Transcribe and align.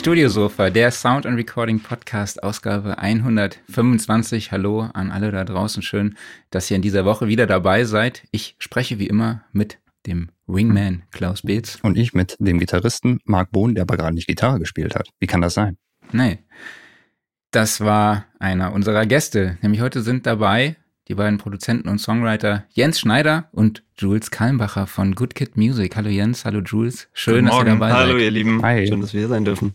Studiosofa, 0.00 0.70
der 0.70 0.92
Sound 0.92 1.26
and 1.26 1.36
Recording 1.36 1.78
Podcast, 1.78 2.42
Ausgabe 2.42 2.96
125. 2.96 4.50
Hallo 4.50 4.88
an 4.94 5.12
alle 5.12 5.30
da 5.30 5.44
draußen. 5.44 5.82
Schön, 5.82 6.16
dass 6.48 6.70
ihr 6.70 6.76
in 6.76 6.80
dieser 6.80 7.04
Woche 7.04 7.28
wieder 7.28 7.46
dabei 7.46 7.84
seid. 7.84 8.26
Ich 8.30 8.56
spreche 8.58 8.98
wie 8.98 9.08
immer 9.08 9.44
mit 9.52 9.78
dem 10.06 10.30
Wingman 10.46 11.02
Klaus 11.10 11.42
Beetz. 11.42 11.78
Und 11.82 11.98
ich 11.98 12.14
mit 12.14 12.34
dem 12.38 12.58
Gitarristen 12.58 13.18
Marc 13.26 13.50
Bohn, 13.50 13.74
der 13.74 13.82
aber 13.82 13.98
gerade 13.98 14.14
nicht 14.14 14.26
Gitarre 14.26 14.58
gespielt 14.58 14.94
hat. 14.94 15.10
Wie 15.18 15.26
kann 15.26 15.42
das 15.42 15.52
sein? 15.52 15.76
Nee. 16.12 16.38
Das 17.50 17.82
war 17.82 18.24
einer 18.38 18.72
unserer 18.72 19.04
Gäste. 19.04 19.58
Nämlich 19.60 19.82
heute 19.82 20.00
sind 20.00 20.24
dabei 20.24 20.76
die 21.08 21.14
beiden 21.14 21.36
Produzenten 21.36 21.90
und 21.90 21.98
Songwriter 21.98 22.64
Jens 22.70 23.00
Schneider 23.00 23.50
und 23.52 23.84
Jules 23.98 24.30
Kalmbacher 24.30 24.86
von 24.86 25.14
Good 25.14 25.34
Kid 25.34 25.58
Music. 25.58 25.94
Hallo 25.94 26.08
Jens, 26.08 26.46
hallo 26.46 26.60
Jules. 26.60 27.10
Schön, 27.12 27.44
dass 27.44 27.58
ihr 27.58 27.64
dabei 27.64 27.92
hallo, 27.92 27.98
seid. 27.98 28.08
Hallo 28.08 28.18
ihr 28.18 28.30
Lieben. 28.30 28.62
Hi. 28.62 28.86
Schön, 28.86 29.02
dass 29.02 29.12
wir 29.12 29.20
hier 29.20 29.28
sein 29.28 29.44
dürfen. 29.44 29.74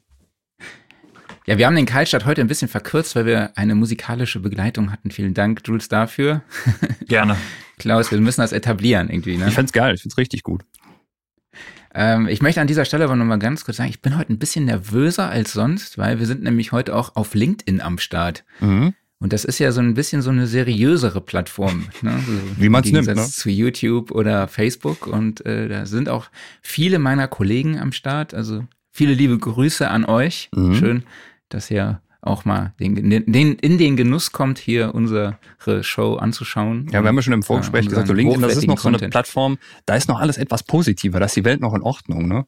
Ja, 1.47 1.59
wir 1.59 1.67
haben 1.67 1.75
den 1.75 1.85
Kaltstart 1.85 2.25
heute 2.25 2.41
ein 2.41 2.47
bisschen 2.47 2.67
verkürzt, 2.67 3.15
weil 3.15 3.27
wir 3.27 3.55
eine 3.55 3.75
musikalische 3.75 4.39
Begleitung 4.39 4.91
hatten. 4.91 5.11
Vielen 5.11 5.35
Dank, 5.35 5.61
Jules, 5.65 5.87
dafür. 5.89 6.41
Gerne. 7.07 7.37
Klaus, 7.77 8.09
wir 8.11 8.19
müssen 8.19 8.41
das 8.41 8.51
etablieren 8.51 9.09
irgendwie. 9.09 9.37
Ne? 9.37 9.47
Ich 9.49 9.53
find's 9.53 9.71
geil, 9.71 9.93
ich 9.93 10.01
find's 10.01 10.17
richtig 10.17 10.41
gut. 10.41 10.63
Ähm, 11.93 12.27
ich 12.27 12.41
möchte 12.41 12.61
an 12.61 12.67
dieser 12.67 12.83
Stelle 12.83 13.03
aber 13.03 13.15
nochmal 13.15 13.37
ganz 13.37 13.63
kurz 13.63 13.77
sagen, 13.77 13.89
ich 13.89 14.01
bin 14.01 14.17
heute 14.17 14.33
ein 14.33 14.39
bisschen 14.39 14.65
nervöser 14.65 15.29
als 15.29 15.53
sonst, 15.53 15.99
weil 15.99 16.19
wir 16.19 16.25
sind 16.25 16.41
nämlich 16.41 16.71
heute 16.71 16.95
auch 16.95 17.15
auf 17.15 17.35
LinkedIn 17.35 17.79
am 17.79 17.99
Start. 17.99 18.43
Mhm. 18.59 18.95
Und 19.19 19.31
das 19.31 19.45
ist 19.45 19.59
ja 19.59 19.71
so 19.71 19.81
ein 19.81 19.93
bisschen 19.93 20.21
so 20.21 20.31
eine 20.31 20.47
seriösere 20.47 21.21
Plattform. 21.21 21.85
Ne? 22.01 22.19
So 22.25 22.61
Wie 22.61 22.69
man 22.69 22.83
es 22.83 22.91
nimmt. 22.91 23.07
Ne? 23.07 23.15
zu 23.15 23.49
YouTube 23.49 24.11
oder 24.11 24.47
Facebook. 24.47 25.05
Und 25.05 25.45
äh, 25.45 25.67
da 25.67 25.85
sind 25.85 26.09
auch 26.09 26.27
viele 26.61 26.97
meiner 26.97 27.27
Kollegen 27.27 27.79
am 27.79 27.91
Start. 27.91 28.33
Also 28.33 28.65
viele 28.91 29.13
liebe 29.13 29.37
Grüße 29.37 29.87
an 29.87 30.05
euch. 30.05 30.49
Mhm. 30.53 30.75
Schön, 30.75 31.03
dass 31.49 31.69
ihr 31.71 32.01
auch 32.21 32.43
mal 32.43 32.73
den, 32.79 32.95
den, 33.09 33.55
in 33.55 33.77
den 33.77 33.95
Genuss 33.95 34.31
kommt, 34.31 34.57
hier 34.57 34.95
unsere 34.95 35.37
Show 35.81 36.15
anzuschauen. 36.15 36.87
Ja, 36.91 37.01
wir 37.03 37.09
haben 37.09 37.15
ja 37.15 37.21
schon 37.21 37.33
im 37.33 37.43
Vorgespräch 37.43 37.85
ja, 37.85 37.89
gesagt, 37.89 38.07
so 38.07 38.13
LinkedIn, 38.13 38.41
das 38.41 38.57
ist 38.57 38.67
noch 38.67 38.79
so 38.79 38.87
eine 38.87 38.97
Content. 38.97 39.11
Plattform, 39.11 39.57
da 39.85 39.95
ist 39.95 40.09
noch 40.09 40.19
alles 40.19 40.37
etwas 40.37 40.63
positiver, 40.63 41.19
da 41.19 41.25
ist 41.25 41.35
die 41.35 41.45
Welt 41.45 41.61
noch 41.61 41.73
in 41.73 41.81
Ordnung, 41.81 42.27
ne? 42.27 42.45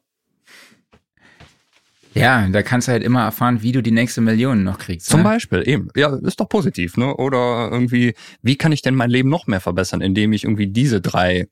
Ja, 2.14 2.48
da 2.48 2.62
kannst 2.62 2.88
du 2.88 2.92
halt 2.92 3.04
immer 3.04 3.22
erfahren, 3.22 3.62
wie 3.62 3.70
du 3.70 3.82
die 3.82 3.92
nächste 3.92 4.20
Million 4.20 4.64
noch 4.64 4.78
kriegst. 4.78 5.06
Zum 5.06 5.20
ne? 5.20 5.24
Beispiel, 5.24 5.62
eben. 5.68 5.88
Ja, 5.94 6.16
ist 6.16 6.40
doch 6.40 6.48
positiv, 6.48 6.96
ne? 6.96 7.14
Oder 7.14 7.68
irgendwie, 7.70 8.14
wie 8.42 8.56
kann 8.56 8.72
ich 8.72 8.82
denn 8.82 8.96
mein 8.96 9.10
Leben 9.10 9.28
noch 9.28 9.46
mehr 9.46 9.60
verbessern, 9.60 10.00
indem 10.00 10.32
ich 10.32 10.44
irgendwie 10.44 10.66
diese 10.66 11.00
drei 11.00 11.46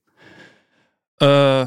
äh, 1.19 1.65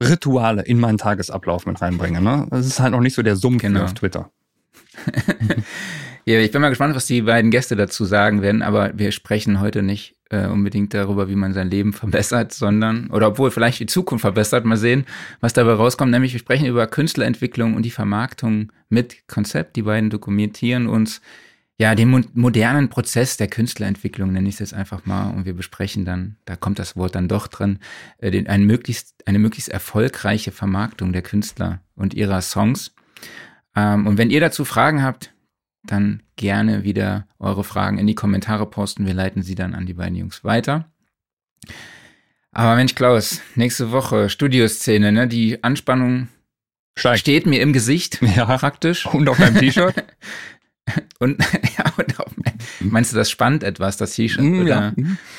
Rituale 0.00 0.62
in 0.62 0.78
meinen 0.78 0.98
Tagesablauf 0.98 1.66
mit 1.66 1.80
reinbringe, 1.80 2.20
ne? 2.20 2.46
Das 2.50 2.66
ist 2.66 2.78
halt 2.78 2.92
noch 2.92 3.00
nicht 3.00 3.14
so 3.14 3.22
der 3.22 3.34
Sumpf 3.34 3.62
genau. 3.62 3.84
auf 3.84 3.94
Twitter. 3.94 4.30
Ja, 6.24 6.40
ich 6.40 6.50
bin 6.50 6.60
mal 6.60 6.68
gespannt, 6.68 6.94
was 6.94 7.06
die 7.06 7.22
beiden 7.22 7.50
Gäste 7.50 7.76
dazu 7.76 8.04
sagen 8.04 8.42
werden, 8.42 8.62
aber 8.62 8.92
wir 8.98 9.12
sprechen 9.12 9.60
heute 9.60 9.82
nicht 9.82 10.16
äh, 10.30 10.46
unbedingt 10.46 10.94
darüber, 10.94 11.28
wie 11.28 11.36
man 11.36 11.54
sein 11.54 11.70
Leben 11.70 11.92
verbessert, 11.94 12.52
sondern, 12.52 13.08
oder 13.10 13.28
obwohl 13.28 13.50
vielleicht 13.50 13.80
die 13.80 13.86
Zukunft 13.86 14.22
verbessert, 14.22 14.64
mal 14.64 14.76
sehen, 14.76 15.06
was 15.40 15.52
dabei 15.52 15.72
rauskommt. 15.72 16.10
Nämlich 16.10 16.32
wir 16.32 16.40
sprechen 16.40 16.66
über 16.66 16.86
Künstlerentwicklung 16.86 17.74
und 17.74 17.82
die 17.84 17.90
Vermarktung 17.90 18.72
mit 18.88 19.26
Konzept. 19.28 19.76
Die 19.76 19.82
beiden 19.82 20.10
dokumentieren 20.10 20.86
uns 20.86 21.20
ja, 21.80 21.94
den 21.94 22.08
mo 22.10 22.20
modernen 22.34 22.88
Prozess 22.88 23.36
der 23.36 23.46
Künstlerentwicklung, 23.46 24.32
nenne 24.32 24.48
ich 24.48 24.56
es 24.56 24.58
jetzt 24.58 24.74
einfach 24.74 25.06
mal, 25.06 25.30
und 25.30 25.46
wir 25.46 25.54
besprechen 25.54 26.04
dann, 26.04 26.36
da 26.44 26.56
kommt 26.56 26.80
das 26.80 26.96
Wort 26.96 27.14
dann 27.14 27.28
doch 27.28 27.46
drin, 27.46 27.78
äh, 28.18 28.32
den, 28.32 28.48
ein 28.48 28.64
möglichst, 28.64 29.14
eine 29.26 29.38
möglichst 29.38 29.68
erfolgreiche 29.68 30.50
Vermarktung 30.50 31.12
der 31.12 31.22
Künstler 31.22 31.80
und 31.94 32.14
ihrer 32.14 32.42
Songs. 32.42 32.94
Ähm, 33.78 34.06
und 34.06 34.18
wenn 34.18 34.30
ihr 34.30 34.40
dazu 34.40 34.64
Fragen 34.64 35.02
habt, 35.02 35.32
dann 35.84 36.22
gerne 36.36 36.82
wieder 36.82 37.26
eure 37.38 37.64
Fragen 37.64 37.98
in 37.98 38.06
die 38.06 38.14
Kommentare 38.14 38.66
posten. 38.66 39.06
Wir 39.06 39.14
leiten 39.14 39.42
sie 39.42 39.54
dann 39.54 39.74
an 39.74 39.86
die 39.86 39.94
beiden 39.94 40.16
Jungs 40.16 40.42
weiter. 40.44 40.90
Aber 42.50 42.74
Mensch, 42.74 42.94
Klaus, 42.94 43.40
nächste 43.54 43.92
Woche 43.92 44.28
Studioszene, 44.28 45.12
ne? 45.12 45.28
Die 45.28 45.62
Anspannung 45.62 46.28
Steigt. 46.96 47.20
steht 47.20 47.46
mir 47.46 47.60
im 47.60 47.72
Gesicht, 47.72 48.20
ja. 48.36 48.58
praktisch. 48.58 49.06
Und 49.06 49.28
auf 49.28 49.38
meinem 49.38 49.56
T-Shirt. 49.56 49.94
und, 51.18 51.38
ja, 51.78 51.92
und 51.96 52.20
auf 52.20 52.32
mein, 52.36 52.54
meinst 52.80 53.12
du, 53.12 53.16
das 53.16 53.30
spannt 53.30 53.62
etwas, 53.62 53.96
das 53.96 54.14
T-Shirt? 54.14 54.44
Mm, 54.44 54.66
ja. 54.66 54.92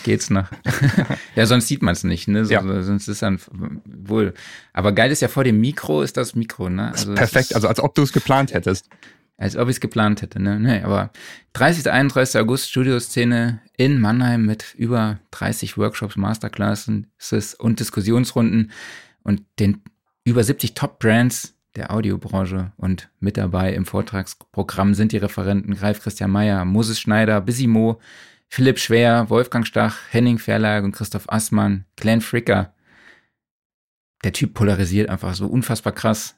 Geht's 0.04 0.30
noch? 0.30 0.48
ja, 1.36 1.46
sonst 1.46 1.68
sieht 1.68 1.82
man 1.82 1.94
es 1.94 2.04
nicht, 2.04 2.28
ne? 2.28 2.46
So, 2.46 2.54
ja. 2.54 2.82
Sonst 2.82 3.08
ist 3.08 3.22
dann 3.22 3.40
wohl. 3.86 4.34
Aber 4.74 4.92
geil 4.92 5.12
ist 5.12 5.22
ja 5.22 5.28
vor 5.28 5.44
dem 5.44 5.60
Mikro 5.60 6.02
ist 6.02 6.18
das 6.18 6.36
Mikro, 6.36 6.70
ne? 6.70 6.92
Also 6.92 7.14
perfekt, 7.14 7.56
also 7.56 7.68
als 7.68 7.80
ob 7.80 7.96
du 7.96 8.04
es 8.04 8.14
geplant 8.14 8.54
hättest. 8.54 8.90
Als 9.38 9.56
ob 9.56 9.70
ich 9.70 9.78
es 9.78 9.80
geplant 9.80 10.22
hätte, 10.22 10.42
ne? 10.42 10.60
Nee, 10.60 10.82
aber 10.82 11.12
30. 11.54 11.90
31. 11.90 12.42
August 12.42 12.70
Studioszene 12.70 13.62
in 13.78 14.02
Mannheim 14.02 14.46
mit 14.46 14.76
über 14.76 15.20
30 15.32 15.78
Workshops, 15.78 16.18
Masterclasses 16.18 17.54
und 17.56 17.80
Diskussionsrunden 17.80 18.72
und 19.24 19.44
den 19.60 19.82
über 20.26 20.44
70 20.44 20.74
Top-Brands 20.74 21.56
der 21.76 21.92
Audiobranche 21.92 22.72
und 22.78 23.10
mit 23.20 23.38
dabei 23.38 23.74
im 23.74 23.86
Vortragsprogramm 23.86 24.94
sind 24.94 25.12
die 25.12 25.18
Referenten 25.18 25.76
Greif 25.76 26.02
Christian 26.02 26.32
Mayer, 26.32 26.66
Moses 26.66 27.00
Schneider, 27.00 27.42
Bissimo, 27.42 28.00
Philipp 28.48 28.80
Schwer, 28.80 29.30
Wolfgang 29.30 29.66
Stach, 29.66 29.98
Henning 30.10 30.40
Verlag 30.40 30.84
und 30.84 30.92
Christoph 30.92 31.30
Assmann, 31.30 31.86
Glenn 31.96 32.22
Fricker. 32.22 32.74
Der 34.24 34.34
Typ 34.34 34.54
polarisiert 34.54 35.10
einfach 35.10 35.34
so 35.36 35.48
unfassbar 35.48 35.94
krass. 35.94 36.36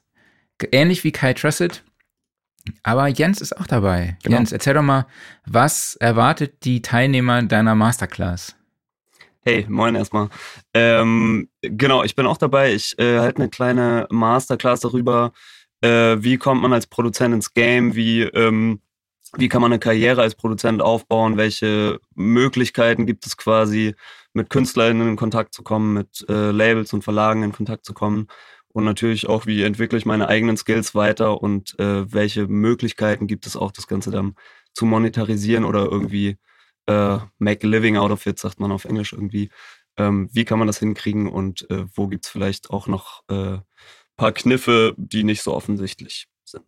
Ähnlich 0.70 1.02
wie 1.02 1.12
Kai 1.12 1.32
Tressett, 1.32 1.82
aber 2.82 3.08
Jens 3.08 3.40
ist 3.40 3.56
auch 3.56 3.66
dabei. 3.66 4.16
Genau. 4.22 4.36
Jens, 4.36 4.52
erzähl 4.52 4.74
doch 4.74 4.82
mal, 4.82 5.06
was 5.44 5.96
erwartet 5.96 6.64
die 6.64 6.82
Teilnehmer 6.82 7.42
deiner 7.42 7.74
Masterclass? 7.74 8.54
Hey, 9.44 9.66
moin 9.68 9.96
erstmal. 9.96 10.28
Ähm, 10.72 11.48
genau, 11.62 12.04
ich 12.04 12.14
bin 12.14 12.26
auch 12.26 12.36
dabei. 12.36 12.74
Ich 12.74 12.96
äh, 12.98 13.18
halte 13.18 13.38
eine 13.42 13.50
kleine 13.50 14.06
Masterclass 14.08 14.80
darüber, 14.80 15.32
äh, 15.80 16.16
wie 16.20 16.36
kommt 16.38 16.62
man 16.62 16.72
als 16.72 16.86
Produzent 16.86 17.34
ins 17.34 17.52
Game, 17.52 17.96
wie, 17.96 18.22
ähm, 18.22 18.80
wie 19.36 19.48
kann 19.48 19.60
man 19.60 19.72
eine 19.72 19.80
Karriere 19.80 20.22
als 20.22 20.36
Produzent 20.36 20.80
aufbauen, 20.80 21.36
welche 21.38 21.98
Möglichkeiten 22.14 23.04
gibt 23.04 23.26
es 23.26 23.36
quasi, 23.36 23.96
mit 24.32 24.48
KünstlerInnen 24.48 25.08
in 25.08 25.16
Kontakt 25.16 25.54
zu 25.54 25.64
kommen, 25.64 25.94
mit 25.94 26.24
äh, 26.28 26.52
Labels 26.52 26.92
und 26.92 27.02
Verlagen 27.02 27.42
in 27.42 27.52
Kontakt 27.52 27.84
zu 27.84 27.94
kommen 27.94 28.28
und 28.68 28.84
natürlich 28.84 29.28
auch, 29.28 29.46
wie 29.46 29.62
entwickle 29.64 29.98
ich 29.98 30.06
meine 30.06 30.28
eigenen 30.28 30.56
Skills 30.56 30.94
weiter 30.94 31.42
und 31.42 31.78
äh, 31.80 32.12
welche 32.12 32.46
Möglichkeiten 32.46 33.26
gibt 33.26 33.46
es 33.46 33.56
auch, 33.56 33.72
das 33.72 33.88
Ganze 33.88 34.12
dann 34.12 34.36
zu 34.72 34.86
monetarisieren 34.86 35.64
oder 35.64 35.84
irgendwie 35.90 36.38
äh, 36.92 37.26
make 37.38 37.66
a 37.66 37.70
living 37.70 37.96
out 37.96 38.10
of 38.10 38.26
it, 38.26 38.38
sagt 38.38 38.60
man 38.60 38.72
auf 38.72 38.84
Englisch 38.84 39.12
irgendwie. 39.12 39.50
Ähm, 39.96 40.28
wie 40.32 40.44
kann 40.44 40.58
man 40.58 40.66
das 40.66 40.78
hinkriegen 40.78 41.28
und 41.28 41.68
äh, 41.70 41.84
wo 41.94 42.08
gibt 42.08 42.24
es 42.24 42.30
vielleicht 42.30 42.70
auch 42.70 42.86
noch 42.86 43.22
äh, 43.28 43.58
paar 44.16 44.32
Kniffe, 44.32 44.94
die 44.96 45.24
nicht 45.24 45.42
so 45.42 45.52
offensichtlich 45.54 46.28
sind. 46.44 46.64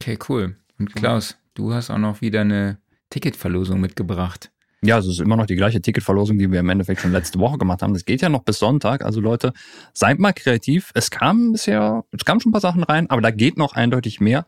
Okay, 0.00 0.18
cool. 0.28 0.56
Und 0.78 0.94
Klaus, 0.94 1.38
du 1.54 1.72
hast 1.72 1.90
auch 1.90 1.98
noch 1.98 2.20
wieder 2.20 2.42
eine 2.42 2.78
Ticketverlosung 3.10 3.80
mitgebracht. 3.80 4.50
Ja, 4.82 4.96
also 4.96 5.08
es 5.08 5.16
ist 5.16 5.24
immer 5.24 5.36
noch 5.36 5.46
die 5.46 5.56
gleiche 5.56 5.80
Ticketverlosung, 5.80 6.38
die 6.38 6.52
wir 6.52 6.60
im 6.60 6.68
Endeffekt 6.68 7.00
schon 7.00 7.12
letzte 7.12 7.38
Woche 7.38 7.56
gemacht 7.56 7.80
haben. 7.80 7.94
Das 7.94 8.04
geht 8.04 8.20
ja 8.20 8.28
noch 8.28 8.44
bis 8.44 8.58
Sonntag. 8.58 9.02
Also 9.02 9.20
Leute, 9.20 9.54
seid 9.94 10.18
mal 10.18 10.32
kreativ. 10.32 10.90
Es 10.94 11.10
kam 11.10 11.52
bisher, 11.52 12.04
es 12.12 12.24
kamen 12.26 12.40
schon 12.40 12.50
ein 12.50 12.52
paar 12.52 12.60
Sachen 12.60 12.82
rein, 12.82 13.08
aber 13.08 13.22
da 13.22 13.30
geht 13.30 13.56
noch 13.56 13.72
eindeutig 13.72 14.20
mehr. 14.20 14.46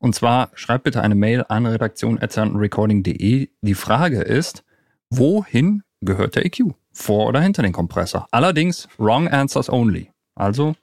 Und 0.00 0.14
zwar 0.14 0.50
schreibt 0.54 0.84
bitte 0.84 1.02
eine 1.02 1.14
Mail 1.14 1.44
an 1.48 1.66
redaktion.recording.de. 1.66 3.48
Die 3.60 3.74
Frage 3.74 4.22
ist, 4.22 4.64
wohin 5.10 5.82
gehört 6.00 6.34
der 6.34 6.46
EQ? 6.46 6.72
Vor 6.92 7.26
oder 7.26 7.40
hinter 7.40 7.62
den 7.62 7.72
Kompressor? 7.72 8.26
Allerdings 8.32 8.88
wrong 8.98 9.28
answers 9.28 9.70
only. 9.70 10.10
Also 10.34 10.74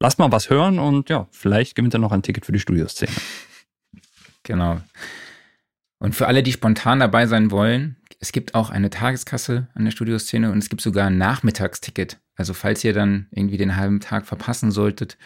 lasst 0.00 0.18
mal 0.18 0.32
was 0.32 0.50
hören 0.50 0.78
und 0.78 1.10
ja, 1.10 1.28
vielleicht 1.30 1.76
gewinnt 1.76 1.94
er 1.94 2.00
noch 2.00 2.10
ein 2.10 2.22
Ticket 2.22 2.46
für 2.46 2.52
die 2.52 2.58
Studioszene. 2.58 3.12
Genau. 4.42 4.80
Und 5.98 6.14
für 6.14 6.26
alle, 6.26 6.42
die 6.42 6.52
spontan 6.52 7.00
dabei 7.00 7.26
sein 7.26 7.50
wollen, 7.50 7.96
es 8.18 8.32
gibt 8.32 8.54
auch 8.54 8.70
eine 8.70 8.90
Tageskasse 8.90 9.68
an 9.74 9.84
der 9.84 9.90
Studioszene 9.90 10.50
und 10.50 10.58
es 10.58 10.68
gibt 10.68 10.80
sogar 10.80 11.06
ein 11.06 11.18
Nachmittagsticket. 11.18 12.18
Also 12.36 12.54
falls 12.54 12.82
ihr 12.82 12.92
dann 12.92 13.26
irgendwie 13.30 13.58
den 13.58 13.76
halben 13.76 14.00
Tag 14.00 14.26
verpassen 14.26 14.70
solltet, 14.70 15.18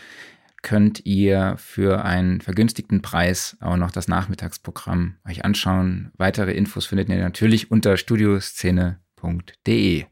könnt 0.62 1.05
ihr 1.06 1.55
für 1.58 2.05
einen 2.05 2.40
vergünstigten 2.40 3.02
Preis 3.02 3.56
auch 3.60 3.76
noch 3.76 3.90
das 3.90 4.08
Nachmittagsprogramm 4.08 5.16
euch 5.28 5.44
anschauen. 5.44 6.12
Weitere 6.16 6.52
Infos 6.52 6.87
findet 6.87 7.08
ihr 7.08 7.19
natürlich 7.19 7.70
unter 7.70 7.96
studioszene.de. 7.96 10.05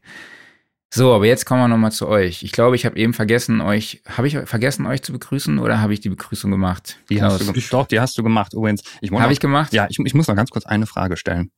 So, 0.93 1.13
aber 1.13 1.25
jetzt 1.25 1.45
kommen 1.45 1.61
wir 1.61 1.67
nochmal 1.67 1.91
zu 1.91 2.07
euch. 2.07 2.43
Ich 2.43 2.53
glaube, 2.53 2.77
ich 2.77 2.85
habe 2.85 2.97
eben 2.97 3.13
vergessen, 3.13 3.59
euch, 3.59 4.01
habe 4.07 4.27
ich 4.27 4.37
vergessen, 4.37 4.85
euch 4.85 5.03
zu 5.03 5.11
begrüßen 5.11 5.59
oder 5.59 5.81
habe 5.81 5.93
ich 5.93 5.99
die 5.99 6.09
Begrüßung 6.09 6.49
gemacht? 6.49 6.97
Die 7.09 7.21
hast 7.21 7.41
du, 7.41 7.51
doch, 7.69 7.87
die 7.87 7.99
hast 7.99 8.17
du 8.17 8.23
gemacht. 8.23 8.53
Übrigens, 8.53 8.83
ich 9.01 9.11
Habe 9.11 9.33
ich 9.33 9.41
gemacht? 9.41 9.73
Ja, 9.73 9.87
ich, 9.89 9.99
ich 9.99 10.13
muss 10.13 10.27
noch 10.27 10.35
ganz 10.35 10.49
kurz 10.49 10.65
eine 10.65 10.85
Frage 10.85 11.17
stellen. 11.17 11.51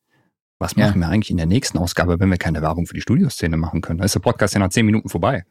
Was 0.58 0.76
ja. 0.76 0.88
machen 0.88 1.00
wir 1.00 1.08
eigentlich 1.08 1.30
in 1.30 1.38
der 1.38 1.46
nächsten 1.46 1.78
Ausgabe, 1.78 2.20
wenn 2.20 2.30
wir 2.30 2.38
keine 2.38 2.62
Werbung 2.62 2.88
für 2.88 2.96
die 2.96 3.02
Studioszene 3.02 3.56
machen 3.56 3.82
können? 3.82 4.00
Da 4.00 4.06
ist 4.06 4.16
der 4.16 4.20
Podcast 4.20 4.56
ja 4.56 4.60
nach 4.60 4.70
zehn 4.70 4.86
Minuten 4.86 5.10
vorbei. 5.10 5.46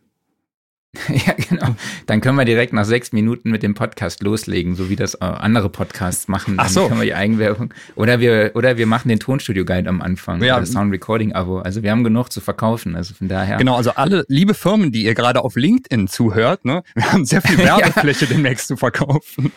Ja, 1.08 1.34
genau. 1.36 1.74
Dann 2.06 2.20
können 2.20 2.36
wir 2.36 2.44
direkt 2.44 2.72
nach 2.72 2.84
sechs 2.84 3.12
Minuten 3.12 3.50
mit 3.50 3.62
dem 3.62 3.74
Podcast 3.74 4.22
loslegen, 4.22 4.74
so 4.74 4.88
wie 4.88 4.96
das 4.96 5.14
äh, 5.14 5.24
andere 5.24 5.68
Podcasts 5.68 6.28
machen. 6.28 6.54
Ach 6.58 6.68
so. 6.68 6.80
Dann 6.80 6.88
können 6.90 7.00
wir 7.00 7.06
die 7.06 7.14
Eigenwerbung. 7.14 7.74
Oder 7.94 8.20
wir, 8.20 8.52
oder 8.54 8.78
wir 8.78 8.86
machen 8.86 9.08
den 9.08 9.20
Tonstudio-Guide 9.20 9.88
am 9.88 10.00
Anfang. 10.00 10.42
Ja. 10.42 10.58
Das 10.58 10.72
Sound 10.72 10.92
Recording-Abo. 10.92 11.58
Also 11.58 11.82
wir 11.82 11.90
haben 11.90 12.04
genug 12.04 12.32
zu 12.32 12.40
verkaufen. 12.40 12.96
Also 12.96 13.14
von 13.14 13.28
daher. 13.28 13.58
Genau, 13.58 13.76
also 13.76 13.90
alle 13.92 14.24
liebe 14.28 14.54
Firmen, 14.54 14.92
die 14.92 15.04
ihr 15.04 15.14
gerade 15.14 15.42
auf 15.44 15.56
LinkedIn 15.56 16.08
zuhört, 16.08 16.64
ne, 16.64 16.82
wir 16.94 17.12
haben 17.12 17.24
sehr 17.24 17.42
viel 17.42 17.58
Werbefläche 17.64 18.24
ja. 18.24 18.32
demnächst 18.32 18.68
zu 18.68 18.76
verkaufen. 18.76 19.52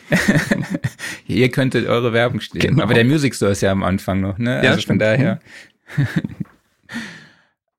ihr 1.27 1.49
könntet 1.49 1.87
eure 1.87 2.13
Werbung 2.13 2.41
stehen. 2.41 2.61
Genau. 2.61 2.83
Aber 2.83 2.93
der 2.93 3.05
Music 3.05 3.35
Store 3.35 3.51
ist 3.51 3.61
ja 3.61 3.71
am 3.71 3.83
Anfang 3.83 4.21
noch, 4.21 4.37
ne? 4.37 4.55
Also 4.55 4.65
ja, 4.65 4.71
von 4.73 4.81
stimmt. 4.81 5.01
daher. 5.01 5.39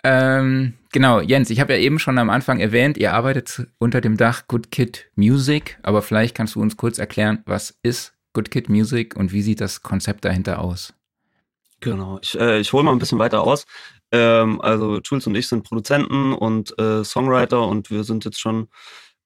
Ähm, 0.04 0.74
genau, 0.90 1.20
Jens, 1.20 1.50
ich 1.50 1.60
habe 1.60 1.74
ja 1.74 1.78
eben 1.78 1.98
schon 1.98 2.18
am 2.18 2.30
Anfang 2.30 2.58
erwähnt, 2.58 2.96
ihr 2.98 3.12
arbeitet 3.12 3.68
unter 3.78 4.00
dem 4.00 4.16
Dach 4.16 4.48
Good 4.48 4.70
Kid 4.70 5.10
Music, 5.14 5.78
aber 5.82 6.02
vielleicht 6.02 6.34
kannst 6.34 6.56
du 6.56 6.60
uns 6.60 6.76
kurz 6.76 6.98
erklären, 6.98 7.42
was 7.46 7.78
ist 7.82 8.14
Good 8.32 8.50
Kid 8.50 8.68
Music 8.68 9.14
und 9.14 9.32
wie 9.32 9.42
sieht 9.42 9.60
das 9.60 9.82
Konzept 9.82 10.24
dahinter 10.24 10.60
aus? 10.60 10.94
Genau, 11.80 12.18
ich, 12.22 12.38
äh, 12.38 12.58
ich 12.58 12.72
hole 12.72 12.84
mal 12.84 12.92
ein 12.92 12.98
bisschen 12.98 13.18
weiter 13.18 13.42
aus. 13.42 13.64
Ähm, 14.10 14.60
also 14.60 15.00
Jules 15.04 15.26
und 15.26 15.36
ich 15.36 15.48
sind 15.48 15.64
Produzenten 15.64 16.32
und 16.32 16.76
äh, 16.78 17.04
Songwriter 17.04 17.66
und 17.66 17.90
wir 17.90 18.04
sind 18.04 18.24
jetzt 18.24 18.40
schon 18.40 18.68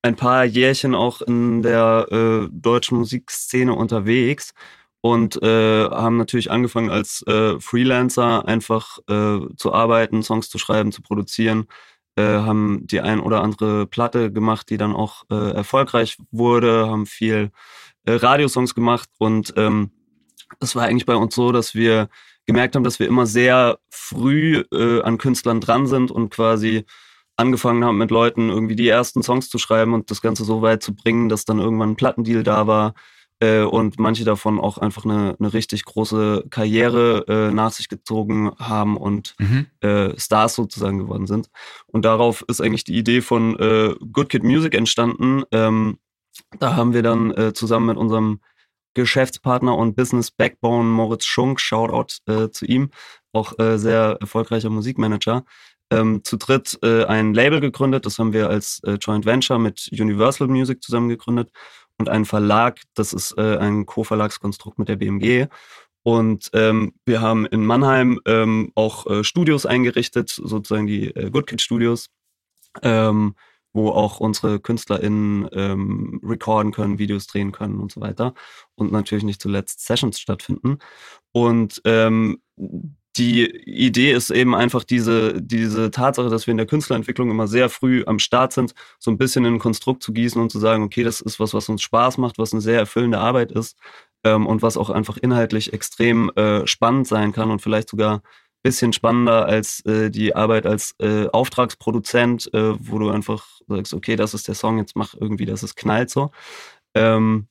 ein 0.03 0.17
paar 0.17 0.45
Jährchen 0.45 0.95
auch 0.95 1.21
in 1.23 1.63
der 1.63 2.07
äh, 2.11 2.49
deutschen 2.51 2.99
Musikszene 2.99 3.75
unterwegs 3.75 4.55
und 5.01 5.41
äh, 5.43 5.89
haben 5.89 6.17
natürlich 6.17 6.51
angefangen 6.51 6.91
als 6.91 7.23
äh, 7.27 7.61
Freelancer 7.61 8.47
einfach 8.47 8.99
äh, 9.09 9.41
zu 9.57 9.73
arbeiten, 9.73 10.23
Songs 10.23 10.49
zu 10.49 10.59
schreiben, 10.59 10.93
zu 10.93 11.03
produzieren, 11.03 11.67
äh, 12.17 12.23
haben 12.23 12.87
die 12.87 13.01
ein 13.01 13.21
oder 13.21 13.43
andere 13.43 13.87
Platte 13.87 14.33
gemacht, 14.33 14.71
die 14.71 14.79
dann 14.79 14.95
auch 14.95 15.25
äh, 15.31 15.53
erfolgreich 15.53 16.17
wurde, 16.31 16.89
haben 16.89 17.07
viel 17.07 17.51
äh, 18.05 18.13
Radiosongs 18.13 18.75
gemacht. 18.75 19.09
Und 19.19 19.53
ähm, 19.57 19.91
es 20.61 20.75
war 20.75 20.85
eigentlich 20.85 21.07
bei 21.07 21.17
uns 21.17 21.35
so, 21.35 21.53
dass 21.53 21.75
wir 21.75 22.09
gemerkt 22.47 22.75
haben, 22.75 22.85
dass 22.85 22.99
wir 22.99 23.09
immer 23.09 23.27
sehr 23.27 23.79
früh 23.91 24.65
äh, 24.73 25.03
an 25.03 25.19
Künstlern 25.19 25.61
dran 25.61 25.87
sind 25.87 26.11
und 26.11 26.31
quasi 26.31 26.85
angefangen 27.37 27.85
haben 27.85 27.99
mit 27.99 28.11
Leuten 28.11 28.49
irgendwie 28.49 28.77
die 28.77 28.89
ersten 28.89 29.23
Songs 29.23 29.51
zu 29.51 29.59
schreiben 29.59 29.93
und 29.93 30.11
das 30.11 30.23
Ganze 30.23 30.45
so 30.45 30.63
weit 30.63 30.83
zu 30.83 30.95
bringen, 30.95 31.29
dass 31.29 31.45
dann 31.45 31.59
irgendwann 31.59 31.91
ein 31.91 31.97
Plattendeal 31.97 32.43
da 32.43 32.67
war, 32.67 32.95
äh, 33.41 33.63
und 33.63 33.99
manche 33.99 34.25
davon 34.25 34.59
auch 34.59 34.79
einfach 34.79 35.05
eine, 35.05 35.37
eine 35.39 35.53
richtig 35.53 35.85
große 35.85 36.45
Karriere 36.51 37.25
äh, 37.29 37.55
nach 37.55 37.71
sich 37.71 37.89
gezogen 37.89 38.53
haben 38.59 38.97
und 38.97 39.35
mhm. 39.39 39.67
äh, 39.81 40.19
Stars 40.19 40.55
sozusagen 40.55 40.99
geworden 40.99 41.27
sind. 41.27 41.49
Und 41.87 42.05
darauf 42.05 42.45
ist 42.49 42.61
eigentlich 42.61 42.85
die 42.85 42.97
Idee 42.97 43.21
von 43.21 43.59
äh, 43.59 43.95
Good 44.13 44.31
Kid 44.31 44.43
Music 44.43 44.75
entstanden. 44.75 45.43
Ähm, 45.53 45.99
da 46.59 46.77
haben 46.77 46.95
wir 46.95 47.03
dann 47.03 47.31
äh, 47.33 47.53
zusammen 47.53 47.87
mit 47.87 47.97
unserem 47.97 48.41
Geschäftspartner 48.95 49.77
und 49.77 49.95
Business 49.95 50.31
Backbone 50.31 50.89
Moritz 50.89 51.27
Schunk, 51.27 51.61
Shoutout 51.61 52.15
äh, 52.27 52.51
zu 52.51 52.65
ihm, 52.65 52.91
auch 53.35 53.53
sehr 53.59 54.17
erfolgreicher 54.19 54.71
Musikmanager, 54.71 55.45
ähm, 55.91 56.25
zu 56.25 56.37
dritt 56.37 56.79
äh, 56.83 57.05
ein 57.05 57.35
Label 57.35 57.61
gegründet. 57.61 58.07
Das 58.07 58.19
haben 58.19 58.33
wir 58.33 58.49
als 58.49 58.81
äh, 58.85 58.93
Joint 58.93 59.27
Venture 59.27 59.59
mit 59.59 59.89
Universal 59.93 60.49
Music 60.49 60.83
zusammen 60.83 61.09
gegründet 61.09 61.51
und 61.99 62.09
einen 62.09 62.25
Verlag. 62.25 62.81
Das 62.95 63.13
ist 63.13 63.37
äh, 63.39 63.57
ein 63.59 63.87
Co-Verlagskonstrukt 63.87 64.79
mit 64.79 64.89
der 64.89 64.97
BMG. 64.97 65.49
Und 66.03 66.51
ähm, 66.53 66.95
wir 67.05 67.21
haben 67.21 67.47
in 67.47 67.67
Mannheim 67.67 68.21
ähm, 68.27 68.71
auch 68.77 69.07
äh, 69.07 69.25
Studios 69.25 69.67
eingerichtet, 69.67 70.29
sozusagen 70.31 70.87
die 70.87 71.09
äh, 71.09 71.31
Good 71.31 71.49
Kid 71.49 71.61
Studios, 71.61 72.11
ähm, 72.83 73.35
wo 73.73 73.91
auch 73.91 74.21
unsere 74.21 74.61
KünstlerInnen 74.61 75.49
ähm, 75.53 76.21
recorden 76.23 76.71
können, 76.71 77.01
Videos 77.01 77.27
drehen 77.27 77.51
können 77.51 77.81
und 77.81 77.91
so 77.91 78.01
weiter. 78.01 78.35
Und 78.77 78.93
natürlich 78.93 79.25
nicht 79.25 79.43
zuletzt 79.43 79.85
Sessions 79.85 80.21
stattfinden. 80.21 80.79
Und 81.33 81.83
ähm, 81.85 82.41
die 83.19 83.47
Idee 83.65 84.13
ist 84.13 84.31
eben 84.31 84.55
einfach 84.55 84.85
diese, 84.85 85.41
diese 85.41 85.91
Tatsache, 85.91 86.29
dass 86.29 86.47
wir 86.47 86.53
in 86.53 86.59
der 86.59 86.67
Künstlerentwicklung 86.67 87.31
immer 87.31 87.49
sehr 87.49 87.69
früh 87.69 88.05
am 88.07 88.19
Start 88.19 88.53
sind, 88.53 88.75
so 88.99 89.11
ein 89.11 89.19
bisschen 89.19 89.45
in 89.45 89.55
ein 89.55 89.59
Konstrukt 89.59 90.03
zu 90.03 90.13
gießen 90.13 90.41
und 90.41 90.51
zu 90.51 90.59
sagen, 90.59 90.83
okay, 90.83 91.03
das 91.03 91.21
ist 91.21 91.41
was, 91.41 91.55
was 91.55 91.69
uns 91.69 91.83
Spaß 91.83 92.19
macht, 92.19 92.39
was 92.39 92.53
eine 92.53 92.61
sehr 92.61 92.79
erfüllende 92.79 93.19
Arbeit 93.19 93.53
ist 93.53 93.77
ähm, 94.25 94.47
und 94.47 94.63
was 94.63 94.77
auch 94.77 94.91
einfach 94.91 95.17
inhaltlich 95.17 95.73
extrem 95.73 96.31
äh, 96.37 96.67
spannend 96.67 97.07
sein 97.07 97.33
kann 97.33 97.51
und 97.51 97.63
vielleicht 97.63 97.89
sogar 97.89 98.17
ein 98.17 98.23
bisschen 98.63 98.93
spannender 98.93 99.47
als 99.47 99.85
äh, 99.87 100.11
die 100.11 100.35
Arbeit 100.35 100.67
als 100.67 100.95
äh, 100.99 101.29
Auftragsproduzent, 101.29 102.53
äh, 102.53 102.75
wo 102.79 102.99
du 102.99 103.11
einfach 103.11 103.47
sagst, 103.69 103.95
okay, 103.95 104.17
das 104.17 104.35
ist 104.35 104.49
der 104.49 104.55
Song, 104.55 104.79
jetzt 104.79 104.97
mach 104.97 105.15
irgendwie, 105.15 105.47
dass 105.47 105.63
es 105.63 105.75
knallt 105.75 106.11
so. 106.11 106.31
Ähm, 106.95 107.49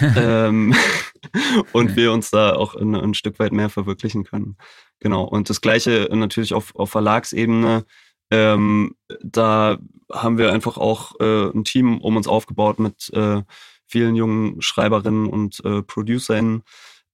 ähm, 0.16 0.74
und 1.72 1.96
wir 1.96 2.12
uns 2.12 2.30
da 2.30 2.54
auch 2.54 2.74
ein, 2.74 2.94
ein, 2.94 3.14
Stück 3.14 3.38
weit 3.38 3.52
mehr 3.52 3.68
verwirklichen 3.70 4.24
können. 4.24 4.56
Genau. 5.00 5.24
Und 5.24 5.50
das 5.50 5.60
Gleiche 5.60 6.08
natürlich 6.12 6.54
auf, 6.54 6.74
auf 6.74 6.90
Verlagsebene. 6.90 7.84
Ähm, 8.30 8.96
da 9.20 9.78
haben 10.10 10.38
wir 10.38 10.52
einfach 10.52 10.78
auch 10.78 11.12
äh, 11.20 11.50
ein 11.50 11.64
Team 11.64 12.00
um 12.00 12.16
uns 12.16 12.26
aufgebaut 12.26 12.78
mit 12.78 13.10
äh, 13.12 13.42
vielen 13.86 14.16
jungen 14.16 14.62
Schreiberinnen 14.62 15.26
und 15.26 15.62
äh, 15.64 15.82
Producerinnen, 15.82 16.62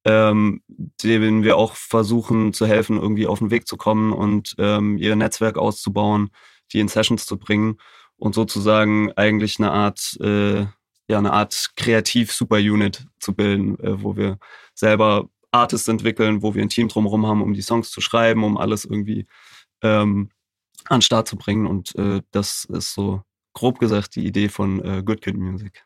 ähm, 0.04 0.62
denen 0.68 1.42
wir 1.42 1.56
auch 1.56 1.74
versuchen 1.74 2.52
zu 2.52 2.66
helfen, 2.66 3.00
irgendwie 3.00 3.26
auf 3.26 3.40
den 3.40 3.50
Weg 3.50 3.66
zu 3.66 3.76
kommen 3.76 4.12
und 4.12 4.54
ähm, 4.58 4.96
ihr 4.96 5.16
Netzwerk 5.16 5.58
auszubauen, 5.58 6.30
die 6.72 6.80
in 6.80 6.88
Sessions 6.88 7.26
zu 7.26 7.36
bringen 7.36 7.78
und 8.16 8.34
sozusagen 8.34 9.12
eigentlich 9.12 9.58
eine 9.58 9.72
Art 9.72 10.16
äh, 10.20 10.66
ja 11.08 11.18
eine 11.18 11.32
Art 11.32 11.70
Kreativ-Super-Unit 11.76 13.06
zu 13.18 13.34
bilden, 13.34 13.78
äh, 13.80 14.02
wo 14.02 14.16
wir 14.16 14.38
selber 14.74 15.28
Artists 15.50 15.88
entwickeln, 15.88 16.42
wo 16.42 16.54
wir 16.54 16.62
ein 16.62 16.68
Team 16.68 16.88
drumherum 16.88 17.26
haben, 17.26 17.42
um 17.42 17.54
die 17.54 17.62
Songs 17.62 17.90
zu 17.90 18.00
schreiben, 18.00 18.44
um 18.44 18.56
alles 18.56 18.84
irgendwie 18.84 19.26
ähm, 19.82 20.30
an 20.84 20.98
den 20.98 21.02
Start 21.02 21.26
zu 21.26 21.36
bringen. 21.36 21.66
Und 21.66 21.94
äh, 21.96 22.20
das 22.30 22.64
ist 22.66 22.92
so 22.92 23.22
grob 23.54 23.78
gesagt 23.78 24.16
die 24.16 24.26
Idee 24.26 24.48
von 24.48 24.84
äh, 24.84 25.02
Good 25.02 25.22
Kid 25.22 25.36
Music. 25.36 25.84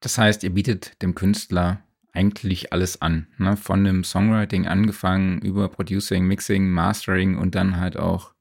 Das 0.00 0.18
heißt, 0.18 0.42
ihr 0.44 0.50
bietet 0.50 1.00
dem 1.02 1.14
Künstler 1.14 1.82
eigentlich 2.12 2.72
alles 2.72 3.02
an, 3.02 3.28
ne? 3.36 3.56
von 3.56 3.84
dem 3.84 4.02
Songwriting 4.02 4.66
angefangen 4.66 5.40
über 5.42 5.68
Producing, 5.68 6.26
Mixing, 6.26 6.70
Mastering 6.70 7.36
und 7.36 7.54
dann 7.54 7.78
halt 7.78 7.98
auch 7.98 8.32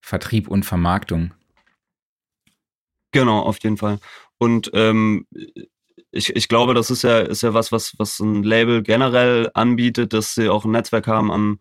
Vertrieb 0.00 0.48
und 0.48 0.64
Vermarktung. 0.64 1.32
Genau, 3.12 3.40
auf 3.40 3.62
jeden 3.62 3.76
Fall. 3.76 4.00
Und 4.42 4.72
ähm, 4.74 5.28
ich, 6.10 6.34
ich 6.34 6.48
glaube, 6.48 6.74
das 6.74 6.90
ist 6.90 7.02
ja, 7.02 7.20
ist 7.20 7.44
ja 7.44 7.54
was, 7.54 7.70
was, 7.70 7.94
was 7.98 8.18
ein 8.18 8.42
Label 8.42 8.82
generell 8.82 9.48
anbietet, 9.54 10.12
dass 10.12 10.34
sie 10.34 10.48
auch 10.48 10.64
ein 10.64 10.72
Netzwerk 10.72 11.06
haben 11.06 11.30
an 11.30 11.60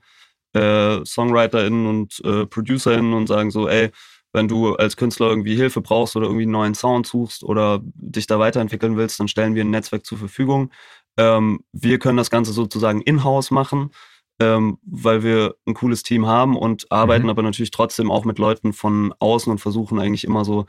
äh, 0.53 1.05
SongwriterInnen 1.05 1.85
und 1.85 2.19
äh, 2.25 2.47
ProducerInnen 2.47 3.13
und 3.13 3.27
sagen 3.27 3.51
so, 3.51 3.67
ey, 3.67 3.91
wenn 4.33 4.47
du 4.47 4.73
als 4.73 4.97
Künstler 4.97 5.29
irgendwie 5.29 5.55
Hilfe 5.55 5.81
brauchst 5.81 6.15
oder 6.15 6.25
irgendwie 6.25 6.45
einen 6.45 6.53
neuen 6.53 6.73
Sound 6.73 7.05
suchst 7.05 7.43
oder 7.43 7.81
dich 7.83 8.25
da 8.25 8.39
weiterentwickeln 8.39 8.97
willst, 8.97 9.19
dann 9.19 9.27
stellen 9.27 9.53
wir 9.53 9.63
ein 9.63 9.69
Netzwerk 9.69 10.03
zur 10.03 10.17
Verfügung. 10.17 10.71
Ähm, 11.17 11.63
wir 11.73 12.00
können 12.00 12.17
das 12.17 12.31
Ganze 12.31 12.51
sozusagen 12.51 13.01
in-house 13.01 13.51
machen, 13.51 13.91
ähm, 14.39 14.79
weil 14.81 15.21
wir 15.21 15.53
ein 15.67 15.75
cooles 15.75 16.01
Team 16.01 16.25
haben 16.25 16.57
und 16.57 16.91
arbeiten 16.91 17.25
mhm. 17.25 17.29
aber 17.29 17.43
natürlich 17.43 17.69
trotzdem 17.69 18.09
auch 18.09 18.25
mit 18.25 18.39
Leuten 18.39 18.73
von 18.73 19.13
außen 19.19 19.51
und 19.51 19.59
versuchen 19.59 20.00
eigentlich 20.00 20.23
immer 20.23 20.45
so 20.45 20.65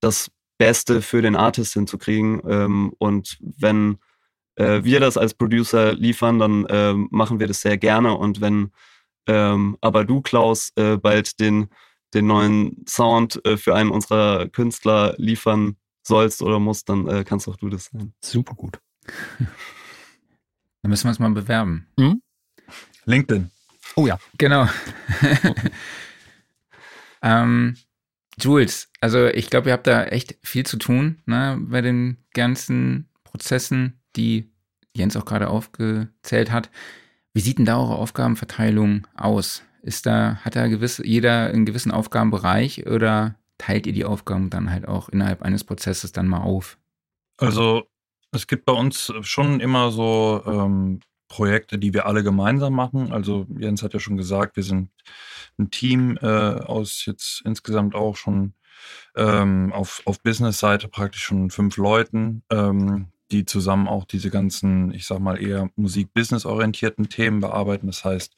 das 0.00 0.32
Beste 0.62 1.02
für 1.02 1.22
den 1.22 1.34
Artist 1.34 1.72
hinzukriegen. 1.72 2.40
Ähm, 2.48 2.92
und 2.98 3.36
wenn 3.40 3.98
äh, 4.54 4.84
wir 4.84 5.00
das 5.00 5.16
als 5.16 5.34
Producer 5.34 5.92
liefern, 5.92 6.38
dann 6.38 6.66
äh, 6.66 6.94
machen 6.94 7.40
wir 7.40 7.48
das 7.48 7.62
sehr 7.62 7.78
gerne. 7.78 8.14
Und 8.14 8.40
wenn 8.40 8.70
ähm, 9.26 9.76
aber 9.80 10.04
du, 10.04 10.20
Klaus, 10.20 10.70
äh, 10.76 10.98
bald 10.98 11.40
den, 11.40 11.68
den 12.14 12.28
neuen 12.28 12.84
Sound 12.88 13.44
äh, 13.44 13.56
für 13.56 13.74
einen 13.74 13.90
unserer 13.90 14.48
Künstler 14.50 15.16
liefern 15.18 15.78
sollst 16.04 16.42
oder 16.42 16.60
musst, 16.60 16.88
dann 16.88 17.08
äh, 17.08 17.24
kannst 17.24 17.48
auch 17.48 17.56
du 17.56 17.68
das 17.68 17.86
sein. 17.86 18.14
Super 18.20 18.54
gut. 18.54 18.78
Dann 19.38 20.90
müssen 20.90 21.06
wir 21.06 21.08
uns 21.08 21.18
mal 21.18 21.30
bewerben. 21.30 21.88
Mhm. 21.96 22.22
LinkedIn. 23.04 23.50
Oh 23.96 24.06
ja. 24.06 24.16
Genau. 24.38 24.68
ähm, 27.22 27.76
Jules, 28.40 28.90
also 29.00 29.26
ich 29.26 29.50
glaube, 29.50 29.68
ihr 29.68 29.72
habt 29.72 29.86
da 29.86 30.04
echt 30.04 30.36
viel 30.42 30.64
zu 30.64 30.78
tun 30.78 31.20
ne, 31.26 31.58
bei 31.60 31.80
den 31.80 32.16
ganzen 32.32 33.08
Prozessen, 33.24 34.00
die 34.16 34.50
Jens 34.94 35.16
auch 35.16 35.24
gerade 35.24 35.48
aufgezählt 35.48 36.50
hat. 36.50 36.70
Wie 37.34 37.40
sieht 37.40 37.58
denn 37.58 37.64
da 37.64 37.78
eure 37.78 37.96
Aufgabenverteilung 37.96 39.06
aus? 39.14 39.62
Ist 39.82 40.06
da, 40.06 40.36
hat 40.36 40.56
da 40.56 40.68
gewisse, 40.68 41.06
jeder 41.06 41.46
einen 41.46 41.66
gewissen 41.66 41.90
Aufgabenbereich 41.90 42.86
oder 42.86 43.36
teilt 43.58 43.86
ihr 43.86 43.92
die 43.92 44.04
Aufgaben 44.04 44.50
dann 44.50 44.70
halt 44.70 44.86
auch 44.86 45.08
innerhalb 45.08 45.42
eines 45.42 45.64
Prozesses 45.64 46.12
dann 46.12 46.28
mal 46.28 46.42
auf? 46.42 46.78
Also 47.38 47.84
es 48.32 48.46
gibt 48.46 48.64
bei 48.64 48.72
uns 48.72 49.12
schon 49.22 49.60
immer 49.60 49.90
so 49.90 50.42
ähm, 50.46 51.00
Projekte, 51.32 51.78
die 51.78 51.94
wir 51.94 52.04
alle 52.04 52.22
gemeinsam 52.22 52.74
machen. 52.74 53.10
Also 53.10 53.46
Jens 53.58 53.82
hat 53.82 53.94
ja 53.94 54.00
schon 54.00 54.18
gesagt, 54.18 54.56
wir 54.56 54.62
sind 54.62 54.90
ein 55.58 55.70
Team 55.70 56.18
äh, 56.20 56.26
aus 56.26 57.06
jetzt 57.06 57.40
insgesamt 57.46 57.94
auch 57.94 58.16
schon 58.16 58.52
ähm, 59.16 59.72
auf, 59.72 60.02
auf 60.04 60.22
Business-Seite 60.22 60.88
praktisch 60.88 61.22
schon 61.22 61.48
fünf 61.48 61.78
Leuten, 61.78 62.42
ähm, 62.50 63.06
die 63.30 63.46
zusammen 63.46 63.88
auch 63.88 64.04
diese 64.04 64.28
ganzen, 64.28 64.92
ich 64.92 65.06
sag 65.06 65.20
mal, 65.20 65.42
eher 65.42 65.70
Musik-Business-orientierten 65.76 67.08
Themen 67.08 67.40
bearbeiten. 67.40 67.86
Das 67.86 68.04
heißt, 68.04 68.36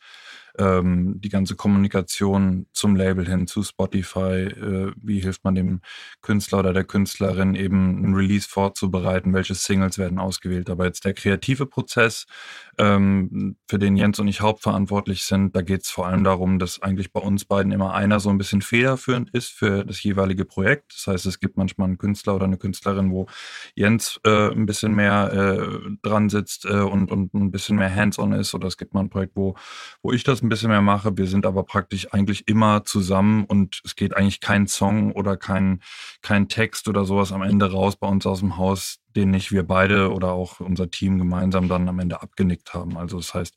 ähm, 0.59 1.21
die 1.21 1.29
ganze 1.29 1.57
Kommunikation 1.57 2.67
zum 2.73 2.95
Label 2.95 3.27
hin, 3.27 3.47
zu 3.47 3.63
Spotify, 3.63 4.45
äh, 4.45 4.93
wie 4.97 5.21
hilft 5.21 5.45
man 5.45 5.55
dem 5.55 5.81
Künstler 6.23 6.61
oder 6.61 6.73
der 6.73 6.85
Künstlerin 6.85 7.55
eben 7.55 8.05
ein 8.05 8.15
Release 8.15 8.49
vorzubereiten, 8.49 9.33
welche 9.33 9.55
Singles 9.55 9.99
werden 9.99 10.19
ausgewählt. 10.19 10.71
Aber 10.71 10.85
jetzt 10.85 11.05
der 11.05 11.15
kreative 11.15 11.67
Prozess, 11.67 12.27
ähm, 12.79 13.57
für 13.69 13.79
den 13.79 13.97
Jens 13.97 14.19
und 14.19 14.29
ich 14.29 14.41
hauptverantwortlich 14.41 15.25
sind, 15.25 15.55
da 15.55 15.63
geht 15.63 15.83
es 15.83 15.91
vor 15.91 16.07
allem 16.07 16.25
darum, 16.25 16.59
dass 16.59 16.83
eigentlich 16.83 17.13
bei 17.13 17.21
uns 17.21 17.45
beiden 17.45 17.73
immer 17.73 17.95
einer 17.95 18.21
so 18.21 18.31
ein 18.31 18.39
bisschen 18.39 18.63
federführend 18.63 19.31
ist 19.31 19.49
für 19.49 19.85
das 19.85 20.03
jeweilige 20.03 20.45
Projekt. 20.45 20.95
Das 20.95 21.07
heißt, 21.07 21.27
es 21.27 21.41
gibt 21.41 21.57
manchmal 21.57 21.89
einen 21.89 21.99
Künstler 21.99 22.35
oder 22.35 22.45
eine 22.45 22.57
Künstlerin, 22.57 23.11
wo 23.11 23.27
Jens 23.75 24.21
äh, 24.25 24.51
ein 24.51 24.67
bisschen 24.67 24.95
mehr 24.95 25.33
äh, 25.33 25.91
dran 26.03 26.29
sitzt 26.29 26.65
äh, 26.65 26.81
und, 26.81 27.11
und 27.11 27.35
ein 27.35 27.51
bisschen 27.51 27.77
mehr 27.77 27.95
hands-on 27.95 28.33
ist. 28.33 28.55
Oder 28.55 28.69
es 28.69 28.77
gibt 28.77 28.95
mal 28.95 29.01
ein 29.01 29.11
Projekt, 29.11 29.37
wo, 29.37 29.55
wo 30.03 30.13
ich 30.13 30.25
das 30.25 30.43
ein 30.43 30.49
bisschen 30.49 30.71
mehr 30.71 30.83
mache. 30.83 31.17
Wir 31.17 31.27
sind 31.27 31.47
aber 31.47 31.65
praktisch 31.65 32.13
eigentlich 32.13 32.49
immer 32.49 32.85
zusammen 32.85 33.45
und 33.45 33.81
es 33.85 33.97
geht 33.97 34.17
eigentlich 34.17 34.41
kein 34.41 34.67
Song 34.67 35.13
oder 35.13 35.37
kein, 35.37 35.81
kein 36.23 36.49
Text 36.49 36.89
oder 36.89 37.05
sowas 37.05 37.33
am 37.33 37.43
Ende 37.43 37.71
raus 37.71 37.97
bei 37.97 38.09
uns 38.09 38.27
aus 38.27 38.41
dem 38.41 38.57
Haus, 38.57 38.99
den 39.17 39.31
nicht 39.31 39.53
wir 39.53 39.63
beide 39.65 40.13
oder 40.13 40.33
auch 40.33 40.61
unser 40.61 40.91
Team 40.91 41.19
gemeinsam 41.19 41.69
dann 41.69 41.89
am 41.89 41.99
Ende 41.99 42.23
abgenickt 42.23 42.75
haben. 42.75 42.97
Also 42.97 43.19
das 43.19 43.35
heißt, 43.35 43.57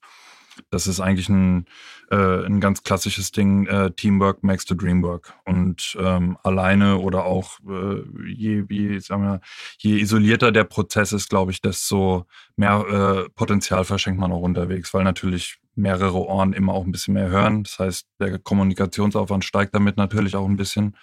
das 0.69 0.87
ist 0.87 0.99
eigentlich 0.99 1.29
ein, 1.29 1.65
äh, 2.11 2.45
ein 2.45 2.59
ganz 2.59 2.83
klassisches 2.83 3.31
Ding, 3.31 3.67
äh, 3.67 3.91
Teamwork 3.91 4.43
makes 4.43 4.65
the 4.67 4.75
dream 4.75 5.03
work. 5.03 5.33
Und 5.45 5.97
ähm, 5.99 6.37
alleine 6.43 6.97
oder 6.97 7.25
auch 7.25 7.59
äh, 7.67 8.01
je, 8.27 8.63
je, 8.69 8.99
sagen 8.99 9.23
wir, 9.23 9.41
je 9.77 9.97
isolierter 9.99 10.51
der 10.51 10.63
Prozess 10.63 11.13
ist, 11.13 11.29
glaube 11.29 11.51
ich, 11.51 11.61
desto 11.61 12.25
mehr 12.55 12.85
äh, 13.27 13.29
Potenzial 13.29 13.83
verschenkt 13.83 14.19
man 14.19 14.31
auch 14.31 14.41
unterwegs, 14.41 14.93
weil 14.93 15.03
natürlich 15.03 15.59
mehrere 15.75 16.25
Ohren 16.25 16.53
immer 16.53 16.73
auch 16.73 16.85
ein 16.85 16.91
bisschen 16.91 17.13
mehr 17.13 17.29
hören. 17.29 17.63
Das 17.63 17.79
heißt, 17.79 18.07
der 18.19 18.39
Kommunikationsaufwand 18.39 19.45
steigt 19.45 19.75
damit 19.75 19.97
natürlich 19.97 20.35
auch 20.35 20.47
ein 20.47 20.57
bisschen. 20.57 20.95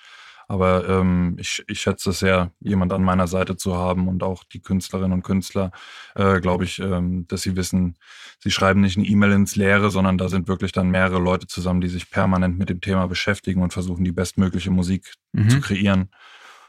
Aber 0.49 0.89
ähm, 0.89 1.37
ich, 1.39 1.65
ich 1.69 1.81
schätze 1.81 2.11
es 2.11 2.19
sehr, 2.19 2.53
jemand 2.61 2.93
an 2.93 3.03
meiner 3.03 3.27
Seite 3.27 3.57
zu 3.57 3.77
haben 3.77 4.09
und 4.09 4.23
auch 4.23 4.45
die 4.45 4.61
Künstlerinnen 4.61 5.13
und 5.13 5.23
Künstler, 5.23 5.73
äh, 6.15 6.41
glaube 6.41 6.65
ich, 6.65 6.79
ähm, 6.81 7.27
dass 7.29 7.43
sie 7.43 7.57
wissen, 7.57 7.97
sie 8.41 8.51
schreiben 8.51 8.81
nicht 8.81 8.97
eine 8.97 9.07
E-Mail 9.07 9.33
ins 9.33 9.57
Leere, 9.57 9.91
sondern 9.91 10.19
da 10.19 10.29
sind 10.29 10.49
wirklich 10.49 10.73
dann 10.73 10.91
mehrere 10.91 11.19
Leute 11.19 11.47
zusammen, 11.47 11.81
die 11.81 11.89
sich 11.89 12.11
permanent 12.11 12.59
mit 12.59 12.69
dem 12.69 12.81
Thema 12.81 13.07
beschäftigen 13.07 13.63
und 13.63 13.73
versuchen, 13.73 14.05
die 14.05 14.13
bestmögliche 14.13 14.71
Musik 14.71 15.15
mhm. 15.33 15.51
zu 15.51 15.61
kreieren. 15.61 16.11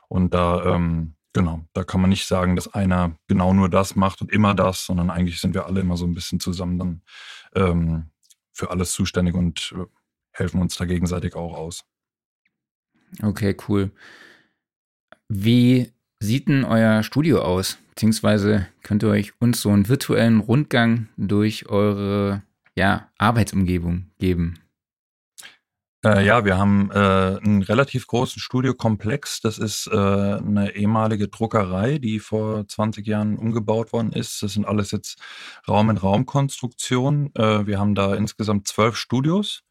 Und 0.07 0.33
da, 0.33 0.75
ähm, 0.75 1.15
genau, 1.33 1.65
da 1.73 1.83
kann 1.83 2.01
man 2.01 2.09
nicht 2.09 2.27
sagen, 2.27 2.55
dass 2.55 2.73
einer 2.73 3.17
genau 3.27 3.53
nur 3.53 3.69
das 3.69 3.95
macht 3.95 4.21
und 4.21 4.31
immer 4.31 4.53
das, 4.53 4.85
sondern 4.85 5.09
eigentlich 5.09 5.41
sind 5.41 5.53
wir 5.53 5.65
alle 5.65 5.81
immer 5.81 5.97
so 5.97 6.05
ein 6.05 6.13
bisschen 6.13 6.39
zusammen 6.39 6.79
dann 6.79 7.01
ähm, 7.55 8.09
für 8.53 8.71
alles 8.71 8.93
zuständig 8.93 9.35
und 9.35 9.73
äh, 9.77 9.85
helfen 10.31 10.61
uns 10.61 10.77
da 10.77 10.85
gegenseitig 10.85 11.35
auch 11.35 11.55
aus. 11.55 11.83
Okay, 13.21 13.55
cool. 13.67 13.91
Wie 15.29 15.91
sieht 16.19 16.47
denn 16.47 16.63
euer 16.63 17.03
Studio 17.03 17.41
aus? 17.41 17.77
Beziehungsweise 17.89 18.67
könnt 18.83 19.03
ihr 19.03 19.09
euch 19.09 19.33
uns 19.39 19.61
so 19.61 19.69
einen 19.69 19.87
virtuellen 19.87 20.39
Rundgang 20.39 21.07
durch 21.17 21.67
eure 21.69 22.43
ja, 22.75 23.09
Arbeitsumgebung 23.17 24.11
geben? 24.19 24.59
Äh, 26.05 26.23
ja, 26.23 26.45
wir 26.45 26.57
haben 26.57 26.91
äh, 26.91 26.97
einen 26.97 27.63
relativ 27.63 28.05
großen 28.05 28.39
Studiokomplex. 28.39 29.41
Das 29.41 29.57
ist 29.57 29.87
äh, 29.87 29.95
eine 29.95 30.75
ehemalige 30.75 31.29
Druckerei, 31.29 31.97
die 31.97 32.19
vor 32.19 32.67
20 32.67 33.07
Jahren 33.07 33.37
umgebaut 33.37 33.91
worden 33.91 34.11
ist. 34.11 34.43
Das 34.43 34.53
sind 34.53 34.67
alles 34.67 34.91
jetzt 34.91 35.17
Raum-in-Raum-Konstruktionen. 35.67 37.33
Äh, 37.33 37.65
wir 37.65 37.79
haben 37.79 37.95
da 37.95 38.13
insgesamt 38.13 38.67
zwölf 38.67 38.97
Studios 38.97 39.63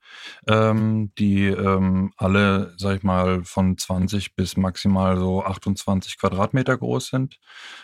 ähm, 0.48 1.12
die 1.18 1.46
ähm, 1.46 2.12
alle, 2.16 2.74
sag 2.76 2.96
ich 2.96 3.02
mal, 3.02 3.44
von 3.44 3.76
20 3.76 4.34
bis 4.34 4.56
maximal 4.56 5.16
so 5.16 5.42
28 5.42 6.18
Quadratmeter 6.18 6.76
groß 6.76 7.08
sind. 7.08 7.38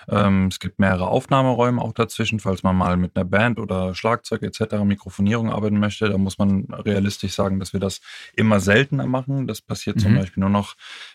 Ähm, 0.08 0.48
es 0.48 0.58
gibt 0.58 0.78
mehrere 0.78 1.08
Aufnahmeräume 1.08 1.80
auch 1.80 1.92
dazwischen, 1.92 2.40
falls 2.40 2.62
man 2.62 2.76
mal 2.76 2.96
mit 2.96 3.16
einer 3.16 3.24
Band 3.24 3.58
oder 3.58 3.94
Schlagzeug 3.94 4.42
etc. 4.42 4.84
Mikrofonierung 4.84 5.50
arbeiten 5.50 5.78
möchte. 5.78 6.08
Da 6.08 6.18
muss 6.18 6.38
man 6.38 6.66
realistisch 6.70 7.34
sagen, 7.34 7.58
dass 7.58 7.72
wir 7.72 7.80
das 7.80 8.00
immer 8.34 8.60
seltener 8.60 9.06
machen. 9.06 9.46
Das 9.46 9.60
passiert 9.60 9.96
mhm. 9.96 10.00
zum 10.00 10.14
Beispiel 10.16 10.40
nur 10.40 10.50
noch, 10.50 10.74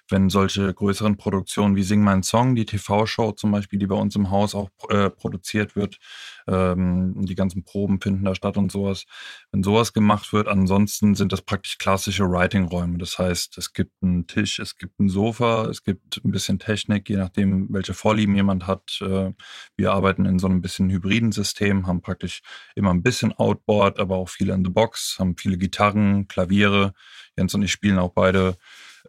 wenn 0.10 0.30
solche 0.30 0.74
größeren 0.74 1.18
Produktionen 1.18 1.76
wie 1.76 1.84
Sing 1.84 2.02
mein 2.02 2.24
Song, 2.24 2.56
die 2.56 2.66
TV-Show 2.66 3.34
zum 3.34 3.52
Beispiel, 3.52 3.80
die 3.80 3.88
bei 3.88 3.96
uns 3.96 4.16
im 4.16 4.30
Haus 4.32 4.56
auch 4.56 4.70
äh, 4.90 5.10
produziert 5.10 5.76
wird, 5.76 6.00
ähm, 6.48 7.26
die 7.26 7.36
ganzen 7.36 7.64
Proben 7.64 8.00
finden 8.02 8.26
da 8.26 8.36
statt 8.36 8.58
und 8.58 8.72
sowas. 8.72 9.06
Wenn 9.52 9.64
sowas 9.64 9.94
gemacht 9.94 10.34
wird, 10.34 10.48
ansonsten 10.48 11.16
sind 11.16 11.32
das 11.32 11.42
praktisch 11.42 11.78
klassische 11.78 12.30
Writing-Räume. 12.30 12.98
Das 12.98 13.18
heißt, 13.18 13.58
es 13.58 13.74
gibt 13.74 13.92
einen 14.02 14.28
Tisch, 14.28 14.60
es 14.60 14.78
gibt 14.78 15.00
ein 15.00 15.10
Sofa, 15.10 15.66
es 15.66 15.84
gibt 15.84 16.22
ein 16.24 16.32
bisschen 16.32 16.60
Technik, 16.60 17.10
je 17.10 17.18
nachdem, 17.18 17.68
welche 17.72 17.94
Vorlieben 17.94 18.36
jemand 18.36 18.68
hat. 18.68 19.00
Äh, 19.02 19.32
wir 19.76 19.92
arbeiten 19.94 20.26
in 20.26 20.40
so 20.40 20.48
einem 20.48 20.62
bisschen 20.62 20.90
hybriden 20.90 21.32
System, 21.32 21.88
haben 21.88 22.02
praktisch 22.02 22.42
immer 22.76 22.92
ein 22.92 23.04
bisschen 23.04 23.34
Outboard, 23.34 24.00
aber 24.00 24.18
auch 24.18 24.30
viele 24.30 24.54
in 24.54 24.64
the 24.64 24.72
Box, 24.72 25.18
haben 25.20 25.36
viele 25.38 25.58
Gitarren, 25.58 26.28
Klaviere. 26.28 26.94
Jens 27.38 27.54
und 27.54 27.64
ich 27.64 27.72
spielen 27.72 28.00
auch 28.00 28.14
beide 28.14 28.58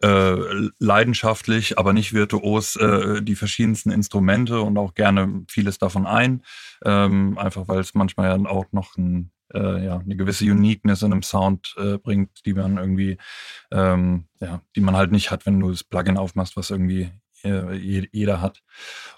äh, 0.01 0.69
leidenschaftlich, 0.79 1.77
aber 1.77 1.93
nicht 1.93 2.13
virtuos 2.13 2.75
äh, 2.75 3.21
die 3.21 3.35
verschiedensten 3.35 3.91
Instrumente 3.91 4.61
und 4.61 4.77
auch 4.77 4.93
gerne 4.93 5.43
vieles 5.49 5.77
davon 5.77 6.05
ein. 6.05 6.43
Ähm, 6.85 7.37
einfach 7.37 7.67
weil 7.67 7.79
es 7.79 7.93
manchmal 7.93 8.29
ja 8.29 8.49
auch 8.49 8.65
noch 8.71 8.97
ein, 8.97 9.31
äh, 9.53 9.85
ja, 9.85 9.97
eine 9.97 10.15
gewisse 10.15 10.45
Uniqueness 10.45 11.01
in 11.01 11.11
einem 11.11 11.23
Sound 11.23 11.75
äh, 11.77 11.97
bringt, 11.97 12.45
die 12.45 12.53
man 12.53 12.77
irgendwie, 12.77 13.17
ähm, 13.71 14.25
ja, 14.39 14.61
die 14.75 14.81
man 14.81 14.95
halt 14.95 15.11
nicht 15.11 15.31
hat, 15.31 15.45
wenn 15.45 15.59
du 15.59 15.71
das 15.71 15.83
Plugin 15.83 16.17
aufmachst, 16.17 16.57
was 16.57 16.69
irgendwie 16.69 17.09
äh, 17.43 17.75
jeder 18.11 18.41
hat. 18.41 18.61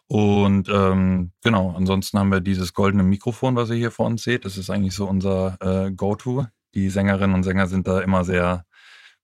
Und 0.08 0.70
ähm, 0.70 1.32
genau, 1.44 1.74
ansonsten 1.76 2.20
haben 2.20 2.32
wir 2.32 2.42
dieses 2.42 2.74
goldene 2.74 3.04
Mikrofon, 3.04 3.56
was 3.56 3.70
ihr 3.70 3.76
hier 3.76 3.92
vor 3.92 4.08
uns 4.08 4.24
seht. 4.24 4.46
Das 4.46 4.58
ist 4.58 4.70
eigentlich 4.70 4.96
so 4.96 5.08
unser 5.08 5.58
äh, 5.62 5.92
Go-To. 5.92 6.46
Die 6.76 6.90
Sängerinnen 6.90 7.36
und 7.36 7.44
Sänger 7.44 7.68
sind 7.68 7.88
da 7.88 8.00
immer 8.00 8.24
sehr 8.24 8.66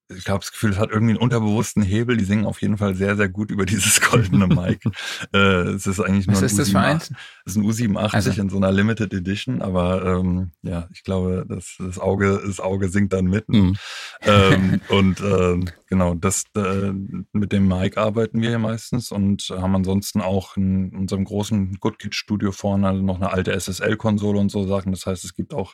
ich 0.09 0.29
habe 0.29 0.39
das 0.39 0.51
Gefühl, 0.51 0.71
es 0.71 0.77
hat 0.77 0.91
irgendwie 0.91 1.13
einen 1.13 1.21
unterbewussten 1.21 1.81
Hebel. 1.81 2.17
Die 2.17 2.25
singen 2.25 2.45
auf 2.45 2.61
jeden 2.61 2.77
Fall 2.77 2.95
sehr, 2.95 3.15
sehr 3.15 3.27
gut 3.27 3.49
über 3.49 3.65
dieses 3.65 4.01
goldene 4.01 4.47
Mic. 4.47 4.79
äh, 5.33 5.37
es 5.73 5.87
ist 5.87 5.99
eigentlich 5.99 6.27
nur 6.27 6.35
Was 6.35 6.43
ein 6.43 6.45
ist 6.45 6.53
U7, 6.53 6.57
das 6.57 6.69
für 6.69 6.79
eins? 6.79 7.11
Es 7.45 7.55
ist 7.55 7.57
ein 7.57 7.65
U87 7.65 8.13
also. 8.13 8.41
in 8.41 8.49
so 8.49 8.57
einer 8.57 8.71
Limited 8.71 9.13
Edition, 9.13 9.61
aber 9.61 10.05
ähm, 10.05 10.51
ja, 10.61 10.87
ich 10.93 11.03
glaube, 11.03 11.45
das, 11.47 11.75
das 11.79 11.97
Auge, 11.97 12.41
das 12.45 12.59
Auge 12.59 12.89
singt 12.89 13.13
dann 13.13 13.25
mit. 13.25 13.49
Mhm. 13.49 13.75
Ähm, 14.21 14.81
und 14.89 15.21
ähm, 15.21 15.69
genau, 15.87 16.13
das 16.13 16.43
äh, 16.55 16.91
mit 17.33 17.51
dem 17.51 17.67
Mic 17.67 17.97
arbeiten 17.97 18.41
wir 18.41 18.49
hier 18.49 18.59
meistens 18.59 19.11
und 19.11 19.49
haben 19.49 19.75
ansonsten 19.75 20.21
auch 20.21 20.55
in 20.55 20.95
unserem 20.95 21.25
großen 21.25 21.79
GoodKit 21.79 22.13
Studio 22.13 22.51
vorne 22.51 22.93
noch 23.01 23.15
eine 23.15 23.31
alte 23.31 23.59
SSL-Konsole 23.59 24.39
und 24.39 24.49
so 24.49 24.67
Sachen. 24.67 24.91
Das 24.91 25.05
heißt, 25.05 25.23
es 25.23 25.33
gibt 25.33 25.53
auch 25.53 25.73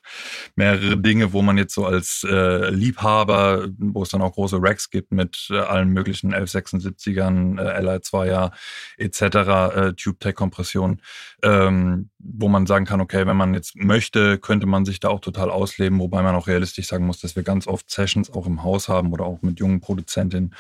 mehrere 0.56 0.98
Dinge, 0.98 1.34
wo 1.34 1.42
man 1.42 1.58
jetzt 1.58 1.74
so 1.74 1.86
als 1.86 2.26
äh, 2.30 2.70
Liebhaber, 2.70 3.68
wo 3.78 4.04
es 4.04 4.10
dann 4.10 4.21
auch 4.22 4.34
große 4.34 4.58
Racks 4.60 4.90
gibt 4.90 5.12
mit 5.12 5.48
äh, 5.50 5.58
allen 5.58 5.90
möglichen 5.90 6.34
1176ern, 6.34 7.60
äh, 7.60 7.82
Li2er 7.82 8.52
etc., 8.98 9.22
äh, 9.22 9.94
TubeTech-Kompression, 9.94 11.02
ähm, 11.44 12.10
wo 12.20 12.48
man 12.48 12.66
sagen 12.68 12.86
kann, 12.86 13.02
okay, 13.02 13.26
wenn 13.26 13.38
man 13.38 13.54
jetzt 13.54 13.76
möchte, 13.76 14.38
könnte 14.38 14.66
man 14.66 14.86
sich 14.86 15.00
da 15.00 15.10
auch 15.10 15.20
total 15.20 15.50
ausleben, 15.50 16.00
wobei 16.00 16.22
man 16.22 16.36
auch 16.36 16.48
realistisch 16.48 16.88
sagen 16.88 17.06
muss, 17.06 17.20
dass 17.20 17.36
wir 17.36 17.44
ganz 17.44 17.68
oft 17.68 17.90
Sessions 17.90 18.32
auch 18.32 18.46
im 18.48 18.64
Haus 18.64 18.90
haben 18.90 19.12
oder 19.12 19.26
auch 19.26 19.42
mit 19.42 19.60
jungen 19.60 19.82
Produzentinnen, 19.82 20.56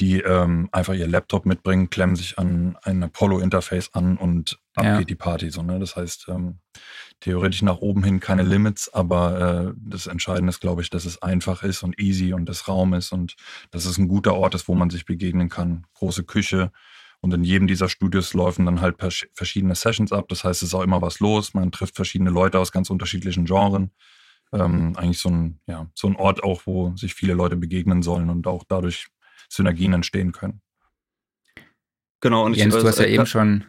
die 0.00 0.20
ähm, 0.20 0.68
einfach 0.72 0.94
ihr 0.94 1.08
Laptop 1.08 1.46
mitbringen, 1.46 1.90
klemmen 1.90 2.16
sich 2.16 2.38
an 2.38 2.76
ein 2.82 3.02
Apollo-Interface 3.02 3.90
an 3.94 4.16
und 4.16 4.58
ab 4.74 4.84
Ja. 4.84 4.98
geht 4.98 5.10
die 5.10 5.14
Party. 5.14 5.50
So, 5.50 5.62
ne? 5.62 5.78
Das 5.78 5.96
heißt, 5.96 6.26
ähm, 6.28 6.58
theoretisch 7.20 7.62
nach 7.62 7.78
oben 7.78 8.02
hin 8.04 8.20
keine 8.20 8.42
Limits, 8.42 8.92
aber 8.92 9.70
äh, 9.70 9.74
das 9.76 10.06
Entscheidende 10.06 10.50
ist, 10.50 10.60
glaube 10.60 10.82
ich, 10.82 10.90
dass 10.90 11.04
es 11.04 11.22
einfach 11.22 11.62
ist 11.62 11.82
und 11.82 11.98
easy 12.00 12.32
und 12.32 12.46
das 12.46 12.68
Raum 12.68 12.94
ist 12.94 13.12
und 13.12 13.36
dass 13.70 13.84
es 13.84 13.98
ein 13.98 14.08
guter 14.08 14.34
Ort 14.34 14.54
ist, 14.54 14.68
wo 14.68 14.74
man 14.74 14.90
sich 14.90 15.04
begegnen 15.04 15.48
kann. 15.48 15.86
Große 15.94 16.24
Küche. 16.24 16.72
Und 17.20 17.32
in 17.32 17.44
jedem 17.44 17.68
dieser 17.68 17.88
Studios 17.88 18.34
laufen 18.34 18.66
dann 18.66 18.80
halt 18.80 18.98
vers- 18.98 19.26
verschiedene 19.32 19.76
Sessions 19.76 20.10
ab. 20.10 20.28
Das 20.28 20.42
heißt, 20.42 20.62
es 20.62 20.70
ist 20.70 20.74
auch 20.74 20.82
immer 20.82 21.00
was 21.02 21.20
los. 21.20 21.54
Man 21.54 21.70
trifft 21.70 21.94
verschiedene 21.94 22.30
Leute 22.30 22.58
aus 22.58 22.72
ganz 22.72 22.90
unterschiedlichen 22.90 23.44
Genren. 23.44 23.92
Ähm, 24.52 24.96
eigentlich 24.96 25.18
so 25.20 25.30
ein, 25.30 25.60
ja, 25.66 25.88
so 25.94 26.08
ein 26.08 26.16
Ort 26.16 26.42
auch, 26.42 26.62
wo 26.66 26.94
sich 26.96 27.14
viele 27.14 27.34
Leute 27.34 27.56
begegnen 27.56 28.02
sollen 28.02 28.28
und 28.28 28.46
auch 28.46 28.64
dadurch 28.64 29.06
Synergien 29.48 29.92
entstehen 29.92 30.32
können. 30.32 30.60
Genau, 32.20 32.44
und 32.44 32.54
Jens, 32.54 32.74
ich, 32.74 32.82
du 32.82 32.88
hast 32.88 32.98
ja 32.98 33.04
äh, 33.04 33.14
eben 33.14 33.26
schon. 33.26 33.64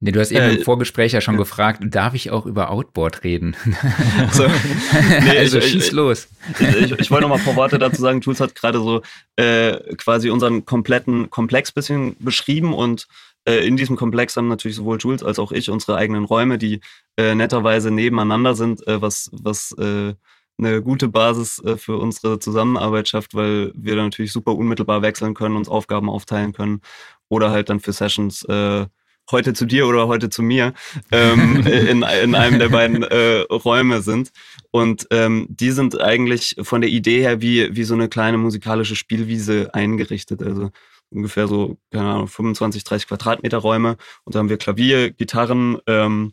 Nee, 0.00 0.12
du 0.12 0.20
hast 0.20 0.30
eben 0.30 0.40
Äh, 0.42 0.54
im 0.56 0.62
Vorgespräch 0.62 1.12
ja 1.12 1.20
schon 1.20 1.34
ja. 1.34 1.38
gefragt, 1.38 1.82
darf 1.84 2.14
ich 2.14 2.30
auch 2.30 2.46
über 2.46 2.70
Outboard 2.70 3.24
reden? 3.24 3.56
So. 4.32 4.44
Nee, 5.22 5.38
also 5.38 5.58
ich- 5.58 5.64
schieß 5.72 5.86
ich- 5.88 5.92
los. 5.92 6.28
ich, 6.60 6.92
ich 6.92 7.10
wollte 7.10 7.22
noch 7.22 7.30
mal 7.30 7.38
ein 7.38 7.44
paar 7.44 7.56
Worte 7.56 7.78
dazu 7.78 8.00
sagen. 8.00 8.20
Tools 8.20 8.40
hat 8.40 8.54
gerade 8.54 8.78
so 8.78 9.02
äh, 9.36 9.76
quasi 9.96 10.30
unseren 10.30 10.64
kompletten 10.64 11.30
Komplex 11.30 11.72
bisschen 11.72 12.14
beschrieben 12.20 12.74
und 12.74 13.06
äh, 13.48 13.66
in 13.66 13.76
diesem 13.76 13.96
Komplex 13.96 14.36
haben 14.36 14.48
natürlich 14.48 14.76
sowohl 14.76 14.98
Jules 14.98 15.22
als 15.24 15.38
auch 15.40 15.50
ich 15.52 15.68
unsere 15.70 15.96
eigenen 15.96 16.24
Räume, 16.24 16.58
die 16.58 16.80
äh, 17.16 17.34
netterweise 17.34 17.90
nebeneinander 17.90 18.54
sind, 18.54 18.86
äh, 18.86 19.02
was, 19.02 19.30
was 19.32 19.72
äh, 19.78 20.14
eine 20.60 20.82
gute 20.82 21.08
Basis 21.08 21.60
äh, 21.64 21.76
für 21.76 21.96
unsere 21.96 22.38
Zusammenarbeit 22.38 23.08
schafft, 23.08 23.34
weil 23.34 23.72
wir 23.74 23.96
dann 23.96 24.06
natürlich 24.06 24.32
super 24.32 24.54
unmittelbar 24.54 25.02
wechseln 25.02 25.34
können, 25.34 25.56
uns 25.56 25.68
Aufgaben 25.68 26.08
aufteilen 26.10 26.52
können 26.52 26.82
oder 27.28 27.50
halt 27.50 27.68
dann 27.68 27.80
für 27.80 27.92
Sessions 27.92 28.44
äh, 28.44 28.86
heute 29.30 29.52
zu 29.52 29.66
dir 29.66 29.86
oder 29.86 30.08
heute 30.08 30.30
zu 30.30 30.42
mir 30.42 30.72
ähm, 31.12 31.66
in, 31.66 32.02
in 32.02 32.34
einem 32.34 32.58
der 32.58 32.68
beiden 32.68 33.02
äh, 33.02 33.40
Räume 33.50 34.02
sind. 34.02 34.30
Und 34.70 35.06
ähm, 35.10 35.46
die 35.48 35.70
sind 35.70 36.00
eigentlich 36.00 36.56
von 36.62 36.80
der 36.80 36.90
Idee 36.90 37.20
her 37.20 37.40
wie, 37.40 37.74
wie 37.74 37.84
so 37.84 37.94
eine 37.94 38.08
kleine 38.08 38.38
musikalische 38.38 38.96
Spielwiese 38.96 39.70
eingerichtet. 39.74 40.42
Also 40.42 40.70
ungefähr 41.10 41.48
so, 41.48 41.78
keine 41.90 42.08
Ahnung, 42.08 42.28
25, 42.28 42.84
30 42.84 43.08
Quadratmeter 43.08 43.58
Räume. 43.58 43.96
Und 44.24 44.34
da 44.34 44.40
haben 44.40 44.48
wir 44.48 44.58
Klavier, 44.58 45.10
Gitarren 45.10 45.78
ähm, 45.86 46.32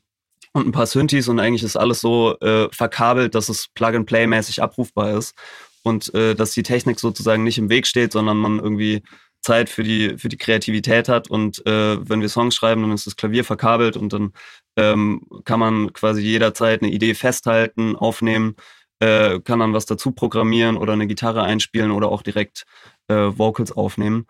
und 0.53 0.67
ein 0.67 0.71
paar 0.71 0.87
Synthes 0.87 1.27
und 1.27 1.39
eigentlich 1.39 1.63
ist 1.63 1.75
alles 1.75 1.99
so 1.99 2.37
äh, 2.39 2.69
verkabelt, 2.71 3.35
dass 3.35 3.49
es 3.49 3.67
Plug-and-Play-mäßig 3.73 4.61
abrufbar 4.61 5.17
ist. 5.17 5.35
Und 5.83 6.13
äh, 6.15 6.33
dass 6.33 6.51
die 6.51 6.63
Technik 6.63 6.99
sozusagen 6.99 7.43
nicht 7.43 7.59
im 7.59 7.69
Weg 7.69 7.85
steht, 7.85 8.11
sondern 8.11 8.37
man 8.37 8.57
irgendwie 8.59 9.03
Zeit 9.45 9.69
für 9.69 9.83
die, 9.83 10.17
für 10.17 10.27
die 10.27 10.37
Kreativität 10.37 11.07
hat. 11.07 11.29
Und 11.29 11.65
äh, 11.67 12.09
wenn 12.09 12.21
wir 12.21 12.29
Songs 12.29 12.55
schreiben, 12.55 12.81
dann 12.81 12.91
ist 12.91 13.05
das 13.05 13.15
Klavier 13.15 13.45
verkabelt 13.45 13.95
und 13.95 14.11
dann 14.11 14.33
ähm, 14.75 15.21
kann 15.45 15.59
man 15.59 15.93
quasi 15.93 16.21
jederzeit 16.21 16.81
eine 16.81 16.91
Idee 16.91 17.13
festhalten, 17.13 17.95
aufnehmen, 17.95 18.55
äh, 18.99 19.39
kann 19.39 19.59
dann 19.59 19.73
was 19.73 19.85
dazu 19.85 20.11
programmieren 20.11 20.77
oder 20.77 20.93
eine 20.93 21.07
Gitarre 21.07 21.43
einspielen 21.43 21.91
oder 21.91 22.09
auch 22.09 22.23
direkt 22.23 22.65
äh, 23.07 23.13
Vocals 23.37 23.71
aufnehmen. 23.71 24.25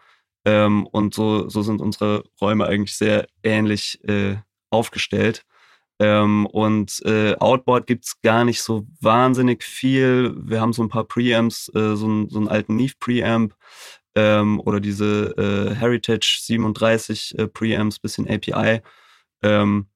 Ähm, 0.45 0.85
und 0.87 1.13
so, 1.13 1.47
so 1.47 1.61
sind 1.61 1.81
unsere 1.81 2.23
Räume 2.41 2.67
eigentlich 2.67 2.97
sehr 2.97 3.27
ähnlich 3.41 4.03
äh, 4.07 4.35
aufgestellt. 4.69 5.43
Ähm, 5.97 6.45
und 6.47 7.01
äh, 7.05 7.35
Outboard 7.39 7.87
gibt's 7.87 8.19
gar 8.21 8.43
nicht 8.43 8.61
so 8.61 8.85
wahnsinnig 8.99 9.63
viel. 9.63 10.35
Wir 10.37 10.59
haben 10.59 10.73
so 10.73 10.83
ein 10.83 10.89
paar 10.89 11.05
Preamps, 11.05 11.71
äh, 11.73 11.95
so, 11.95 12.05
einen, 12.05 12.29
so 12.29 12.37
einen 12.37 12.49
alten 12.49 12.75
Neve 12.75 12.95
Preamp 12.99 13.55
ähm, 14.15 14.59
oder 14.61 14.79
diese 14.79 15.35
äh, 15.37 15.75
Heritage 15.75 16.39
37 16.41 17.37
äh, 17.37 17.47
Preamps, 17.47 17.99
bisschen 17.99 18.27
API. 18.29 18.81
Ähm, 19.43 19.87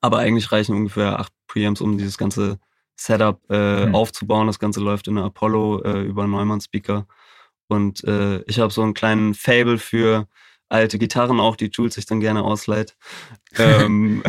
aber 0.00 0.18
eigentlich 0.18 0.50
reichen 0.50 0.74
ungefähr 0.74 1.18
acht 1.18 1.32
Preamps, 1.46 1.80
um 1.80 1.98
dieses 1.98 2.16
ganze 2.18 2.58
Setup 2.96 3.40
äh, 3.50 3.84
Hm. 3.86 3.94
aufzubauen. 3.94 4.46
Das 4.46 4.58
Ganze 4.58 4.80
läuft 4.80 5.08
in 5.08 5.16
der 5.16 5.24
Apollo 5.24 5.82
äh, 5.82 6.02
über 6.02 6.26
Neumann-Speaker. 6.26 7.06
Und 7.68 8.02
äh, 8.04 8.42
ich 8.42 8.58
habe 8.58 8.72
so 8.72 8.82
einen 8.82 8.94
kleinen 8.94 9.34
Fable 9.34 9.78
für 9.78 10.26
alte 10.68 10.98
Gitarren 10.98 11.40
auch, 11.40 11.56
die 11.56 11.70
Jules 11.72 11.94
sich 11.94 12.06
dann 12.06 12.20
gerne 12.20 12.42
ausleiht. 12.42 12.96
ähm, 13.58 14.22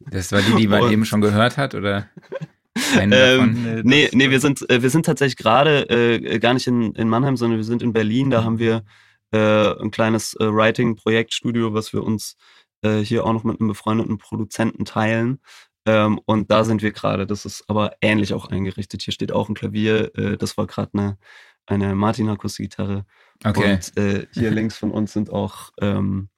Das 0.00 0.32
war 0.32 0.40
die, 0.42 0.54
die 0.54 0.68
man 0.68 0.90
eben 0.90 1.04
schon 1.04 1.20
gehört 1.20 1.56
hat, 1.56 1.74
oder? 1.74 2.08
Eine 2.96 3.16
Ähm, 3.16 3.64
davon? 3.64 3.80
nee, 3.84 4.08
nee, 4.12 4.30
wir 4.30 4.40
sind, 4.40 4.68
äh, 4.70 4.82
wir 4.82 4.90
sind 4.90 5.06
tatsächlich 5.06 5.36
gerade 5.36 5.88
äh, 5.88 6.38
gar 6.38 6.54
nicht 6.54 6.66
in, 6.66 6.94
in 6.94 7.08
Mannheim, 7.08 7.36
sondern 7.36 7.58
wir 7.58 7.64
sind 7.64 7.82
in 7.82 7.92
Berlin. 7.92 8.30
Da 8.30 8.44
haben 8.44 8.58
wir 8.58 8.84
äh, 9.32 9.80
ein 9.80 9.90
kleines 9.90 10.34
äh, 10.34 10.44
Writing-Projektstudio, 10.44 11.74
was 11.74 11.92
wir 11.92 12.02
uns 12.02 12.36
äh, 12.82 12.98
hier 12.98 13.24
auch 13.24 13.32
noch 13.32 13.44
mit 13.44 13.60
einem 13.60 13.68
befreundeten 13.68 14.18
Produzenten 14.18 14.84
teilen. 14.84 15.40
Ähm, 15.86 16.20
und 16.26 16.50
da 16.50 16.64
sind 16.64 16.82
wir 16.82 16.92
gerade. 16.92 17.26
Das 17.26 17.44
ist 17.44 17.64
aber 17.68 17.96
ähnlich 18.00 18.34
auch 18.34 18.50
eingerichtet. 18.50 19.02
Hier 19.02 19.12
steht 19.12 19.32
auch 19.32 19.48
ein 19.48 19.54
Klavier. 19.54 20.14
Äh, 20.16 20.36
das 20.36 20.56
war 20.56 20.66
gerade 20.66 20.90
eine, 20.94 21.18
eine 21.66 21.94
Martin-Akustikgitarre. 21.94 23.06
Okay. 23.44 23.74
Und 23.74 23.96
äh, 23.96 24.26
hier 24.32 24.50
links 24.52 24.76
von 24.76 24.90
uns 24.90 25.12
sind 25.12 25.30
auch 25.30 25.70
ähm, 25.80 26.28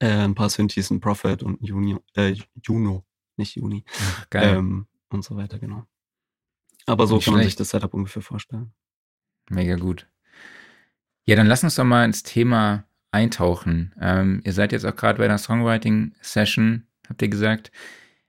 äh, 0.00 0.08
ein 0.08 0.34
paar 0.34 0.50
Synthes, 0.50 0.90
ein 0.90 1.00
Prophet 1.00 1.42
und 1.42 1.62
ein 1.62 1.64
Juni, 1.64 1.96
äh, 2.16 2.34
Juno, 2.62 3.04
nicht 3.36 3.56
Juni. 3.56 3.84
Ach, 4.00 4.30
geil. 4.30 4.56
Ähm, 4.56 4.86
und 5.12 5.24
so 5.24 5.36
weiter, 5.36 5.58
genau. 5.58 5.86
Aber 6.86 7.06
so 7.06 7.16
Nicht 7.16 7.24
kann 7.24 7.34
man 7.34 7.40
schlecht. 7.42 7.58
sich 7.58 7.58
das 7.58 7.70
Setup 7.70 7.94
ungefähr 7.94 8.22
vorstellen. 8.22 8.72
Mega 9.48 9.76
gut. 9.76 10.08
Ja, 11.24 11.36
dann 11.36 11.46
lass 11.46 11.62
uns 11.62 11.74
doch 11.74 11.84
mal 11.84 12.04
ins 12.04 12.22
Thema 12.22 12.84
eintauchen. 13.12 13.94
Ähm, 14.00 14.40
ihr 14.44 14.52
seid 14.52 14.72
jetzt 14.72 14.84
auch 14.86 14.96
gerade 14.96 15.18
bei 15.18 15.24
einer 15.24 15.38
Songwriting-Session, 15.38 16.86
habt 17.08 17.22
ihr 17.22 17.28
gesagt. 17.28 17.70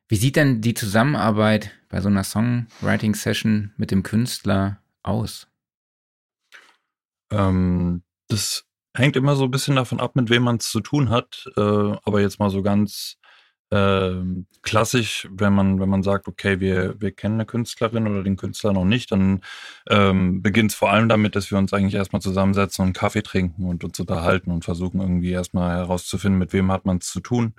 Wie 0.07 0.15
sieht 0.17 0.35
denn 0.35 0.61
die 0.61 0.73
Zusammenarbeit 0.73 1.71
bei 1.89 2.01
so 2.01 2.09
einer 2.09 2.23
Songwriting-Session 2.23 3.73
mit 3.77 3.91
dem 3.91 4.03
Künstler 4.03 4.81
aus? 5.03 5.47
Ähm, 7.31 8.03
das 8.27 8.65
hängt 8.93 9.15
immer 9.15 9.35
so 9.35 9.45
ein 9.45 9.51
bisschen 9.51 9.75
davon 9.77 9.99
ab, 10.01 10.15
mit 10.15 10.29
wem 10.29 10.43
man 10.43 10.57
es 10.57 10.69
zu 10.69 10.81
tun 10.81 11.09
hat. 11.09 11.45
Äh, 11.55 11.61
aber 11.61 12.21
jetzt 12.21 12.39
mal 12.39 12.49
so 12.49 12.61
ganz 12.61 13.17
ähm, 13.71 14.47
klassisch, 14.63 15.27
wenn 15.31 15.53
man, 15.53 15.79
wenn 15.79 15.87
man 15.87 16.03
sagt, 16.03 16.27
okay, 16.27 16.59
wir, 16.59 16.99
wir 16.99 17.11
kennen 17.11 17.35
eine 17.35 17.45
Künstlerin 17.45 18.05
oder 18.07 18.21
den 18.21 18.35
Künstler 18.35 18.73
noch 18.73 18.83
nicht, 18.83 19.11
dann 19.11 19.41
ähm, 19.89 20.41
beginnt 20.41 20.71
es 20.71 20.77
vor 20.77 20.91
allem 20.91 21.07
damit, 21.07 21.35
dass 21.35 21.51
wir 21.51 21.57
uns 21.57 21.71
eigentlich 21.71 21.95
erstmal 21.95 22.21
zusammensetzen 22.21 22.85
und 22.85 22.93
Kaffee 22.93 23.23
trinken 23.23 23.65
und 23.65 23.83
uns 23.83 23.99
unterhalten 23.99 24.51
und 24.51 24.65
versuchen 24.65 24.99
irgendwie 24.99 25.31
erstmal 25.31 25.77
herauszufinden, 25.77 26.37
mit 26.37 26.51
wem 26.53 26.71
hat 26.71 26.85
man 26.85 26.97
es 26.97 27.07
zu 27.07 27.21
tun. 27.21 27.53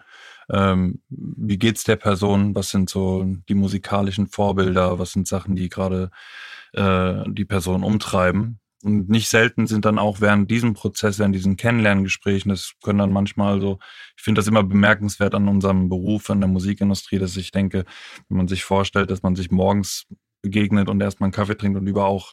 Ähm, 0.50 1.00
wie 1.08 1.58
geht's 1.58 1.84
der 1.84 1.96
Person? 1.96 2.54
Was 2.54 2.70
sind 2.70 2.90
so 2.90 3.24
die 3.48 3.54
musikalischen 3.54 4.26
Vorbilder? 4.26 4.98
Was 4.98 5.12
sind 5.12 5.26
Sachen, 5.26 5.56
die 5.56 5.70
gerade 5.70 6.10
äh, 6.74 7.24
die 7.28 7.46
Person 7.46 7.84
umtreiben? 7.84 8.58
Und 8.82 9.08
nicht 9.08 9.28
selten 9.28 9.66
sind 9.68 9.84
dann 9.84 9.98
auch 9.98 10.20
während 10.20 10.50
diesem 10.50 10.74
Prozess, 10.74 11.18
während 11.18 11.34
diesen 11.34 11.56
Kennenlerngesprächen, 11.56 12.48
das 12.48 12.72
können 12.82 12.98
dann 12.98 13.12
manchmal 13.12 13.60
so, 13.60 13.78
ich 14.16 14.22
finde 14.22 14.40
das 14.40 14.48
immer 14.48 14.64
bemerkenswert 14.64 15.34
an 15.34 15.46
unserem 15.48 15.88
Beruf, 15.88 16.28
an 16.30 16.40
der 16.40 16.48
Musikindustrie, 16.48 17.18
dass 17.20 17.36
ich 17.36 17.52
denke, 17.52 17.84
wenn 18.28 18.36
man 18.38 18.48
sich 18.48 18.64
vorstellt, 18.64 19.10
dass 19.10 19.22
man 19.22 19.36
sich 19.36 19.50
morgens 19.52 20.06
begegnet 20.42 20.88
und 20.88 21.00
erstmal 21.00 21.26
einen 21.28 21.32
Kaffee 21.32 21.56
trinkt 21.56 21.78
und 21.78 21.86
über 21.86 22.06
auch 22.06 22.32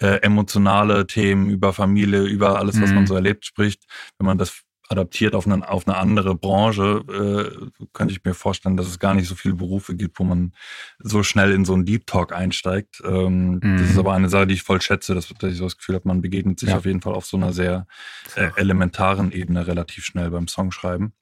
äh, 0.00 0.16
emotionale 0.22 1.06
Themen, 1.06 1.48
über 1.48 1.72
Familie, 1.72 2.22
über 2.24 2.58
alles, 2.58 2.80
was 2.82 2.90
Mhm. 2.90 2.96
man 2.96 3.06
so 3.06 3.14
erlebt, 3.14 3.44
spricht, 3.46 3.84
wenn 4.18 4.26
man 4.26 4.38
das 4.38 4.63
adaptiert 4.88 5.34
auf 5.34 5.46
eine, 5.46 5.66
auf 5.68 5.88
eine 5.88 5.96
andere 5.96 6.34
Branche, 6.34 7.02
äh, 7.08 7.86
könnte 7.94 8.12
ich 8.12 8.22
mir 8.24 8.34
vorstellen, 8.34 8.76
dass 8.76 8.86
es 8.86 8.98
gar 8.98 9.14
nicht 9.14 9.26
so 9.28 9.34
viele 9.34 9.54
Berufe 9.54 9.96
gibt, 9.96 10.18
wo 10.18 10.24
man 10.24 10.52
so 10.98 11.22
schnell 11.22 11.52
in 11.52 11.64
so 11.64 11.72
einen 11.74 11.84
Deep 11.86 12.06
Talk 12.06 12.32
einsteigt. 12.32 13.02
Ähm, 13.04 13.60
Mhm. 13.62 13.78
Das 13.78 13.90
ist 13.90 13.98
aber 13.98 14.12
eine 14.12 14.28
Sache, 14.28 14.46
die 14.46 14.54
ich 14.54 14.62
voll 14.62 14.80
schätze, 14.82 15.14
dass, 15.14 15.28
dass 15.28 15.50
ich 15.52 15.58
so 15.58 15.64
das 15.64 15.76
Gefühl 15.78 15.94
habe, 15.94 16.06
man 16.08 16.20
begegnet 16.20 16.60
sich 16.60 16.68
Ja. 16.70 16.76
auf 16.76 16.84
jeden 16.86 17.00
Fall 17.00 17.14
auf 17.14 17.24
so 17.26 17.36
einer 17.36 17.52
sehr 17.52 17.86
äh, 18.36 18.50
elementaren 18.56 19.32
Ebene 19.32 19.66
relativ 19.66 20.04
schnell 20.04 20.30
beim 20.30 20.48
Songschreiben, 20.48 21.12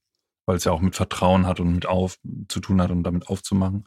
weil 0.47 0.57
es 0.57 0.65
ja 0.65 0.73
auch 0.73 0.81
mit 0.81 0.97
Vertrauen 0.97 1.47
hat 1.47 1.61
und 1.61 1.73
mit 1.75 1.87
auf 1.87 2.19
zu 2.49 2.61
tun 2.61 2.81
hat 2.83 2.91
und 2.91 3.03
damit 3.05 3.29
aufzumachen. 3.29 3.87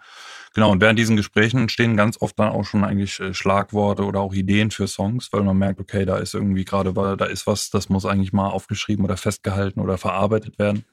Genau, 0.54 0.72
und 0.72 0.82
während 0.82 0.98
diesen 1.00 1.16
Gesprächen 1.18 1.60
entstehen 1.62 1.98
ganz 1.98 2.22
oft 2.22 2.40
dann 2.40 2.50
auch 2.50 2.64
schon 2.66 2.84
eigentlich 2.84 3.20
äh, 3.20 3.34
Schlagworte 3.34 4.04
oder 4.06 4.22
auch 4.22 4.34
Ideen 4.34 4.72
für 4.72 4.88
Songs, 4.88 5.32
weil 5.34 5.44
man 5.44 5.58
merkt, 5.58 5.80
okay, 5.80 6.06
da 6.06 6.18
ist 6.18 6.34
irgendwie 6.34 6.66
gerade, 6.66 6.96
wa- 6.96 7.16
da 7.16 7.26
ist 7.26 7.48
was, 7.48 7.70
das 7.70 7.90
muss 7.90 8.06
eigentlich 8.06 8.34
mal 8.34 8.50
aufgeschrieben 8.50 9.06
oder 9.06 9.18
festgehalten 9.18 9.80
oder 9.82 9.98
verarbeitet 9.98 10.58
werden. 10.60 10.86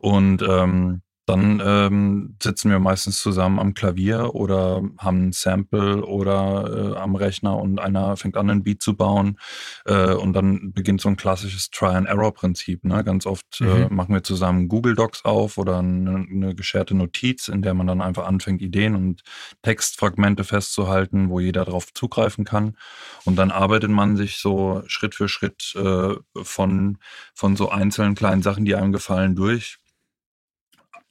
Und 0.00 0.42
ähm, 0.42 1.02
dann 1.26 1.60
ähm, 1.64 2.36
sitzen 2.42 2.70
wir 2.70 2.78
meistens 2.78 3.20
zusammen 3.20 3.58
am 3.58 3.74
Klavier 3.74 4.34
oder 4.34 4.82
haben 4.98 5.28
ein 5.28 5.32
Sample 5.32 6.04
oder 6.04 6.94
äh, 6.94 6.98
am 6.98 7.16
Rechner 7.16 7.58
und 7.58 7.78
einer 7.80 8.16
fängt 8.16 8.36
an, 8.36 8.48
einen 8.48 8.62
Beat 8.62 8.82
zu 8.82 8.96
bauen. 8.96 9.38
Äh, 9.84 10.14
und 10.14 10.32
dann 10.34 10.72
beginnt 10.72 11.00
so 11.00 11.08
ein 11.08 11.16
klassisches 11.16 11.70
Try-and-Error-Prinzip. 11.70 12.84
Ne? 12.84 13.02
Ganz 13.04 13.26
oft 13.26 13.60
äh, 13.60 13.88
Mhm. 13.88 13.94
machen 13.94 14.14
wir 14.14 14.22
zusammen 14.22 14.68
Google 14.68 14.94
Docs 14.94 15.24
auf 15.24 15.58
oder 15.58 15.78
eine, 15.78 16.26
eine 16.30 16.54
gescherte 16.54 16.94
Notiz, 16.94 17.48
in 17.48 17.62
der 17.62 17.74
man 17.74 17.86
dann 17.86 18.00
einfach 18.00 18.26
anfängt, 18.26 18.62
Ideen 18.62 18.94
und 18.94 19.22
Textfragmente 19.62 20.44
festzuhalten, 20.44 21.28
wo 21.28 21.40
jeder 21.40 21.64
darauf 21.64 21.92
zugreifen 21.92 22.44
kann. 22.44 22.76
Und 23.24 23.36
dann 23.36 23.50
arbeitet 23.50 23.90
man 23.90 24.16
sich 24.16 24.38
so 24.38 24.82
Schritt 24.86 25.14
für 25.14 25.28
Schritt 25.28 25.74
äh, 25.76 26.14
von, 26.42 26.98
von 27.34 27.56
so 27.56 27.70
einzelnen 27.70 28.14
kleinen 28.14 28.42
Sachen, 28.42 28.64
die 28.64 28.74
einem 28.74 28.92
gefallen, 28.92 29.34
durch 29.34 29.78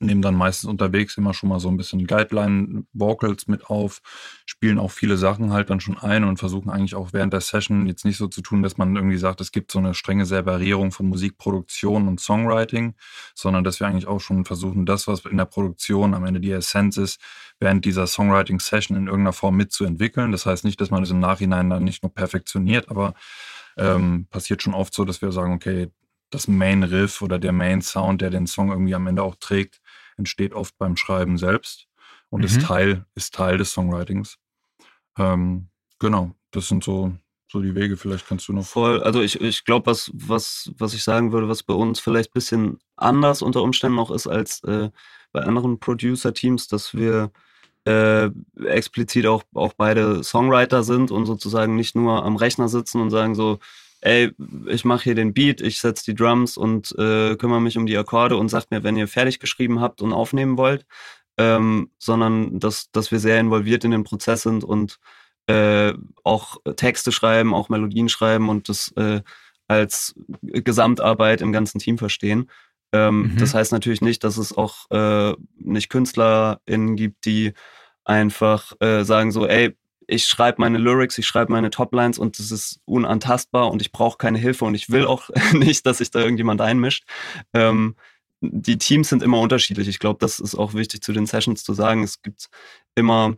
nehmen 0.06 0.22
dann 0.22 0.36
meistens 0.36 0.70
unterwegs 0.70 1.18
immer 1.18 1.34
schon 1.34 1.50
mal 1.50 1.60
so 1.60 1.70
ein 1.70 1.78
bisschen 1.78 2.06
Guideline-Vocals 2.08 3.48
mit 3.48 3.65
auf, 3.65 4.02
spielen 4.46 4.80
auch 4.80 4.91
viele 4.91 5.18
Sachen 5.18 5.52
halt 5.52 5.70
dann 5.70 5.80
schon 5.80 5.98
ein 5.98 6.24
und 6.24 6.38
versuchen 6.38 6.70
eigentlich 6.70 6.96
auch 6.96 7.13
während 7.13 7.34
der 7.34 7.41
Session 7.41 7.88
jetzt 7.88 8.06
nicht 8.06 8.18
so 8.18 8.28
zu 8.28 8.41
tun, 8.41 8.63
dass 8.63 8.78
man 8.78 8.96
irgendwie 8.96 9.18
sagt, 9.18 9.41
es 9.41 9.52
gibt 9.52 9.72
so 9.72 9.80
eine 9.80 9.94
strenge 9.94 10.26
Separierung 10.26 10.91
von 10.91 11.08
Musikproduktion 11.08 12.08
und 12.08 12.20
Songwriting, 12.20 12.96
sondern 13.34 13.63
dass 13.63 13.80
wir 13.80 13.88
eigentlich 13.88 14.08
auch 14.08 14.20
schon 14.22 14.46
versuchen, 14.46 14.86
das, 14.86 15.08
was 15.08 15.26
in 15.26 15.38
der 15.38 15.46
Produktion 15.46 16.13
am 16.13 16.26
Ende 16.26 16.39
die 16.39 16.52
Essenz 16.52 16.98
ist, 16.98 17.20
während 17.60 17.86
dieser 17.86 18.08
Songwriting-Session 18.08 18.98
in 18.98 19.08
irgendeiner 19.08 19.34
Form 19.34 19.56
mitzuentwickeln. 19.56 20.32
Das 20.32 20.46
heißt 20.46 20.65
nicht, 20.65 20.80
dass 20.82 20.91
man 20.91 21.04
es 21.04 21.12
im 21.12 21.20
Nachhinein 21.20 21.70
dann 21.70 21.84
nicht 21.84 22.04
nur 22.04 22.13
perfektioniert, 22.13 22.89
aber 22.89 23.13
ähm, 23.78 24.28
passiert 24.30 24.62
schon 24.62 24.74
oft 24.74 24.94
so, 24.94 25.06
dass 25.06 25.22
wir 25.22 25.32
sagen, 25.32 25.54
okay, 25.54 25.89
das 26.30 26.48
Main 26.48 26.84
Riff 26.84 27.22
oder 27.22 27.39
der 27.39 27.52
Main 27.52 27.82
Sound, 27.82 28.22
der 28.22 28.30
den 28.30 28.48
Song 28.48 28.70
irgendwie 28.70 28.96
am 28.96 29.08
Ende 29.08 29.24
auch 29.24 29.36
trägt, 29.36 29.82
entsteht 30.17 30.54
oft 30.54 30.78
beim 30.78 30.97
Schreiben 30.97 31.38
selbst 31.38 31.88
und 32.30 32.41
mhm. 32.41 32.45
ist 32.47 32.62
Teil, 32.62 33.06
ist 33.15 33.34
Teil 33.34 33.58
des 33.58 33.71
Songwritings. 33.71 34.38
Ähm, 35.17 35.69
genau, 35.99 36.32
das 36.51 36.67
sind 36.67 36.84
so, 36.84 37.13
so 37.51 37.62
die 37.62 37.75
Wege. 37.75 37.97
Vielleicht 37.97 38.28
kannst 38.28 38.47
du 38.47 38.54
noch. 38.54 38.65
Voll, 38.65 39.01
also 39.04 39.21
ich, 39.21 39.39
ich 39.41 39.65
glaube, 39.65 39.88
was, 39.88 40.12
was, 40.13 40.71
was 40.78 40.93
ich 40.93 41.04
sagen 41.04 41.32
würde, 41.32 41.47
was 41.47 41.63
bei 41.63 41.73
uns 41.73 41.99
vielleicht 41.99 42.32
ein 42.32 42.34
bisschen 42.34 42.80
anders 42.95 43.41
unter 43.41 43.62
Umständen 43.62 43.95
noch 43.95 44.12
ist 44.12 44.28
als 44.28 44.63
äh, 44.63 44.89
bei 45.32 45.41
anderen 45.41 45.80
Producer-Teams, 45.80 46.67
dass 46.67 46.93
wir 46.93 47.32
äh, 47.86 48.30
explizit 48.65 49.28
auch, 49.28 49.43
auch 49.54 49.73
beide 49.73 50.23
Songwriter 50.23 50.84
sind 50.84 51.12
und 51.12 51.25
sozusagen 51.25 51.75
nicht 51.75 51.95
nur 51.95 52.23
am 52.23 52.36
Rechner 52.36 52.67
sitzen 52.67 52.99
und 52.99 53.12
sagen 53.12 53.36
so, 53.36 53.60
ey, 54.06 54.32
ich 54.68 54.86
mache 54.86 55.04
hier 55.04 55.15
den 55.15 55.34
Beat, 55.34 55.62
ich 55.62 55.80
setze 55.80 56.06
die 56.06 56.15
Drums 56.15 56.58
und 56.58 56.94
äh, 56.98 57.36
kümmere 57.38 57.60
mich 57.60 57.78
um 57.78 57.88
die 57.88 57.98
Akkorde 57.98 58.38
und 58.38 58.50
sagt 58.50 58.70
mir, 58.70 58.84
wenn 58.84 58.98
ihr 58.98 59.08
fertig 59.08 59.39
geschrieben 59.39 59.82
habt 59.82 60.02
und 60.02 60.13
aufnehmen 60.13 60.58
wollt, 60.58 60.86
ähm, 61.38 61.89
sondern 61.98 62.60
dass, 62.60 62.91
dass 62.91 63.12
wir 63.12 63.20
sehr 63.20 63.39
involviert 63.39 63.84
in 63.84 63.91
den 63.91 64.04
Prozess 64.04 64.44
sind 64.44 64.63
und 64.63 65.00
äh, 65.48 65.94
auch 66.24 66.58
Texte 66.76 67.12
schreiben, 67.12 67.56
auch 67.56 67.70
Melodien 67.70 68.08
schreiben 68.08 68.50
und 68.50 68.70
das 68.70 68.91
äh, 68.96 69.22
als 69.68 70.13
Gesamtarbeit 70.44 71.41
im 71.41 71.52
ganzen 71.52 71.80
Team 71.80 71.98
verstehen. 71.98 72.52
Ähm, 72.91 73.34
mhm. 73.34 73.38
Das 73.38 73.56
heißt 73.56 73.72
natürlich 73.72 74.02
nicht, 74.02 74.24
dass 74.24 74.38
es 74.38 74.56
auch 74.56 74.89
äh, 74.91 75.36
nicht 75.58 75.89
KünstlerInnen 75.89 76.96
gibt, 76.96 77.26
die 77.26 77.54
einfach 78.04 78.74
äh, 78.80 79.04
sagen 79.04 79.32
so, 79.32 79.48
ey, 79.48 79.76
ich 80.08 80.26
schreibe 80.26 80.62
meine 80.62 80.78
Lyrics, 80.78 81.18
ich 81.18 81.28
schreibe 81.28 81.52
meine 81.52 81.70
Toplines 81.70 82.18
und 82.18 82.39
das 82.39 82.52
ist 82.52 82.80
unantastbar 82.86 83.72
und 83.72 83.82
ich 83.82 83.91
brauche 83.91 84.18
keine 84.18 84.38
Hilfe 84.38 84.65
und 84.65 84.76
ich 84.76 84.89
will 84.89 85.06
auch 85.06 85.30
nicht, 85.54 85.86
dass 85.86 86.00
sich 86.00 86.12
da 86.12 86.20
irgendjemand 86.20 86.62
einmischt. 86.62 87.06
Ähm, 87.54 87.96
die 88.41 88.78
Teams 88.78 89.10
sind 89.10 89.24
immer 89.24 89.39
unterschiedlich. 89.39 89.88
Ich 89.88 90.00
glaube, 90.00 90.20
das 90.20 90.39
ist 90.39 90.56
auch 90.56 90.74
wichtig 90.74 91.02
zu 91.02 91.13
den 91.13 91.26
Sessions 91.26 91.63
zu 91.63 91.74
sagen. 91.74 92.04
Es 92.04 92.22
gibt 92.22 92.50
immer, 92.96 93.36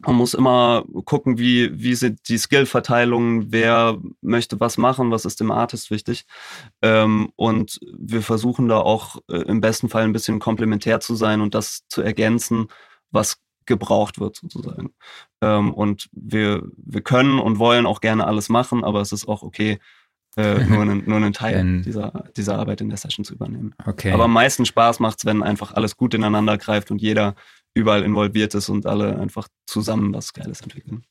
man 0.00 0.16
muss 0.16 0.34
immer 0.34 0.84
gucken, 1.04 1.38
wie, 1.38 1.70
wie 1.80 1.94
sind 1.94 2.28
die 2.28 2.38
Skillverteilungen, 2.38 3.52
wer 3.52 3.98
möchte 4.20 4.58
was 4.60 4.78
machen, 4.78 5.10
was 5.10 5.24
ist 5.24 5.40
dem 5.40 5.50
Artist 5.50 5.90
wichtig. 5.90 6.24
Ähm, 6.82 7.32
und 7.36 7.78
wir 7.96 8.22
versuchen 8.22 8.68
da 8.68 8.78
auch 8.78 9.18
äh, 9.28 9.42
im 9.42 9.60
besten 9.60 9.88
Fall 9.88 10.04
ein 10.04 10.12
bisschen 10.12 10.38
komplementär 10.38 11.00
zu 11.00 11.14
sein 11.14 11.40
und 11.40 11.54
das 11.54 11.86
zu 11.88 12.02
ergänzen, 12.02 12.68
was 13.10 13.38
gebraucht 13.66 14.18
wird 14.18 14.36
sozusagen. 14.36 14.94
Ähm, 15.40 15.72
und 15.72 16.08
wir, 16.12 16.62
wir 16.76 17.00
können 17.00 17.38
und 17.38 17.58
wollen 17.58 17.86
auch 17.86 18.00
gerne 18.00 18.26
alles 18.26 18.48
machen, 18.48 18.84
aber 18.84 19.00
es 19.00 19.12
ist 19.12 19.28
auch 19.28 19.42
okay, 19.42 19.78
äh, 20.36 20.64
nur, 20.64 20.82
einen, 20.82 21.04
nur 21.06 21.16
einen 21.16 21.32
Teil 21.32 21.82
dieser, 21.82 22.24
dieser 22.36 22.58
Arbeit 22.58 22.80
in 22.80 22.88
der 22.88 22.98
Session 22.98 23.24
zu 23.24 23.34
übernehmen. 23.34 23.74
Okay. 23.84 24.12
Aber 24.12 24.24
am 24.24 24.32
meisten 24.32 24.66
Spaß 24.66 25.00
macht 25.00 25.18
es, 25.18 25.24
wenn 25.24 25.42
einfach 25.42 25.72
alles 25.72 25.96
gut 25.96 26.14
ineinander 26.14 26.58
greift 26.58 26.90
und 26.90 27.00
jeder 27.00 27.34
überall 27.74 28.02
involviert 28.02 28.54
ist 28.54 28.68
und 28.68 28.86
alle 28.86 29.18
einfach 29.18 29.48
zusammen 29.66 30.12
was 30.12 30.32
Geiles 30.32 30.60
entwickeln. 30.60 31.04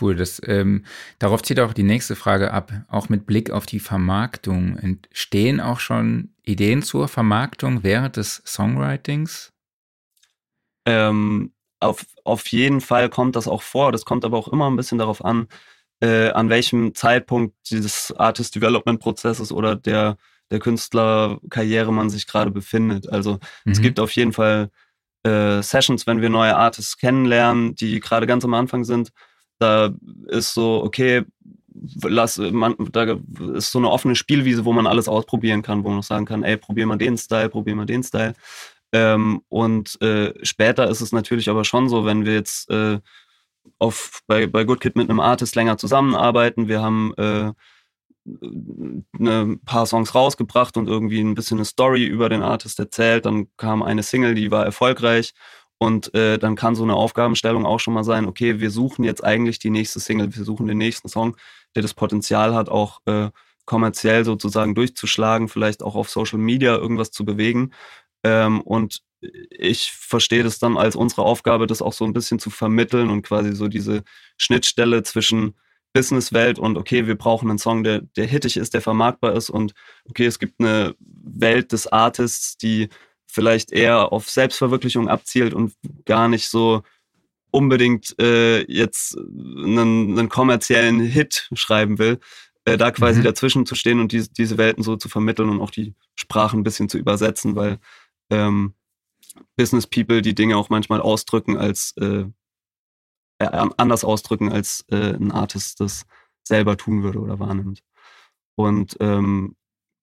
Cool, 0.00 0.16
das, 0.16 0.40
ähm, 0.46 0.84
darauf 1.18 1.42
zieht 1.42 1.60
auch 1.60 1.74
die 1.74 1.82
nächste 1.82 2.16
Frage 2.16 2.52
ab, 2.52 2.72
auch 2.88 3.08
mit 3.08 3.26
Blick 3.26 3.50
auf 3.50 3.66
die 3.66 3.80
Vermarktung. 3.80 4.78
Entstehen 4.78 5.60
auch 5.60 5.80
schon 5.80 6.30
Ideen 6.42 6.82
zur 6.82 7.08
Vermarktung 7.08 7.82
während 7.82 8.16
des 8.16 8.42
Songwritings? 8.46 9.52
Ähm, 10.86 11.52
auf, 11.82 12.06
auf 12.24 12.46
jeden 12.48 12.80
Fall 12.80 13.08
kommt 13.08 13.36
das 13.36 13.48
auch 13.48 13.62
vor. 13.62 13.92
Das 13.92 14.04
kommt 14.04 14.24
aber 14.24 14.38
auch 14.38 14.48
immer 14.48 14.70
ein 14.70 14.76
bisschen 14.76 14.98
darauf 14.98 15.24
an, 15.24 15.48
äh, 16.00 16.30
an 16.30 16.48
welchem 16.48 16.94
Zeitpunkt 16.94 17.54
dieses 17.70 18.12
Artist 18.16 18.54
Development 18.54 19.00
Prozesses 19.00 19.52
oder 19.52 19.76
der, 19.76 20.16
der 20.50 20.58
Künstlerkarriere 20.58 21.92
man 21.92 22.10
sich 22.10 22.26
gerade 22.26 22.50
befindet. 22.50 23.08
Also 23.10 23.38
mhm. 23.64 23.72
es 23.72 23.80
gibt 23.80 24.00
auf 24.00 24.12
jeden 24.12 24.32
Fall 24.32 24.70
äh, 25.24 25.62
Sessions, 25.62 26.06
wenn 26.06 26.20
wir 26.20 26.30
neue 26.30 26.56
Artists 26.56 26.96
kennenlernen, 26.96 27.74
die 27.74 28.00
gerade 28.00 28.26
ganz 28.26 28.44
am 28.44 28.54
Anfang 28.54 28.84
sind. 28.84 29.12
Da 29.58 29.90
ist 30.26 30.54
so, 30.54 30.82
okay, 30.82 31.24
lass, 32.02 32.38
man, 32.38 32.74
da 32.90 33.18
ist 33.54 33.70
so 33.70 33.78
eine 33.78 33.90
offene 33.90 34.16
Spielwiese, 34.16 34.64
wo 34.64 34.72
man 34.72 34.86
alles 34.86 35.08
ausprobieren 35.08 35.62
kann, 35.62 35.84
wo 35.84 35.90
man 35.90 36.00
auch 36.00 36.04
sagen 36.04 36.24
kann, 36.24 36.42
ey, 36.42 36.56
probier 36.56 36.86
mal 36.86 36.98
den 36.98 37.16
Style, 37.16 37.48
probier 37.48 37.76
mal 37.76 37.86
den 37.86 38.02
Style. 38.02 38.34
Ähm, 38.92 39.42
und 39.48 40.00
äh, 40.02 40.34
später 40.44 40.88
ist 40.88 41.00
es 41.00 41.12
natürlich 41.12 41.48
aber 41.48 41.64
schon 41.64 41.88
so, 41.88 42.04
wenn 42.04 42.24
wir 42.24 42.34
jetzt 42.34 42.70
äh, 42.70 43.00
auf, 43.78 44.20
bei, 44.26 44.46
bei 44.46 44.64
Good 44.64 44.80
Kid 44.80 44.96
mit 44.96 45.08
einem 45.08 45.20
Artist 45.20 45.54
länger 45.54 45.78
zusammenarbeiten, 45.78 46.68
wir 46.68 46.82
haben 46.82 47.14
äh, 47.16 47.52
ein 49.18 49.60
paar 49.64 49.86
Songs 49.86 50.14
rausgebracht 50.14 50.76
und 50.76 50.88
irgendwie 50.88 51.20
ein 51.20 51.34
bisschen 51.34 51.58
eine 51.58 51.64
Story 51.64 52.04
über 52.04 52.28
den 52.28 52.42
Artist 52.42 52.78
erzählt, 52.78 53.26
dann 53.26 53.48
kam 53.56 53.82
eine 53.82 54.02
Single, 54.02 54.34
die 54.34 54.50
war 54.50 54.64
erfolgreich 54.64 55.34
und 55.78 56.14
äh, 56.14 56.38
dann 56.38 56.54
kann 56.54 56.76
so 56.76 56.84
eine 56.84 56.94
Aufgabenstellung 56.94 57.66
auch 57.66 57.80
schon 57.80 57.94
mal 57.94 58.04
sein, 58.04 58.26
okay, 58.26 58.60
wir 58.60 58.70
suchen 58.70 59.04
jetzt 59.04 59.24
eigentlich 59.24 59.58
die 59.58 59.70
nächste 59.70 59.98
Single, 59.98 60.34
wir 60.36 60.44
suchen 60.44 60.68
den 60.68 60.78
nächsten 60.78 61.08
Song, 61.08 61.36
der 61.74 61.82
das 61.82 61.94
Potenzial 61.94 62.54
hat, 62.54 62.68
auch 62.68 63.00
äh, 63.06 63.30
kommerziell 63.64 64.24
sozusagen 64.24 64.74
durchzuschlagen, 64.74 65.48
vielleicht 65.48 65.82
auch 65.82 65.96
auf 65.96 66.08
Social 66.08 66.38
Media 66.38 66.76
irgendwas 66.76 67.10
zu 67.10 67.24
bewegen. 67.24 67.72
Ähm, 68.24 68.60
und 68.60 69.02
ich 69.50 69.92
verstehe 69.92 70.42
das 70.42 70.58
dann 70.58 70.76
als 70.76 70.96
unsere 70.96 71.22
Aufgabe, 71.22 71.66
das 71.66 71.82
auch 71.82 71.92
so 71.92 72.04
ein 72.04 72.12
bisschen 72.12 72.38
zu 72.38 72.50
vermitteln 72.50 73.10
und 73.10 73.22
quasi 73.22 73.54
so 73.54 73.68
diese 73.68 74.02
Schnittstelle 74.36 75.02
zwischen 75.02 75.54
Businesswelt 75.92 76.58
und 76.58 76.78
okay, 76.78 77.06
wir 77.06 77.16
brauchen 77.16 77.50
einen 77.50 77.58
Song, 77.58 77.84
der, 77.84 78.00
der 78.16 78.26
hittig 78.26 78.56
ist, 78.56 78.74
der 78.74 78.80
vermarktbar 78.80 79.34
ist 79.34 79.50
und 79.50 79.74
okay, 80.08 80.24
es 80.24 80.38
gibt 80.38 80.58
eine 80.58 80.94
Welt 80.98 81.72
des 81.72 81.86
Artists, 81.86 82.56
die 82.56 82.88
vielleicht 83.26 83.72
eher 83.72 84.12
auf 84.12 84.28
Selbstverwirklichung 84.28 85.08
abzielt 85.08 85.54
und 85.54 85.74
gar 86.04 86.28
nicht 86.28 86.48
so 86.48 86.82
unbedingt 87.50 88.18
äh, 88.18 88.62
jetzt 88.70 89.16
einen, 89.18 90.18
einen 90.18 90.28
kommerziellen 90.28 91.00
Hit 91.00 91.48
schreiben 91.52 91.98
will, 91.98 92.18
äh, 92.64 92.78
da 92.78 92.90
quasi 92.90 93.20
mhm. 93.20 93.24
dazwischen 93.24 93.66
zu 93.66 93.74
stehen 93.74 94.00
und 94.00 94.12
die, 94.12 94.26
diese 94.30 94.56
Welten 94.56 94.82
so 94.82 94.96
zu 94.96 95.08
vermitteln 95.08 95.50
und 95.50 95.60
auch 95.60 95.70
die 95.70 95.94
Sprachen 96.14 96.60
ein 96.60 96.64
bisschen 96.64 96.88
zu 96.88 96.98
übersetzen, 96.98 97.54
weil 97.54 97.78
ähm, 98.32 98.74
Business 99.56 99.86
People 99.86 100.22
die 100.22 100.34
Dinge 100.34 100.56
auch 100.56 100.70
manchmal 100.70 101.00
ausdrücken 101.00 101.56
als 101.56 101.94
äh, 101.98 102.24
äh, 103.38 103.68
anders 103.76 104.04
ausdrücken, 104.04 104.50
als 104.52 104.84
äh, 104.88 105.14
ein 105.14 105.32
Artist 105.32 105.80
das 105.80 106.06
selber 106.44 106.76
tun 106.76 107.02
würde 107.02 107.20
oder 107.20 107.38
wahrnimmt. 107.38 107.82
Und 108.56 108.96
ähm, 109.00 109.56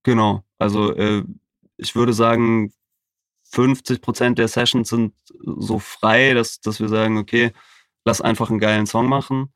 genau, 0.03 0.43
also 0.57 0.93
äh, 0.95 1.23
ich 1.77 1.95
würde 1.95 2.13
sagen, 2.13 2.73
50 3.51 4.01
Prozent 4.01 4.37
der 4.39 4.47
Sessions 4.47 4.89
sind 4.89 5.13
so 5.43 5.79
frei, 5.79 6.33
dass, 6.33 6.59
dass 6.61 6.79
wir 6.79 6.87
sagen, 6.87 7.17
okay, 7.17 7.51
lass 8.05 8.21
einfach 8.21 8.49
einen 8.49 8.59
geilen 8.59 8.85
Song 8.85 9.07
machen. 9.07 9.53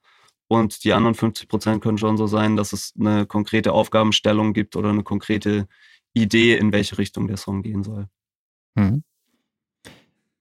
Und 0.47 0.83
die 0.83 0.93
anderen 0.93 1.15
50 1.15 1.47
Prozent 1.47 1.83
können 1.83 1.97
schon 1.97 2.17
so 2.17 2.27
sein, 2.27 2.55
dass 2.55 2.73
es 2.73 2.93
eine 2.99 3.25
konkrete 3.25 3.71
Aufgabenstellung 3.71 4.53
gibt 4.53 4.75
oder 4.75 4.89
eine 4.89 5.03
konkrete 5.03 5.67
Idee, 6.13 6.57
in 6.57 6.71
welche 6.71 6.97
Richtung 6.97 7.27
der 7.27 7.37
Song 7.37 7.63
gehen 7.63 7.83
soll. 7.83 8.07
Mhm. 8.75 9.03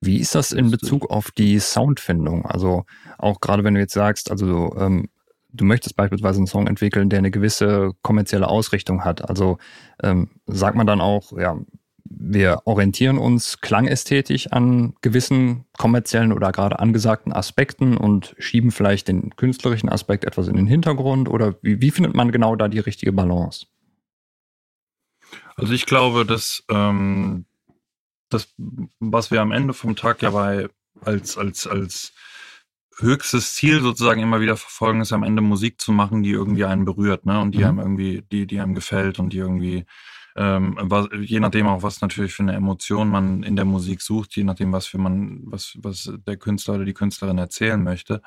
Wie 0.01 0.19
ist 0.19 0.35
das 0.35 0.51
in 0.51 0.71
Bezug 0.71 1.11
auf 1.11 1.31
die 1.31 1.61
Soundfindung? 1.61 2.45
Also 2.45 2.85
auch 3.19 3.41
gerade 3.41 3.63
wenn 3.63 3.75
du 3.75 3.81
jetzt 3.81 3.95
sagst, 3.95 4.33
also 4.33 4.75
ähm, 4.77 5.09
du 5.53 5.65
möchtest 5.65 5.97
beispielsweise 5.97 6.39
einen 6.39 6.49
Song 6.49 6.67
entwickeln, 6.67 7.09
der 7.09 7.21
eine 7.21 7.31
gewisse 7.31 7.93
kommerzielle 8.03 8.49
Ausrichtung 8.49 9.05
hat. 9.05 9.29
Also 9.29 9.59
ähm, 10.03 10.31
sagt 10.47 10.77
man 10.77 10.87
dann 10.89 11.01
auch, 11.01 11.33
ja, 11.39 11.57
wir 12.05 12.63
orientieren 12.65 13.19
uns 13.19 13.61
klangästhetisch 13.61 14.49
an 14.49 14.95
gewissen 15.03 15.65
kommerziellen 15.79 16.33
oder 16.33 16.53
gerade 16.53 16.79
angesagten 16.79 17.33
Aspekten 17.33 17.97
und 17.97 18.35
schieben 18.39 18.71
vielleicht 18.71 19.09
den 19.09 19.37
künstlerischen 19.37 19.89
Aspekt 19.89 20.25
etwas 20.25 20.49
in 20.49 20.57
den 20.57 20.67
Hintergrund 20.67 21.29
oder 21.29 21.55
wie, 21.63 21.81
wie 21.81 21.91
findet 21.91 22.15
man 22.15 22.33
genau 22.33 22.57
da 22.57 22.69
die 22.69 22.81
richtige 22.81 23.13
Balance? 23.13 23.67
Also 25.57 25.73
ich 25.73 25.87
glaube, 25.87 26.27
dass 26.27 26.65
ähm, 26.71 27.47
das, 28.33 28.55
was 29.01 29.31
wir 29.31 29.41
am 29.41 29.53
Ende 29.53 29.75
vom 29.75 29.97
Tag 29.97 30.23
ja 30.23 30.31
bei 30.31 30.69
als, 31.01 31.37
als, 31.37 31.67
als 31.67 32.13
höchstes 32.99 33.55
Ziel 33.55 33.81
sozusagen 33.81 34.21
immer 34.21 34.41
wieder 34.41 34.57
verfolgen, 34.57 35.01
ist 35.01 35.13
am 35.13 35.23
Ende 35.23 35.43
Musik 35.43 35.81
zu 35.81 35.93
machen, 35.93 36.23
die 36.23 36.31
irgendwie 36.31 36.65
einen 36.65 36.85
berührt, 36.85 37.27
ne? 37.27 37.41
Und 37.41 37.53
die 37.53 37.59
mhm. 37.59 37.65
einem 37.65 37.79
irgendwie, 37.79 38.23
die, 38.31 38.47
die 38.47 38.61
einem 38.61 38.75
gefällt 38.75 39.19
und 39.19 39.33
die 39.33 39.39
irgendwie, 39.39 39.85
ähm, 40.37 40.77
was, 40.81 41.09
je 41.21 41.41
nachdem 41.41 41.67
auch, 41.67 41.83
was 41.83 42.01
natürlich 42.01 42.33
für 42.33 42.43
eine 42.43 42.55
Emotion 42.55 43.09
man 43.09 43.43
in 43.43 43.57
der 43.57 43.65
Musik 43.65 44.01
sucht, 44.01 44.37
je 44.37 44.45
nachdem, 44.45 44.73
was 44.73 44.87
für 44.87 44.99
man, 44.99 45.41
was, 45.45 45.77
was 45.81 46.13
der 46.27 46.37
Künstler 46.37 46.75
oder 46.75 46.85
die 46.85 46.95
Künstlerin 46.95 47.39
erzählen 47.39 47.83
möchte. 47.83 48.23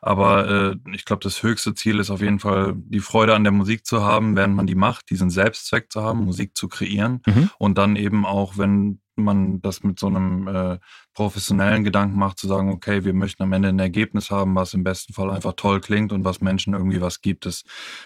Aber 0.00 0.48
äh, 0.48 0.76
ich 0.94 1.04
glaube, 1.04 1.22
das 1.22 1.42
höchste 1.42 1.74
Ziel 1.74 2.00
ist 2.00 2.10
auf 2.10 2.20
jeden 2.20 2.40
Fall, 2.40 2.74
die 2.76 3.00
Freude 3.00 3.34
an 3.34 3.44
der 3.44 3.52
Musik 3.52 3.86
zu 3.86 4.02
haben, 4.02 4.34
während 4.34 4.56
man 4.56 4.66
die 4.66 4.74
macht, 4.74 5.10
diesen 5.10 5.30
Selbstzweck 5.30 5.92
zu 5.92 6.02
haben, 6.02 6.24
Musik 6.24 6.56
zu 6.56 6.68
kreieren. 6.68 7.22
Mhm. 7.26 7.50
Und 7.58 7.78
dann 7.78 7.96
eben 7.96 8.26
auch, 8.26 8.58
wenn 8.58 9.00
man 9.16 9.60
das 9.60 9.82
mit 9.82 9.98
so 9.98 10.06
einem 10.06 10.48
äh, 10.48 10.78
professionellen 11.14 11.84
Gedanken 11.84 12.18
macht, 12.18 12.38
zu 12.38 12.48
sagen, 12.48 12.70
okay, 12.70 13.04
wir 13.04 13.12
möchten 13.12 13.42
am 13.42 13.52
Ende 13.52 13.68
ein 13.68 13.78
Ergebnis 13.78 14.30
haben, 14.30 14.54
was 14.54 14.74
im 14.74 14.84
besten 14.84 15.12
Fall 15.12 15.30
einfach 15.30 15.52
toll 15.54 15.80
klingt 15.80 16.12
und 16.12 16.24
was 16.24 16.40
Menschen 16.40 16.74
irgendwie 16.74 17.00
was 17.00 17.20
gibt. 17.20 17.46
Das, 17.46 17.64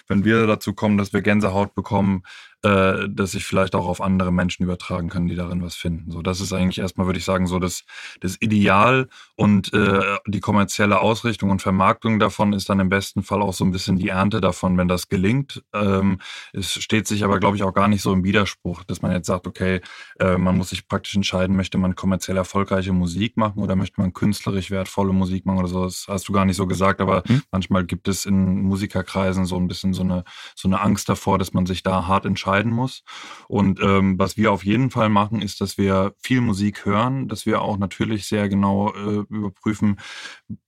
wenn 0.08 0.24
wir 0.24 0.46
dazu 0.46 0.74
kommen, 0.74 0.98
dass 0.98 1.12
wir 1.12 1.22
Gänsehaut 1.22 1.74
bekommen, 1.74 2.22
äh, 2.66 3.08
dass 3.08 3.34
ich 3.34 3.44
vielleicht 3.44 3.74
auch 3.76 3.86
auf 3.86 4.00
andere 4.00 4.32
Menschen 4.32 4.64
übertragen 4.64 5.08
kann, 5.08 5.28
die 5.28 5.36
darin 5.36 5.62
was 5.62 5.76
finden. 5.76 6.10
So, 6.10 6.20
das 6.20 6.40
ist 6.40 6.52
eigentlich 6.52 6.78
erstmal, 6.78 7.06
würde 7.06 7.18
ich 7.18 7.24
sagen, 7.24 7.46
so 7.46 7.60
das, 7.60 7.84
das 8.20 8.36
Ideal 8.40 9.08
und 9.36 9.72
äh, 9.72 10.16
die 10.26 10.40
kommerzielle 10.40 11.00
Ausrichtung 11.00 11.50
und 11.50 11.62
Vermarktung 11.62 12.18
davon 12.18 12.52
ist 12.52 12.68
dann 12.68 12.80
im 12.80 12.88
besten 12.88 13.22
Fall 13.22 13.40
auch 13.40 13.52
so 13.52 13.64
ein 13.64 13.70
bisschen 13.70 13.98
die 13.98 14.08
Ernte 14.08 14.40
davon, 14.40 14.76
wenn 14.78 14.88
das 14.88 15.08
gelingt. 15.08 15.62
Ähm, 15.72 16.18
es 16.52 16.72
steht 16.72 17.06
sich 17.06 17.22
aber, 17.24 17.38
glaube 17.38 17.56
ich, 17.56 17.62
auch 17.62 17.72
gar 17.72 17.86
nicht 17.86 18.02
so 18.02 18.12
im 18.12 18.24
Widerspruch, 18.24 18.82
dass 18.84 19.00
man 19.00 19.12
jetzt 19.12 19.26
sagt, 19.26 19.46
okay, 19.46 19.80
äh, 20.18 20.36
man 20.36 20.56
muss 20.56 20.70
sich 20.70 20.88
praktisch 20.88 21.14
entscheiden, 21.14 21.54
möchte 21.54 21.78
man 21.78 21.94
kommerziell 21.94 22.36
erfolgreiche 22.36 22.92
Musik 22.92 23.36
machen 23.36 23.62
oder 23.62 23.76
möchte 23.76 24.00
man 24.00 24.12
künstlerisch 24.12 24.72
wertvolle 24.72 25.12
Musik 25.12 25.46
machen 25.46 25.58
oder 25.58 25.68
so. 25.68 25.84
Das 25.84 26.06
hast 26.08 26.28
du 26.28 26.32
gar 26.32 26.44
nicht 26.44 26.56
so 26.56 26.66
gesagt, 26.66 27.00
aber 27.00 27.22
mhm. 27.28 27.42
manchmal 27.52 27.84
gibt 27.84 28.08
es 28.08 28.26
in 28.26 28.62
Musikerkreisen 28.62 29.44
so 29.44 29.56
ein 29.56 29.68
bisschen 29.68 29.94
so 29.94 30.02
eine, 30.02 30.24
so 30.56 30.66
eine 30.66 30.80
Angst 30.80 31.08
davor, 31.08 31.38
dass 31.38 31.52
man 31.52 31.66
sich 31.66 31.84
da 31.84 32.08
hart 32.08 32.24
entscheiden 32.56 32.72
muss. 32.72 33.02
Und 33.48 33.80
ähm, 33.80 34.18
was 34.18 34.36
wir 34.36 34.52
auf 34.52 34.64
jeden 34.64 34.90
Fall 34.90 35.08
machen, 35.08 35.42
ist, 35.42 35.60
dass 35.60 35.78
wir 35.78 36.14
viel 36.18 36.40
Musik 36.40 36.84
hören, 36.84 37.28
dass 37.28 37.46
wir 37.46 37.62
auch 37.62 37.78
natürlich 37.78 38.26
sehr 38.26 38.48
genau 38.48 38.92
äh, 38.92 39.24
überprüfen, 39.28 39.98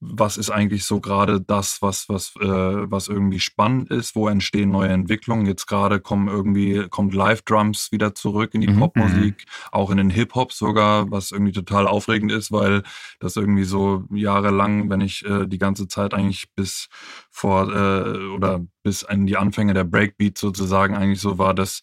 was 0.01 0.37
ist 0.37 0.51
eigentlich 0.51 0.85
so 0.85 1.01
gerade 1.01 1.41
das, 1.41 1.83
was, 1.83 2.09
was, 2.09 2.35
äh, 2.41 2.47
was 2.91 3.09
irgendwie 3.09 3.41
spannend 3.41 3.91
ist, 3.91 4.15
wo 4.15 4.29
entstehen 4.29 4.71
neue 4.71 4.89
Entwicklungen. 4.89 5.47
Jetzt 5.47 5.67
gerade 5.67 6.01
kommen 6.01 6.29
irgendwie, 6.29 6.89
kommt 6.89 7.15
Live-Drums 7.15 7.93
wieder 7.93 8.15
zurück 8.15 8.55
in 8.55 8.61
die 8.61 8.69
mhm. 8.69 8.79
Popmusik, 8.79 9.47
auch 9.73 9.91
in 9.91 9.97
den 9.97 10.11
Hip-Hop 10.11 10.53
sogar, 10.53 11.11
was 11.11 11.33
irgendwie 11.33 11.53
total 11.53 11.87
aufregend 11.87 12.19
aufregend 12.19 12.33
ist, 12.33 12.53
weil 12.53 12.83
das 13.21 13.37
irgendwie 13.37 13.65
so 13.65 14.05
jahrelang, 14.11 14.91
wenn 14.91 15.01
ich 15.01 15.25
äh, 15.25 15.47
die 15.47 15.59
ganze 15.59 15.89
Zeit 15.89 16.15
eigentlich 16.15 16.53
bis 16.55 16.89
vor 17.31 17.69
äh, 17.73 18.35
oder 18.35 18.65
bis 18.89 19.05
an 19.05 19.27
die 19.27 19.37
Anfänge 19.37 19.75
der 19.75 19.85
Breakbeat 19.85 20.39
sozusagen 20.39 20.97
eigentlich 20.97 21.21
so 21.21 21.37
war, 21.37 21.53
dass 21.53 21.83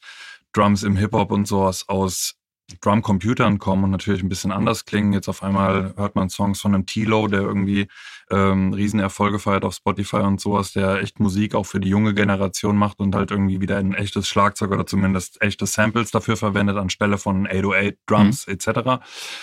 Drums 0.54 0.82
im 0.82 0.98
Hip-Hop 0.98 1.32
und 1.32 1.48
sowas 1.48 1.88
aus 1.88 2.34
Drumcomputern 2.82 3.60
kommen 3.60 3.84
und 3.84 3.92
natürlich 3.92 4.24
ein 4.24 4.30
bisschen 4.30 4.52
anders 4.52 4.86
klingen. 4.86 5.14
Jetzt 5.14 5.30
auf 5.30 5.44
einmal 5.44 5.94
hört 5.98 6.16
man 6.16 6.30
Songs 6.30 6.60
von 6.60 6.74
einem 6.74 6.88
T-Lo, 6.88 7.28
der 7.28 7.42
irgendwie 7.42 7.88
ähm, 8.32 8.74
Riesenerfolge 8.74 9.38
feiert 9.38 9.66
auf 9.66 9.76
Spotify 9.76 10.22
und 10.22 10.42
sowas, 10.42 10.74
der 10.74 11.04
echt 11.04 11.20
Musik 11.20 11.54
auch 11.54 11.68
für 11.68 11.80
die 11.80 11.90
junge 11.90 12.16
Generation 12.16 12.76
macht 12.76 13.02
und 13.02 13.14
halt 13.14 13.30
irgendwie 13.30 13.62
wieder 13.62 13.78
ein 13.78 13.94
echtes 13.94 14.28
Schlagzeug 14.28 14.72
oder 14.72 14.88
zumindest 14.88 15.40
echte 15.44 15.68
Samples 15.68 16.10
dafür 16.10 16.38
verwendet 16.38 16.78
anstelle 16.78 17.20
von 17.20 17.46
808 17.46 17.98
Drums 18.08 18.48
mhm. 18.48 18.54
etc. 18.54 18.68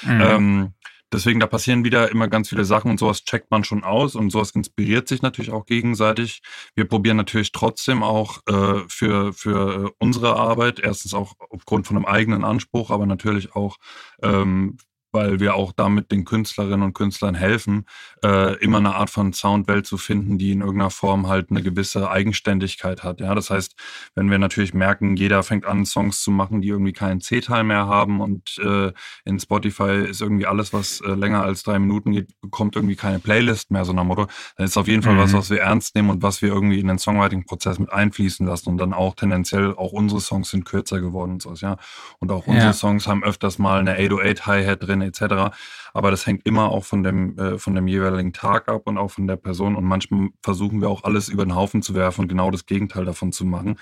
Mhm. 0.03 0.21
Ähm, 0.21 0.75
Deswegen, 1.13 1.41
da 1.41 1.47
passieren 1.47 1.85
wieder 1.85 2.11
immer 2.11 2.29
ganz 2.29 2.49
viele 2.49 2.65
Sachen 2.65 2.91
und 2.91 2.99
sowas 2.99 3.25
checkt 3.25 3.51
man 3.51 3.65
schon 3.65 3.85
aus 3.85 4.15
und 4.15 4.31
sowas 4.31 4.53
inspiriert 4.53 5.09
sich 5.09 5.23
natürlich 5.23 5.51
auch 5.51 5.67
gegenseitig. 5.67 6.41
Wir 6.75 6.87
probieren 6.87 7.17
natürlich 7.17 7.53
trotzdem 7.53 8.03
auch 8.03 8.41
äh, 8.49 8.81
für, 8.89 9.33
für 9.33 9.93
unsere 9.99 10.37
Arbeit, 10.37 10.81
erstens 10.81 11.15
auch 11.15 11.35
aufgrund 11.51 11.87
von 11.87 11.97
einem 11.97 12.07
eigenen 12.07 12.45
Anspruch, 12.45 12.91
aber 12.91 13.07
natürlich 13.07 13.55
auch 13.55 13.77
ähm, 14.23 14.79
weil 15.13 15.41
wir 15.41 15.55
auch 15.55 15.73
damit 15.73 16.11
den 16.11 16.25
Künstlerinnen 16.25 16.83
und 16.83 16.95
Künstlern 16.95 17.35
helfen, 17.35 17.85
äh, 18.25 18.57
immer 18.57 18.79
eine 18.79 18.95
Art 18.95 19.11
von 19.11 19.33
Soundwelt 19.33 19.87
zu 19.87 19.99
finden, 19.99 20.39
die 20.39 20.53
in 20.53 20.61
irgendeiner 20.63 20.91
Form 20.91 21.29
halt 21.29 21.51
eine 21.51 21.63
gewisse 21.63 22.11
Eigenständigkeit 22.11 23.05
hat. 23.05 23.21
Ja, 23.21 23.35
das 23.35 23.51
heißt, 23.51 23.75
wenn 24.15 24.31
wir 24.31 24.39
natürlich 24.39 24.73
merken, 24.75 25.17
jeder 25.17 25.43
fängt 25.43 25.67
an, 25.67 25.85
Songs 25.85 26.23
zu 26.23 26.31
machen, 26.31 26.63
die 26.63 26.69
irgendwie 26.69 26.95
keinen 26.95 27.21
C-Teil 27.21 27.65
mehr 27.65 27.87
haben 27.87 28.21
und 28.21 28.59
äh, 28.59 28.93
in 29.25 29.39
Spotify 29.39 30.05
ist 30.09 30.23
irgendwie 30.23 30.47
alles, 30.47 30.73
was 30.73 31.01
äh, 31.01 31.11
länger 31.11 31.43
als 31.43 31.63
drei 31.63 31.79
Minuten 31.79 32.13
geht, 32.13 32.29
bekommt 32.41 32.77
irgendwie 32.77 32.97
keine 32.97 33.19
Playlist 33.19 33.71
mehr, 33.71 33.85
so 33.85 33.93
nach 33.93 34.05
Motto, 34.05 34.27
dann 34.57 34.67
ist 34.67 34.79
auf 34.79 34.89
jeden 34.89 35.03
Fall 35.03 35.15
mhm. 35.15 35.19
was, 35.19 35.35
was 35.35 35.51
wir 35.51 35.61
ernst 35.61 35.95
nehmen 35.95 36.11
und 36.11 36.23
was 36.23 36.41
wir 36.41 36.49
irgendwie 36.49 36.81
in 36.81 36.89
den 36.89 36.99
Songwriting-Prozess 36.99 37.79
mit 37.79 37.93
einfließen 37.93 38.47
lassen 38.47 38.71
und 38.71 38.79
dann 38.79 38.95
auch 38.95 39.15
tendenziell 39.15 39.75
auch 39.75 39.93
unsere 39.93 40.21
Songs 40.21 40.51
sind 40.51 40.65
kürzer 40.65 41.01
geworden 41.01 41.33
und 41.33 41.43
so, 41.43 41.53
ja. 41.55 41.77
Und 42.19 42.31
auch 42.33 42.47
unsere 42.47 42.69
ja. 42.69 42.73
Songs 42.73 43.07
haben 43.07 43.23
öfters 43.23 43.59
mal 43.59 43.81
eine 43.81 43.93
808 43.93 44.47
Hi-Hat 44.47 44.83
drin 44.83 45.02
etc. 45.07 45.55
Aber 45.93 46.11
das 46.11 46.27
hängt 46.27 46.47
immer 46.47 46.71
auch 46.71 46.85
von 46.85 47.03
dem, 47.03 47.39
äh, 47.39 47.59
von 47.59 47.75
dem 47.75 47.87
jeweiligen 47.89 48.33
Tag 48.33 48.69
ab 48.69 48.83
und 48.87 48.99
auch 48.99 49.11
von 49.11 49.27
der 49.27 49.37
Person. 49.37 49.77
Und 49.77 49.85
manchmal 49.85 50.29
versuchen 50.43 50.81
wir 50.81 50.89
auch 50.89 51.05
alles 51.05 51.29
über 51.29 51.45
den 51.45 51.55
Haufen 51.55 51.83
zu 51.83 51.95
werfen 51.95 52.23
und 52.23 52.29
genau 52.29 52.51
das 52.51 52.67
Gegenteil 52.67 53.05
davon 53.05 53.33
zu 53.33 53.45
machen. 53.45 53.79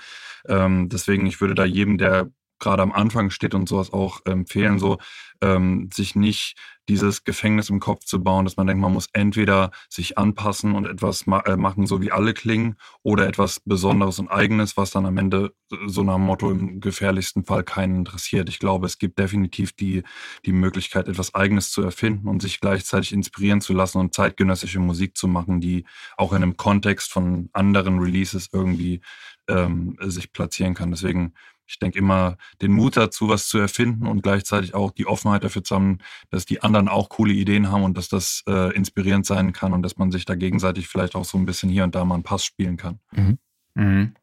Ähm, 0.47 0.89
deswegen, 0.89 1.25
ich 1.25 1.41
würde 1.41 1.55
da 1.55 1.65
jedem, 1.65 1.97
der 1.97 2.31
gerade 2.61 2.83
am 2.83 2.93
Anfang 2.93 3.29
steht 3.29 3.53
und 3.53 3.67
sowas 3.67 3.91
auch 3.91 4.21
empfehlen, 4.25 4.79
so 4.79 4.97
ähm, 5.41 5.89
sich 5.93 6.15
nicht 6.15 6.55
dieses 6.87 7.23
Gefängnis 7.23 7.69
im 7.69 7.79
Kopf 7.79 8.05
zu 8.05 8.23
bauen, 8.23 8.45
dass 8.45 8.57
man 8.57 8.67
denkt, 8.67 8.81
man 8.81 8.93
muss 8.93 9.07
entweder 9.13 9.71
sich 9.89 10.17
anpassen 10.17 10.75
und 10.75 10.85
etwas 10.85 11.25
ma 11.25 11.39
äh, 11.41 11.55
machen, 11.55 11.85
so 11.87 12.01
wie 12.01 12.11
alle 12.11 12.33
klingen, 12.33 12.75
oder 13.03 13.27
etwas 13.27 13.59
Besonderes 13.61 14.19
und 14.19 14.29
Eigenes, 14.29 14.77
was 14.77 14.91
dann 14.91 15.05
am 15.05 15.17
Ende 15.17 15.53
so 15.85 16.03
nach 16.03 16.15
dem 16.15 16.23
Motto 16.23 16.51
im 16.51 16.79
gefährlichsten 16.79 17.45
Fall 17.45 17.63
keinen 17.63 17.95
interessiert. 17.95 18.49
Ich 18.49 18.59
glaube, 18.59 18.87
es 18.87 18.97
gibt 18.97 19.19
definitiv 19.19 19.73
die, 19.73 20.03
die 20.45 20.51
Möglichkeit, 20.51 21.07
etwas 21.07 21.33
Eigenes 21.33 21.71
zu 21.71 21.81
erfinden 21.81 22.27
und 22.27 22.41
sich 22.41 22.59
gleichzeitig 22.59 23.13
inspirieren 23.13 23.61
zu 23.61 23.73
lassen 23.73 23.99
und 23.99 24.13
zeitgenössische 24.13 24.79
Musik 24.79 25.15
zu 25.15 25.27
machen, 25.27 25.61
die 25.61 25.85
auch 26.17 26.33
in 26.33 26.43
einem 26.43 26.57
Kontext 26.57 27.11
von 27.11 27.49
anderen 27.53 27.99
Releases 27.99 28.49
irgendwie 28.51 29.01
ähm, 29.47 29.97
sich 30.01 30.33
platzieren 30.33 30.73
kann. 30.73 30.91
Deswegen 30.91 31.33
ich 31.71 31.79
denke 31.79 31.97
immer, 31.97 32.37
den 32.61 32.73
Mut 32.73 32.97
dazu, 32.97 33.29
was 33.29 33.47
zu 33.47 33.57
erfinden 33.57 34.05
und 34.05 34.21
gleichzeitig 34.21 34.73
auch 34.73 34.91
die 34.91 35.07
Offenheit 35.07 35.43
dafür 35.43 35.63
zu 35.63 35.75
haben, 35.75 35.99
dass 36.29 36.45
die 36.45 36.61
anderen 36.61 36.89
auch 36.89 37.07
coole 37.07 37.33
Ideen 37.33 37.71
haben 37.71 37.83
und 37.83 37.97
dass 37.97 38.09
das 38.09 38.43
äh, 38.47 38.75
inspirierend 38.75 39.25
sein 39.25 39.53
kann 39.53 39.71
und 39.71 39.81
dass 39.81 39.97
man 39.97 40.11
sich 40.11 40.25
da 40.25 40.35
gegenseitig 40.35 40.87
vielleicht 40.89 41.15
auch 41.15 41.25
so 41.25 41.37
ein 41.37 41.45
bisschen 41.45 41.69
hier 41.69 41.85
und 41.85 41.95
da 41.95 42.03
mal 42.03 42.15
einen 42.15 42.23
Pass 42.23 42.43
spielen 42.43 42.75
kann. 42.75 42.99
Mhm. 43.11 43.37
Mhm. 43.75 44.13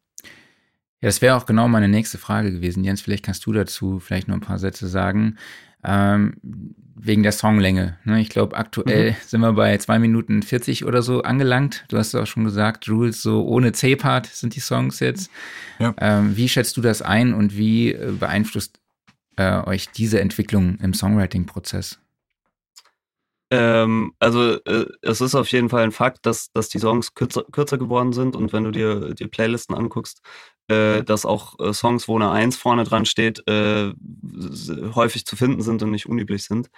Ja, 1.01 1.09
das 1.09 1.23
wäre 1.23 1.37
auch 1.37 1.47
genau 1.47 1.69
meine 1.69 1.89
nächste 1.89 2.19
Frage 2.19 2.53
gewesen. 2.53 2.85
Jens, 2.85 3.01
vielleicht 3.01 3.25
kannst 3.25 3.47
du 3.47 3.53
dazu 3.53 3.99
vielleicht 4.01 4.29
noch 4.29 4.35
ein 4.35 4.41
paar 4.41 4.59
Sätze 4.59 4.89
sagen. 4.89 5.39
Ähm, 5.85 6.35
wegen 7.01 7.23
der 7.23 7.33
Songlänge. 7.33 7.97
Ne? 8.05 8.21
Ich 8.21 8.29
glaube, 8.29 8.57
aktuell 8.57 9.13
mhm. 9.13 9.17
sind 9.25 9.41
wir 9.41 9.53
bei 9.53 9.77
zwei 9.79 9.99
Minuten 9.99 10.43
40 10.43 10.85
oder 10.85 11.03
so 11.03 11.23
angelangt. 11.23 11.85
Du 11.89 11.97
hast 11.97 12.09
es 12.09 12.15
auch 12.15 12.27
schon 12.27 12.45
gesagt, 12.45 12.87
Jules, 12.87 13.23
so 13.23 13.47
ohne 13.47 13.73
C-Part 13.73 14.27
sind 14.27 14.57
die 14.57 14.61
Songs 14.61 15.01
jetzt. 15.01 15.31
Ja. 15.79 15.95
Ähm, 15.99 16.37
wie 16.37 16.49
schätzt 16.49 16.77
du 16.77 16.81
das 16.81 17.03
ein 17.03 17.35
und 17.35 17.57
wie 17.57 17.93
äh, 17.93 18.13
beeinflusst 18.13 18.81
äh, 19.37 19.63
euch 19.63 19.91
diese 19.91 20.21
Entwicklung 20.21 20.79
im 20.83 20.93
Songwriting-Prozess? 20.93 21.99
Ähm, 23.51 24.13
also 24.19 24.63
äh, 24.65 24.87
es 25.01 25.21
ist 25.21 25.35
auf 25.35 25.51
jeden 25.53 25.71
Fall 25.71 25.83
ein 25.83 25.93
Fakt, 25.93 26.27
dass, 26.27 26.53
dass 26.53 26.69
die 26.69 26.79
Songs 26.79 27.15
kürzer, 27.15 27.45
kürzer 27.51 27.79
geworden 27.79 28.13
sind 28.13 28.37
und 28.37 28.53
wenn 28.53 28.65
du 28.65 28.71
dir 28.71 29.15
die 29.15 29.27
Playlisten 29.27 29.75
anguckst, 29.75 30.21
äh, 30.69 31.03
dass 31.03 31.25
auch 31.25 31.59
äh, 31.61 31.73
Songs, 31.73 32.09
wo 32.09 32.17
eine 32.17 32.31
Eins 32.31 32.57
vorne 32.57 32.85
dran 32.85 33.07
steht, 33.07 33.47
äh, 33.49 33.93
häufig 34.95 35.25
zu 35.25 35.35
finden 35.35 35.63
sind 35.63 35.83
und 35.83 35.91
nicht 35.91 36.07
unüblich 36.07 36.45
sind. 36.45 36.71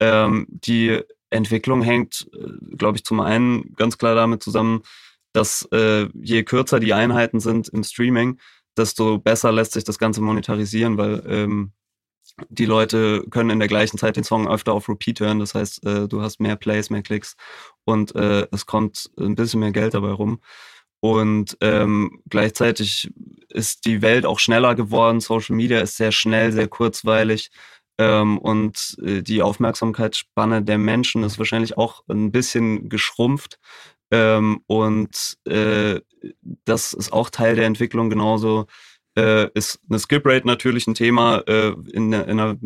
Ähm, 0.00 0.46
die 0.48 1.00
Entwicklung 1.30 1.82
hängt, 1.82 2.28
äh, 2.34 2.76
glaube 2.76 2.98
ich, 2.98 3.04
zum 3.04 3.20
einen 3.20 3.74
ganz 3.74 3.98
klar 3.98 4.14
damit 4.14 4.42
zusammen, 4.42 4.82
dass 5.32 5.68
äh, 5.72 6.08
je 6.14 6.44
kürzer 6.44 6.78
die 6.78 6.94
Einheiten 6.94 7.40
sind 7.40 7.68
im 7.68 7.82
Streaming, 7.82 8.38
desto 8.76 9.18
besser 9.18 9.50
lässt 9.50 9.72
sich 9.72 9.84
das 9.84 9.98
Ganze 9.98 10.20
monetarisieren, 10.20 10.96
weil 10.96 11.22
ähm, 11.26 11.72
die 12.48 12.66
Leute 12.66 13.24
können 13.30 13.50
in 13.50 13.58
der 13.58 13.68
gleichen 13.68 13.98
Zeit 13.98 14.16
den 14.16 14.24
Song 14.24 14.48
öfter 14.48 14.72
auf 14.72 14.88
Repeat 14.88 15.20
hören. 15.20 15.38
Das 15.40 15.54
heißt, 15.54 15.84
du 15.84 16.22
hast 16.22 16.40
mehr 16.40 16.56
Plays, 16.56 16.88
mehr 16.88 17.02
Klicks 17.02 17.36
und 17.84 18.14
es 18.14 18.64
kommt 18.64 19.10
ein 19.18 19.34
bisschen 19.34 19.60
mehr 19.60 19.72
Geld 19.72 19.92
dabei 19.92 20.12
rum. 20.12 20.40
Und 21.04 21.56
ähm, 21.60 22.22
gleichzeitig 22.30 23.10
ist 23.48 23.86
die 23.86 24.02
Welt 24.02 24.24
auch 24.24 24.38
schneller 24.38 24.76
geworden. 24.76 25.18
Social 25.18 25.56
Media 25.56 25.80
ist 25.80 25.96
sehr 25.96 26.12
schnell, 26.12 26.52
sehr 26.52 26.68
kurzweilig. 26.68 27.50
Ähm, 27.98 28.38
und 28.38 28.96
äh, 29.02 29.20
die 29.20 29.42
Aufmerksamkeitsspanne 29.42 30.62
der 30.62 30.78
Menschen 30.78 31.24
ist 31.24 31.38
wahrscheinlich 31.38 31.76
auch 31.76 32.04
ein 32.08 32.30
bisschen 32.30 32.88
geschrumpft. 32.88 33.58
Ähm, 34.12 34.60
und 34.68 35.38
äh, 35.44 36.00
das 36.64 36.92
ist 36.92 37.12
auch 37.12 37.30
Teil 37.30 37.56
der 37.56 37.66
Entwicklung. 37.66 38.08
Genauso 38.08 38.66
äh, 39.18 39.50
ist 39.54 39.80
eine 39.90 39.98
Skip 39.98 40.24
Rate 40.24 40.46
natürlich 40.46 40.86
ein 40.86 40.94
Thema 40.94 41.38
äh, 41.48 41.74
in, 41.92 42.12
in 42.12 42.14
einer 42.14 42.56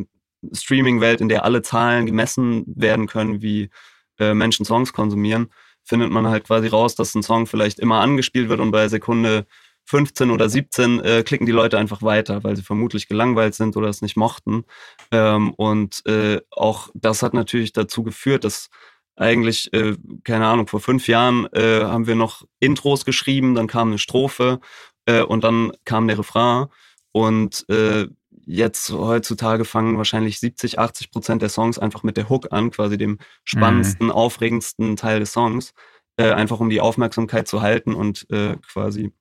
Streaming-Welt, 0.52 1.22
in 1.22 1.30
der 1.30 1.46
alle 1.46 1.62
Zahlen 1.62 2.04
gemessen 2.04 2.64
werden 2.66 3.06
können, 3.06 3.40
wie 3.40 3.70
äh, 4.18 4.34
Menschen 4.34 4.66
Songs 4.66 4.92
konsumieren 4.92 5.48
findet 5.86 6.10
man 6.10 6.26
halt 6.26 6.44
quasi 6.44 6.68
raus, 6.68 6.94
dass 6.94 7.14
ein 7.14 7.22
Song 7.22 7.46
vielleicht 7.46 7.78
immer 7.78 8.00
angespielt 8.00 8.48
wird 8.48 8.60
und 8.60 8.72
bei 8.72 8.88
Sekunde 8.88 9.46
15 9.84 10.30
oder 10.32 10.48
17 10.48 11.00
äh, 11.00 11.22
klicken 11.22 11.46
die 11.46 11.52
Leute 11.52 11.78
einfach 11.78 12.02
weiter, 12.02 12.42
weil 12.42 12.56
sie 12.56 12.62
vermutlich 12.62 13.06
gelangweilt 13.08 13.54
sind 13.54 13.76
oder 13.76 13.88
es 13.88 14.02
nicht 14.02 14.16
mochten. 14.16 14.64
Ähm, 15.12 15.52
und 15.54 16.04
äh, 16.06 16.40
auch 16.50 16.90
das 16.94 17.22
hat 17.22 17.34
natürlich 17.34 17.72
dazu 17.72 18.02
geführt, 18.02 18.44
dass 18.44 18.68
eigentlich, 19.14 19.72
äh, 19.72 19.96
keine 20.24 20.46
Ahnung, 20.46 20.66
vor 20.66 20.80
fünf 20.80 21.06
Jahren 21.08 21.46
äh, 21.52 21.84
haben 21.84 22.08
wir 22.08 22.16
noch 22.16 22.44
Intros 22.58 23.04
geschrieben, 23.04 23.54
dann 23.54 23.68
kam 23.68 23.88
eine 23.88 23.98
Strophe 23.98 24.60
äh, 25.06 25.22
und 25.22 25.44
dann 25.44 25.72
kam 25.84 26.08
der 26.08 26.18
Refrain. 26.18 26.66
Und 27.12 27.64
äh, 27.70 28.08
jetzt 28.46 28.90
heutzutage 28.90 29.64
fangen 29.64 29.98
wahrscheinlich 29.98 30.40
70, 30.40 30.78
80 30.78 31.10
Prozent 31.10 31.42
der 31.42 31.48
Songs 31.48 31.78
einfach 31.78 32.04
mit 32.04 32.16
der 32.16 32.28
Hook 32.28 32.52
an, 32.52 32.70
quasi 32.70 32.96
dem 32.96 33.18
spannendsten, 33.44 34.06
mhm. 34.06 34.12
aufregendsten 34.12 34.96
Teil 34.96 35.20
des 35.20 35.32
Songs, 35.32 35.74
äh, 36.16 36.30
einfach 36.30 36.60
um 36.60 36.70
die 36.70 36.80
Aufmerksamkeit 36.80 37.48
zu 37.48 37.60
halten 37.60 37.92
und 37.92 38.30
äh, 38.30 38.56
quasi 38.72 39.12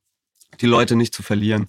die 0.60 0.66
Leute 0.66 0.96
nicht 0.96 1.12
zu 1.12 1.22
verlieren. 1.22 1.68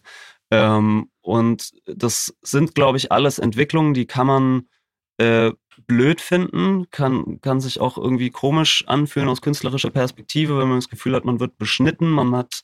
Ähm, 0.52 1.10
und 1.22 1.72
das 1.86 2.38
sind, 2.42 2.76
glaube 2.76 2.98
ich, 2.98 3.12
alles 3.12 3.40
Entwicklungen, 3.40 3.94
die 3.94 4.06
kann 4.06 4.28
man 4.28 4.70
äh, 5.18 5.52
blöd 5.86 6.22
finden, 6.22 6.90
kann, 6.90 7.40
kann 7.42 7.60
sich 7.60 7.80
auch 7.80 7.98
irgendwie 7.98 8.30
komisch 8.30 8.84
anfühlen 8.88 9.30
aus 9.30 9.42
künstlerischer 9.42 9.92
Perspektive, 9.92 10.58
wenn 10.58 10.68
man 10.68 10.78
das 10.78 10.90
Gefühl 10.90 11.16
hat, 11.16 11.26
man 11.26 11.40
wird 11.40 11.58
beschnitten, 11.58 12.10
man 12.10 12.36
hat 12.36 12.64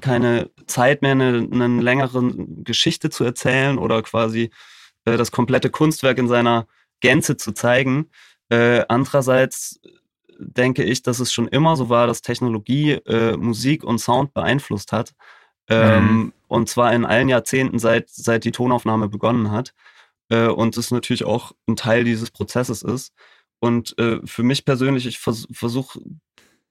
keine 0.00 0.50
Zeit 0.66 1.02
mehr, 1.02 1.12
eine, 1.12 1.48
eine 1.50 1.80
längere 1.82 2.32
Geschichte 2.64 3.10
zu 3.10 3.24
erzählen 3.24 3.78
oder 3.78 4.02
quasi 4.02 4.50
äh, 5.04 5.16
das 5.16 5.30
komplette 5.30 5.70
Kunstwerk 5.70 6.18
in 6.18 6.28
seiner 6.28 6.66
Gänze 7.00 7.36
zu 7.36 7.52
zeigen. 7.52 8.10
Äh, 8.48 8.84
andererseits 8.88 9.80
denke 10.38 10.82
ich, 10.82 11.02
dass 11.02 11.20
es 11.20 11.32
schon 11.32 11.48
immer 11.48 11.76
so 11.76 11.88
war, 11.88 12.06
dass 12.06 12.22
Technologie 12.22 12.92
äh, 12.92 13.36
Musik 13.36 13.84
und 13.84 13.98
Sound 13.98 14.34
beeinflusst 14.34 14.92
hat. 14.92 15.12
Ähm, 15.68 16.04
mhm. 16.04 16.32
Und 16.48 16.68
zwar 16.68 16.92
in 16.92 17.04
allen 17.04 17.28
Jahrzehnten, 17.28 17.78
seit, 17.78 18.10
seit 18.10 18.44
die 18.44 18.52
Tonaufnahme 18.52 19.08
begonnen 19.08 19.50
hat. 19.50 19.74
Äh, 20.28 20.48
und 20.48 20.76
das 20.76 20.90
natürlich 20.90 21.24
auch 21.24 21.52
ein 21.68 21.76
Teil 21.76 22.04
dieses 22.04 22.30
Prozesses 22.30 22.82
ist. 22.82 23.12
Und 23.60 23.98
äh, 23.98 24.20
für 24.24 24.42
mich 24.42 24.64
persönlich, 24.64 25.06
ich 25.06 25.18
vers 25.18 25.46
versuche 25.52 26.00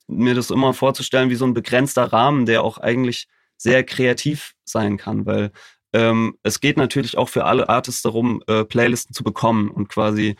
mir 0.07 0.35
das 0.35 0.51
immer 0.51 0.73
vorzustellen 0.73 1.29
wie 1.29 1.35
so 1.35 1.45
ein 1.45 1.53
begrenzter 1.53 2.11
Rahmen, 2.11 2.45
der 2.45 2.63
auch 2.63 2.77
eigentlich 2.77 3.27
sehr 3.57 3.83
kreativ 3.83 4.53
sein 4.65 4.97
kann, 4.97 5.25
weil 5.25 5.51
ähm, 5.93 6.37
es 6.43 6.59
geht 6.59 6.77
natürlich 6.77 7.17
auch 7.17 7.29
für 7.29 7.45
alle 7.45 7.69
Artists 7.69 8.01
darum, 8.01 8.43
äh, 8.47 8.65
Playlisten 8.65 9.13
zu 9.13 9.23
bekommen 9.23 9.69
und 9.69 9.87
quasi 9.89 10.35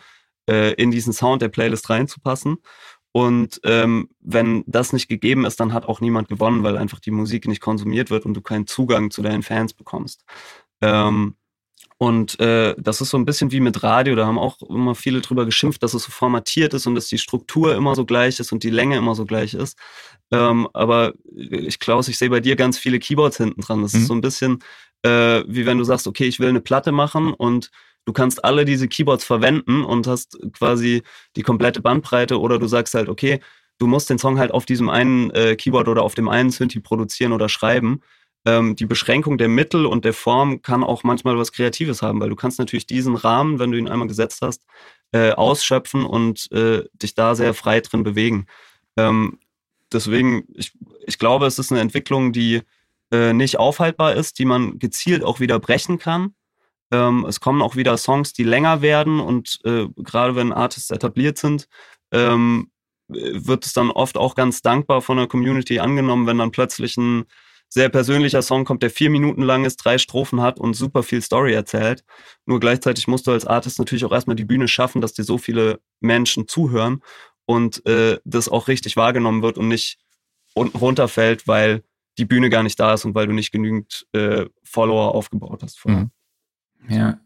äh, 0.48 0.74
in 0.74 0.90
diesen 0.90 1.12
Sound 1.12 1.42
der 1.42 1.48
Playlist 1.48 1.88
reinzupassen. 1.90 2.58
Und 3.12 3.60
ähm, 3.62 4.08
wenn 4.20 4.64
das 4.66 4.92
nicht 4.92 5.08
gegeben 5.08 5.44
ist, 5.44 5.60
dann 5.60 5.72
hat 5.72 5.86
auch 5.86 6.00
niemand 6.00 6.28
gewonnen, 6.28 6.64
weil 6.64 6.76
einfach 6.76 6.98
die 6.98 7.12
Musik 7.12 7.46
nicht 7.46 7.60
konsumiert 7.60 8.10
wird 8.10 8.26
und 8.26 8.34
du 8.34 8.40
keinen 8.40 8.66
Zugang 8.66 9.12
zu 9.12 9.22
deinen 9.22 9.44
Fans 9.44 9.72
bekommst. 9.72 10.24
Ähm, 10.80 11.36
und 11.98 12.38
äh, 12.40 12.74
das 12.78 13.00
ist 13.00 13.10
so 13.10 13.16
ein 13.16 13.24
bisschen 13.24 13.52
wie 13.52 13.60
mit 13.60 13.82
Radio, 13.82 14.14
da 14.14 14.26
haben 14.26 14.38
auch 14.38 14.60
immer 14.62 14.94
viele 14.94 15.20
drüber 15.20 15.44
geschimpft, 15.44 15.82
dass 15.82 15.94
es 15.94 16.04
so 16.04 16.10
formatiert 16.10 16.74
ist 16.74 16.86
und 16.86 16.94
dass 16.94 17.06
die 17.06 17.18
Struktur 17.18 17.74
immer 17.74 17.94
so 17.94 18.04
gleich 18.04 18.40
ist 18.40 18.52
und 18.52 18.62
die 18.62 18.70
Länge 18.70 18.96
immer 18.96 19.14
so 19.14 19.24
gleich 19.24 19.54
ist. 19.54 19.78
Ähm, 20.32 20.68
aber 20.72 21.12
ich 21.34 21.78
Klaus, 21.78 22.08
ich 22.08 22.18
sehe 22.18 22.30
bei 22.30 22.40
dir 22.40 22.56
ganz 22.56 22.78
viele 22.78 22.98
Keyboards 22.98 23.36
hinten 23.36 23.60
dran. 23.60 23.82
Das 23.82 23.92
mhm. 23.92 24.00
ist 24.00 24.06
so 24.08 24.14
ein 24.14 24.20
bisschen 24.20 24.62
äh, 25.04 25.44
wie 25.46 25.66
wenn 25.66 25.78
du 25.78 25.84
sagst, 25.84 26.06
okay, 26.06 26.24
ich 26.24 26.40
will 26.40 26.48
eine 26.48 26.60
Platte 26.60 26.90
machen 26.90 27.32
und 27.34 27.70
du 28.06 28.12
kannst 28.12 28.44
alle 28.44 28.64
diese 28.64 28.88
Keyboards 28.88 29.24
verwenden 29.24 29.84
und 29.84 30.06
hast 30.06 30.38
quasi 30.54 31.02
die 31.36 31.42
komplette 31.42 31.82
Bandbreite 31.82 32.40
oder 32.40 32.58
du 32.58 32.66
sagst 32.66 32.94
halt, 32.94 33.08
okay, 33.08 33.40
du 33.78 33.86
musst 33.86 34.08
den 34.08 34.18
Song 34.18 34.38
halt 34.38 34.50
auf 34.50 34.64
diesem 34.64 34.88
einen 34.88 35.30
äh, 35.30 35.56
Keyboard 35.56 35.88
oder 35.88 36.02
auf 36.02 36.14
dem 36.14 36.28
einen 36.28 36.50
Synthi 36.50 36.80
produzieren 36.80 37.32
oder 37.32 37.48
schreiben. 37.48 38.00
Ähm, 38.44 38.76
die 38.76 38.86
Beschränkung 38.86 39.38
der 39.38 39.48
Mittel 39.48 39.86
und 39.86 40.04
der 40.04 40.12
Form 40.12 40.62
kann 40.62 40.84
auch 40.84 41.02
manchmal 41.02 41.38
was 41.38 41.52
Kreatives 41.52 42.02
haben, 42.02 42.20
weil 42.20 42.28
du 42.28 42.36
kannst 42.36 42.58
natürlich 42.58 42.86
diesen 42.86 43.16
Rahmen, 43.16 43.58
wenn 43.58 43.70
du 43.70 43.78
ihn 43.78 43.88
einmal 43.88 44.08
gesetzt 44.08 44.40
hast, 44.42 44.64
äh, 45.12 45.32
ausschöpfen 45.32 46.04
und 46.04 46.50
äh, 46.52 46.84
dich 46.94 47.14
da 47.14 47.34
sehr 47.34 47.54
frei 47.54 47.80
drin 47.80 48.02
bewegen. 48.02 48.46
Ähm, 48.96 49.38
deswegen, 49.92 50.44
ich, 50.54 50.72
ich 51.06 51.18
glaube, 51.18 51.46
es 51.46 51.58
ist 51.58 51.72
eine 51.72 51.80
Entwicklung, 51.80 52.32
die 52.32 52.62
äh, 53.10 53.32
nicht 53.32 53.58
aufhaltbar 53.58 54.14
ist, 54.14 54.38
die 54.38 54.44
man 54.44 54.78
gezielt 54.78 55.24
auch 55.24 55.40
wieder 55.40 55.58
brechen 55.58 55.98
kann 55.98 56.34
ähm, 56.94 57.26
es 57.28 57.40
kommen 57.40 57.62
auch 57.62 57.76
wieder 57.76 57.96
Songs, 57.96 58.32
die 58.32 58.44
länger 58.44 58.82
werden 58.82 59.20
und 59.20 59.58
äh, 59.64 59.88
gerade 59.96 60.36
wenn 60.36 60.52
Artists 60.52 60.90
etabliert 60.90 61.38
sind, 61.38 61.68
ähm, 62.12 62.70
wird 63.08 63.66
es 63.66 63.72
dann 63.72 63.90
oft 63.90 64.16
auch 64.16 64.34
ganz 64.34 64.62
dankbar 64.62 65.02
von 65.02 65.16
der 65.16 65.26
Community 65.26 65.80
angenommen, 65.80 66.26
wenn 66.26 66.38
dann 66.38 66.52
plötzlich 66.52 66.96
ein 66.96 67.24
sehr 67.74 67.88
persönlicher 67.88 68.40
Song 68.40 68.64
kommt, 68.64 68.84
der 68.84 68.90
vier 68.90 69.10
Minuten 69.10 69.42
lang 69.42 69.64
ist, 69.64 69.78
drei 69.78 69.98
Strophen 69.98 70.40
hat 70.40 70.60
und 70.60 70.74
super 70.74 71.02
viel 71.02 71.20
Story 71.20 71.54
erzählt. 71.54 72.04
Nur 72.46 72.60
gleichzeitig 72.60 73.08
musst 73.08 73.26
du 73.26 73.32
als 73.32 73.44
Artist 73.44 73.80
natürlich 73.80 74.04
auch 74.04 74.12
erstmal 74.12 74.36
die 74.36 74.44
Bühne 74.44 74.68
schaffen, 74.68 75.00
dass 75.00 75.12
dir 75.12 75.24
so 75.24 75.38
viele 75.38 75.80
Menschen 75.98 76.46
zuhören 76.46 77.02
und 77.46 77.84
äh, 77.84 78.18
das 78.24 78.48
auch 78.48 78.68
richtig 78.68 78.96
wahrgenommen 78.96 79.42
wird 79.42 79.58
und 79.58 79.66
nicht 79.66 79.98
unten 80.54 80.78
runterfällt, 80.78 81.48
weil 81.48 81.82
die 82.16 82.24
Bühne 82.24 82.48
gar 82.48 82.62
nicht 82.62 82.78
da 82.78 82.94
ist 82.94 83.06
und 83.06 83.16
weil 83.16 83.26
du 83.26 83.32
nicht 83.32 83.50
genügend 83.50 84.06
äh, 84.12 84.46
Follower 84.62 85.12
aufgebaut 85.12 85.64
hast. 85.64 85.84
Mhm. 85.84 86.12
Ja. 86.88 87.18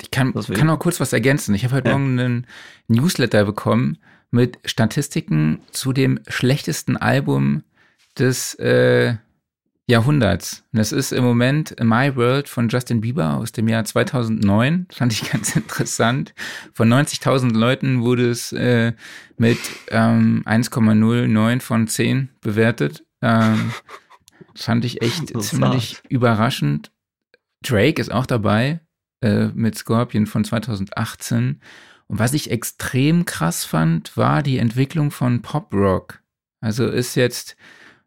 Ich 0.00 0.10
kann, 0.10 0.32
kann 0.32 0.68
noch 0.68 0.78
kurz 0.78 1.00
was 1.00 1.12
ergänzen. 1.12 1.54
Ich 1.54 1.64
habe 1.64 1.74
heute 1.74 1.90
ja. 1.90 1.98
Morgen 1.98 2.18
einen 2.18 2.46
Newsletter 2.88 3.44
bekommen 3.44 3.98
mit 4.30 4.58
Statistiken 4.64 5.60
zu 5.70 5.92
dem 5.92 6.20
schlechtesten 6.28 6.96
Album 6.96 7.62
des 8.18 8.54
äh, 8.54 9.16
Jahrhunderts. 9.88 10.64
Und 10.72 10.78
das 10.78 10.90
ist 10.90 11.12
im 11.12 11.22
Moment 11.22 11.76
My 11.80 12.16
World 12.16 12.48
von 12.48 12.68
Justin 12.68 13.00
Bieber 13.00 13.34
aus 13.34 13.52
dem 13.52 13.68
Jahr 13.68 13.84
2009. 13.84 14.86
Das 14.88 14.98
fand 14.98 15.12
ich 15.12 15.30
ganz 15.30 15.54
interessant. 15.54 16.34
Von 16.72 16.92
90.000 16.92 17.56
Leuten 17.56 18.02
wurde 18.02 18.28
es 18.28 18.52
äh, 18.52 18.92
mit 19.36 19.58
ähm, 19.88 20.42
1,09 20.44 21.60
von 21.60 21.86
10 21.86 22.30
bewertet. 22.40 23.04
Ähm, 23.22 23.72
fand 24.56 24.84
ich 24.84 25.02
echt 25.02 25.40
ziemlich 25.42 26.02
überraschend. 26.08 26.90
Drake 27.62 28.00
ist 28.00 28.12
auch 28.12 28.26
dabei 28.26 28.80
äh, 29.20 29.46
mit 29.54 29.76
Scorpion 29.76 30.26
von 30.26 30.44
2018. 30.44 31.60
Und 32.08 32.18
was 32.18 32.32
ich 32.32 32.50
extrem 32.50 33.24
krass 33.24 33.64
fand, 33.64 34.16
war 34.16 34.42
die 34.42 34.58
Entwicklung 34.58 35.12
von 35.12 35.42
Pop 35.42 35.72
Rock. 35.72 36.22
Also 36.60 36.86
ist 36.88 37.14
jetzt 37.14 37.56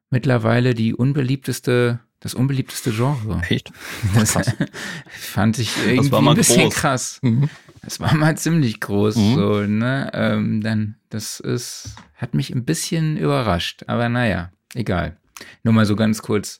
mittlerweile 0.10 0.74
die 0.74 0.94
unbeliebteste, 0.94 2.00
das 2.20 2.34
unbeliebteste 2.34 2.92
Genre. 2.92 3.42
Echt? 3.50 3.72
Das 4.14 4.38
fand 5.10 5.60
ich 5.60 5.76
irgendwie 5.86 6.16
ein 6.16 6.36
bisschen 6.36 6.64
groß. 6.64 6.76
krass. 6.76 7.20
Mhm. 7.22 7.50
Das 7.82 8.00
war 8.00 8.14
mal 8.14 8.38
ziemlich 8.38 8.80
groß, 8.82 9.16
mhm. 9.16 9.36
so, 9.36 9.62
ne? 9.62 10.12
Ähm, 10.14 10.62
dann, 10.62 10.96
das 11.10 11.40
ist, 11.40 11.96
hat 12.16 12.34
mich 12.34 12.54
ein 12.54 12.66
bisschen 12.66 13.18
überrascht. 13.18 13.84
Aber 13.88 14.10
naja, 14.10 14.52
egal. 14.74 15.18
Nur 15.64 15.74
mal 15.74 15.86
so 15.86 15.96
ganz 15.96 16.22
kurz 16.22 16.60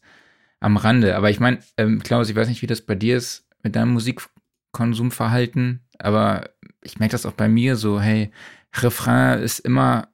am 0.60 0.78
Rande. 0.78 1.16
Aber 1.16 1.30
ich 1.30 1.40
meine, 1.40 1.60
ähm, 1.78 2.02
Klaus, 2.02 2.30
ich 2.30 2.36
weiß 2.36 2.48
nicht, 2.48 2.62
wie 2.62 2.68
das 2.68 2.82
bei 2.82 2.96
dir 2.96 3.18
ist 3.18 3.46
mit 3.64 3.76
deinem 3.76 3.94
Musikkonsumverhalten, 3.94 5.82
aber 5.98 6.50
ich 6.82 7.00
merke 7.00 7.12
das 7.12 7.26
auch 7.26 7.34
bei 7.34 7.50
mir 7.50 7.76
so, 7.76 8.00
hey, 8.00 8.32
Refrain 8.74 9.42
ist 9.42 9.60
immer, 9.60 10.08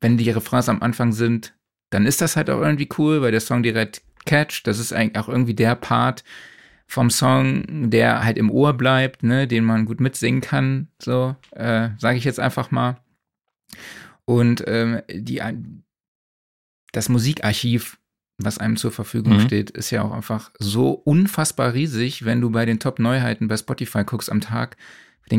wenn 0.00 0.16
die 0.16 0.30
Refrains 0.30 0.68
am 0.68 0.82
Anfang 0.82 1.12
sind, 1.12 1.54
dann 1.90 2.06
ist 2.06 2.20
das 2.20 2.36
halt 2.36 2.50
auch 2.50 2.60
irgendwie 2.60 2.88
cool, 2.98 3.22
weil 3.22 3.30
der 3.30 3.40
Song 3.40 3.62
direkt 3.62 4.02
catcht. 4.24 4.66
Das 4.66 4.78
ist 4.78 4.92
eigentlich 4.92 5.22
auch 5.22 5.28
irgendwie 5.28 5.54
der 5.54 5.74
Part 5.74 6.24
vom 6.86 7.10
Song, 7.10 7.90
der 7.90 8.24
halt 8.24 8.38
im 8.38 8.50
Ohr 8.50 8.72
bleibt, 8.74 9.22
ne, 9.22 9.46
den 9.46 9.64
man 9.64 9.86
gut 9.86 10.00
mitsingen 10.00 10.40
kann, 10.40 10.88
so, 11.02 11.34
äh, 11.50 11.90
sage 11.98 12.18
ich 12.18 12.24
jetzt 12.24 12.38
einfach 12.38 12.70
mal. 12.70 13.00
Und 14.24 14.62
ähm, 14.66 15.02
die, 15.10 15.42
das 16.92 17.08
Musikarchiv 17.08 17.98
was 18.38 18.58
einem 18.58 18.76
zur 18.76 18.92
Verfügung 18.92 19.34
mhm. 19.34 19.40
steht, 19.40 19.70
ist 19.70 19.90
ja 19.90 20.02
auch 20.02 20.12
einfach 20.12 20.50
so 20.58 20.90
unfassbar 20.90 21.72
riesig, 21.72 22.24
wenn 22.24 22.40
du 22.40 22.50
bei 22.50 22.66
den 22.66 22.78
Top-Neuheiten 22.78 23.48
bei 23.48 23.56
Spotify 23.56 24.04
guckst 24.04 24.30
am 24.30 24.40
Tag, 24.40 24.76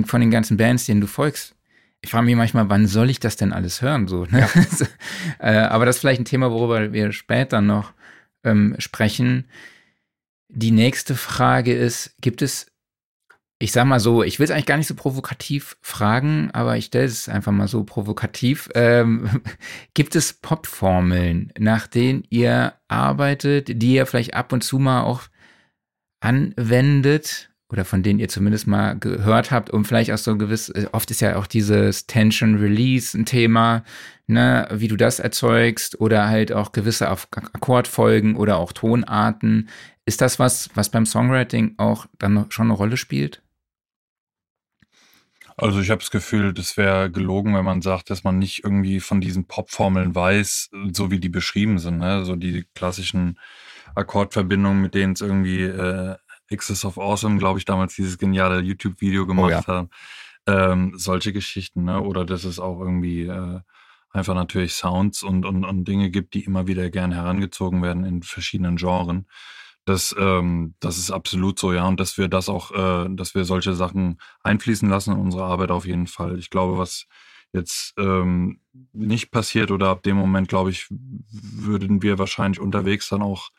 von 0.05 0.19
den 0.19 0.31
ganzen 0.31 0.57
Bands, 0.57 0.85
denen 0.85 1.01
du 1.01 1.07
folgst. 1.07 1.55
Ich 2.01 2.11
frage 2.11 2.25
mich 2.25 2.35
manchmal, 2.35 2.69
wann 2.69 2.87
soll 2.87 3.09
ich 3.09 3.19
das 3.19 3.35
denn 3.37 3.53
alles 3.53 3.81
hören? 3.81 4.07
So, 4.07 4.25
ne? 4.25 4.41
Ja. 4.41 4.49
Äh, 5.39 5.57
aber 5.57 5.85
das 5.85 5.97
ist 5.97 5.99
vielleicht 6.01 6.21
ein 6.21 6.25
Thema, 6.25 6.51
worüber 6.51 6.93
wir 6.93 7.11
später 7.11 7.61
noch 7.61 7.93
ähm, 8.43 8.75
sprechen. 8.79 9.45
Die 10.49 10.71
nächste 10.71 11.15
Frage 11.15 11.75
ist, 11.75 12.15
gibt 12.21 12.41
es 12.41 12.71
ich 13.59 13.71
sag 13.71 13.85
mal 13.85 13.99
so, 13.99 14.21
ich 14.21 14.37
will 14.37 14.45
es 14.45 14.51
eigentlich 14.51 14.67
gar 14.67 14.77
nicht 14.77 14.87
so 14.87 14.93
provokativ 14.93 15.77
fragen, 15.81 16.51
aber 16.53 16.77
ich 16.77 16.85
stelle 16.85 17.05
es 17.05 17.27
einfach 17.27 17.51
mal 17.51 17.67
so 17.67 17.83
provokativ. 17.83 18.69
Ähm, 18.75 19.41
gibt 19.95 20.15
es 20.15 20.33
Popformeln, 20.33 21.51
nach 21.57 21.87
denen 21.87 22.23
ihr 22.29 22.73
arbeitet, 22.87 23.81
die 23.81 23.95
ihr 23.95 24.05
vielleicht 24.05 24.35
ab 24.35 24.53
und 24.53 24.63
zu 24.63 24.77
mal 24.77 25.03
auch 25.03 25.23
anwendet 26.19 27.46
oder 27.69 27.83
von 27.83 28.01
denen 28.01 28.19
ihr 28.19 28.29
zumindest 28.29 28.67
mal 28.67 28.97
gehört 28.97 29.51
habt, 29.51 29.69
um 29.69 29.83
vielleicht 29.83 30.11
auch 30.11 30.17
so 30.17 30.37
gewiss, 30.37 30.69
äh, 30.69 30.87
oft 30.91 31.11
ist 31.11 31.21
ja 31.21 31.35
auch 31.35 31.47
dieses 31.47 32.07
Tension 32.07 32.55
Release 32.55 33.17
ein 33.17 33.25
Thema, 33.25 33.83
ne, 34.27 34.67
wie 34.71 34.87
du 34.87 34.95
das 34.95 35.19
erzeugst 35.19 35.99
oder 35.99 36.27
halt 36.27 36.51
auch 36.51 36.71
gewisse 36.71 37.09
Akkordfolgen 37.09 38.35
oder 38.35 38.57
auch 38.57 38.71
Tonarten. 38.71 39.69
Ist 40.05 40.21
das 40.21 40.39
was, 40.39 40.69
was 40.75 40.89
beim 40.89 41.05
Songwriting 41.05 41.75
auch 41.77 42.05
dann 42.17 42.45
schon 42.49 42.67
eine 42.67 42.73
Rolle 42.73 42.97
spielt? 42.97 43.41
Also 45.59 45.81
ich 45.81 45.89
habe 45.89 45.99
das 45.99 46.11
Gefühl, 46.11 46.53
das 46.53 46.77
wäre 46.77 47.09
gelogen, 47.09 47.55
wenn 47.55 47.65
man 47.65 47.81
sagt, 47.81 48.11
dass 48.11 48.23
man 48.23 48.37
nicht 48.37 48.63
irgendwie 48.63 48.99
von 48.99 49.19
diesen 49.19 49.45
Popformeln 49.45 50.13
weiß, 50.13 50.69
so 50.93 51.09
wie 51.09 51.19
die 51.19 51.29
beschrieben 51.29 51.79
sind, 51.79 51.97
ne? 51.97 52.23
so 52.25 52.35
die 52.35 52.65
klassischen 52.75 53.39
Akkordverbindungen, 53.95 54.79
mit 54.79 54.93
denen 54.93 55.13
es 55.13 55.21
irgendwie 55.21 55.63
äh, 55.63 56.15
Axis 56.51 56.85
of 56.85 56.97
Awesome, 56.97 57.37
glaube 57.37 57.59
ich, 57.59 57.65
damals 57.65 57.95
dieses 57.95 58.17
geniale 58.17 58.61
YouTube-Video 58.61 59.25
gemacht 59.25 59.65
oh, 59.67 59.71
ja. 59.71 59.81
hat. 59.81 59.89
Ähm, 60.47 60.93
solche 60.95 61.33
Geschichten, 61.33 61.83
ne? 61.83 62.01
Oder 62.01 62.25
dass 62.25 62.45
es 62.45 62.59
auch 62.59 62.79
irgendwie 62.79 63.23
äh, 63.23 63.59
einfach 64.11 64.33
natürlich 64.33 64.73
Sounds 64.73 65.23
und, 65.23 65.45
und, 65.45 65.65
und 65.65 65.85
Dinge 65.85 66.09
gibt, 66.09 66.33
die 66.33 66.43
immer 66.45 66.67
wieder 66.67 66.89
gern 66.89 67.11
herangezogen 67.11 67.81
werden 67.83 68.05
in 68.05 68.23
verschiedenen 68.23 68.77
Genren. 68.77 69.27
Das, 69.85 70.15
ähm, 70.17 70.75
das 70.79 70.97
ist 70.97 71.11
absolut 71.11 71.59
so, 71.59 71.71
ja. 71.73 71.87
Und 71.87 71.99
dass 71.99 72.17
wir 72.17 72.27
das 72.27 72.49
auch, 72.49 72.71
äh, 72.71 73.07
dass 73.09 73.35
wir 73.35 73.45
solche 73.45 73.73
Sachen 73.73 74.19
einfließen 74.43 74.89
lassen 74.89 75.13
in 75.13 75.19
unsere 75.19 75.45
Arbeit 75.45 75.71
auf 75.71 75.85
jeden 75.85 76.07
Fall. 76.07 76.37
Ich 76.39 76.49
glaube, 76.49 76.77
was 76.77 77.07
jetzt 77.53 77.93
ähm, 77.97 78.59
nicht 78.91 79.31
passiert 79.31 79.71
oder 79.71 79.89
ab 79.89 80.03
dem 80.03 80.17
Moment, 80.17 80.49
glaube 80.49 80.71
ich, 80.71 80.87
würden 80.89 82.01
wir 82.01 82.19
wahrscheinlich 82.19 82.59
unterwegs 82.59 83.07
dann 83.09 83.21
auch 83.21 83.49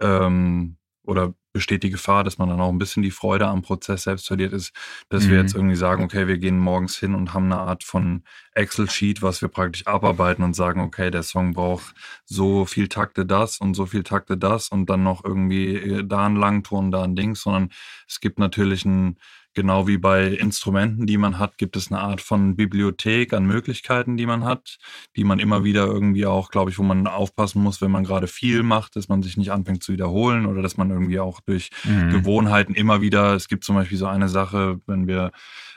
ähm, 0.00 0.76
oder 1.04 1.34
besteht 1.58 1.82
die 1.82 1.90
Gefahr, 1.90 2.22
dass 2.22 2.38
man 2.38 2.48
dann 2.48 2.60
auch 2.60 2.68
ein 2.68 2.78
bisschen 2.78 3.02
die 3.02 3.10
Freude 3.10 3.48
am 3.48 3.62
Prozess 3.62 4.04
selbst 4.04 4.28
verliert 4.28 4.52
ist, 4.52 4.72
dass 5.08 5.24
mhm. 5.24 5.30
wir 5.30 5.38
jetzt 5.38 5.56
irgendwie 5.56 5.74
sagen, 5.74 6.04
okay, 6.04 6.28
wir 6.28 6.38
gehen 6.38 6.56
morgens 6.56 6.96
hin 6.96 7.16
und 7.16 7.34
haben 7.34 7.46
eine 7.46 7.60
Art 7.60 7.82
von 7.82 8.22
Excel-Sheet, 8.54 9.22
was 9.22 9.42
wir 9.42 9.48
praktisch 9.48 9.84
abarbeiten 9.84 10.44
und 10.44 10.54
sagen, 10.54 10.80
okay, 10.80 11.10
der 11.10 11.24
Song 11.24 11.54
braucht 11.54 11.96
so 12.24 12.64
viel 12.64 12.86
Takte 12.86 13.26
das 13.26 13.58
und 13.58 13.74
so 13.74 13.86
viel 13.86 14.04
Takte 14.04 14.38
das 14.38 14.68
und 14.68 14.88
dann 14.88 15.02
noch 15.02 15.24
irgendwie 15.24 15.74
äh, 15.74 16.04
da 16.06 16.26
ein 16.26 16.36
Langton, 16.36 16.92
da 16.92 17.02
ein 17.02 17.16
Ding, 17.16 17.34
sondern 17.34 17.70
es 18.06 18.20
gibt 18.20 18.38
natürlich 18.38 18.84
ein 18.84 19.16
Genau 19.54 19.88
wie 19.88 19.98
bei 19.98 20.26
Instrumenten, 20.26 21.06
die 21.06 21.16
man 21.16 21.38
hat, 21.38 21.58
gibt 21.58 21.76
es 21.76 21.90
eine 21.90 22.00
Art 22.00 22.20
von 22.20 22.54
Bibliothek 22.54 23.32
an 23.32 23.46
Möglichkeiten, 23.46 24.16
die 24.16 24.26
man 24.26 24.44
hat, 24.44 24.78
die 25.16 25.24
man 25.24 25.38
immer 25.38 25.64
wieder 25.64 25.86
irgendwie 25.86 26.26
auch, 26.26 26.50
glaube 26.50 26.70
ich, 26.70 26.78
wo 26.78 26.82
man 26.82 27.06
aufpassen 27.06 27.62
muss, 27.62 27.80
wenn 27.80 27.90
man 27.90 28.04
gerade 28.04 28.28
viel 28.28 28.62
macht, 28.62 28.94
dass 28.94 29.08
man 29.08 29.22
sich 29.22 29.36
nicht 29.36 29.50
anfängt 29.50 29.82
zu 29.82 29.92
wiederholen 29.92 30.46
oder 30.46 30.62
dass 30.62 30.76
man 30.76 30.90
irgendwie 30.90 31.18
auch 31.18 31.40
durch 31.40 31.70
mhm. 31.84 32.10
Gewohnheiten 32.10 32.74
immer 32.74 33.00
wieder, 33.00 33.34
es 33.34 33.48
gibt 33.48 33.64
zum 33.64 33.74
Beispiel 33.74 33.98
so 33.98 34.06
eine 34.06 34.28
Sache, 34.28 34.80
wenn 34.86 35.08
wir 35.08 35.32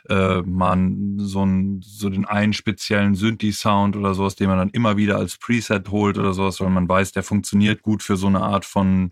äh, 0.10 0.42
man 0.42 1.18
so, 1.18 1.44
ein, 1.44 1.82
so 1.82 2.10
den 2.10 2.26
einen 2.26 2.54
speziellen 2.54 3.16
Synthi-Sound 3.16 3.96
oder 3.96 4.14
sowas, 4.14 4.36
den 4.36 4.48
man 4.48 4.58
dann 4.58 4.70
immer 4.70 4.98
wieder 4.98 5.18
als 5.18 5.38
Preset 5.38 5.90
holt 5.90 6.18
oder 6.18 6.34
sowas, 6.34 6.60
weil 6.60 6.70
man 6.70 6.90
weiß, 6.90 7.12
der 7.12 7.24
funktioniert 7.24 7.82
gut 7.82 8.04
für 8.04 8.18
so 8.18 8.28
eine 8.28 8.42
Art 8.42 8.66
von 8.66 9.12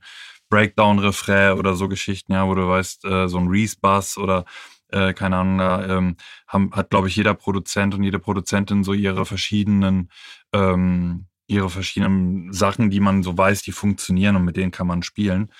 Breakdown-Refrain 0.49 1.57
oder 1.57 1.75
so 1.75 1.87
Geschichten, 1.87 2.33
ja, 2.33 2.47
wo 2.47 2.55
du 2.55 2.67
weißt, 2.67 3.05
äh, 3.05 3.27
so 3.27 3.37
ein 3.37 3.47
Reese-Bass 3.47 4.17
oder 4.17 4.45
äh, 4.91 5.13
keine 5.13 5.37
Ahnung, 5.37 5.57
da 5.59 5.97
ähm, 5.97 6.17
haben, 6.47 6.71
hat, 6.73 6.89
glaube 6.89 7.07
ich, 7.07 7.15
jeder 7.15 7.33
Produzent 7.35 7.93
und 7.93 8.03
jede 8.03 8.19
Produzentin 8.19 8.83
so 8.83 8.93
ihre 8.93 9.25
verschiedenen 9.25 10.09
ähm, 10.53 11.27
ihre 11.49 11.69
verschiedenen 11.69 12.53
Sachen, 12.53 12.91
die 12.91 12.99
man 12.99 13.23
so 13.23 13.35
weiß, 13.35 13.63
die 13.63 13.71
funktionieren 13.71 14.35
und 14.35 14.45
mit 14.45 14.55
denen 14.55 14.71
kann 14.71 14.85
man 14.85 15.01
spielen. 15.01 15.51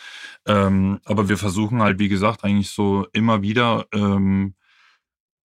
Ähm, 0.46 1.00
aber 1.04 1.30
wir 1.30 1.38
versuchen 1.38 1.82
halt, 1.82 1.98
wie 1.98 2.10
gesagt, 2.10 2.44
eigentlich 2.44 2.70
so 2.70 3.08
immer 3.12 3.42
wieder 3.42 3.88
ähm, 3.92 4.54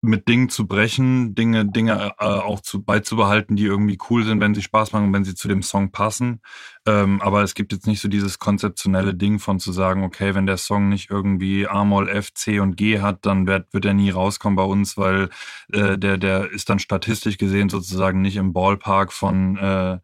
mit 0.04 0.26
Dingen 0.28 0.48
zu 0.48 0.66
brechen, 0.66 1.36
Dinge, 1.36 1.64
Dinge 1.64 2.12
äh, 2.18 2.24
auch 2.24 2.60
zu, 2.60 2.82
beizubehalten, 2.82 3.54
die 3.54 3.64
irgendwie 3.64 3.98
cool 4.10 4.24
sind, 4.24 4.40
wenn 4.40 4.52
sie 4.52 4.62
Spaß 4.62 4.92
machen, 4.92 5.12
wenn 5.12 5.22
sie 5.24 5.36
zu 5.36 5.46
dem 5.46 5.62
Song 5.62 5.92
passen. 5.92 6.40
Ähm, 6.86 7.22
aber 7.22 7.42
es 7.44 7.54
gibt 7.54 7.72
jetzt 7.72 7.86
nicht 7.86 8.00
so 8.00 8.08
dieses 8.08 8.40
konzeptionelle 8.40 9.14
Ding 9.14 9.38
von 9.38 9.60
zu 9.60 9.70
sagen, 9.70 10.02
okay, 10.02 10.34
wenn 10.34 10.46
der 10.46 10.56
Song 10.56 10.88
nicht 10.88 11.08
irgendwie 11.08 11.68
A-Moll, 11.68 12.08
F, 12.08 12.34
C 12.34 12.58
und 12.58 12.76
G 12.76 13.00
hat, 13.00 13.24
dann 13.24 13.46
wird, 13.46 13.72
wird 13.72 13.84
er 13.84 13.94
nie 13.94 14.10
rauskommen 14.10 14.56
bei 14.56 14.64
uns, 14.64 14.96
weil 14.96 15.30
äh, 15.72 15.96
der, 15.96 16.18
der 16.18 16.50
ist 16.50 16.68
dann 16.68 16.80
statistisch 16.80 17.38
gesehen 17.38 17.68
sozusagen 17.68 18.20
nicht 18.22 18.36
im 18.36 18.52
Ballpark 18.52 19.12
von 19.12 19.56
äh, 19.56 19.98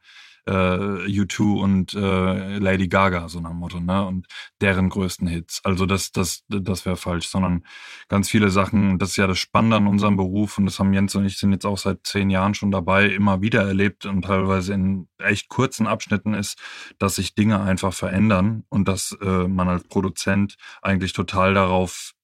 äh, 0.49 1.07
U2 1.07 1.61
und 1.61 1.95
äh, 1.95 2.59
Lady 2.59 2.89
Gaga, 2.89 3.29
so 3.29 3.41
nach 3.41 3.51
dem 3.51 3.59
Motto, 3.59 3.81
ne? 3.81 4.05
Und 4.07 4.27
deren 4.61 4.89
größten 4.89 5.29
Hits. 5.29 5.61
Also 5.65 5.87
das, 5.87 6.11
das, 6.13 6.45
das 6.49 6.87
wäre 6.87 6.97
falsch, 6.97 7.29
sondern 7.29 7.65
ganz 8.09 8.31
viele 8.31 8.51
Sachen, 8.51 8.99
das 8.99 9.11
ist 9.11 9.17
ja 9.17 9.27
das 9.27 9.39
Spannende 9.39 9.77
an 9.77 9.87
unserem 9.87 10.17
Beruf 10.17 10.59
und 10.59 10.67
das 10.67 10.79
haben 10.79 10.93
Jens 10.93 11.15
und 11.15 11.27
ich 11.27 11.39
sind 11.39 11.53
jetzt 11.53 11.67
auch 11.67 11.79
seit 11.79 12.07
zehn 12.07 12.31
Jahren 12.31 12.55
schon 12.55 12.71
dabei, 12.71 13.07
immer 13.07 13.43
wieder 13.43 13.63
erlebt 13.63 14.07
und 14.07 14.23
teilweise 14.23 14.73
in 14.73 15.09
echt 15.19 15.49
kurzen 15.49 15.87
Abschnitten 15.87 16.35
ist, 16.35 16.59
dass 16.99 17.17
sich 17.17 17.35
Dinge 17.35 17.61
einfach 17.61 17.93
verändern 17.93 18.65
und 18.69 18.89
dass 18.89 19.17
äh, 19.21 19.49
man 19.49 19.69
als 19.69 19.85
Produzent 19.85 20.57
eigentlich 20.83 21.13
total 21.13 21.55
darauf 21.55 22.15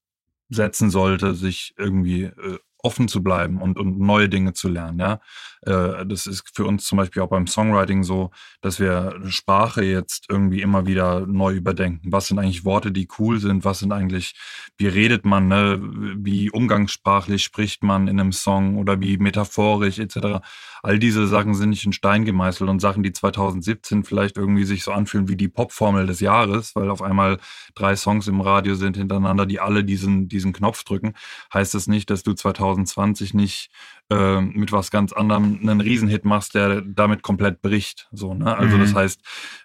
setzen 0.48 0.90
sollte, 0.90 1.34
sich 1.34 1.74
irgendwie 1.76 2.24
äh, 2.24 2.58
offen 2.84 3.08
zu 3.08 3.22
bleiben 3.22 3.60
und, 3.60 3.78
und 3.78 3.98
neue 3.98 4.28
Dinge 4.28 4.52
zu 4.52 4.68
lernen. 4.68 5.00
Ja, 5.00 5.20
das 5.64 6.26
ist 6.26 6.44
für 6.54 6.66
uns 6.66 6.84
zum 6.84 6.98
Beispiel 6.98 7.22
auch 7.22 7.28
beim 7.28 7.46
Songwriting 7.46 8.02
so, 8.02 8.30
dass 8.60 8.80
wir 8.80 9.18
Sprache 9.26 9.82
jetzt 9.82 10.26
irgendwie 10.28 10.60
immer 10.60 10.86
wieder 10.86 11.26
neu 11.26 11.54
überdenken. 11.54 12.12
Was 12.12 12.26
sind 12.26 12.38
eigentlich 12.38 12.64
Worte, 12.64 12.92
die 12.92 13.08
cool 13.18 13.40
sind? 13.40 13.64
Was 13.64 13.78
sind 13.78 13.92
eigentlich, 13.92 14.34
wie 14.76 14.88
redet 14.88 15.24
man? 15.24 15.48
Ne? 15.48 15.80
Wie 16.16 16.50
umgangssprachlich 16.50 17.42
spricht 17.42 17.82
man 17.82 18.08
in 18.08 18.20
einem 18.20 18.32
Song 18.32 18.76
oder 18.76 19.00
wie 19.00 19.16
metaphorisch 19.16 19.98
etc. 19.98 20.44
All 20.82 20.98
diese 20.98 21.26
Sachen 21.26 21.54
sind 21.54 21.70
nicht 21.70 21.86
in 21.86 21.94
Stein 21.94 22.24
gemeißelt 22.24 22.68
und 22.68 22.80
Sachen, 22.80 23.02
die 23.02 23.12
2017 23.12 24.04
vielleicht 24.04 24.36
irgendwie 24.36 24.64
sich 24.64 24.84
so 24.84 24.92
anfühlen 24.92 25.28
wie 25.28 25.36
die 25.36 25.48
Popformel 25.48 26.06
des 26.06 26.20
Jahres, 26.20 26.76
weil 26.76 26.90
auf 26.90 27.00
einmal 27.00 27.38
drei 27.74 27.96
Songs 27.96 28.28
im 28.28 28.40
Radio 28.42 28.74
sind 28.74 28.96
hintereinander, 28.96 29.46
die 29.46 29.60
alle 29.60 29.82
diesen, 29.82 30.28
diesen 30.28 30.52
Knopf 30.52 30.84
drücken, 30.84 31.14
heißt 31.52 31.74
das 31.74 31.86
nicht, 31.86 32.10
dass 32.10 32.22
du 32.22 32.34
2020 32.34 33.32
nicht 33.32 33.70
äh, 34.10 34.40
mit 34.40 34.72
was 34.72 34.90
ganz 34.90 35.12
anderem 35.12 35.58
einen 35.62 35.80
Riesenhit 35.80 36.24
machst, 36.24 36.54
der 36.54 36.82
damit 36.82 37.22
komplett 37.22 37.62
bricht. 37.62 38.08
So, 38.12 38.34
ne? 38.34 38.56
Also 38.56 38.76
mhm. 38.76 38.80
das 38.80 38.94
heißt, 38.94 39.20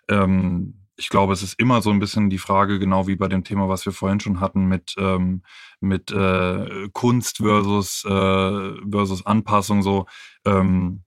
ähm, 0.10 0.76
ich 1.00 1.10
glaube, 1.10 1.34
es 1.34 1.44
ist 1.44 1.58
immer 1.60 1.82
so 1.82 1.92
ein 1.92 2.00
bisschen 2.00 2.30
die 2.30 2.38
Frage, 2.38 2.78
genau 2.78 3.08
wie 3.08 3.16
bei 3.16 3.30
dem 3.30 3.44
Thema, 3.44 3.70
was 3.70 3.86
wir 3.86 3.94
vorhin 3.94 4.20
schon 4.20 4.42
hatten, 4.42 4.66
mit, 4.66 4.96
ähm, 4.98 5.44
mit 5.80 6.12
äh, 6.12 6.90
Kunst 6.92 7.38
versus, 7.38 8.04
äh, 8.06 8.72
versus 8.92 9.26
Anpassung, 9.26 9.82
so, 9.82 10.08
ähm, 10.46 11.04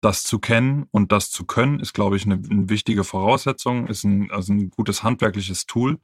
das 0.00 0.22
zu 0.22 0.38
kennen 0.38 0.86
und 0.90 1.10
das 1.12 1.30
zu 1.30 1.44
können, 1.44 1.80
ist, 1.80 1.94
glaube 1.94 2.16
ich, 2.16 2.26
eine, 2.26 2.34
eine 2.34 2.68
wichtige 2.68 3.02
Voraussetzung, 3.02 3.86
ist 3.88 4.04
ein, 4.04 4.30
also 4.30 4.52
ein 4.52 4.70
gutes 4.70 5.02
handwerkliches 5.02 5.66
Tool. 5.66 5.98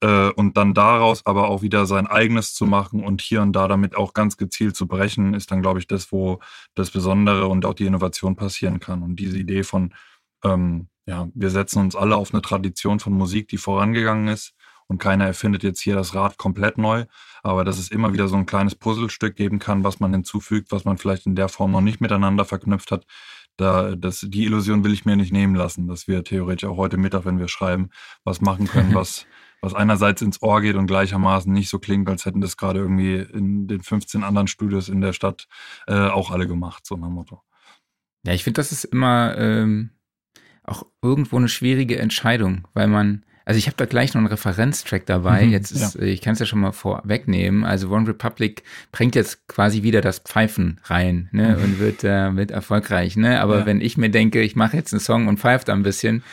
Äh, 0.00 0.30
und 0.30 0.56
dann 0.56 0.74
daraus 0.74 1.24
aber 1.26 1.48
auch 1.48 1.62
wieder 1.62 1.86
sein 1.86 2.06
eigenes 2.06 2.54
zu 2.54 2.66
machen 2.66 3.04
und 3.04 3.20
hier 3.20 3.42
und 3.42 3.52
da 3.52 3.68
damit 3.68 3.96
auch 3.96 4.14
ganz 4.14 4.36
gezielt 4.36 4.76
zu 4.76 4.86
brechen, 4.86 5.34
ist 5.34 5.50
dann, 5.50 5.62
glaube 5.62 5.78
ich, 5.78 5.86
das, 5.86 6.12
wo 6.12 6.40
das 6.74 6.90
Besondere 6.90 7.46
und 7.46 7.64
auch 7.66 7.74
die 7.74 7.86
Innovation 7.86 8.36
passieren 8.36 8.80
kann. 8.80 9.02
Und 9.02 9.16
diese 9.16 9.38
Idee 9.38 9.62
von, 9.62 9.94
ähm, 10.44 10.88
ja, 11.06 11.28
wir 11.34 11.50
setzen 11.50 11.80
uns 11.80 11.94
alle 11.94 12.16
auf 12.16 12.32
eine 12.32 12.42
Tradition 12.42 13.00
von 13.00 13.12
Musik, 13.12 13.48
die 13.48 13.58
vorangegangen 13.58 14.28
ist 14.28 14.54
und 14.88 14.98
keiner 14.98 15.26
erfindet 15.26 15.62
jetzt 15.62 15.80
hier 15.80 15.94
das 15.94 16.14
Rad 16.14 16.38
komplett 16.38 16.78
neu, 16.78 17.04
aber 17.42 17.64
dass 17.64 17.78
es 17.78 17.90
immer 17.90 18.12
wieder 18.12 18.28
so 18.28 18.36
ein 18.36 18.46
kleines 18.46 18.74
Puzzlestück 18.74 19.36
geben 19.36 19.58
kann, 19.58 19.84
was 19.84 20.00
man 20.00 20.12
hinzufügt, 20.12 20.72
was 20.72 20.84
man 20.84 20.98
vielleicht 20.98 21.26
in 21.26 21.34
der 21.34 21.48
Form 21.48 21.72
noch 21.72 21.80
nicht 21.80 22.00
miteinander 22.00 22.44
verknüpft 22.44 22.92
hat. 22.92 23.06
Da, 23.56 23.96
das, 23.96 24.20
die 24.20 24.44
Illusion 24.44 24.84
will 24.84 24.92
ich 24.92 25.06
mir 25.06 25.16
nicht 25.16 25.32
nehmen 25.32 25.54
lassen, 25.54 25.88
dass 25.88 26.06
wir 26.08 26.22
theoretisch 26.24 26.68
auch 26.68 26.76
heute 26.76 26.98
Mittag, 26.98 27.24
wenn 27.24 27.38
wir 27.38 27.48
schreiben, 27.48 27.90
was 28.22 28.40
machen 28.40 28.66
können, 28.66 28.94
was, 28.94 29.26
was 29.60 29.74
einerseits 29.74 30.22
ins 30.22 30.42
Ohr 30.42 30.60
geht 30.60 30.76
und 30.76 30.86
gleichermaßen 30.86 31.52
nicht 31.52 31.70
so 31.70 31.78
klingt, 31.78 32.08
als 32.08 32.26
hätten 32.26 32.40
das 32.40 32.56
gerade 32.56 32.80
irgendwie 32.80 33.16
in 33.16 33.66
den 33.66 33.82
15 33.82 34.24
anderen 34.24 34.46
Studios 34.46 34.88
in 34.88 35.00
der 35.00 35.14
Stadt 35.14 35.48
äh, 35.86 35.94
auch 35.94 36.30
alle 36.30 36.46
gemacht, 36.46 36.84
so 36.84 36.96
nach 36.96 37.08
Motto. 37.08 37.42
Ja, 38.26 38.32
ich 38.32 38.44
finde, 38.44 38.58
das 38.58 38.72
ist 38.72 38.84
immer 38.84 39.38
ähm, 39.38 39.90
auch 40.64 40.84
irgendwo 41.00 41.36
eine 41.36 41.48
schwierige 41.48 41.98
Entscheidung, 41.98 42.66
weil 42.74 42.88
man, 42.88 43.24
also 43.46 43.58
ich 43.58 43.68
habe 43.68 43.76
da 43.76 43.86
gleich 43.86 44.12
noch 44.12 44.18
einen 44.18 44.26
Referenztrack 44.26 45.06
dabei. 45.06 45.46
Mhm, 45.46 45.52
jetzt 45.52 45.70
ist, 45.70 45.94
ja. 45.94 46.02
ich 46.02 46.20
kann 46.20 46.32
es 46.32 46.40
ja 46.40 46.46
schon 46.46 46.58
mal 46.58 46.72
vorwegnehmen. 46.72 47.64
Also 47.64 47.88
One 47.90 48.08
Republic 48.08 48.64
bringt 48.90 49.14
jetzt 49.14 49.46
quasi 49.46 49.84
wieder 49.84 50.00
das 50.00 50.18
Pfeifen 50.18 50.80
rein, 50.82 51.28
ne, 51.30 51.56
mhm. 51.56 51.62
und 51.62 51.78
wird, 51.78 52.02
äh, 52.02 52.34
wird 52.34 52.50
erfolgreich, 52.50 53.16
ne. 53.16 53.40
Aber 53.40 53.60
ja. 53.60 53.66
wenn 53.66 53.80
ich 53.80 53.96
mir 53.96 54.10
denke, 54.10 54.42
ich 54.42 54.56
mache 54.56 54.76
jetzt 54.76 54.92
einen 54.92 55.00
Song 55.00 55.28
und 55.28 55.38
pfeift 55.38 55.68
da 55.68 55.74
ein 55.74 55.84
bisschen, 55.84 56.24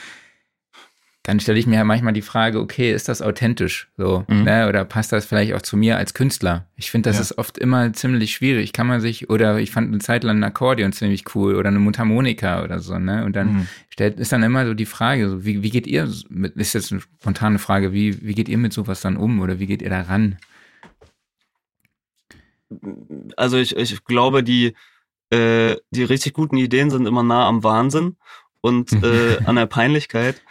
dann 1.24 1.40
stelle 1.40 1.58
ich 1.58 1.66
mir 1.68 1.76
ja 1.76 1.84
manchmal 1.84 2.14
die 2.14 2.22
Frage, 2.22 2.60
okay, 2.60 2.94
ist 2.94 3.08
das 3.08 3.22
authentisch 3.22 3.90
so, 3.98 4.26
mhm. 4.28 4.44
ne? 4.44 4.68
oder 4.68 4.84
passt 4.84 5.12
das 5.12 5.26
vielleicht 5.26 5.54
auch 5.54 5.62
zu 5.62 5.78
mir 5.78 5.98
als 5.98 6.14
Künstler? 6.14 6.68
Ich 6.76 6.92
finde, 6.92 7.10
das 7.10 7.16
ja. 7.16 7.22
ist 7.22 7.38
oft 7.38 7.58
immer 7.58 7.94
ziemlich 7.94 8.34
schwierig. 8.34 8.74
Kann 8.74 8.88
man 8.88 9.00
sich, 9.00 9.30
oder 9.30 9.58
ich 9.60 9.72
fand 9.72 9.88
eine 9.88 10.00
Zeit 10.00 10.24
lang 10.24 10.40
ein 10.40 10.44
Akkordeon 10.44 10.92
ziemlich 10.92 11.24
cool 11.34 11.56
oder 11.56 11.70
eine 11.70 11.80
Mundharmonika 11.80 12.64
oder 12.64 12.80
so, 12.80 13.00
ne? 13.00 13.24
Und 13.24 13.36
dann 13.36 13.54
mhm. 13.54 13.68
stellt, 13.90 14.20
ist 14.20 14.34
dann 14.34 14.44
immer 14.44 14.66
so 14.66 14.74
die 14.74 14.86
Frage, 14.86 15.30
so, 15.30 15.46
wie, 15.46 15.64
wie 15.64 15.70
geht 15.70 15.88
ihr 15.88 16.12
mit, 16.30 16.56
ist 16.58 16.74
jetzt 16.74 16.92
eine 16.92 17.02
spontane 17.02 17.58
Frage, 17.58 17.94
wie, 17.94 18.22
wie 18.22 18.34
geht 18.34 18.50
ihr 18.50 18.58
mit 18.58 18.74
sowas 18.74 19.00
dann 19.02 19.16
um 19.16 19.40
oder 19.40 19.60
wie 19.60 19.68
geht 19.68 19.82
ihr 19.82 19.90
da 19.90 20.02
ran? 20.02 20.38
also 23.38 23.58
ich, 23.58 23.76
ich 23.76 24.04
glaube, 24.06 24.44
die, 24.44 24.74
äh, 25.30 25.76
die 25.92 26.04
richtig 26.04 26.34
guten 26.34 26.58
Ideen 26.58 26.90
sind 26.90 27.06
immer 27.06 27.24
nah 27.24 27.48
am 27.48 27.64
Wahnsinn 27.64 28.18
und 28.62 28.92
äh, 29.04 29.38
an 29.46 29.56
der 29.56 29.66
Peinlichkeit. 29.66 30.42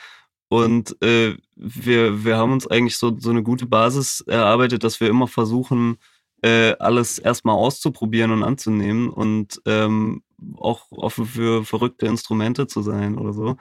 Und 0.53 1.01
äh, 1.03 1.35
wir, 1.57 2.27
wir 2.27 2.37
haben 2.37 2.53
uns 2.53 2.67
eigentlich 2.67 2.99
so, 2.99 3.19
so 3.19 3.31
eine 3.31 3.43
gute 3.43 3.65
Basis 3.65 4.21
erarbeitet, 4.21 4.85
dass 4.85 5.01
wir 5.01 5.09
immer 5.09 5.27
versuchen, 5.27 5.97
äh, 6.43 6.75
alles 6.79 7.19
erstmal 7.19 7.55
auszuprobieren 7.55 8.33
und 8.33 8.43
anzunehmen 8.43 9.09
und 9.09 9.63
ähm, 9.65 10.23
auch 10.59 10.93
offen 10.93 11.25
für 11.25 11.65
verrückte 11.65 12.05
Instrumente 12.05 12.67
zu 12.67 12.83
sein 12.83 13.17
oder 13.17 13.33
so. 13.33 13.57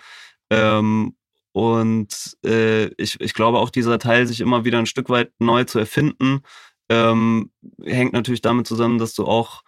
Ähm, 0.49 1.15
und 1.53 2.37
äh, 2.43 2.87
ich, 3.01 3.21
ich 3.21 3.33
glaube 3.33 3.59
auch 3.59 3.69
dieser 3.69 3.97
Teil, 3.97 4.27
sich 4.27 4.41
immer 4.41 4.65
wieder 4.65 4.77
ein 4.77 4.85
Stück 4.85 5.07
weit 5.07 5.31
neu 5.39 5.63
zu 5.63 5.79
erfinden, 5.79 6.41
ähm, 6.89 7.51
hängt 7.81 8.11
natürlich 8.11 8.41
damit 8.41 8.67
zusammen, 8.67 8.97
dass 8.97 9.13
du 9.13 9.23
auch 9.23 9.63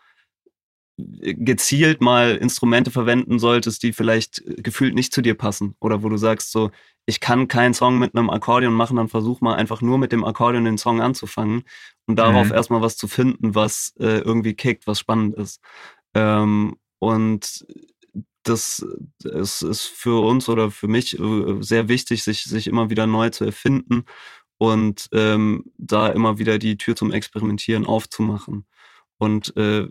gezielt 0.97 2.01
mal 2.01 2.35
Instrumente 2.35 2.91
verwenden 2.91 3.39
solltest, 3.39 3.81
die 3.83 3.93
vielleicht 3.93 4.43
gefühlt 4.57 4.93
nicht 4.93 5.13
zu 5.13 5.21
dir 5.21 5.35
passen. 5.35 5.75
Oder 5.79 6.03
wo 6.03 6.09
du 6.09 6.17
sagst 6.17 6.51
so, 6.51 6.71
ich 7.05 7.19
kann 7.19 7.47
keinen 7.47 7.73
Song 7.73 7.99
mit 7.99 8.15
einem 8.15 8.29
Akkordeon 8.29 8.73
machen, 8.73 8.97
dann 8.97 9.09
versuch 9.09 9.41
mal 9.41 9.55
einfach 9.55 9.81
nur 9.81 9.97
mit 9.97 10.11
dem 10.11 10.23
Akkordeon 10.23 10.65
den 10.65 10.77
Song 10.77 11.01
anzufangen 11.01 11.63
und 12.05 12.17
darauf 12.17 12.47
mhm. 12.47 12.53
erstmal 12.53 12.81
was 12.81 12.95
zu 12.95 13.07
finden, 13.07 13.55
was 13.55 13.93
äh, 13.99 14.19
irgendwie 14.19 14.53
kickt, 14.53 14.87
was 14.87 14.99
spannend 14.99 15.35
ist. 15.35 15.59
Ähm, 16.13 16.75
und 16.99 17.65
das 18.43 18.85
ist, 19.23 19.61
ist 19.61 19.83
für 19.83 20.23
uns 20.23 20.47
oder 20.47 20.69
für 20.69 20.87
mich 20.87 21.19
äh, 21.19 21.61
sehr 21.61 21.87
wichtig, 21.87 22.23
sich, 22.23 22.43
sich 22.43 22.67
immer 22.67 22.89
wieder 22.89 23.07
neu 23.07 23.29
zu 23.29 23.45
erfinden 23.45 24.05
und 24.57 25.07
ähm, 25.11 25.65
da 25.77 26.07
immer 26.07 26.37
wieder 26.39 26.59
die 26.59 26.77
Tür 26.77 26.95
zum 26.95 27.11
Experimentieren 27.11 27.85
aufzumachen. 27.85 28.65
Und 29.23 29.55
äh, 29.55 29.87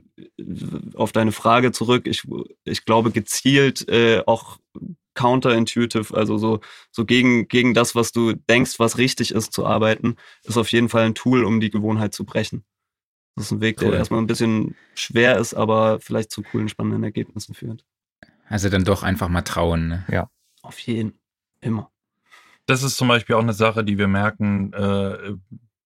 auf 0.94 1.12
deine 1.12 1.32
Frage 1.32 1.72
zurück, 1.72 2.06
ich, 2.06 2.24
ich 2.64 2.84
glaube 2.84 3.12
gezielt 3.12 3.88
äh, 3.88 4.22
auch 4.26 4.58
counterintuitive, 5.14 6.14
also 6.14 6.36
so, 6.36 6.60
so 6.90 7.06
gegen, 7.06 7.48
gegen 7.48 7.72
das, 7.72 7.94
was 7.94 8.12
du 8.12 8.34
denkst, 8.34 8.78
was 8.78 8.98
richtig 8.98 9.32
ist, 9.32 9.54
zu 9.54 9.64
arbeiten, 9.64 10.16
ist 10.44 10.58
auf 10.58 10.70
jeden 10.70 10.90
Fall 10.90 11.06
ein 11.06 11.14
Tool, 11.14 11.44
um 11.44 11.60
die 11.60 11.70
Gewohnheit 11.70 12.12
zu 12.12 12.26
brechen. 12.26 12.62
Das 13.34 13.46
ist 13.46 13.52
ein 13.52 13.62
Weg, 13.62 13.80
cool. 13.80 13.88
der 13.88 13.98
erstmal 13.98 14.20
ein 14.20 14.26
bisschen 14.26 14.76
schwer 14.94 15.38
ist, 15.38 15.54
aber 15.54 15.98
vielleicht 16.00 16.30
zu 16.30 16.42
coolen, 16.42 16.68
spannenden 16.68 17.04
Ergebnissen 17.04 17.54
führt. 17.54 17.86
Also 18.48 18.68
dann 18.68 18.84
doch 18.84 19.02
einfach 19.02 19.28
mal 19.28 19.42
trauen. 19.42 19.88
Ne? 19.88 20.04
Ja. 20.10 20.30
Auf 20.60 20.78
jeden. 20.80 21.18
Immer. 21.62 21.90
Das 22.66 22.82
ist 22.82 22.98
zum 22.98 23.08
Beispiel 23.08 23.36
auch 23.36 23.42
eine 23.42 23.54
Sache, 23.54 23.82
die 23.82 23.96
wir 23.96 24.08
merken, 24.08 24.74
äh, 24.74 25.34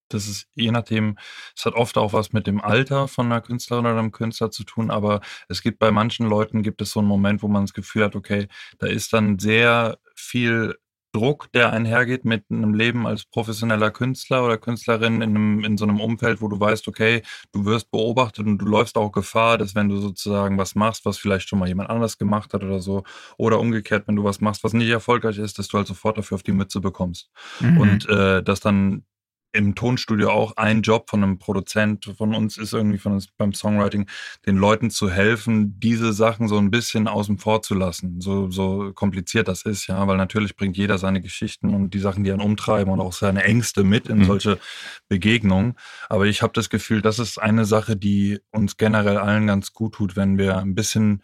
das 0.08 0.28
ist 0.28 0.48
je 0.54 0.70
nachdem, 0.70 1.18
es 1.56 1.64
hat 1.64 1.74
oft 1.74 1.98
auch 1.98 2.12
was 2.12 2.32
mit 2.32 2.46
dem 2.46 2.60
Alter 2.60 3.08
von 3.08 3.26
einer 3.26 3.40
Künstlerin 3.40 3.86
oder 3.86 3.98
einem 3.98 4.12
Künstler 4.12 4.50
zu 4.50 4.64
tun, 4.64 4.90
aber 4.90 5.20
es 5.48 5.62
gibt 5.62 5.78
bei 5.78 5.90
manchen 5.90 6.28
Leuten 6.28 6.62
gibt 6.62 6.82
es 6.82 6.90
so 6.92 7.00
einen 7.00 7.08
Moment, 7.08 7.42
wo 7.42 7.48
man 7.48 7.64
das 7.64 7.72
Gefühl 7.72 8.04
hat, 8.04 8.16
okay, 8.16 8.48
da 8.78 8.86
ist 8.86 9.12
dann 9.12 9.38
sehr 9.38 9.98
viel 10.14 10.76
Druck, 11.16 11.50
der 11.52 11.72
einhergeht 11.72 12.26
mit 12.26 12.44
einem 12.50 12.74
Leben 12.74 13.06
als 13.06 13.24
professioneller 13.24 13.90
Künstler 13.90 14.44
oder 14.44 14.58
Künstlerin 14.58 15.22
in, 15.22 15.30
einem, 15.30 15.64
in 15.64 15.78
so 15.78 15.86
einem 15.86 15.98
Umfeld, 15.98 16.42
wo 16.42 16.48
du 16.48 16.60
weißt, 16.60 16.86
okay, 16.88 17.22
du 17.52 17.64
wirst 17.64 17.90
beobachtet 17.90 18.46
und 18.46 18.58
du 18.58 18.66
läufst 18.66 18.98
auch 18.98 19.10
Gefahr, 19.12 19.56
dass 19.56 19.74
wenn 19.74 19.88
du 19.88 19.96
sozusagen 19.96 20.58
was 20.58 20.74
machst, 20.74 21.06
was 21.06 21.16
vielleicht 21.16 21.48
schon 21.48 21.58
mal 21.58 21.68
jemand 21.68 21.88
anders 21.88 22.18
gemacht 22.18 22.52
hat 22.52 22.62
oder 22.62 22.80
so, 22.80 23.02
oder 23.38 23.60
umgekehrt, 23.60 24.06
wenn 24.06 24.16
du 24.16 24.24
was 24.24 24.42
machst, 24.42 24.62
was 24.62 24.74
nicht 24.74 24.90
erfolgreich 24.90 25.38
ist, 25.38 25.58
dass 25.58 25.68
du 25.68 25.78
halt 25.78 25.86
sofort 25.86 26.18
dafür 26.18 26.34
auf 26.34 26.42
die 26.42 26.52
Mütze 26.52 26.80
bekommst. 26.80 27.30
Mhm. 27.60 27.80
Und 27.80 28.08
äh, 28.10 28.42
dass 28.42 28.60
dann 28.60 29.06
im 29.56 29.74
Tonstudio 29.74 30.30
auch 30.30 30.56
ein 30.56 30.82
Job 30.82 31.10
von 31.10 31.22
einem 31.22 31.38
Produzent 31.38 32.04
von 32.16 32.34
uns 32.34 32.56
ist 32.56 32.72
irgendwie 32.72 32.98
von 32.98 33.12
uns 33.12 33.26
beim 33.26 33.52
Songwriting, 33.52 34.06
den 34.46 34.56
Leuten 34.56 34.90
zu 34.90 35.10
helfen, 35.10 35.80
diese 35.80 36.12
Sachen 36.12 36.48
so 36.48 36.58
ein 36.58 36.70
bisschen 36.70 37.08
außen 37.08 37.38
vor 37.38 37.62
zu 37.62 37.74
lassen. 37.74 38.20
So, 38.20 38.50
so 38.50 38.92
kompliziert 38.92 39.48
das 39.48 39.62
ist, 39.62 39.86
ja, 39.86 40.06
weil 40.06 40.16
natürlich 40.16 40.56
bringt 40.56 40.76
jeder 40.76 40.98
seine 40.98 41.20
Geschichten 41.20 41.74
und 41.74 41.94
die 41.94 41.98
Sachen, 41.98 42.24
die 42.24 42.30
ihn 42.30 42.40
umtreiben 42.40 42.92
und 42.92 43.00
auch 43.00 43.12
seine 43.12 43.44
Ängste 43.44 43.82
mit 43.82 44.08
in 44.08 44.18
mhm. 44.18 44.24
solche 44.24 44.58
Begegnungen. 45.08 45.74
Aber 46.08 46.26
ich 46.26 46.42
habe 46.42 46.52
das 46.52 46.70
Gefühl, 46.70 47.02
das 47.02 47.18
ist 47.18 47.38
eine 47.38 47.64
Sache, 47.64 47.96
die 47.96 48.38
uns 48.50 48.76
generell 48.76 49.16
allen 49.16 49.46
ganz 49.46 49.72
gut 49.72 49.94
tut, 49.94 50.16
wenn 50.16 50.38
wir 50.38 50.58
ein 50.58 50.74
bisschen 50.74 51.22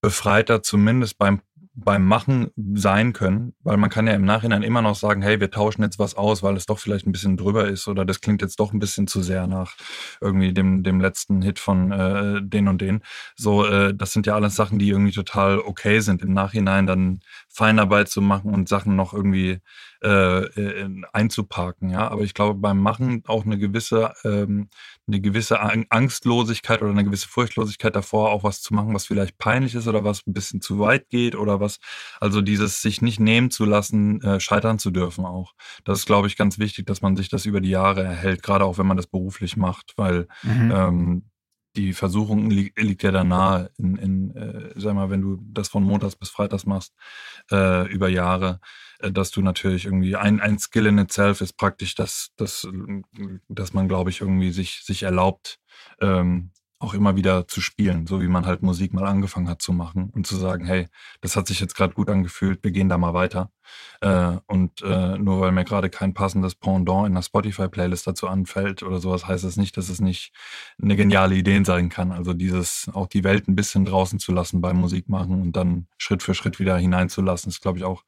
befreiter 0.00 0.62
zumindest 0.62 1.18
beim 1.18 1.40
beim 1.84 2.04
Machen 2.04 2.50
sein 2.74 3.12
können, 3.12 3.54
weil 3.62 3.76
man 3.76 3.88
kann 3.88 4.06
ja 4.06 4.14
im 4.14 4.24
Nachhinein 4.24 4.62
immer 4.62 4.82
noch 4.82 4.96
sagen, 4.96 5.22
hey, 5.22 5.38
wir 5.38 5.50
tauschen 5.50 5.82
jetzt 5.82 5.98
was 5.98 6.16
aus, 6.16 6.42
weil 6.42 6.56
es 6.56 6.66
doch 6.66 6.78
vielleicht 6.78 7.06
ein 7.06 7.12
bisschen 7.12 7.36
drüber 7.36 7.68
ist 7.68 7.86
oder 7.86 8.04
das 8.04 8.20
klingt 8.20 8.42
jetzt 8.42 8.58
doch 8.58 8.72
ein 8.72 8.80
bisschen 8.80 9.06
zu 9.06 9.22
sehr 9.22 9.46
nach 9.46 9.76
irgendwie 10.20 10.52
dem, 10.52 10.82
dem 10.82 11.00
letzten 11.00 11.40
Hit 11.40 11.58
von 11.58 11.92
äh, 11.92 12.42
den 12.42 12.66
und 12.66 12.80
den. 12.80 13.02
So, 13.36 13.64
äh, 13.64 13.94
das 13.94 14.12
sind 14.12 14.26
ja 14.26 14.34
alles 14.34 14.56
Sachen, 14.56 14.78
die 14.78 14.88
irgendwie 14.88 15.12
total 15.12 15.58
okay 15.58 16.00
sind, 16.00 16.22
im 16.22 16.32
Nachhinein 16.32 16.86
dann 16.86 17.20
Feinarbeit 17.58 18.08
zu 18.08 18.22
machen 18.22 18.54
und 18.54 18.68
Sachen 18.68 18.94
noch 18.94 19.12
irgendwie 19.12 19.58
äh, 20.02 20.44
äh 20.44 20.88
einzuparken. 21.12 21.90
Ja, 21.90 22.08
aber 22.08 22.22
ich 22.22 22.32
glaube 22.32 22.60
beim 22.60 22.80
Machen 22.80 23.24
auch 23.26 23.44
eine 23.44 23.58
gewisse 23.58 24.14
ähm, 24.24 24.68
eine 25.08 25.20
gewisse 25.20 25.58
Angstlosigkeit 25.90 26.82
oder 26.82 26.92
eine 26.92 27.04
gewisse 27.04 27.28
Furchtlosigkeit 27.28 27.96
davor, 27.96 28.30
auch 28.30 28.44
was 28.44 28.60
zu 28.60 28.74
machen, 28.74 28.94
was 28.94 29.06
vielleicht 29.06 29.38
peinlich 29.38 29.74
ist 29.74 29.88
oder 29.88 30.04
was 30.04 30.24
ein 30.26 30.34
bisschen 30.34 30.60
zu 30.60 30.78
weit 30.78 31.08
geht 31.08 31.34
oder 31.34 31.60
was, 31.60 31.80
also 32.20 32.42
dieses 32.42 32.82
sich 32.82 33.02
nicht 33.02 33.18
nehmen 33.18 33.50
zu 33.50 33.64
lassen, 33.64 34.20
äh, 34.22 34.38
scheitern 34.38 34.78
zu 34.78 34.90
dürfen 34.90 35.24
auch. 35.24 35.54
Das 35.84 36.00
ist, 36.00 36.06
glaube 36.06 36.28
ich, 36.28 36.36
ganz 36.36 36.58
wichtig, 36.58 36.86
dass 36.86 37.02
man 37.02 37.16
sich 37.16 37.28
das 37.28 37.46
über 37.46 37.60
die 37.60 37.70
Jahre 37.70 38.04
erhält, 38.04 38.42
gerade 38.42 38.64
auch 38.64 38.78
wenn 38.78 38.86
man 38.86 38.96
das 38.96 39.06
beruflich 39.06 39.56
macht, 39.56 39.94
weil 39.96 40.28
mhm. 40.42 40.72
ähm, 40.74 41.30
die 41.78 41.92
Versuchung 41.92 42.50
li 42.50 42.72
liegt 42.76 43.04
ja 43.04 43.12
da 43.12 43.22
nahe, 43.22 43.70
in, 43.78 43.96
in 43.96 44.36
äh, 44.36 44.72
sag 44.74 44.94
mal, 44.94 45.10
wenn 45.10 45.22
du 45.22 45.38
das 45.40 45.68
von 45.68 45.84
Montags 45.84 46.16
bis 46.16 46.28
Freitags 46.28 46.66
machst, 46.66 46.92
äh, 47.52 47.88
über 47.92 48.08
Jahre, 48.08 48.60
äh, 48.98 49.12
dass 49.12 49.30
du 49.30 49.42
natürlich 49.42 49.84
irgendwie 49.84 50.16
ein, 50.16 50.40
ein 50.40 50.58
Skill 50.58 50.86
in 50.86 50.98
itself 50.98 51.40
ist 51.40 51.56
praktisch, 51.56 51.94
dass, 51.94 52.30
dass, 52.36 52.66
dass 53.48 53.72
man, 53.72 53.86
glaube 53.86 54.10
ich, 54.10 54.20
irgendwie 54.20 54.50
sich, 54.50 54.82
sich 54.84 55.04
erlaubt, 55.04 55.60
ähm, 56.00 56.50
auch 56.80 56.94
immer 56.94 57.16
wieder 57.16 57.48
zu 57.48 57.60
spielen, 57.60 58.06
so 58.06 58.20
wie 58.20 58.28
man 58.28 58.46
halt 58.46 58.62
Musik 58.62 58.92
mal 58.94 59.06
angefangen 59.06 59.48
hat 59.48 59.60
zu 59.60 59.72
machen 59.72 60.10
und 60.14 60.26
zu 60.26 60.36
sagen, 60.36 60.64
hey, 60.64 60.86
das 61.20 61.34
hat 61.34 61.48
sich 61.48 61.58
jetzt 61.58 61.74
gerade 61.74 61.94
gut 61.94 62.08
angefühlt, 62.08 62.62
wir 62.62 62.70
gehen 62.70 62.88
da 62.88 62.98
mal 62.98 63.14
weiter. 63.14 63.50
Äh, 64.00 64.36
und 64.46 64.82
äh, 64.82 65.18
nur 65.18 65.40
weil 65.40 65.52
mir 65.52 65.64
gerade 65.64 65.90
kein 65.90 66.14
passendes 66.14 66.54
Pendant 66.54 67.08
in 67.08 67.14
der 67.14 67.22
Spotify-Playlist 67.22 68.06
dazu 68.06 68.28
anfällt 68.28 68.82
oder 68.84 69.00
sowas, 69.00 69.26
heißt 69.26 69.44
das 69.44 69.56
nicht, 69.56 69.76
dass 69.76 69.88
es 69.88 70.00
nicht 70.00 70.32
eine 70.80 70.94
geniale 70.96 71.34
Idee 71.34 71.62
sein 71.64 71.88
kann. 71.88 72.12
Also 72.12 72.32
dieses, 72.32 72.88
auch 72.94 73.08
die 73.08 73.24
Welt 73.24 73.48
ein 73.48 73.56
bisschen 73.56 73.84
draußen 73.84 74.20
zu 74.20 74.32
lassen 74.32 74.60
beim 74.60 74.76
Musikmachen 74.76 75.42
und 75.42 75.56
dann 75.56 75.88
Schritt 75.98 76.22
für 76.22 76.34
Schritt 76.34 76.60
wieder 76.60 76.76
hineinzulassen, 76.76 77.50
ist, 77.50 77.60
glaube 77.60 77.78
ich, 77.78 77.84
auch 77.84 78.04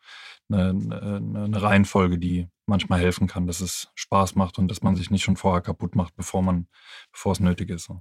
eine, 0.48 0.70
eine 0.70 1.62
Reihenfolge, 1.62 2.18
die 2.18 2.48
manchmal 2.70 3.00
helfen 3.00 3.26
kann, 3.26 3.46
dass 3.46 3.60
es 3.60 3.90
Spaß 3.94 4.34
macht 4.36 4.58
und 4.58 4.68
dass 4.68 4.82
man 4.82 4.96
sich 4.96 5.10
nicht 5.10 5.22
schon 5.22 5.36
vorher 5.36 5.60
kaputt 5.60 5.94
macht, 5.94 6.16
bevor 6.16 6.42
man, 6.42 6.66
bevor 7.12 7.32
es 7.32 7.40
nötig 7.40 7.68
ist. 7.68 7.84
So. 7.84 8.00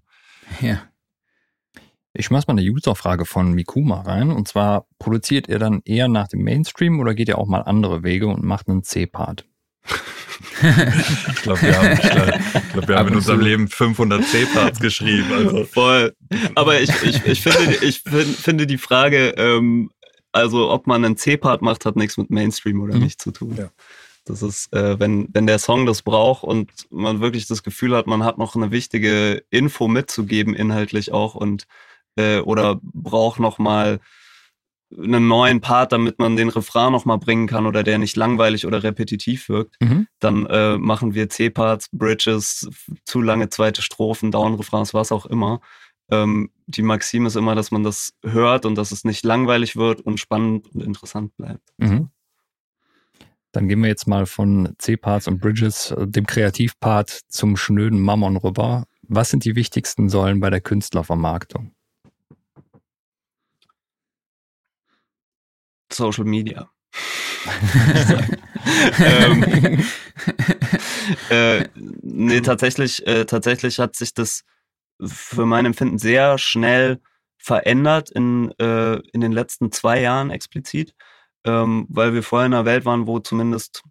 Ja. 0.61 0.81
Ich 2.13 2.25
schmeiß 2.25 2.47
mal 2.47 2.53
eine 2.57 2.61
User-Frage 2.61 3.25
von 3.25 3.53
Mikuma 3.53 4.01
rein. 4.01 4.31
Und 4.31 4.47
zwar, 4.47 4.87
produziert 4.97 5.47
ihr 5.47 5.59
dann 5.59 5.81
eher 5.85 6.07
nach 6.07 6.27
dem 6.27 6.43
Mainstream 6.43 6.99
oder 6.99 7.13
geht 7.13 7.27
ihr 7.27 7.37
auch 7.37 7.47
mal 7.47 7.61
andere 7.61 8.03
Wege 8.03 8.27
und 8.27 8.43
macht 8.43 8.67
einen 8.69 8.83
C-Part? 8.83 9.45
ich 10.61 11.41
glaube, 11.41 11.61
wir 11.61 11.77
haben, 11.77 11.93
ich 11.93 12.09
glaub, 12.09 12.27
ich 12.27 12.73
glaub, 12.73 12.87
wir 12.87 12.97
haben 12.97 13.09
in 13.09 13.15
unserem 13.15 13.41
Leben 13.41 13.67
500 13.67 14.23
C-Parts 14.23 14.79
geschrieben. 14.79 15.31
Also. 15.31 15.65
Voll. 15.71 16.15
Aber 16.55 16.79
ich, 16.79 16.89
ich, 17.03 17.25
ich, 17.25 17.41
finde, 17.41 17.85
ich 17.85 18.01
finde 18.01 18.65
die 18.65 18.77
Frage, 18.77 19.29
ähm, 19.37 19.91
also 20.31 20.69
ob 20.69 20.87
man 20.87 21.03
einen 21.03 21.17
C-Part 21.17 21.61
macht, 21.61 21.85
hat 21.85 21.95
nichts 21.95 22.17
mit 22.17 22.29
Mainstream 22.29 22.81
oder 22.81 22.95
mhm. 22.95 23.03
nicht 23.03 23.21
zu 23.21 23.31
tun. 23.31 23.55
Ja. 23.57 23.69
Das 24.29 24.41
ist, 24.43 24.71
äh, 24.73 24.99
wenn, 24.99 25.27
wenn 25.33 25.47
der 25.47 25.59
Song 25.59 25.85
das 25.85 26.01
braucht 26.01 26.43
und 26.43 26.71
man 26.91 27.19
wirklich 27.19 27.47
das 27.47 27.63
Gefühl 27.63 27.95
hat, 27.95 28.07
man 28.07 28.23
hat 28.23 28.37
noch 28.37 28.55
eine 28.55 28.71
wichtige 28.71 29.43
Info 29.49 29.87
mitzugeben, 29.87 30.53
inhaltlich 30.53 31.11
auch, 31.11 31.35
und 31.35 31.65
äh, 32.15 32.39
oder 32.39 32.79
braucht 32.81 33.39
noch 33.39 33.57
mal 33.57 33.99
einen 34.97 35.27
neuen 35.27 35.61
Part, 35.61 35.91
damit 35.91 36.19
man 36.19 36.35
den 36.35 36.49
Refrain 36.49 36.91
noch 36.91 37.05
mal 37.05 37.17
bringen 37.17 37.47
kann 37.47 37.67
oder 37.67 37.83
der 37.83 37.99
nicht 37.99 38.15
langweilig 38.15 38.65
oder 38.65 38.81
repetitiv 38.81 39.49
wirkt, 39.49 39.75
mhm. 39.79 40.07
dann 40.19 40.45
äh, 40.47 40.77
machen 40.77 41.13
wir 41.13 41.29
C-Parts, 41.29 41.89
Bridges, 41.91 42.69
zu 43.05 43.21
lange 43.21 43.49
zweite 43.49 43.81
Strophen, 43.81 44.31
Down-Refrains, 44.31 44.93
was 44.93 45.11
auch 45.11 45.25
immer. 45.27 45.61
Ähm, 46.11 46.49
die 46.65 46.81
Maxime 46.81 47.27
ist 47.27 47.35
immer, 47.35 47.53
dass 47.53 47.69
man 47.69 47.83
das 47.83 48.13
hört 48.23 48.65
und 48.65 48.75
dass 48.75 48.91
es 48.91 49.03
nicht 49.03 49.23
langweilig 49.23 49.75
wird 49.75 50.01
und 50.01 50.19
spannend 50.19 50.67
und 50.73 50.81
interessant 50.81 51.35
bleibt. 51.37 51.69
Mhm. 51.77 52.09
Dann 53.51 53.67
gehen 53.67 53.81
wir 53.81 53.89
jetzt 53.89 54.07
mal 54.07 54.25
von 54.25 54.75
C-Parts 54.77 55.27
und 55.27 55.39
Bridges, 55.39 55.91
äh, 55.91 56.07
dem 56.07 56.27
Kreativpart, 56.27 57.09
zum 57.27 57.57
schnöden 57.57 57.99
Mammon 57.99 58.37
rüber. 58.37 58.85
Was 59.01 59.29
sind 59.29 59.43
die 59.45 59.55
wichtigsten 59.55 60.09
Säulen 60.09 60.39
bei 60.39 60.49
der 60.49 60.61
Künstlervermarktung? 60.61 61.73
Social 65.91 66.25
Media. 66.25 66.69
ähm, 68.99 69.83
äh, 71.29 71.67
nee, 71.75 72.41
tatsächlich, 72.41 73.05
äh, 73.07 73.25
tatsächlich 73.25 73.79
hat 73.79 73.95
sich 73.95 74.13
das 74.13 74.43
für 75.01 75.45
mein 75.45 75.65
Empfinden 75.65 75.97
sehr 75.97 76.37
schnell 76.37 76.99
verändert 77.37 78.11
in, 78.11 78.51
äh, 78.59 78.95
in 79.13 79.21
den 79.21 79.31
letzten 79.31 79.71
zwei 79.71 80.01
Jahren 80.01 80.29
explizit, 80.29 80.93
ähm, 81.45 81.85
weil 81.89 82.13
wir 82.13 82.23
vorher 82.23 82.47
in 82.47 82.53
einer 82.53 82.65
Welt 82.65 82.85
waren, 82.85 83.07
wo 83.07 83.19
zumindest 83.19 83.83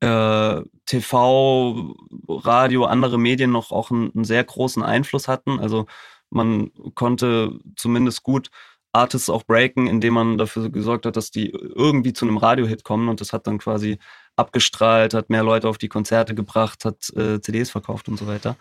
äh, 0.00 0.62
TV, 0.86 1.94
Radio, 2.28 2.84
andere 2.84 3.18
Medien 3.18 3.50
noch 3.50 3.72
auch 3.72 3.90
einen, 3.90 4.12
einen, 4.14 4.24
sehr 4.24 4.44
großen 4.44 4.82
Einfluss 4.82 5.28
hatten. 5.28 5.58
Also 5.60 5.86
man 6.30 6.70
konnte 6.94 7.58
zumindest 7.76 8.22
gut 8.22 8.50
Artists 8.92 9.30
auch 9.30 9.44
breaken, 9.44 9.86
indem 9.86 10.14
man 10.14 10.38
dafür 10.38 10.70
gesorgt 10.70 11.06
hat, 11.06 11.16
dass 11.16 11.30
die 11.30 11.50
irgendwie 11.50 12.12
zu 12.12 12.26
einem 12.26 12.36
Radiohit 12.36 12.84
kommen 12.84 13.08
und 13.08 13.20
das 13.20 13.32
hat 13.32 13.46
dann 13.46 13.58
quasi 13.58 13.98
abgestrahlt, 14.36 15.14
hat 15.14 15.30
mehr 15.30 15.42
Leute 15.42 15.68
auf 15.68 15.78
die 15.78 15.88
Konzerte 15.88 16.34
gebracht, 16.34 16.84
hat 16.84 17.10
äh, 17.16 17.40
CDs 17.40 17.70
verkauft 17.70 18.08
und 18.08 18.18
so 18.18 18.26
weiter. 18.26 18.56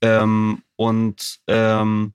Ähm, 0.00 0.62
und 0.76 1.40
ähm, 1.46 2.14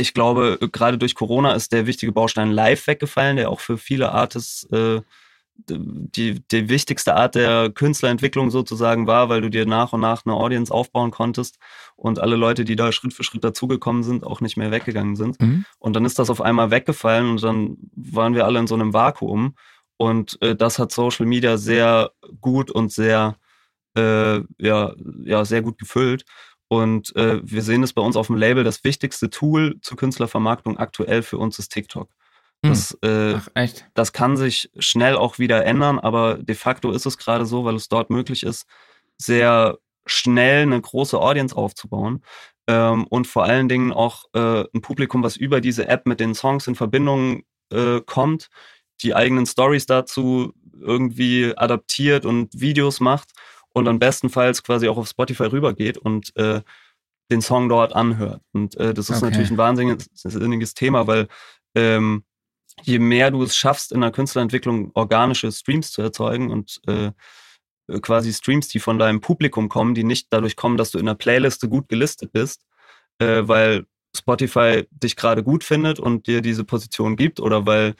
ich 0.00 0.14
glaube, 0.14 0.58
gerade 0.72 0.98
durch 0.98 1.14
Corona 1.14 1.52
ist 1.52 1.72
der 1.72 1.86
wichtige 1.86 2.12
Baustein 2.12 2.50
live 2.50 2.86
weggefallen, 2.86 3.36
der 3.36 3.50
auch 3.50 3.60
für 3.60 3.78
viele 3.78 4.12
Artists 4.12 4.64
äh, 4.72 5.00
die, 5.68 6.40
die 6.48 6.68
wichtigste 6.68 7.16
Art 7.16 7.34
der 7.34 7.70
Künstlerentwicklung 7.70 8.50
sozusagen 8.50 9.06
war, 9.06 9.28
weil 9.28 9.40
du 9.40 9.50
dir 9.50 9.66
nach 9.66 9.92
und 9.92 10.00
nach 10.00 10.24
eine 10.24 10.34
Audience 10.34 10.72
aufbauen 10.72 11.10
konntest 11.10 11.58
und 11.96 12.18
alle 12.18 12.36
Leute, 12.36 12.64
die 12.64 12.76
da 12.76 12.92
Schritt 12.92 13.12
für 13.12 13.24
Schritt 13.24 13.44
dazugekommen 13.44 14.02
sind, 14.02 14.24
auch 14.24 14.40
nicht 14.40 14.56
mehr 14.56 14.70
weggegangen 14.70 15.16
sind. 15.16 15.40
Mhm. 15.40 15.64
Und 15.78 15.96
dann 15.96 16.04
ist 16.04 16.18
das 16.18 16.30
auf 16.30 16.40
einmal 16.40 16.70
weggefallen 16.70 17.30
und 17.30 17.42
dann 17.42 17.76
waren 17.94 18.34
wir 18.34 18.46
alle 18.46 18.58
in 18.58 18.66
so 18.66 18.74
einem 18.74 18.92
Vakuum. 18.92 19.54
Und 19.96 20.40
äh, 20.40 20.56
das 20.56 20.78
hat 20.78 20.92
Social 20.92 21.26
Media 21.26 21.58
sehr 21.58 22.12
gut 22.40 22.70
und 22.70 22.90
sehr, 22.90 23.36
äh, 23.96 24.40
ja, 24.58 24.94
ja, 25.24 25.44
sehr 25.44 25.62
gut 25.62 25.78
gefüllt. 25.78 26.24
Und 26.72 27.16
äh, 27.16 27.40
wir 27.42 27.62
sehen 27.62 27.82
es 27.82 27.92
bei 27.92 28.00
uns 28.00 28.14
auf 28.14 28.28
dem 28.28 28.36
Label, 28.36 28.62
das 28.62 28.84
wichtigste 28.84 29.28
Tool 29.28 29.80
zur 29.82 29.96
Künstlervermarktung 29.96 30.78
aktuell 30.78 31.22
für 31.22 31.36
uns 31.36 31.58
ist 31.58 31.70
TikTok. 31.70 32.08
Hm. 32.64 32.70
Das, 32.70 32.96
äh, 33.02 33.34
Ach, 33.34 33.68
das 33.94 34.12
kann 34.12 34.36
sich 34.36 34.70
schnell 34.78 35.16
auch 35.16 35.40
wieder 35.40 35.64
ändern, 35.64 35.98
aber 35.98 36.38
de 36.38 36.54
facto 36.54 36.92
ist 36.92 37.06
es 37.06 37.18
gerade 37.18 37.44
so, 37.44 37.64
weil 37.64 37.74
es 37.74 37.88
dort 37.88 38.10
möglich 38.10 38.44
ist, 38.44 38.66
sehr 39.18 39.78
schnell 40.06 40.62
eine 40.62 40.80
große 40.80 41.18
Audience 41.18 41.56
aufzubauen 41.56 42.22
ähm, 42.68 43.04
und 43.08 43.26
vor 43.26 43.44
allen 43.46 43.68
Dingen 43.68 43.92
auch 43.92 44.26
äh, 44.32 44.64
ein 44.72 44.80
Publikum, 44.80 45.24
was 45.24 45.36
über 45.36 45.60
diese 45.60 45.88
App 45.88 46.06
mit 46.06 46.20
den 46.20 46.36
Songs 46.36 46.68
in 46.68 46.76
Verbindung 46.76 47.42
äh, 47.72 48.00
kommt, 48.00 48.48
die 49.02 49.16
eigenen 49.16 49.46
Stories 49.46 49.86
dazu 49.86 50.52
irgendwie 50.80 51.52
adaptiert 51.56 52.24
und 52.24 52.60
Videos 52.60 53.00
macht 53.00 53.32
und 53.72 53.84
dann 53.84 53.98
bestenfalls 53.98 54.62
quasi 54.62 54.88
auch 54.88 54.96
auf 54.96 55.08
Spotify 55.08 55.44
rübergeht 55.44 55.98
und 55.98 56.36
äh, 56.36 56.62
den 57.30 57.42
Song 57.42 57.68
dort 57.68 57.94
anhört. 57.94 58.42
Und 58.52 58.76
äh, 58.76 58.92
das 58.92 59.10
ist 59.10 59.18
okay. 59.18 59.26
natürlich 59.26 59.50
ein 59.50 59.58
wahnsinniges 59.58 60.74
Thema, 60.74 61.06
weil 61.06 61.28
ähm, 61.74 62.24
je 62.82 62.98
mehr 62.98 63.30
du 63.30 63.42
es 63.42 63.56
schaffst, 63.56 63.92
in 63.92 64.00
der 64.00 64.10
Künstlerentwicklung 64.10 64.90
organische 64.94 65.50
Streams 65.52 65.92
zu 65.92 66.02
erzeugen 66.02 66.50
und 66.50 66.80
äh, 66.86 67.12
quasi 68.00 68.32
Streams, 68.32 68.68
die 68.68 68.80
von 68.80 68.98
deinem 68.98 69.20
Publikum 69.20 69.68
kommen, 69.68 69.94
die 69.94 70.04
nicht 70.04 70.28
dadurch 70.30 70.56
kommen, 70.56 70.76
dass 70.76 70.90
du 70.90 70.98
in 70.98 71.06
der 71.06 71.14
Playliste 71.14 71.68
gut 71.68 71.88
gelistet 71.88 72.32
bist, 72.32 72.64
äh, 73.18 73.42
weil 73.42 73.86
Spotify 74.16 74.86
dich 74.90 75.16
gerade 75.16 75.42
gut 75.42 75.64
findet 75.64 76.00
und 76.00 76.26
dir 76.26 76.40
diese 76.40 76.64
Position 76.64 77.16
gibt 77.16 77.40
oder 77.40 77.66
weil, 77.66 77.94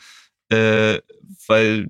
äh, 0.51 1.01
weil 1.47 1.89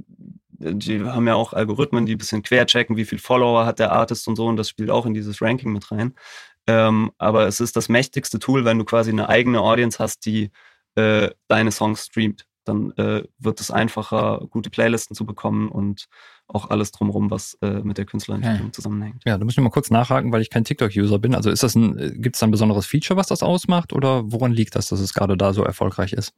die 0.60 1.02
haben 1.04 1.26
ja 1.26 1.34
auch 1.34 1.52
Algorithmen, 1.52 2.06
die 2.06 2.14
ein 2.14 2.18
bisschen 2.18 2.42
querchecken, 2.42 2.96
wie 2.96 3.04
viel 3.04 3.18
Follower 3.18 3.66
hat 3.66 3.78
der 3.78 3.92
Artist 3.92 4.28
und 4.28 4.36
so 4.36 4.46
und 4.46 4.56
das 4.56 4.68
spielt 4.68 4.90
auch 4.90 5.06
in 5.06 5.14
dieses 5.14 5.42
Ranking 5.42 5.72
mit 5.72 5.90
rein. 5.90 6.14
Ähm, 6.66 7.10
aber 7.18 7.46
es 7.46 7.60
ist 7.60 7.76
das 7.76 7.88
mächtigste 7.88 8.38
Tool, 8.38 8.64
wenn 8.64 8.78
du 8.78 8.84
quasi 8.84 9.10
eine 9.10 9.28
eigene 9.28 9.60
Audience 9.60 9.98
hast, 9.98 10.26
die 10.26 10.50
äh, 10.94 11.30
deine 11.48 11.72
Songs 11.72 12.06
streamt 12.06 12.46
dann 12.64 12.92
äh, 12.92 13.24
wird 13.38 13.60
es 13.60 13.70
einfacher, 13.70 14.46
gute 14.50 14.70
Playlisten 14.70 15.16
zu 15.16 15.24
bekommen 15.26 15.68
und 15.68 16.06
auch 16.46 16.70
alles 16.70 16.92
drumherum, 16.92 17.30
was 17.30 17.56
äh, 17.62 17.80
mit 17.82 17.98
der 17.98 18.06
Künstlerentwicklung 18.06 18.68
ja. 18.68 18.72
zusammenhängt. 18.72 19.22
Ja, 19.24 19.38
da 19.38 19.44
muss 19.44 19.54
ich 19.54 19.62
mal 19.62 19.70
kurz 19.70 19.90
nachhaken, 19.90 20.32
weil 20.32 20.42
ich 20.42 20.50
kein 20.50 20.64
TikTok-User 20.64 21.18
bin. 21.18 21.34
Also 21.34 21.50
ist 21.50 21.62
das 21.62 21.74
ein, 21.74 21.98
äh, 21.98 22.10
gibt 22.12 22.36
es 22.36 22.40
da 22.40 22.46
ein 22.46 22.50
besonderes 22.50 22.86
Feature, 22.86 23.16
was 23.16 23.28
das 23.28 23.42
ausmacht 23.42 23.92
oder 23.92 24.30
woran 24.30 24.52
liegt 24.52 24.76
das, 24.76 24.88
dass 24.88 25.00
es 25.00 25.14
gerade 25.14 25.36
da 25.36 25.52
so 25.52 25.62
erfolgreich 25.62 26.12
ist? 26.12 26.32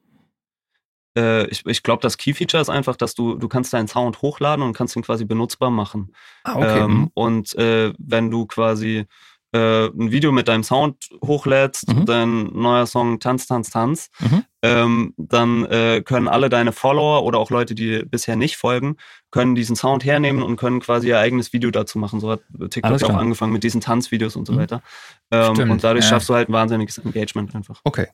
Äh, 1.16 1.46
ich 1.48 1.64
ich 1.66 1.82
glaube, 1.82 2.02
das 2.02 2.16
Key-Feature 2.16 2.60
ist 2.60 2.70
einfach, 2.70 2.96
dass 2.96 3.14
du, 3.14 3.34
du 3.34 3.48
kannst 3.48 3.72
deinen 3.72 3.88
Sound 3.88 4.22
hochladen 4.22 4.64
und 4.64 4.72
kannst 4.74 4.96
ihn 4.96 5.02
quasi 5.02 5.24
benutzbar 5.24 5.70
machen. 5.70 6.12
Ah, 6.44 6.56
okay. 6.56 6.80
Ähm, 6.80 6.90
mhm. 6.92 7.10
und 7.14 7.54
äh, 7.56 7.92
wenn 7.98 8.30
du 8.30 8.46
quasi 8.46 9.06
äh, 9.52 9.86
ein 9.86 10.10
Video 10.10 10.32
mit 10.32 10.48
deinem 10.48 10.64
Sound 10.64 11.10
hochlädst, 11.22 11.92
mhm. 11.92 12.06
dein 12.06 12.44
neuer 12.54 12.86
Song 12.86 13.20
Tanz, 13.20 13.46
Tanz, 13.46 13.68
Tanz, 13.68 14.10
mhm. 14.18 14.44
ähm, 14.62 15.14
dann 15.18 15.66
äh, 15.66 16.02
können 16.02 16.26
alle 16.26 16.48
deine 16.48 16.72
Follower 16.72 17.22
oder 17.22 17.38
auch 17.38 17.50
Leute, 17.50 17.74
die 17.74 18.02
bisher 18.04 18.36
nicht 18.36 18.56
folgen, 18.56 18.96
können 19.30 19.54
diesen 19.54 19.76
Sound 19.76 20.04
hernehmen 20.04 20.42
und 20.42 20.56
können 20.56 20.80
quasi 20.80 21.08
ihr 21.08 21.18
eigenes 21.18 21.52
Video 21.52 21.70
dazu 21.70 21.98
machen. 21.98 22.18
So 22.18 22.30
hat 22.30 22.40
TikTok 22.70 23.02
auch 23.02 23.14
angefangen 23.14 23.52
mit 23.52 23.62
diesen 23.62 23.82
Tanzvideos 23.82 24.36
und 24.36 24.46
so 24.46 24.54
mhm. 24.54 24.58
weiter. 24.58 24.82
Ähm, 25.30 25.70
und 25.70 25.84
dadurch 25.84 26.06
ja. 26.06 26.10
schaffst 26.10 26.30
du 26.30 26.34
halt 26.34 26.48
ein 26.48 26.54
wahnsinniges 26.54 26.98
Engagement 26.98 27.54
einfach. 27.54 27.80
Okay. 27.84 28.08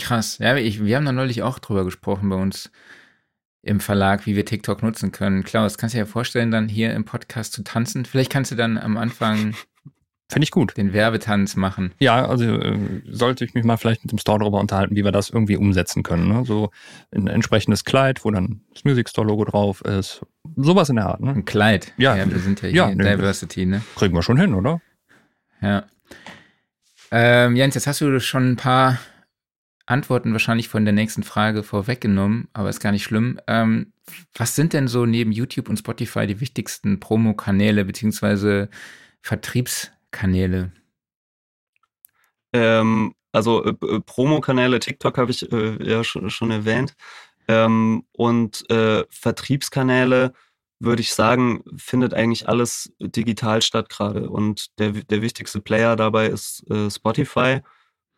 Krass. 0.00 0.38
Ja, 0.38 0.56
ich, 0.56 0.84
wir 0.84 0.96
haben 0.96 1.04
da 1.04 1.12
neulich 1.12 1.42
auch 1.42 1.58
drüber 1.58 1.84
gesprochen 1.84 2.28
bei 2.28 2.36
uns 2.36 2.70
im 3.62 3.80
Verlag, 3.80 4.26
wie 4.26 4.34
wir 4.34 4.46
TikTok 4.46 4.82
nutzen 4.82 5.12
können. 5.12 5.44
Klaus, 5.44 5.76
kannst 5.76 5.94
du 5.94 5.98
dir 5.98 6.04
ja 6.04 6.06
vorstellen, 6.06 6.50
dann 6.50 6.68
hier 6.68 6.94
im 6.94 7.04
Podcast 7.04 7.52
zu 7.52 7.62
tanzen? 7.62 8.06
Vielleicht 8.06 8.32
kannst 8.32 8.50
du 8.50 8.56
dann 8.56 8.78
am 8.78 8.96
Anfang 8.96 9.54
Finde 10.30 10.44
ich 10.44 10.52
gut. 10.52 10.76
Den 10.76 10.92
Werbetanz 10.92 11.56
machen. 11.56 11.92
Ja, 11.98 12.24
also 12.24 12.44
äh, 12.44 12.78
sollte 13.04 13.44
ich 13.44 13.54
mich 13.54 13.64
mal 13.64 13.76
vielleicht 13.76 14.04
mit 14.04 14.12
dem 14.12 14.18
Store 14.18 14.38
darüber 14.38 14.60
unterhalten, 14.60 14.94
wie 14.94 15.04
wir 15.04 15.10
das 15.10 15.28
irgendwie 15.28 15.56
umsetzen 15.56 16.04
können. 16.04 16.28
Ne? 16.28 16.44
So 16.44 16.70
ein 17.12 17.26
entsprechendes 17.26 17.84
Kleid, 17.84 18.24
wo 18.24 18.30
dann 18.30 18.60
das 18.72 18.84
Music 18.84 19.08
Store 19.08 19.26
Logo 19.26 19.44
drauf 19.44 19.80
ist. 19.80 20.24
Sowas 20.54 20.88
in 20.88 20.96
der 20.96 21.06
Art. 21.06 21.20
Ne? 21.20 21.32
Ein 21.32 21.44
Kleid. 21.44 21.92
Ja, 21.96 22.14
ja 22.14 22.30
wir 22.30 22.38
sind 22.38 22.62
ja 22.62 22.68
hier 22.68 22.76
ja, 22.76 22.88
in 22.90 22.98
nee, 22.98 23.16
Diversity, 23.16 23.66
ne? 23.66 23.82
Kriegen 23.96 24.14
wir 24.14 24.22
schon 24.22 24.38
hin, 24.38 24.54
oder? 24.54 24.80
Ja. 25.60 25.82
Ähm, 27.10 27.56
Jens, 27.56 27.74
jetzt 27.74 27.88
hast 27.88 28.00
du 28.00 28.20
schon 28.20 28.52
ein 28.52 28.56
paar 28.56 28.98
Antworten 29.90 30.32
wahrscheinlich 30.32 30.68
von 30.68 30.84
der 30.84 30.94
nächsten 30.94 31.22
Frage 31.22 31.62
vorweggenommen, 31.62 32.48
aber 32.52 32.68
ist 32.68 32.80
gar 32.80 32.92
nicht 32.92 33.04
schlimm. 33.04 33.40
Ähm, 33.46 33.92
was 34.34 34.56
sind 34.56 34.72
denn 34.72 34.88
so 34.88 35.06
neben 35.06 35.32
YouTube 35.32 35.68
und 35.68 35.78
Spotify 35.78 36.26
die 36.26 36.40
wichtigsten 36.40 37.00
Promo-Kanäle 37.00 37.84
beziehungsweise 37.84 38.68
Vertriebs- 39.22 39.90
Kanäle? 40.10 40.72
Ähm, 42.52 43.14
also 43.32 43.64
äh, 43.64 43.70
äh, 43.70 44.00
Promo-Kanäle, 44.00 44.80
TikTok 44.80 45.18
habe 45.18 45.30
ich 45.30 45.50
äh, 45.52 45.82
ja 45.88 46.04
schon, 46.04 46.30
schon 46.30 46.50
erwähnt. 46.50 46.94
Ähm, 47.48 48.04
und 48.12 48.68
äh, 48.70 49.04
Vertriebskanäle, 49.10 50.32
würde 50.80 51.02
ich 51.02 51.12
sagen, 51.12 51.62
findet 51.76 52.14
eigentlich 52.14 52.48
alles 52.48 52.92
digital 53.00 53.62
statt 53.62 53.88
gerade. 53.88 54.28
Und 54.30 54.78
der, 54.78 54.92
der 54.92 55.22
wichtigste 55.22 55.60
Player 55.60 55.96
dabei 55.96 56.28
ist 56.28 56.68
äh, 56.70 56.90
Spotify, 56.90 57.60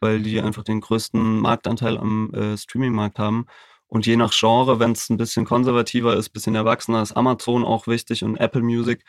weil 0.03 0.20
die 0.20 0.40
einfach 0.40 0.64
den 0.64 0.80
größten 0.80 1.40
Marktanteil 1.40 1.96
am 1.96 2.32
äh, 2.34 2.57
Streaming-Markt 2.57 3.18
haben. 3.18 3.46
Und 3.86 4.07
je 4.07 4.16
nach 4.16 4.32
Genre, 4.32 4.80
wenn 4.80 4.92
es 4.92 5.09
ein 5.11 5.16
bisschen 5.16 5.44
konservativer 5.44 6.16
ist, 6.16 6.30
bisschen 6.30 6.55
erwachsener, 6.55 7.03
ist 7.03 7.12
Amazon 7.12 7.64
auch 7.64 7.86
wichtig 7.86 8.24
und 8.24 8.36
Apple 8.36 8.62
Music. 8.62 9.05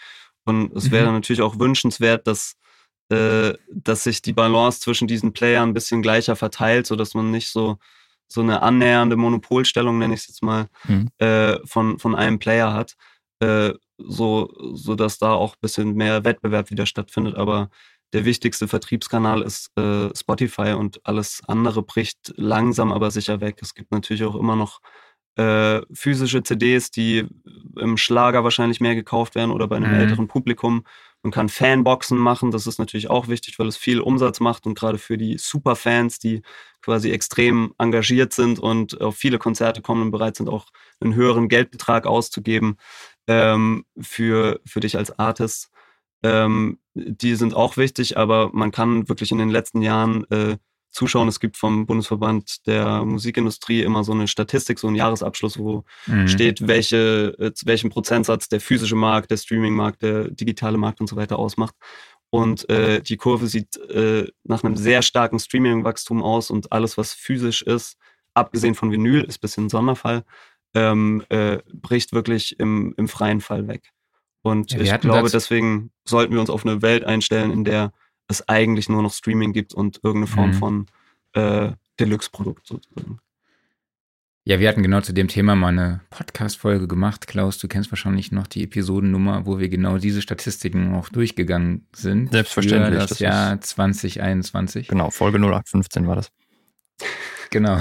Und 0.46 0.76
es 0.76 0.92
wäre 0.92 1.08
mhm. 1.08 1.14
natürlich 1.16 1.42
auch 1.42 1.58
wünschenswert, 1.58 2.28
dass 2.28 2.56
äh, 3.10 3.54
dass 3.70 4.04
sich 4.04 4.22
die 4.22 4.34
Balance 4.34 4.80
zwischen 4.80 5.08
diesen 5.08 5.34
Playern 5.34 5.70
ein 5.70 5.74
bisschen 5.74 6.02
gleicher 6.02 6.36
verteilt, 6.36 6.88
sodass 6.88 7.14
man 7.14 7.32
nicht 7.32 7.50
so, 7.50 7.78
so 8.28 8.42
eine 8.42 8.62
annähernde 8.62 9.18
Monopolstellung, 9.18 9.98
nenne 9.98 10.14
ich 10.14 10.22
es 10.22 10.28
jetzt 10.28 10.44
mal, 10.44 10.68
mhm. 10.86 11.10
äh, 11.18 11.58
von, 11.66 12.00
von 12.00 12.16
einem 12.16 12.40
Player 12.40 12.74
hat, 12.74 12.96
äh, 13.40 13.74
so, 13.98 14.54
so 14.74 14.96
dass 14.96 15.18
da 15.18 15.34
auch 15.34 15.54
ein 15.54 15.60
bisschen 15.62 15.96
mehr 15.96 16.24
Wettbewerb 16.24 16.70
wieder 16.70 16.86
stattfindet. 16.86 17.36
Aber 17.36 17.70
der 18.14 18.26
wichtigste 18.26 18.68
Vertriebskanal 18.68 19.42
ist 19.42 19.76
äh, 19.78 20.10
Spotify 20.16 20.74
und 20.74 21.06
alles 21.06 21.42
andere 21.48 21.82
bricht 21.82 22.34
langsam 22.38 22.92
aber 22.92 23.12
sicher 23.12 23.42
weg. 23.42 23.58
Es 23.62 23.74
gibt 23.74 23.92
natürlich 23.92 24.24
auch 24.24 24.36
immer 24.36 24.56
noch 24.56 24.80
äh, 25.36 25.82
physische 25.92 26.44
CDs, 26.44 26.92
die 26.92 27.26
im 27.80 27.98
Schlager 27.98 28.44
wahrscheinlich 28.44 28.80
mehr 28.80 28.94
gekauft 28.94 29.34
werden 29.34 29.50
oder 29.50 29.68
bei 29.68 29.78
einem 29.78 29.92
mhm. 29.92 30.00
älteren 30.00 30.28
Publikum. 30.28 30.84
Man 31.24 31.32
kann 31.32 31.50
Fanboxen 31.50 32.18
machen, 32.18 32.52
das 32.52 32.68
ist 32.68 32.78
natürlich 32.78 33.10
auch 33.10 33.30
wichtig, 33.30 33.58
weil 33.58 33.68
es 33.68 33.78
viel 33.78 34.00
Umsatz 34.00 34.40
macht 34.42 34.68
und 34.68 34.78
gerade 34.78 34.98
für 34.98 35.18
die 35.18 35.38
Superfans, 35.38 36.20
die 36.20 36.44
quasi 36.82 37.12
extrem 37.12 37.74
engagiert 37.80 38.34
sind 38.34 38.60
und 38.60 39.02
auf 39.02 39.16
viele 39.16 39.40
Konzerte 39.40 39.82
kommen 39.82 40.04
und 40.04 40.12
bereit 40.12 40.36
sind, 40.36 40.50
auch 40.50 40.68
einen 41.00 41.16
höheren 41.16 41.48
Geldbetrag 41.48 42.06
auszugeben 42.06 42.78
ähm, 43.28 43.86
für, 44.00 44.60
für 44.66 44.82
dich 44.82 44.98
als 44.98 45.18
Artist. 45.18 45.72
Ähm, 46.24 46.80
die 46.94 47.36
sind 47.36 47.56
auch 47.56 47.78
wichtig, 47.78 48.18
aber 48.18 48.50
man 48.54 48.72
kann 48.72 49.10
wirklich 49.10 49.32
in 49.32 49.38
den 49.38 49.50
letzten 49.50 49.82
Jahren 49.82 50.26
äh, 50.32 50.58
zuschauen. 50.94 51.28
Es 51.28 51.40
gibt 51.40 51.58
vom 51.58 51.86
Bundesverband 51.86 52.66
der 52.68 53.04
Musikindustrie 53.04 53.82
immer 53.82 54.04
so 54.04 54.14
eine 54.14 54.28
Statistik, 54.28 54.80
so 54.80 54.88
einen 54.88 54.96
Jahresabschluss, 54.96 55.58
wo 55.58 55.84
mhm. 56.06 56.28
steht, 56.28 56.68
welche, 56.68 57.36
äh, 57.40 57.52
welchen 57.66 57.90
Prozentsatz 57.90 58.48
der 58.48 58.62
physische 58.62 58.96
Markt, 58.96 59.32
der 59.32 59.38
Streaming-Markt, 59.38 60.02
der 60.02 60.30
digitale 60.30 60.78
Markt 60.78 61.02
und 61.02 61.08
so 61.08 61.16
weiter 61.16 61.40
ausmacht. 61.40 61.76
Und 62.30 62.68
äh, 62.70 63.02
die 63.02 63.18
Kurve 63.18 63.48
sieht 63.48 63.78
äh, 63.78 64.28
nach 64.44 64.64
einem 64.64 64.76
sehr 64.76 65.02
starken 65.02 65.40
Streaming-Wachstum 65.40 66.24
aus 66.24 66.50
und 66.50 66.72
alles, 66.72 66.98
was 66.98 67.14
physisch 67.14 67.62
ist, 67.62 67.98
abgesehen 68.34 68.76
von 68.76 68.92
Vinyl, 68.92 69.24
ist 69.24 69.38
ein 69.38 69.42
bisschen 69.42 69.66
ein 69.66 69.70
Sonderfall, 69.70 70.24
ähm, 70.74 71.24
äh, 71.30 71.60
bricht 71.72 72.14
wirklich 72.14 72.60
im, 72.60 72.94
im 72.98 73.08
freien 73.08 73.42
Fall 73.42 73.68
weg. 73.68 73.92
Und 74.44 74.72
Ja, 74.74 74.96
ich 74.96 75.02
glaube, 75.02 75.30
deswegen 75.32 75.90
sollten 76.06 76.34
wir 76.34 76.40
uns 76.42 76.50
auf 76.52 76.66
eine 76.66 76.82
Welt 76.82 77.04
einstellen, 77.06 77.52
in 77.52 77.64
der 77.64 77.92
es 78.28 78.48
eigentlich 78.48 78.90
nur 78.90 79.02
noch 79.02 79.14
Streaming 79.14 79.54
gibt 79.54 79.74
und 79.74 80.00
irgendeine 80.04 80.28
Form 80.28 80.50
Mhm. 80.52 80.54
von 80.54 80.86
äh, 81.34 81.72
Deluxe-Produkt 82.00 82.68
sozusagen. 82.68 83.20
Ja, 84.46 84.60
wir 84.60 84.68
hatten 84.68 84.84
genau 84.84 85.00
zu 85.00 85.14
dem 85.14 85.30
Thema 85.30 85.56
mal 85.56 85.70
eine 85.70 86.02
Podcast-Folge 86.10 86.88
gemacht. 86.88 87.28
Klaus, 87.28 87.58
du 87.60 87.70
kennst 87.70 87.92
wahrscheinlich 87.92 88.34
noch 88.34 88.46
die 88.46 88.64
Episodennummer, 88.64 89.46
wo 89.46 89.58
wir 89.58 89.70
genau 89.70 89.98
diese 89.98 90.22
Statistiken 90.22 90.94
auch 90.96 91.08
durchgegangen 91.08 91.88
sind. 91.96 92.32
Selbstverständlich, 92.32 92.94
Für 92.94 93.00
das, 93.00 93.10
das 93.12 93.20
Jahr 93.20 93.62
2021. 93.62 94.90
Genau, 94.90 95.10
Folge 95.12 95.38
0815 95.38 96.08
war 96.08 96.18
das. 96.18 96.32
Genau. 97.52 97.80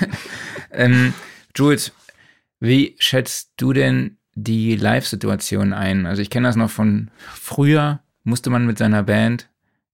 ähm, 0.70 1.12
Jules, 1.54 1.92
wie 2.60 2.96
schätzt 2.98 3.52
du 3.58 3.74
denn 3.74 4.16
die 4.34 4.76
Live-Situation 4.76 5.72
ein? 5.72 6.06
Also 6.06 6.22
ich 6.22 6.30
kenne 6.30 6.48
das 6.48 6.56
noch 6.56 6.70
von 6.70 7.10
früher, 7.32 8.00
musste 8.24 8.50
man 8.50 8.66
mit 8.66 8.78
seiner 8.78 9.02
Band 9.02 9.48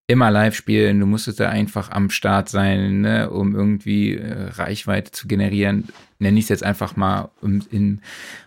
immer 0.08 0.30
live 0.30 0.54
spielen, 0.54 1.00
du 1.00 1.06
musstest 1.06 1.40
da 1.40 1.48
einfach 1.48 1.90
am 1.90 2.10
Start 2.10 2.48
sein, 2.48 3.00
ne, 3.00 3.28
um 3.28 3.56
irgendwie 3.56 4.16
äh, 4.16 4.50
Reichweite 4.50 5.10
zu 5.10 5.26
generieren. 5.26 5.88
Nenne 6.18 6.38
ich 6.38 6.44
es 6.44 6.48
jetzt 6.48 6.62
einfach 6.62 6.96
mal 6.96 7.30
im, 7.42 7.62
im 7.70 8.00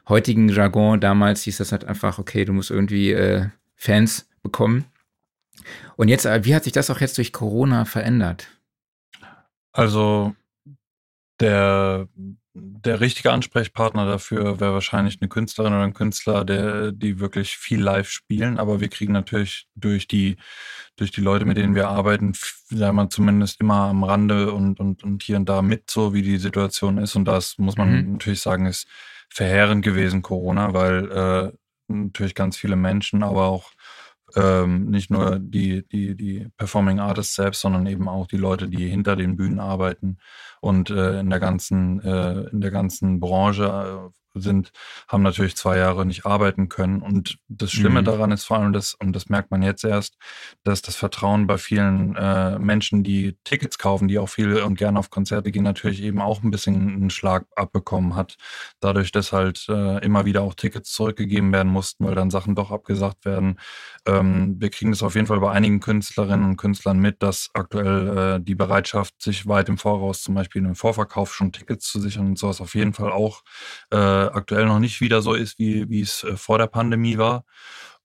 heutigen 0.07 0.47
Jargon. 0.49 1.01
Damals 1.01 1.43
hieß 1.43 1.57
das 1.57 1.71
halt 1.71 1.83
einfach, 1.83 2.17
okay, 2.17 2.45
du 2.45 2.53
musst 2.53 2.71
irgendwie 2.71 3.11
äh, 3.11 3.47
Fans 3.75 4.29
bekommen. 4.41 4.85
Und 5.97 6.07
jetzt, 6.07 6.25
äh, 6.25 6.45
wie 6.45 6.55
hat 6.55 6.63
sich 6.63 6.73
das 6.73 6.89
auch 6.89 7.01
jetzt 7.01 7.17
durch 7.17 7.33
Corona 7.33 7.83
verändert? 7.83 8.47
Also 9.73 10.35
der, 11.41 12.07
der 12.61 12.99
richtige 12.99 13.31
Ansprechpartner 13.31 14.05
dafür 14.05 14.59
wäre 14.59 14.73
wahrscheinlich 14.73 15.19
eine 15.21 15.29
Künstlerin 15.29 15.73
oder 15.73 15.83
ein 15.83 15.93
Künstler, 15.93 16.45
der, 16.45 16.91
die 16.91 17.19
wirklich 17.19 17.57
viel 17.57 17.81
live 17.81 18.09
spielen. 18.09 18.57
Aber 18.59 18.79
wir 18.81 18.89
kriegen 18.89 19.13
natürlich 19.13 19.67
durch 19.75 20.07
die, 20.07 20.37
durch 20.97 21.11
die 21.11 21.21
Leute, 21.21 21.45
mit 21.45 21.57
denen 21.57 21.75
wir 21.75 21.89
arbeiten, 21.89 22.33
sagen 22.69 22.95
wir 22.97 23.09
zumindest 23.09 23.59
immer 23.61 23.85
am 23.89 24.03
Rande 24.03 24.51
und, 24.53 24.79
und, 24.79 25.03
und 25.03 25.23
hier 25.23 25.37
und 25.37 25.49
da 25.49 25.61
mit, 25.61 25.89
so 25.89 26.13
wie 26.13 26.21
die 26.21 26.37
Situation 26.37 26.97
ist. 26.97 27.15
Und 27.15 27.25
das 27.25 27.57
muss 27.57 27.77
man 27.77 27.91
Mhm. 27.91 28.11
natürlich 28.13 28.41
sagen, 28.41 28.65
ist 28.65 28.87
verheerend 29.29 29.83
gewesen, 29.83 30.21
Corona, 30.21 30.73
weil 30.73 31.11
äh, 31.11 31.51
natürlich 31.87 32.35
ganz 32.35 32.57
viele 32.57 32.75
Menschen, 32.75 33.23
aber 33.23 33.47
auch 33.47 33.71
ähm, 34.35 34.89
nicht 34.89 35.09
nur 35.09 35.39
die, 35.39 35.87
die, 35.87 36.15
die 36.15 36.47
Performing 36.57 36.99
Artists 36.99 37.35
selbst, 37.35 37.61
sondern 37.61 37.85
eben 37.87 38.07
auch 38.07 38.27
die 38.27 38.37
Leute, 38.37 38.67
die 38.69 38.87
hinter 38.87 39.15
den 39.15 39.35
Bühnen 39.35 39.59
arbeiten 39.59 40.17
und 40.61 40.89
äh, 40.89 41.19
in 41.19 41.29
der 41.29 41.39
ganzen, 41.39 42.01
äh, 42.01 42.49
in 42.49 42.61
der 42.61 42.71
ganzen 42.71 43.19
Branche 43.19 44.09
äh, 44.11 44.19
sind, 44.35 44.71
haben 45.07 45.23
natürlich 45.23 45.55
zwei 45.57 45.77
Jahre 45.77 46.05
nicht 46.05 46.25
arbeiten 46.25 46.69
können. 46.69 47.01
Und 47.01 47.39
das 47.47 47.71
Schlimme 47.71 48.01
Mhm. 48.01 48.05
daran 48.05 48.31
ist 48.31 48.43
vor 48.45 48.59
allem 48.59 48.73
das, 48.73 48.93
und 48.93 49.13
das 49.15 49.27
merkt 49.27 49.49
man 49.51 49.63
jetzt 49.63 49.83
erst, 49.83 50.17
dass 50.63 50.81
das 50.83 50.95
Vertrauen 50.95 51.47
bei 51.47 51.57
vielen 51.57 52.15
äh, 52.15 52.59
Menschen, 52.59 53.03
die 53.03 53.37
Tickets 53.43 53.79
kaufen, 53.79 54.07
die 54.07 54.19
auch 54.19 54.29
viel 54.29 54.57
und 54.61 54.77
gerne 54.77 54.99
auf 54.99 55.09
Konzerte 55.09 55.51
gehen, 55.51 55.63
natürlich 55.63 56.03
eben 56.03 56.21
auch 56.21 56.43
ein 56.43 56.51
bisschen 56.51 56.75
einen 56.75 57.09
Schlag 57.09 57.45
abbekommen 57.55 58.15
hat. 58.15 58.35
Dadurch, 58.79 59.11
dass 59.11 59.31
halt 59.33 59.65
äh, 59.67 59.97
immer 60.05 60.25
wieder 60.25 60.41
auch 60.43 60.53
Tickets 60.53 60.91
zurückgegeben 60.93 61.51
werden 61.51 61.71
mussten, 61.71 62.05
weil 62.05 62.15
dann 62.15 62.29
Sachen 62.29 62.55
doch 62.55 62.71
abgesagt 62.71 63.25
werden. 63.25 63.57
Ähm, 64.05 64.55
wir 64.59 64.69
kriegen 64.69 64.91
das 64.91 65.03
auf 65.03 65.15
jeden 65.15 65.27
Fall 65.27 65.39
bei 65.39 65.51
einigen 65.51 65.79
Künstlerinnen 65.79 66.45
und 66.45 66.57
Künstlern 66.57 66.99
mit, 66.99 67.21
dass 67.23 67.49
aktuell 67.53 68.17
äh, 68.37 68.39
die 68.41 68.55
Bereitschaft, 68.55 69.21
sich 69.21 69.47
weit 69.47 69.69
im 69.69 69.77
Voraus 69.77 70.21
zum 70.21 70.35
Beispiel 70.35 70.48
im 70.55 70.75
Vorverkauf 70.75 71.33
schon 71.33 71.51
Tickets 71.51 71.87
zu 71.91 71.99
sichern 71.99 72.27
und 72.27 72.39
sowas 72.39 72.61
auf 72.61 72.75
jeden 72.75 72.93
Fall 72.93 73.11
auch 73.11 73.43
äh, 73.91 73.97
aktuell 73.97 74.65
noch 74.65 74.79
nicht 74.79 75.01
wieder 75.01 75.21
so 75.21 75.33
ist, 75.33 75.59
wie, 75.59 75.89
wie 75.89 76.01
es 76.01 76.23
äh, 76.23 76.37
vor 76.37 76.57
der 76.57 76.67
Pandemie 76.67 77.17
war. 77.17 77.45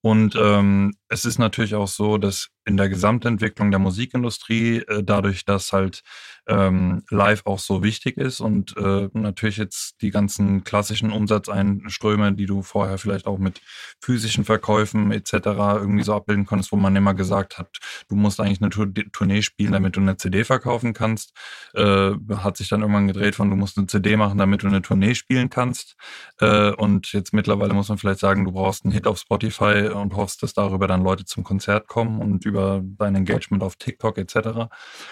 Und 0.00 0.36
ähm, 0.36 0.94
es 1.08 1.24
ist 1.24 1.38
natürlich 1.38 1.74
auch 1.74 1.88
so, 1.88 2.18
dass 2.18 2.50
in 2.66 2.76
der 2.76 2.88
Gesamtentwicklung 2.88 3.70
der 3.70 3.80
Musikindustrie, 3.80 4.78
äh, 4.78 5.02
dadurch, 5.02 5.44
dass 5.44 5.72
halt 5.72 6.02
ähm, 6.46 7.02
live 7.10 7.42
auch 7.46 7.58
so 7.58 7.82
wichtig 7.82 8.18
ist 8.18 8.40
und 8.40 8.76
äh, 8.76 9.08
natürlich 9.12 9.56
jetzt 9.56 10.02
die 10.02 10.10
ganzen 10.10 10.62
klassischen 10.64 11.10
Umsatzeinströme, 11.10 12.32
die 12.34 12.46
du 12.46 12.62
vorher 12.62 12.98
vielleicht 12.98 13.26
auch 13.26 13.38
mit 13.38 13.62
physischen 14.00 14.44
Verkäufen 14.44 15.10
etc. 15.10 15.32
irgendwie 15.32 16.04
so 16.04 16.14
abbilden 16.14 16.44
konntest, 16.44 16.72
wo 16.72 16.76
man 16.76 16.96
immer 16.96 17.14
gesagt 17.14 17.58
hat, 17.58 17.78
du 18.08 18.16
musst 18.16 18.40
eigentlich 18.40 18.60
eine 18.60 18.70
Tour 18.70 18.92
Tournee 19.12 19.42
spielen, 19.42 19.72
damit 19.72 19.96
du 19.96 20.00
eine 20.00 20.16
CD 20.16 20.44
verkaufen 20.44 20.92
kannst, 20.92 21.32
äh, 21.74 22.12
hat 22.36 22.56
sich 22.56 22.68
dann 22.68 22.82
irgendwann 22.82 23.08
gedreht 23.08 23.34
von, 23.34 23.48
du 23.50 23.56
musst 23.56 23.78
eine 23.78 23.86
CD 23.86 24.16
machen, 24.16 24.38
damit 24.38 24.62
du 24.62 24.66
eine 24.66 24.82
Tournee 24.82 25.14
spielen 25.14 25.50
kannst. 25.50 25.96
Äh, 26.40 26.72
und 26.72 27.12
jetzt 27.12 27.32
mittlerweile 27.32 27.74
muss 27.74 27.88
man 27.88 27.98
vielleicht 27.98 28.20
sagen, 28.20 28.44
du 28.44 28.52
brauchst 28.52 28.84
einen 28.84 28.92
Hit 28.92 29.06
auf 29.06 29.18
Spotify 29.18 29.88
und 29.94 30.14
hoffst, 30.14 30.42
dass 30.42 30.52
darüber 30.52 30.86
dann 30.86 31.02
Leute 31.02 31.24
zum 31.24 31.42
Konzert 31.42 31.88
kommen 31.88 32.20
und 32.20 32.44
über 32.44 32.53
dein 32.54 33.14
Engagement 33.14 33.62
auf 33.62 33.76
TikTok 33.76 34.18
etc. 34.18 34.68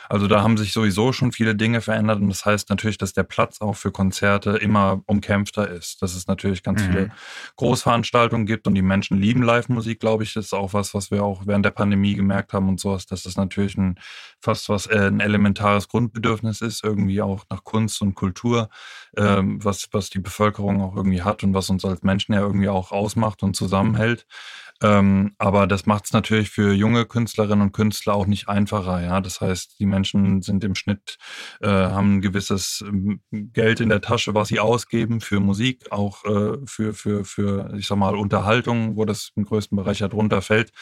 Also 0.08 0.26
da 0.26 0.42
haben 0.42 0.56
sich 0.56 0.72
sowieso 0.72 1.12
schon 1.12 1.32
viele 1.32 1.54
Dinge 1.54 1.80
verändert 1.80 2.20
und 2.20 2.28
das 2.28 2.44
heißt 2.44 2.70
natürlich, 2.70 2.98
dass 2.98 3.12
der 3.12 3.24
Platz 3.24 3.60
auch 3.60 3.74
für 3.74 3.90
Konzerte 3.92 4.52
immer 4.52 5.02
umkämpfter 5.06 5.68
ist. 5.68 6.02
Dass 6.02 6.14
es 6.14 6.26
natürlich 6.26 6.62
ganz 6.62 6.82
Mhm. 6.82 6.86
viele 6.86 7.10
Großveranstaltungen 7.56 8.46
gibt 8.46 8.66
und 8.66 8.74
die 8.74 8.82
Menschen 8.82 9.18
lieben 9.18 9.42
Live-Musik, 9.42 10.00
glaube 10.00 10.24
ich. 10.24 10.34
Das 10.34 10.46
ist 10.46 10.52
auch 10.54 10.72
was, 10.72 10.94
was 10.94 11.10
wir 11.10 11.22
auch 11.24 11.42
während 11.46 11.64
der 11.64 11.70
Pandemie 11.70 12.14
gemerkt 12.14 12.52
haben 12.52 12.68
und 12.68 12.80
sowas, 12.80 13.06
dass 13.06 13.22
das 13.24 13.36
natürlich 13.36 13.76
ein 13.76 13.98
fast 14.40 14.68
was 14.68 14.86
äh, 14.86 15.08
ein 15.08 15.20
elementares 15.20 15.88
Grundbedürfnis 15.88 16.60
ist, 16.60 16.84
irgendwie 16.84 17.22
auch 17.22 17.44
nach 17.50 17.64
Kunst 17.64 18.02
und 18.02 18.14
Kultur, 18.14 18.68
ähm, 19.16 19.64
was, 19.64 19.88
was 19.92 20.10
die 20.10 20.18
Bevölkerung 20.18 20.80
auch 20.82 20.96
irgendwie 20.96 21.22
hat 21.22 21.42
und 21.44 21.54
was 21.54 21.70
uns 21.70 21.84
als 21.84 22.02
Menschen 22.02 22.34
ja 22.34 22.40
irgendwie 22.40 22.68
auch 22.68 22.92
ausmacht 22.92 23.42
und 23.42 23.54
zusammenhält. 23.54 24.26
Ähm, 24.82 25.34
aber 25.38 25.66
das 25.66 25.86
macht 25.86 26.06
es 26.06 26.12
natürlich 26.12 26.50
für 26.50 26.72
junge 26.72 27.06
Künstlerinnen 27.06 27.62
und 27.62 27.72
Künstler 27.72 28.14
auch 28.14 28.26
nicht 28.26 28.48
einfacher. 28.48 29.00
Ja, 29.02 29.20
das 29.20 29.40
heißt, 29.40 29.78
die 29.78 29.86
Menschen 29.86 30.42
sind 30.42 30.64
im 30.64 30.74
Schnitt 30.74 31.18
äh, 31.60 31.68
haben 31.68 32.16
ein 32.16 32.20
gewisses 32.20 32.84
ähm, 32.86 33.20
Geld 33.30 33.80
in 33.80 33.88
der 33.88 34.00
Tasche, 34.00 34.34
was 34.34 34.48
sie 34.48 34.60
ausgeben 34.60 35.20
für 35.20 35.40
Musik, 35.40 35.92
auch 35.92 36.24
äh, 36.24 36.58
für 36.66 36.94
für 36.94 37.24
für 37.24 37.72
ich 37.76 37.86
sag 37.86 37.96
mal 37.96 38.16
Unterhaltung, 38.16 38.96
wo 38.96 39.04
das 39.04 39.30
im 39.36 39.44
größten 39.44 39.76
Bereich 39.76 40.00
ja 40.00 40.08
drunter 40.08 40.42
fällt. 40.42 40.72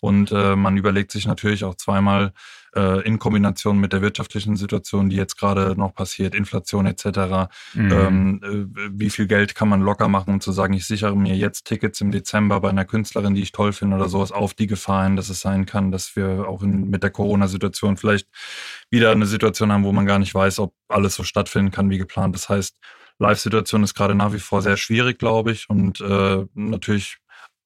Und 0.00 0.32
äh, 0.32 0.56
man 0.56 0.76
überlegt 0.76 1.12
sich 1.12 1.26
natürlich 1.26 1.64
auch 1.64 1.74
zweimal 1.74 2.32
äh, 2.74 3.00
in 3.06 3.18
Kombination 3.18 3.78
mit 3.78 3.92
der 3.92 4.02
wirtschaftlichen 4.02 4.56
Situation, 4.56 5.08
die 5.08 5.16
jetzt 5.16 5.36
gerade 5.38 5.74
noch 5.76 5.94
passiert, 5.94 6.34
Inflation 6.34 6.86
etc. 6.86 7.50
Mhm. 7.74 7.92
Ähm, 7.92 8.40
äh, 8.42 8.90
wie 8.92 9.10
viel 9.10 9.26
Geld 9.26 9.54
kann 9.54 9.68
man 9.68 9.80
locker 9.80 10.08
machen, 10.08 10.34
um 10.34 10.40
zu 10.40 10.52
sagen, 10.52 10.74
ich 10.74 10.86
sichere 10.86 11.16
mir 11.16 11.36
jetzt 11.36 11.66
Tickets 11.66 12.00
im 12.00 12.10
Dezember 12.10 12.60
bei 12.60 12.70
einer 12.70 12.84
Künstlerin, 12.84 13.34
die 13.34 13.42
ich 13.42 13.52
toll 13.52 13.72
finde 13.72 13.96
oder 13.96 14.08
sowas, 14.08 14.32
auf 14.32 14.54
die 14.54 14.66
Gefahr 14.66 15.04
hin, 15.04 15.16
dass 15.16 15.28
es 15.28 15.40
sein 15.40 15.66
kann, 15.66 15.90
dass 15.90 16.16
wir 16.16 16.48
auch 16.48 16.62
in, 16.62 16.90
mit 16.90 17.02
der 17.02 17.10
Corona-Situation 17.10 17.96
vielleicht 17.96 18.28
wieder 18.90 19.10
eine 19.10 19.26
Situation 19.26 19.72
haben, 19.72 19.84
wo 19.84 19.92
man 19.92 20.06
gar 20.06 20.18
nicht 20.18 20.34
weiß, 20.34 20.58
ob 20.58 20.74
alles 20.88 21.14
so 21.14 21.22
stattfinden 21.22 21.70
kann 21.70 21.90
wie 21.90 21.98
geplant. 21.98 22.34
Das 22.34 22.48
heißt, 22.48 22.76
Live-Situation 23.20 23.82
ist 23.82 23.94
gerade 23.94 24.14
nach 24.14 24.32
wie 24.32 24.38
vor 24.38 24.62
sehr 24.62 24.76
schwierig, 24.76 25.18
glaube 25.18 25.52
ich, 25.52 25.68
und 25.68 26.00
äh, 26.00 26.46
natürlich 26.54 27.18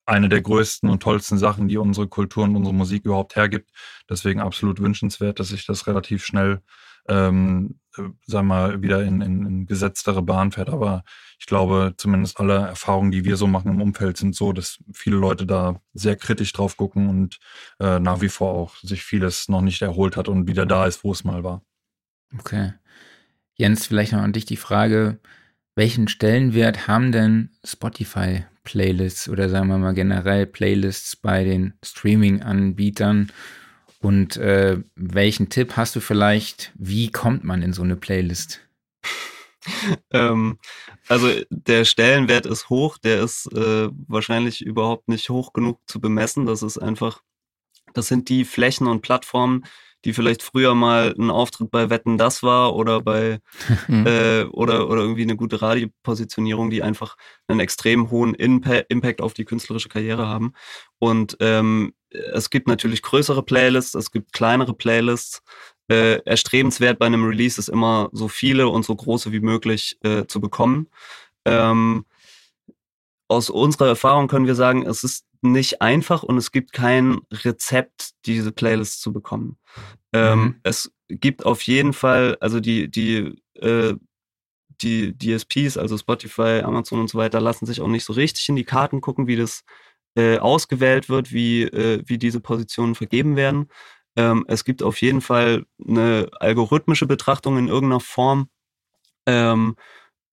eine 0.06 0.28
der 0.28 0.42
größten 0.42 0.88
und 0.88 1.02
tollsten 1.02 1.38
Sachen, 1.38 1.68
die 1.68 1.78
unsere 1.78 2.08
Kultur 2.08 2.44
und 2.44 2.56
unsere 2.56 2.74
Musik 2.74 3.04
überhaupt 3.04 3.36
hergibt. 3.36 3.70
Deswegen 4.08 4.40
absolut 4.40 4.80
wünschenswert, 4.80 5.40
dass 5.40 5.48
sich 5.48 5.66
das 5.66 5.86
relativ 5.86 6.24
schnell, 6.24 6.60
ähm, 7.08 7.80
äh, 7.96 8.02
sagen 8.26 8.48
mal, 8.48 8.82
wieder 8.82 9.02
in, 9.02 9.20
in, 9.20 9.46
in 9.46 9.66
gesetztere 9.66 10.22
Bahn 10.22 10.52
fährt. 10.52 10.68
Aber 10.68 11.04
ich 11.38 11.46
glaube, 11.46 11.94
zumindest 11.96 12.38
alle 12.38 12.54
Erfahrungen, 12.54 13.10
die 13.10 13.24
wir 13.24 13.36
so 13.36 13.46
machen 13.46 13.72
im 13.72 13.80
Umfeld, 13.80 14.16
sind 14.16 14.34
so, 14.34 14.52
dass 14.52 14.78
viele 14.92 15.16
Leute 15.16 15.46
da 15.46 15.80
sehr 15.94 16.16
kritisch 16.16 16.52
drauf 16.52 16.76
gucken 16.76 17.08
und 17.08 17.38
äh, 17.80 17.98
nach 17.98 18.20
wie 18.20 18.28
vor 18.28 18.52
auch 18.54 18.76
sich 18.76 19.02
vieles 19.02 19.48
noch 19.48 19.62
nicht 19.62 19.82
erholt 19.82 20.16
hat 20.16 20.28
und 20.28 20.48
wieder 20.48 20.66
da 20.66 20.86
ist, 20.86 21.04
wo 21.04 21.12
es 21.12 21.24
mal 21.24 21.44
war. 21.44 21.62
Okay. 22.38 22.72
Jens, 23.56 23.86
vielleicht 23.86 24.12
noch 24.12 24.20
an 24.20 24.32
dich 24.32 24.44
die 24.44 24.56
Frage, 24.56 25.20
welchen 25.76 26.08
Stellenwert 26.08 26.88
haben 26.88 27.12
denn 27.12 27.50
Spotify-Playlists 28.64 29.28
oder 29.28 29.48
sagen 29.48 29.68
wir 29.68 29.78
mal 29.78 29.94
generell 29.94 30.46
Playlists 30.46 31.16
bei 31.16 31.44
den 31.44 31.74
Streaming-Anbietern? 31.84 33.32
Und 34.00 34.36
äh, 34.36 34.78
welchen 34.96 35.48
Tipp 35.48 35.76
hast 35.76 35.96
du 35.96 36.00
vielleicht, 36.00 36.72
wie 36.74 37.10
kommt 37.10 37.44
man 37.44 37.62
in 37.62 37.72
so 37.72 37.82
eine 37.82 37.96
Playlist? 37.96 38.60
ähm, 40.10 40.58
also 41.08 41.30
der 41.48 41.86
Stellenwert 41.86 42.44
ist 42.44 42.68
hoch, 42.68 42.98
der 42.98 43.22
ist 43.22 43.46
äh, 43.52 43.88
wahrscheinlich 44.06 44.64
überhaupt 44.64 45.08
nicht 45.08 45.30
hoch 45.30 45.54
genug 45.54 45.80
zu 45.86 46.00
bemessen. 46.00 46.44
Das 46.44 46.62
ist 46.62 46.76
einfach, 46.76 47.22
das 47.94 48.08
sind 48.08 48.28
die 48.28 48.44
Flächen 48.44 48.88
und 48.88 49.00
Plattformen, 49.00 49.64
die 50.04 50.12
vielleicht 50.12 50.42
früher 50.42 50.74
mal 50.74 51.14
ein 51.18 51.30
Auftritt 51.30 51.70
bei 51.70 51.90
Wetten 51.90 52.18
das 52.18 52.42
war 52.42 52.74
oder 52.74 53.00
bei 53.00 53.40
Mhm. 53.88 54.06
äh, 54.06 54.44
oder 54.44 54.88
oder 54.88 55.02
irgendwie 55.02 55.22
eine 55.22 55.36
gute 55.36 55.60
Radiopositionierung, 55.60 56.70
die 56.70 56.82
einfach 56.82 57.16
einen 57.48 57.60
extrem 57.60 58.10
hohen 58.10 58.34
Impa 58.34 58.82
Impact 58.88 59.20
auf 59.20 59.34
die 59.34 59.44
künstlerische 59.44 59.88
Karriere 59.88 60.26
haben. 60.26 60.52
Und 60.98 61.36
ähm, 61.40 61.94
es 62.10 62.50
gibt 62.50 62.68
natürlich 62.68 63.02
größere 63.02 63.42
Playlists, 63.42 63.94
es 63.94 64.10
gibt 64.10 64.32
kleinere 64.32 64.74
Playlists. 64.74 65.42
Äh, 65.88 66.22
erstrebenswert 66.24 66.98
bei 66.98 67.06
einem 67.06 67.24
Release 67.26 67.60
ist 67.60 67.68
immer 67.68 68.08
so 68.12 68.28
viele 68.28 68.68
und 68.68 68.86
so 68.86 68.96
große 68.96 69.32
wie 69.32 69.40
möglich 69.40 69.98
äh, 70.02 70.24
zu 70.26 70.40
bekommen. 70.40 70.88
Ähm, 71.44 72.06
aus 73.28 73.50
unserer 73.50 73.88
Erfahrung 73.88 74.28
können 74.28 74.46
wir 74.46 74.54
sagen, 74.54 74.86
es 74.86 75.04
ist 75.04 75.26
nicht 75.44 75.82
einfach 75.82 76.22
und 76.22 76.36
es 76.36 76.52
gibt 76.52 76.72
kein 76.72 77.20
Rezept, 77.30 78.12
diese 78.26 78.52
Playlist 78.52 79.00
zu 79.00 79.12
bekommen. 79.12 79.58
Ähm, 80.12 80.40
mhm. 80.40 80.60
Es 80.62 80.92
gibt 81.08 81.44
auf 81.44 81.62
jeden 81.62 81.92
Fall, 81.92 82.36
also 82.40 82.60
die, 82.60 82.90
die, 82.90 83.34
äh, 83.54 83.94
die 84.80 85.16
DSPs, 85.16 85.76
also 85.76 85.96
Spotify, 85.96 86.62
Amazon 86.64 87.00
und 87.00 87.08
so 87.08 87.18
weiter, 87.18 87.40
lassen 87.40 87.66
sich 87.66 87.80
auch 87.80 87.88
nicht 87.88 88.04
so 88.04 88.12
richtig 88.12 88.48
in 88.48 88.56
die 88.56 88.64
Karten 88.64 89.00
gucken, 89.00 89.26
wie 89.26 89.36
das 89.36 89.64
äh, 90.16 90.38
ausgewählt 90.38 91.08
wird, 91.08 91.32
wie, 91.32 91.62
äh, 91.62 92.02
wie 92.06 92.18
diese 92.18 92.40
Positionen 92.40 92.94
vergeben 92.94 93.36
werden. 93.36 93.68
Ähm, 94.16 94.44
es 94.48 94.64
gibt 94.64 94.82
auf 94.82 95.00
jeden 95.00 95.20
Fall 95.20 95.64
eine 95.86 96.30
algorithmische 96.40 97.06
Betrachtung 97.06 97.58
in 97.58 97.68
irgendeiner 97.68 98.00
Form. 98.00 98.48
Ähm, 99.26 99.76
äh, 99.76 99.82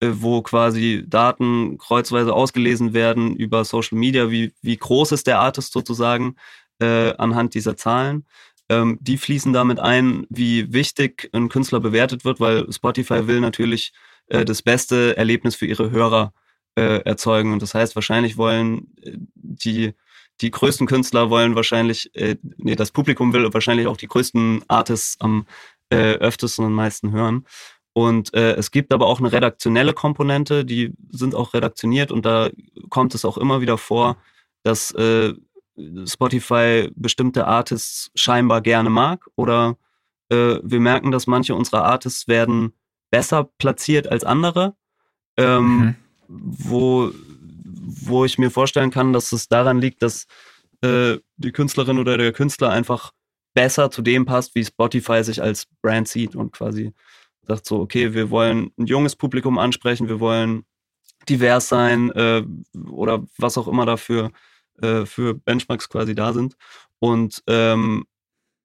wo 0.10 0.42
quasi 0.42 1.04
Daten 1.08 1.78
kreuzweise 1.78 2.34
ausgelesen 2.34 2.94
werden 2.94 3.36
über 3.36 3.64
Social 3.66 3.98
Media, 3.98 4.32
wie, 4.32 4.54
wie 4.62 4.78
groß 4.78 5.12
ist 5.12 5.28
der 5.28 5.40
Artist 5.40 5.74
sozusagen 5.74 6.36
äh, 6.80 7.14
anhand 7.18 7.54
dieser 7.54 7.78
Zahlen. 7.78 8.26
Ähm, 8.70 8.98
die 9.02 9.18
fließen 9.18 9.54
damit 9.54 9.80
ein, 9.80 10.26
wie 10.30 10.74
wichtig 10.74 11.30
ein 11.34 11.50
Künstler 11.50 11.80
bewertet 11.80 12.26
wird, 12.26 12.40
weil 12.40 12.72
Spotify 12.72 13.28
will 13.28 13.42
natürlich 13.42 13.94
äh, 14.28 14.46
das 14.46 14.62
beste 14.62 15.18
Erlebnis 15.18 15.56
für 15.56 15.66
ihre 15.66 15.92
Hörer 15.92 16.34
äh, 16.76 17.04
erzeugen. 17.04 17.54
Und 17.54 17.62
das 17.62 17.74
heißt, 17.74 17.96
wahrscheinlich 17.96 18.38
wollen 18.38 18.88
äh, 19.04 19.18
die, 19.36 19.94
die 20.42 20.52
größten 20.52 20.88
Künstler 20.88 21.30
wollen 21.30 21.56
wahrscheinlich, 21.56 22.10
äh, 22.16 22.38
nee, 22.58 22.76
das 22.76 22.92
Publikum 22.92 23.34
will 23.34 23.54
wahrscheinlich 23.54 23.88
auch 23.88 23.98
die 23.98 24.08
größten 24.08 24.64
Artists 24.68 25.20
am 25.20 25.46
äh, 25.90 26.14
öftesten 26.14 26.66
und 26.66 26.74
meisten 26.74 27.12
hören. 27.12 27.46
Und 27.94 28.34
äh, 28.34 28.54
es 28.54 28.72
gibt 28.72 28.94
aber 28.94 29.08
auch 29.08 29.20
eine 29.20 29.32
redaktionelle 29.32 29.94
Komponente, 29.94 30.64
die 30.64 30.94
sind 31.10 31.36
auch 31.36 31.54
redaktioniert 31.54 32.12
und 32.12 32.26
da 32.26 32.50
kommt 32.90 33.14
es 33.16 33.26
auch 33.26 33.38
immer 33.38 33.60
wieder 33.60 33.78
vor, 33.78 34.18
dass 34.64 34.92
äh, 34.92 35.34
Spotify 36.06 36.90
bestimmte 36.96 37.48
Artists 37.48 38.12
scheinbar 38.16 38.62
gerne 38.62 38.90
mag 38.90 39.28
oder 39.36 39.78
äh, 40.30 40.60
wir 40.64 40.80
merken, 40.80 41.12
dass 41.12 41.28
manche 41.28 41.54
unserer 41.54 41.84
Artists 41.84 42.28
werden 42.28 42.74
besser 43.10 43.50
platziert 43.58 44.08
als 44.08 44.24
andere, 44.24 44.76
ähm, 45.36 45.80
mhm. 45.80 45.96
wo, 46.28 47.12
wo 47.44 48.24
ich 48.24 48.38
mir 48.38 48.52
vorstellen 48.52 48.92
kann, 48.92 49.12
dass 49.12 49.34
es 49.34 49.50
daran 49.50 49.80
liegt, 49.80 50.02
dass 50.02 50.28
äh, 50.82 51.18
die 51.36 51.52
Künstlerin 51.52 52.00
oder 52.00 52.18
der 52.18 52.32
Künstler 52.32 52.70
einfach 52.70 53.12
besser 53.54 53.92
zu 53.92 54.02
dem 54.02 54.26
passt, 54.26 54.56
wie 54.56 54.64
Spotify 54.64 55.24
sich 55.24 55.42
als 55.42 55.68
Brand 55.82 56.08
sieht 56.08 56.36
und 56.36 56.54
quasi 56.54 56.94
sagt 57.56 57.66
so, 57.66 57.80
okay, 57.80 58.14
wir 58.14 58.30
wollen 58.30 58.72
ein 58.78 58.86
junges 58.86 59.16
Publikum 59.16 59.58
ansprechen, 59.58 60.08
wir 60.08 60.20
wollen 60.20 60.66
divers 61.30 61.70
sein 61.70 62.12
äh, 62.12 62.44
oder 62.90 63.24
was 63.38 63.58
auch 63.58 63.68
immer 63.68 63.86
dafür 63.86 64.32
äh, 64.82 65.06
für 65.06 65.36
Benchmarks 65.36 65.90
quasi 65.90 66.16
da 66.16 66.34
sind. 66.34 66.56
Und 67.00 67.44
ähm, 67.48 68.06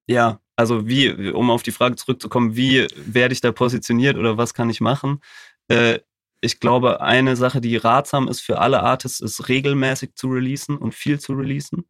ja, 0.07 0.41
also 0.57 0.87
wie, 0.87 1.31
um 1.33 1.51
auf 1.51 1.63
die 1.63 1.73
Frage 1.73 1.97
zurückzukommen, 1.97 2.57
wie 2.57 2.87
werde 2.97 3.33
ich 3.33 3.41
da 3.41 3.53
positioniert 3.53 4.17
oder 4.17 4.39
was 4.39 4.55
kann 4.55 4.71
ich 4.71 4.81
machen? 4.81 5.21
Äh, 5.69 6.01
ich 6.41 6.61
glaube, 6.61 7.01
eine 7.01 7.37
Sache, 7.37 7.61
die 7.61 7.77
ratsam 7.77 8.29
ist 8.29 8.41
für 8.41 8.59
alle 8.59 8.83
Artists, 8.83 9.21
ist 9.21 9.49
regelmäßig 9.49 10.15
zu 10.15 10.29
releasen 10.29 10.77
und 10.79 10.95
viel 10.95 11.19
zu 11.19 11.33
releasen. 11.33 11.89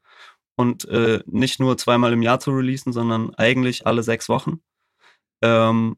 Und 0.57 0.89
äh, 0.89 1.21
nicht 1.27 1.61
nur 1.61 1.77
zweimal 1.77 2.13
im 2.13 2.23
Jahr 2.23 2.41
zu 2.41 2.51
releasen, 2.51 2.93
sondern 2.93 3.35
eigentlich 3.35 3.87
alle 3.87 4.03
sechs 4.03 4.29
Wochen. 4.29 4.61
Ähm, 5.43 5.97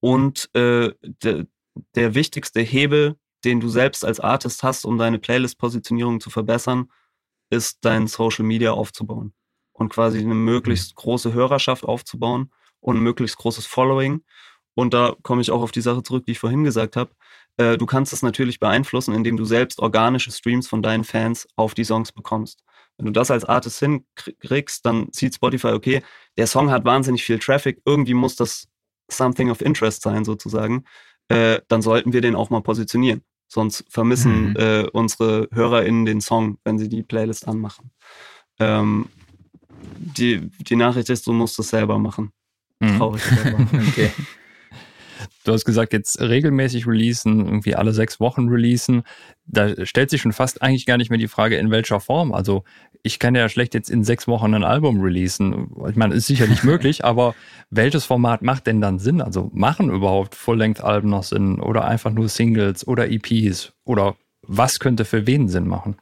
und 0.00 0.48
äh, 0.54 0.92
de, 1.02 1.46
der 1.94 2.14
wichtigste 2.14 2.60
Hebel, 2.60 3.16
den 3.44 3.60
du 3.60 3.68
selbst 3.68 4.04
als 4.04 4.20
Artist 4.20 4.62
hast, 4.62 4.84
um 4.84 4.98
deine 4.98 5.18
Playlist-Positionierung 5.18 6.20
zu 6.20 6.30
verbessern, 6.30 6.90
ist 7.50 7.78
dein 7.82 8.06
Social 8.06 8.44
Media 8.44 8.72
aufzubauen 8.72 9.32
und 9.72 9.90
quasi 9.90 10.18
eine 10.18 10.34
möglichst 10.34 10.94
große 10.96 11.32
Hörerschaft 11.32 11.84
aufzubauen 11.84 12.50
und 12.80 12.96
ein 12.96 13.02
möglichst 13.02 13.38
großes 13.38 13.66
Following. 13.66 14.22
Und 14.74 14.94
da 14.94 15.16
komme 15.22 15.40
ich 15.40 15.50
auch 15.50 15.62
auf 15.62 15.72
die 15.72 15.80
Sache 15.80 16.02
zurück, 16.02 16.26
die 16.26 16.32
ich 16.32 16.38
vorhin 16.38 16.64
gesagt 16.64 16.96
habe. 16.96 17.10
Äh, 17.56 17.76
du 17.76 17.86
kannst 17.86 18.12
es 18.12 18.22
natürlich 18.22 18.60
beeinflussen, 18.60 19.14
indem 19.14 19.36
du 19.36 19.44
selbst 19.44 19.80
organische 19.80 20.30
Streams 20.30 20.68
von 20.68 20.82
deinen 20.82 21.04
Fans 21.04 21.48
auf 21.56 21.74
die 21.74 21.84
Songs 21.84 22.12
bekommst. 22.12 22.62
Wenn 22.96 23.06
du 23.06 23.12
das 23.12 23.30
als 23.30 23.44
Artist 23.44 23.78
hinkriegst, 23.78 24.84
dann 24.84 25.08
sieht 25.12 25.34
Spotify, 25.34 25.68
okay, 25.68 26.02
der 26.36 26.46
Song 26.46 26.70
hat 26.70 26.84
wahnsinnig 26.84 27.24
viel 27.24 27.38
Traffic, 27.38 27.80
irgendwie 27.84 28.14
muss 28.14 28.36
das 28.36 28.68
something 29.10 29.50
of 29.50 29.60
interest 29.60 30.02
sein, 30.02 30.24
sozusagen, 30.24 30.84
äh, 31.28 31.60
dann 31.68 31.82
sollten 31.82 32.12
wir 32.12 32.20
den 32.20 32.34
auch 32.34 32.50
mal 32.50 32.62
positionieren. 32.62 33.22
Sonst 33.48 33.84
vermissen 33.88 34.50
mhm. 34.50 34.56
äh, 34.56 34.86
unsere 34.92 35.48
HörerInnen 35.52 36.04
den 36.04 36.20
Song, 36.20 36.58
wenn 36.64 36.78
sie 36.78 36.88
die 36.88 37.02
Playlist 37.02 37.48
anmachen. 37.48 37.90
Ähm, 38.60 39.06
die, 39.96 40.50
die 40.60 40.76
Nachricht 40.76 41.08
ist, 41.08 41.26
du 41.26 41.32
musst 41.32 41.58
es 41.58 41.68
selber 41.68 41.98
machen. 41.98 42.32
Mhm. 42.80 42.98
Traurig 42.98 43.22
selber. 43.22 43.66
okay. 43.88 44.10
Du 45.44 45.52
hast 45.52 45.64
gesagt, 45.64 45.92
jetzt 45.92 46.20
regelmäßig 46.20 46.86
releasen, 46.86 47.44
irgendwie 47.44 47.74
alle 47.74 47.92
sechs 47.92 48.20
Wochen 48.20 48.48
releasen. 48.48 49.02
Da 49.46 49.86
stellt 49.86 50.10
sich 50.10 50.22
schon 50.22 50.32
fast 50.32 50.62
eigentlich 50.62 50.86
gar 50.86 50.96
nicht 50.96 51.10
mehr 51.10 51.18
die 51.18 51.28
Frage, 51.28 51.56
in 51.56 51.70
welcher 51.70 52.00
Form. 52.00 52.32
Also 52.32 52.64
ich 53.02 53.18
kann 53.18 53.34
ja 53.34 53.48
schlecht 53.48 53.74
jetzt 53.74 53.90
in 53.90 54.04
sechs 54.04 54.28
Wochen 54.28 54.54
ein 54.54 54.64
Album 54.64 55.00
releasen. 55.00 55.70
Ich 55.88 55.96
meine, 55.96 56.14
ist 56.14 56.26
sicherlich 56.26 56.62
möglich, 56.64 57.04
aber 57.04 57.34
welches 57.70 58.04
Format 58.04 58.42
macht 58.42 58.66
denn 58.66 58.80
dann 58.80 58.98
Sinn? 58.98 59.20
Also 59.20 59.50
machen 59.52 59.90
überhaupt 59.90 60.34
Full-Length-Alben 60.34 61.08
noch 61.08 61.24
Sinn 61.24 61.60
oder 61.60 61.84
einfach 61.84 62.12
nur 62.12 62.28
Singles 62.28 62.86
oder 62.86 63.10
EPs? 63.10 63.72
Oder 63.84 64.16
was 64.42 64.80
könnte 64.80 65.04
für 65.04 65.26
wen 65.26 65.48
Sinn 65.48 65.66
machen? 65.66 65.96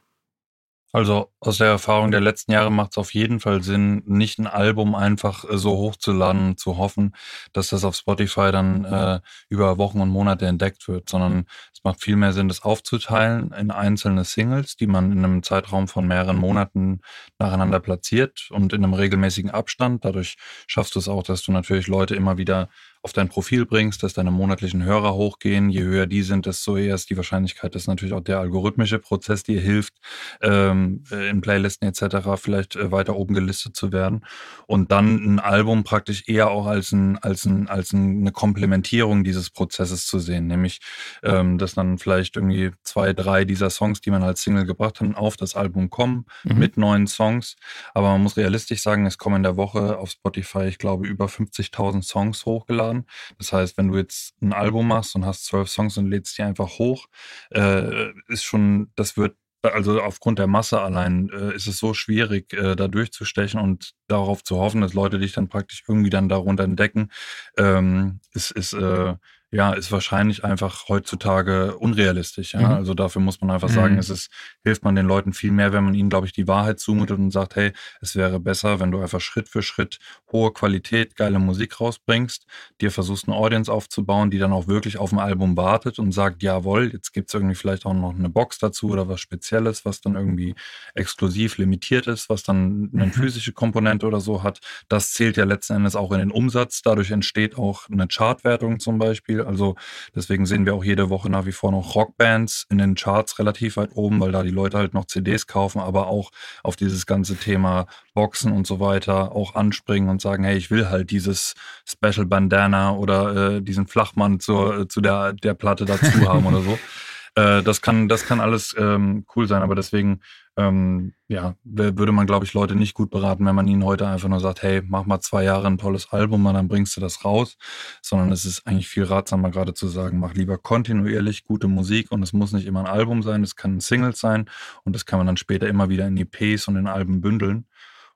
Also 0.97 1.31
aus 1.39 1.59
der 1.59 1.67
Erfahrung 1.67 2.09
der 2.09 2.21
letzten 2.21 2.53
Jahre 2.53 2.71
macht 2.71 2.93
es 2.93 2.97
auf 2.97 3.13
jeden 3.13 3.39
Fall 3.39 3.61
Sinn, 3.61 4.01
nicht 4.07 4.39
ein 4.39 4.47
Album 4.47 4.95
einfach 4.95 5.47
äh, 5.47 5.55
so 5.55 5.77
hochzuladen, 5.77 6.57
zu 6.57 6.77
hoffen, 6.77 7.15
dass 7.53 7.69
das 7.69 7.83
auf 7.83 7.95
Spotify 7.95 8.51
dann 8.51 8.83
äh, 8.83 9.19
über 9.47 9.77
Wochen 9.77 10.01
und 10.01 10.09
Monate 10.09 10.47
entdeckt 10.47 10.87
wird, 10.87 11.07
sondern 11.07 11.45
es 11.71 11.83
macht 11.83 12.01
viel 12.01 12.15
mehr 12.15 12.33
Sinn, 12.33 12.47
das 12.47 12.63
aufzuteilen 12.63 13.51
in 13.51 13.69
einzelne 13.69 14.23
Singles, 14.23 14.75
die 14.75 14.87
man 14.87 15.11
in 15.11 15.23
einem 15.23 15.43
Zeitraum 15.43 15.87
von 15.87 16.07
mehreren 16.07 16.37
Monaten 16.37 17.01
nacheinander 17.37 17.79
platziert 17.79 18.47
und 18.49 18.73
in 18.73 18.83
einem 18.83 18.95
regelmäßigen 18.95 19.51
Abstand. 19.51 20.03
Dadurch 20.03 20.35
schaffst 20.65 20.95
du 20.95 20.99
es 20.99 21.07
auch, 21.07 21.21
dass 21.21 21.43
du 21.43 21.51
natürlich 21.51 21.85
Leute 21.85 22.15
immer 22.15 22.39
wieder 22.39 22.69
auf 23.07 23.13
dein 23.13 23.29
Profil 23.29 23.65
bringst, 23.65 24.03
dass 24.03 24.11
deine 24.11 24.31
monatlichen 24.31 24.83
Hörer 24.83 25.13
hochgehen. 25.13 25.69
Je 25.69 25.81
höher 25.81 26.07
die 26.07 26.23
sind, 26.23 26.45
desto 26.45 26.75
eher 26.75 26.93
ist 26.93 27.09
die 27.09 27.15
Wahrscheinlichkeit, 27.15 27.73
dass 27.73 27.87
natürlich 27.87 28.13
auch 28.13 28.19
der 28.19 28.39
algorithmische 28.39 28.99
Prozess 28.99 29.43
dir 29.43 29.61
hilft, 29.61 29.93
ähm, 30.41 31.05
äh, 31.09 31.29
in 31.29 31.39
Playlisten 31.39 31.87
etc. 31.87 32.17
vielleicht 32.35 32.75
äh, 32.75 32.91
weiter 32.91 33.15
oben 33.15 33.33
gelistet 33.33 33.77
zu 33.77 33.93
werden. 33.93 34.25
Und 34.65 34.91
dann 34.91 35.15
ein 35.35 35.39
Album 35.39 35.85
praktisch 35.85 36.27
eher 36.27 36.51
auch 36.51 36.65
als, 36.65 36.91
ein, 36.91 37.17
als, 37.19 37.45
ein, 37.45 37.69
als 37.69 37.93
eine 37.93 38.33
Komplementierung 38.33 39.23
dieses 39.23 39.51
Prozesses 39.51 40.05
zu 40.05 40.19
sehen. 40.19 40.47
Nämlich, 40.47 40.81
ähm, 41.23 41.57
dass 41.57 41.75
dann 41.75 41.99
vielleicht 41.99 42.35
irgendwie 42.35 42.71
zwei, 42.83 43.13
drei 43.13 43.45
dieser 43.45 43.69
Songs, 43.69 44.01
die 44.01 44.11
man 44.11 44.21
als 44.21 44.41
Single 44.41 44.65
gebracht 44.65 44.99
hat, 44.99 45.15
auf 45.15 45.37
das 45.37 45.55
Album 45.55 45.89
kommen 45.89 46.25
mhm. 46.43 46.57
mit 46.57 46.75
neuen 46.75 47.07
Songs. 47.07 47.55
Aber 47.93 48.09
man 48.09 48.23
muss 48.23 48.35
realistisch 48.35 48.81
sagen, 48.81 49.05
es 49.05 49.17
kommen 49.17 49.37
in 49.37 49.43
der 49.43 49.55
Woche 49.55 49.97
auf 49.97 50.11
Spotify, 50.11 50.65
ich 50.65 50.77
glaube, 50.77 51.07
über 51.07 51.27
50.000 51.27 52.03
Songs 52.03 52.45
hochgeladen 52.45 52.96
hören. 52.97 53.05
Das 53.37 53.53
heißt, 53.53 53.77
wenn 53.77 53.89
du 53.89 53.97
jetzt 53.97 54.35
ein 54.41 54.53
Album 54.53 54.87
machst 54.87 55.15
und 55.15 55.25
hast 55.25 55.45
zwölf 55.45 55.69
Songs 55.69 55.97
und 55.97 56.09
lädst 56.09 56.37
die 56.37 56.43
einfach 56.43 56.79
hoch, 56.79 57.07
äh, 57.51 58.11
ist 58.27 58.43
schon, 58.43 58.91
das 58.95 59.17
wird 59.17 59.35
also 59.63 60.01
aufgrund 60.01 60.39
der 60.39 60.47
Masse 60.47 60.79
allein 60.79 61.29
äh, 61.29 61.53
ist 61.53 61.67
es 61.67 61.77
so 61.77 61.93
schwierig, 61.93 62.53
äh, 62.53 62.75
da 62.75 62.87
durchzustechen 62.87 63.59
und 63.59 63.95
darauf 64.07 64.43
zu 64.43 64.57
hoffen, 64.57 64.81
dass 64.81 64.93
Leute 64.93 65.19
dich 65.19 65.33
dann 65.33 65.49
praktisch 65.49 65.83
irgendwie 65.87 66.11
dann 66.11 66.29
darunter 66.29 66.63
entdecken, 66.63 67.09
ähm, 67.57 68.21
ist, 68.33 68.51
ist 68.51 68.73
äh, 68.73 69.15
ja, 69.49 69.71
ist 69.71 69.93
wahrscheinlich 69.93 70.43
einfach 70.43 70.89
heutzutage 70.89 71.77
unrealistisch. 71.77 72.53
Ja? 72.53 72.59
Mhm. 72.59 72.65
Also 72.65 72.93
dafür 72.93 73.21
muss 73.21 73.39
man 73.39 73.49
einfach 73.49 73.69
sagen, 73.69 73.93
mhm. 73.93 73.99
es 73.99 74.09
ist, 74.09 74.29
hilft 74.63 74.83
man 74.83 74.95
den 74.95 75.05
Leuten 75.05 75.31
viel 75.31 75.51
mehr, 75.51 75.71
wenn 75.71 75.85
man 75.85 75.93
ihnen, 75.93 76.09
glaube 76.09 76.27
ich, 76.27 76.33
die 76.33 76.49
Wahrheit 76.49 76.81
zumutet 76.81 77.17
und 77.17 77.31
sagt, 77.31 77.55
hey, 77.55 77.71
es 78.01 78.17
wäre 78.17 78.41
besser, 78.41 78.81
wenn 78.81 78.91
du 78.91 78.99
einfach 78.99 79.21
Schritt 79.21 79.47
für 79.47 79.63
Schritt 79.63 79.99
hohe 80.33 80.51
Qualität, 80.51 81.15
geile 81.15 81.39
Musik 81.39 81.79
rausbringst, 81.79 82.45
dir 82.81 82.91
versuchst, 82.91 83.27
eine 83.27 83.37
Audience 83.37 83.71
aufzubauen, 83.71 84.31
die 84.31 84.37
dann 84.37 84.51
auch 84.51 84.67
wirklich 84.67 84.97
auf 84.97 85.11
dem 85.11 85.19
Album 85.19 85.55
wartet 85.55 85.97
und 85.97 86.11
sagt, 86.11 86.43
jawohl, 86.43 86.91
jetzt 86.91 87.13
gibt's 87.13 87.33
irgendwie 87.33 87.55
vielleicht 87.55 87.85
auch 87.85 87.93
noch 87.93 88.15
eine 88.15 88.29
Box 88.29 88.59
dazu 88.59 88.89
oder 88.89 89.07
was 89.07 89.21
Spezielles, 89.21 89.85
was 89.85 90.01
dann 90.01 90.15
irgendwie 90.15 90.55
exklusiv 90.93 91.57
limitiert 91.57 92.07
ist, 92.07 92.29
was 92.29 92.43
dann 92.43 92.89
eine 92.93 93.05
mhm. 93.05 93.13
physische 93.13 93.53
Komponente 93.53 94.07
oder 94.07 94.19
so 94.19 94.43
hat. 94.43 94.59
Das 94.89 95.13
zählt 95.13 95.37
ja 95.37 95.45
letzten 95.45 95.75
Endes 95.77 95.95
auch 95.95 96.11
in 96.11 96.19
den 96.19 96.31
Umsatz. 96.31 96.81
Dadurch 96.81 97.11
entsteht 97.11 97.57
auch 97.57 97.89
eine 97.89 98.07
Chartwertung 98.07 98.81
zum 98.81 98.97
Beispiel 98.97 99.36
Beispiel. 99.37 99.43
Also 99.43 99.75
deswegen 100.15 100.45
sehen 100.45 100.65
wir 100.65 100.75
auch 100.75 100.83
jede 100.83 101.09
Woche 101.09 101.29
nach 101.29 101.45
wie 101.45 101.51
vor 101.51 101.71
noch 101.71 101.95
Rockbands 101.95 102.65
in 102.69 102.77
den 102.77 102.95
Charts 102.95 103.39
relativ 103.39 103.77
weit 103.77 103.91
oben, 103.95 104.19
weil 104.19 104.31
da 104.31 104.43
die 104.43 104.49
Leute 104.49 104.77
halt 104.77 104.93
noch 104.93 105.05
CDs 105.05 105.47
kaufen, 105.47 105.79
aber 105.79 106.07
auch 106.07 106.31
auf 106.63 106.75
dieses 106.75 107.05
ganze 107.05 107.35
Thema 107.35 107.87
Boxen 108.13 108.51
und 108.51 108.67
so 108.67 108.79
weiter 108.79 109.31
auch 109.33 109.55
anspringen 109.55 110.09
und 110.09 110.21
sagen, 110.21 110.43
hey, 110.43 110.57
ich 110.57 110.71
will 110.71 110.89
halt 110.89 111.11
dieses 111.11 111.53
Special 111.85 112.25
Bandana 112.25 112.95
oder 112.95 113.55
äh, 113.57 113.61
diesen 113.61 113.87
Flachmann 113.87 114.39
zur, 114.39 114.89
zu 114.89 115.01
der, 115.01 115.33
der 115.33 115.53
Platte 115.53 115.85
dazu 115.85 116.27
haben 116.27 116.45
oder 116.45 116.61
so. 116.61 116.77
Äh, 117.37 117.61
das 117.61 117.81
kann, 117.83 118.07
das 118.07 118.25
kann 118.25 118.39
alles 118.39 118.75
ähm, 118.79 119.25
cool 119.35 119.47
sein, 119.47 119.61
aber 119.61 119.75
deswegen 119.75 120.21
ähm, 120.57 121.13
ja, 121.27 121.55
würde 121.63 122.11
man, 122.11 122.25
glaube 122.25 122.45
ich, 122.45 122.53
Leute 122.55 122.75
nicht 122.75 122.95
gut 122.95 123.11
beraten, 123.11 123.45
wenn 123.45 123.53
man 123.53 123.67
ihnen 123.67 123.85
heute 123.85 124.07
einfach 124.07 124.27
nur 124.27 124.39
sagt, 124.39 124.63
hey, 124.63 124.81
mach 124.83 125.05
mal 125.05 125.19
zwei 125.19 125.43
Jahre 125.43 125.67
ein 125.67 125.77
tolles 125.77 126.11
Album 126.11 126.47
und 126.47 126.55
dann 126.55 126.67
bringst 126.67 126.97
du 126.97 127.01
das 127.01 127.23
raus, 127.23 127.57
sondern 128.01 128.31
es 128.31 128.43
ist 128.43 128.65
eigentlich 128.65 128.87
viel 128.87 129.03
ratsamer 129.03 129.51
gerade 129.51 129.75
zu 129.75 129.87
sagen, 129.87 130.19
mach 130.19 130.33
lieber 130.33 130.57
kontinuierlich 130.57 131.43
gute 131.43 131.67
Musik 131.67 132.11
und 132.11 132.23
es 132.23 132.33
muss 132.33 132.53
nicht 132.53 132.65
immer 132.65 132.79
ein 132.79 132.87
Album 132.87 133.21
sein, 133.21 133.43
es 133.43 133.55
kann 133.55 133.75
ein 133.75 133.81
Single 133.81 134.15
sein 134.15 134.49
und 134.83 134.95
das 134.95 135.05
kann 135.05 135.19
man 135.19 135.27
dann 135.27 135.37
später 135.37 135.67
immer 135.67 135.89
wieder 135.89 136.07
in 136.07 136.17
EPs 136.17 136.67
und 136.67 136.75
in 136.75 136.87
Alben 136.87 137.21
bündeln. 137.21 137.67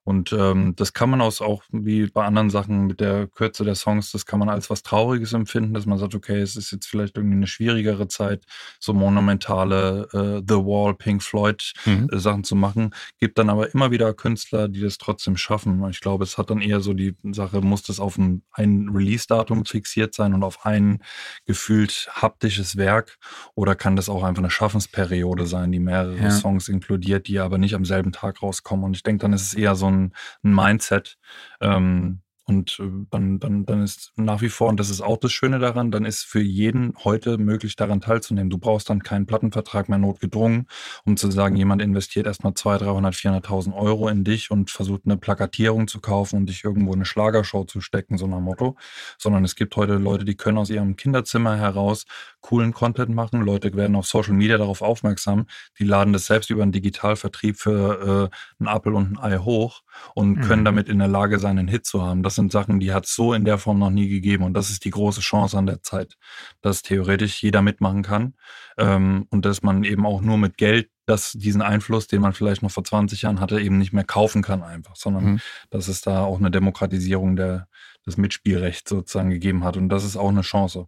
Und 0.03 0.33
ähm, 0.33 0.75
das 0.75 0.93
kann 0.93 1.11
man 1.11 1.21
aus 1.21 1.41
auch 1.41 1.61
wie 1.71 2.07
bei 2.07 2.25
anderen 2.25 2.49
Sachen 2.49 2.87
mit 2.87 2.99
der 2.99 3.27
Kürze 3.27 3.63
der 3.63 3.75
Songs, 3.75 4.11
das 4.11 4.25
kann 4.25 4.39
man 4.39 4.49
als 4.49 4.71
was 4.71 4.81
Trauriges 4.81 5.33
empfinden, 5.33 5.75
dass 5.75 5.85
man 5.85 5.99
sagt, 5.99 6.15
okay, 6.15 6.41
es 6.41 6.55
ist 6.55 6.71
jetzt 6.71 6.87
vielleicht 6.87 7.17
irgendwie 7.17 7.35
eine 7.35 7.47
schwierigere 7.47 8.07
Zeit, 8.07 8.43
so 8.79 8.93
monumentale 8.93 10.07
äh, 10.11 10.41
The 10.47 10.55
Wall, 10.55 10.95
Pink 10.95 11.21
Floyd 11.21 11.73
mhm. 11.85 12.09
äh, 12.11 12.17
Sachen 12.17 12.43
zu 12.43 12.55
machen. 12.55 12.95
Gibt 13.19 13.37
dann 13.37 13.49
aber 13.49 13.71
immer 13.73 13.91
wieder 13.91 14.11
Künstler, 14.15 14.67
die 14.67 14.81
das 14.81 14.97
trotzdem 14.97 15.37
schaffen. 15.37 15.87
Ich 15.91 16.01
glaube, 16.01 16.23
es 16.23 16.39
hat 16.39 16.49
dann 16.49 16.61
eher 16.61 16.79
so 16.79 16.93
die 16.93 17.15
Sache, 17.31 17.61
muss 17.61 17.83
das 17.83 17.99
auf 17.99 18.17
ein, 18.17 18.41
ein 18.53 18.89
Release-Datum 18.89 19.65
fixiert 19.65 20.15
sein 20.15 20.33
und 20.33 20.43
auf 20.43 20.65
ein 20.65 21.03
gefühlt 21.45 22.09
haptisches 22.11 22.75
Werk 22.75 23.19
oder 23.53 23.75
kann 23.75 23.95
das 23.95 24.09
auch 24.09 24.23
einfach 24.23 24.41
eine 24.41 24.49
Schaffensperiode 24.49 25.45
sein, 25.45 25.71
die 25.71 25.79
mehrere 25.79 26.17
ja. 26.17 26.31
Songs 26.31 26.69
inkludiert, 26.69 27.27
die 27.27 27.37
aber 27.37 27.59
nicht 27.59 27.75
am 27.75 27.85
selben 27.85 28.11
Tag 28.11 28.41
rauskommen. 28.41 28.85
Und 28.85 28.95
ich 28.95 29.03
denke, 29.03 29.21
dann 29.21 29.33
ist 29.33 29.43
es 29.43 29.53
eher 29.53 29.75
so 29.75 29.90
ein, 29.91 30.13
Mindset. 30.41 31.17
Ähm, 31.61 32.21
und 32.51 32.79
äh, 32.79 33.05
dann, 33.09 33.39
dann, 33.39 33.65
dann 33.65 33.81
ist 33.81 34.11
nach 34.17 34.41
wie 34.41 34.49
vor, 34.49 34.67
und 34.67 34.79
das 34.79 34.89
ist 34.89 35.01
auch 35.01 35.17
das 35.17 35.31
Schöne 35.31 35.59
daran, 35.59 35.89
dann 35.89 36.03
ist 36.03 36.23
für 36.23 36.41
jeden 36.41 36.93
heute 37.03 37.37
möglich, 37.37 37.77
daran 37.77 38.01
teilzunehmen. 38.01 38.49
Du 38.49 38.57
brauchst 38.57 38.89
dann 38.89 39.03
keinen 39.03 39.25
Plattenvertrag 39.25 39.87
mehr 39.87 39.97
notgedrungen, 39.97 40.67
um 41.05 41.15
zu 41.15 41.31
sagen, 41.31 41.55
jemand 41.55 41.81
investiert 41.81 42.27
erstmal 42.27 42.53
200, 42.53 42.89
300, 42.89 43.15
400.000 43.15 43.73
Euro 43.73 44.09
in 44.09 44.25
dich 44.25 44.51
und 44.51 44.69
versucht 44.69 45.03
eine 45.05 45.15
Plakatierung 45.15 45.87
zu 45.87 46.01
kaufen 46.01 46.37
und 46.37 46.49
dich 46.49 46.63
irgendwo 46.63 46.91
in 46.91 46.99
eine 46.99 47.05
Schlagershow 47.05 47.63
zu 47.63 47.79
stecken, 47.79 48.17
so 48.17 48.27
nach 48.27 48.41
Motto. 48.41 48.75
Sondern 49.17 49.45
es 49.45 49.55
gibt 49.55 49.75
heute 49.77 49.93
Leute, 49.93 50.25
die 50.25 50.35
können 50.35 50.57
aus 50.57 50.69
ihrem 50.69 50.97
Kinderzimmer 50.97 51.55
heraus 51.55 52.05
coolen 52.41 52.73
Content 52.73 53.15
machen. 53.15 53.41
Leute 53.41 53.73
werden 53.75 53.95
auf 53.95 54.07
Social 54.07 54.33
Media 54.33 54.57
darauf 54.57 54.81
aufmerksam. 54.81 55.45
Die 55.79 55.85
laden 55.85 56.11
das 56.11 56.25
selbst 56.25 56.49
über 56.49 56.63
einen 56.63 56.71
Digitalvertrieb 56.71 57.57
für 57.57 58.29
äh, 58.29 58.63
einen 58.63 58.75
Apple 58.75 58.93
und 58.93 59.17
ein 59.17 59.19
Ei 59.19 59.37
hoch 59.37 59.83
und 60.15 60.37
mhm. 60.37 60.41
können 60.41 60.65
damit 60.65 60.89
in 60.89 60.99
der 60.99 61.07
Lage 61.07 61.39
sein, 61.39 61.57
einen 61.57 61.67
Hit 61.67 61.85
zu 61.85 62.01
haben. 62.01 62.23
Das 62.23 62.35
sind 62.41 62.51
Sachen, 62.51 62.79
die 62.79 62.93
hat 62.93 63.05
es 63.05 63.15
so 63.15 63.33
in 63.33 63.45
der 63.45 63.57
Form 63.57 63.79
noch 63.79 63.89
nie 63.89 64.09
gegeben. 64.09 64.43
Und 64.43 64.53
das 64.53 64.69
ist 64.69 64.83
die 64.85 64.89
große 64.89 65.21
Chance 65.21 65.57
an 65.57 65.65
der 65.65 65.81
Zeit, 65.81 66.17
dass 66.61 66.81
theoretisch 66.81 67.41
jeder 67.41 67.61
mitmachen 67.61 68.03
kann 68.03 68.33
ähm, 68.77 69.27
und 69.29 69.45
dass 69.45 69.63
man 69.63 69.83
eben 69.83 70.05
auch 70.05 70.21
nur 70.21 70.37
mit 70.37 70.57
Geld 70.57 70.89
dass 71.11 71.33
diesen 71.33 71.61
Einfluss, 71.61 72.07
den 72.07 72.21
man 72.21 72.31
vielleicht 72.31 72.63
noch 72.63 72.71
vor 72.71 72.85
20 72.85 73.23
Jahren 73.23 73.41
hatte, 73.41 73.59
eben 73.59 73.77
nicht 73.77 73.91
mehr 73.91 74.05
kaufen 74.05 74.41
kann 74.41 74.63
einfach, 74.63 74.95
sondern 74.95 75.25
mhm. 75.25 75.39
dass 75.69 75.89
es 75.89 75.99
da 75.99 76.23
auch 76.23 76.39
eine 76.39 76.51
Demokratisierung 76.51 77.35
der, 77.35 77.67
des 78.05 78.15
Mitspielrechts 78.15 78.89
sozusagen 78.89 79.29
gegeben 79.29 79.65
hat. 79.65 79.75
Und 79.75 79.89
das 79.89 80.05
ist 80.05 80.15
auch 80.15 80.29
eine 80.29 80.41
Chance. 80.41 80.87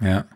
Ja. 0.00 0.26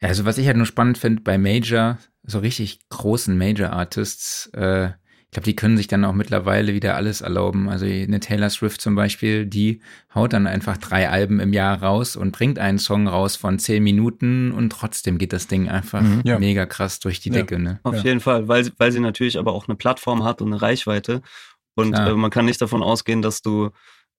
Also 0.00 0.24
was 0.24 0.38
ich 0.38 0.46
halt 0.46 0.56
nur 0.56 0.66
spannend 0.66 0.96
finde 0.96 1.22
bei 1.22 1.36
Major, 1.36 1.98
so 2.22 2.38
richtig 2.38 2.80
großen 2.88 3.36
Major-Artists, 3.36 4.46
äh, 4.54 4.92
glaube, 5.36 5.44
die 5.44 5.56
können 5.56 5.76
sich 5.76 5.86
dann 5.86 6.02
auch 6.06 6.14
mittlerweile 6.14 6.72
wieder 6.72 6.96
alles 6.96 7.20
erlauben. 7.20 7.68
Also 7.68 7.84
eine 7.84 8.20
Taylor 8.20 8.48
Swift 8.48 8.80
zum 8.80 8.94
Beispiel, 8.94 9.44
die 9.44 9.80
haut 10.14 10.32
dann 10.32 10.46
einfach 10.46 10.78
drei 10.78 11.10
Alben 11.10 11.40
im 11.40 11.52
Jahr 11.52 11.82
raus 11.82 12.16
und 12.16 12.32
bringt 12.32 12.58
einen 12.58 12.78
Song 12.78 13.06
raus 13.06 13.36
von 13.36 13.58
zehn 13.58 13.82
Minuten 13.82 14.50
und 14.50 14.70
trotzdem 14.70 15.18
geht 15.18 15.34
das 15.34 15.46
Ding 15.46 15.68
einfach 15.68 16.00
mhm, 16.00 16.22
ja. 16.24 16.38
mega 16.38 16.64
krass 16.64 17.00
durch 17.00 17.20
die 17.20 17.28
ja, 17.28 17.34
Decke. 17.34 17.58
Ne? 17.58 17.80
Auf 17.82 17.96
ja. 17.96 18.04
jeden 18.04 18.20
Fall, 18.20 18.48
weil, 18.48 18.72
weil 18.78 18.92
sie 18.92 19.00
natürlich 19.00 19.38
aber 19.38 19.52
auch 19.52 19.68
eine 19.68 19.76
Plattform 19.76 20.24
hat 20.24 20.40
und 20.40 20.54
eine 20.54 20.62
Reichweite. 20.62 21.20
Und 21.74 21.92
äh, 21.92 22.14
man 22.14 22.30
kann 22.30 22.46
nicht 22.46 22.62
davon 22.62 22.82
ausgehen, 22.82 23.20
dass 23.20 23.42
du 23.42 23.68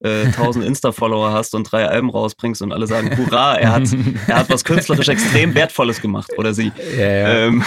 äh, 0.04 0.26
1000 0.26 0.66
Insta-Follower 0.68 1.32
hast 1.32 1.56
und 1.56 1.64
drei 1.64 1.88
Alben 1.88 2.12
rausbringst 2.12 2.62
und 2.62 2.72
alle 2.72 2.86
sagen, 2.86 3.18
hurra, 3.18 3.56
er 3.56 3.72
hat, 3.72 3.90
er 4.28 4.36
hat 4.36 4.52
was 4.52 4.64
künstlerisch 4.66 5.08
extrem 5.08 5.56
Wertvolles 5.56 6.00
gemacht 6.00 6.30
oder 6.38 6.54
sie. 6.54 6.72
Ja, 6.96 7.12
ja. 7.12 7.28
Ähm. 7.48 7.64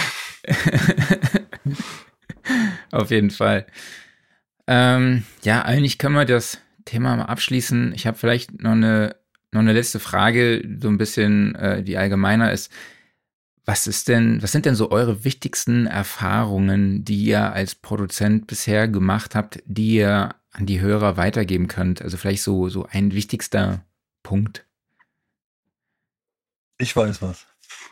Auf 2.91 3.11
jeden 3.11 3.31
Fall. 3.31 3.65
Ähm, 4.67 5.23
ja, 5.43 5.63
eigentlich 5.63 5.97
können 5.97 6.15
wir 6.15 6.25
das 6.25 6.59
Thema 6.85 7.15
mal 7.15 7.25
abschließen. 7.25 7.93
Ich 7.93 8.07
habe 8.07 8.17
vielleicht 8.17 8.61
noch 8.61 8.71
eine, 8.71 9.15
noch 9.51 9.61
eine 9.61 9.73
letzte 9.73 9.99
Frage, 9.99 10.63
so 10.79 10.87
ein 10.87 10.97
bisschen, 10.97 11.55
äh, 11.55 11.83
die 11.83 11.97
allgemeiner 11.97 12.51
ist. 12.51 12.71
Was 13.65 13.85
ist 13.85 14.07
denn, 14.07 14.41
was 14.41 14.51
sind 14.51 14.65
denn 14.65 14.75
so 14.75 14.91
eure 14.91 15.23
wichtigsten 15.23 15.85
Erfahrungen, 15.85 17.05
die 17.05 17.23
ihr 17.23 17.53
als 17.53 17.75
Produzent 17.75 18.47
bisher 18.47 18.87
gemacht 18.87 19.35
habt, 19.35 19.61
die 19.65 19.95
ihr 19.95 20.35
an 20.51 20.65
die 20.65 20.81
Hörer 20.81 21.15
weitergeben 21.15 21.67
könnt? 21.67 22.01
Also 22.01 22.17
vielleicht 22.17 22.41
so, 22.41 22.69
so 22.69 22.87
ein 22.89 23.13
wichtigster 23.13 23.85
Punkt. 24.23 24.65
Ich 26.77 26.95
weiß 26.95 27.21
was. 27.21 27.45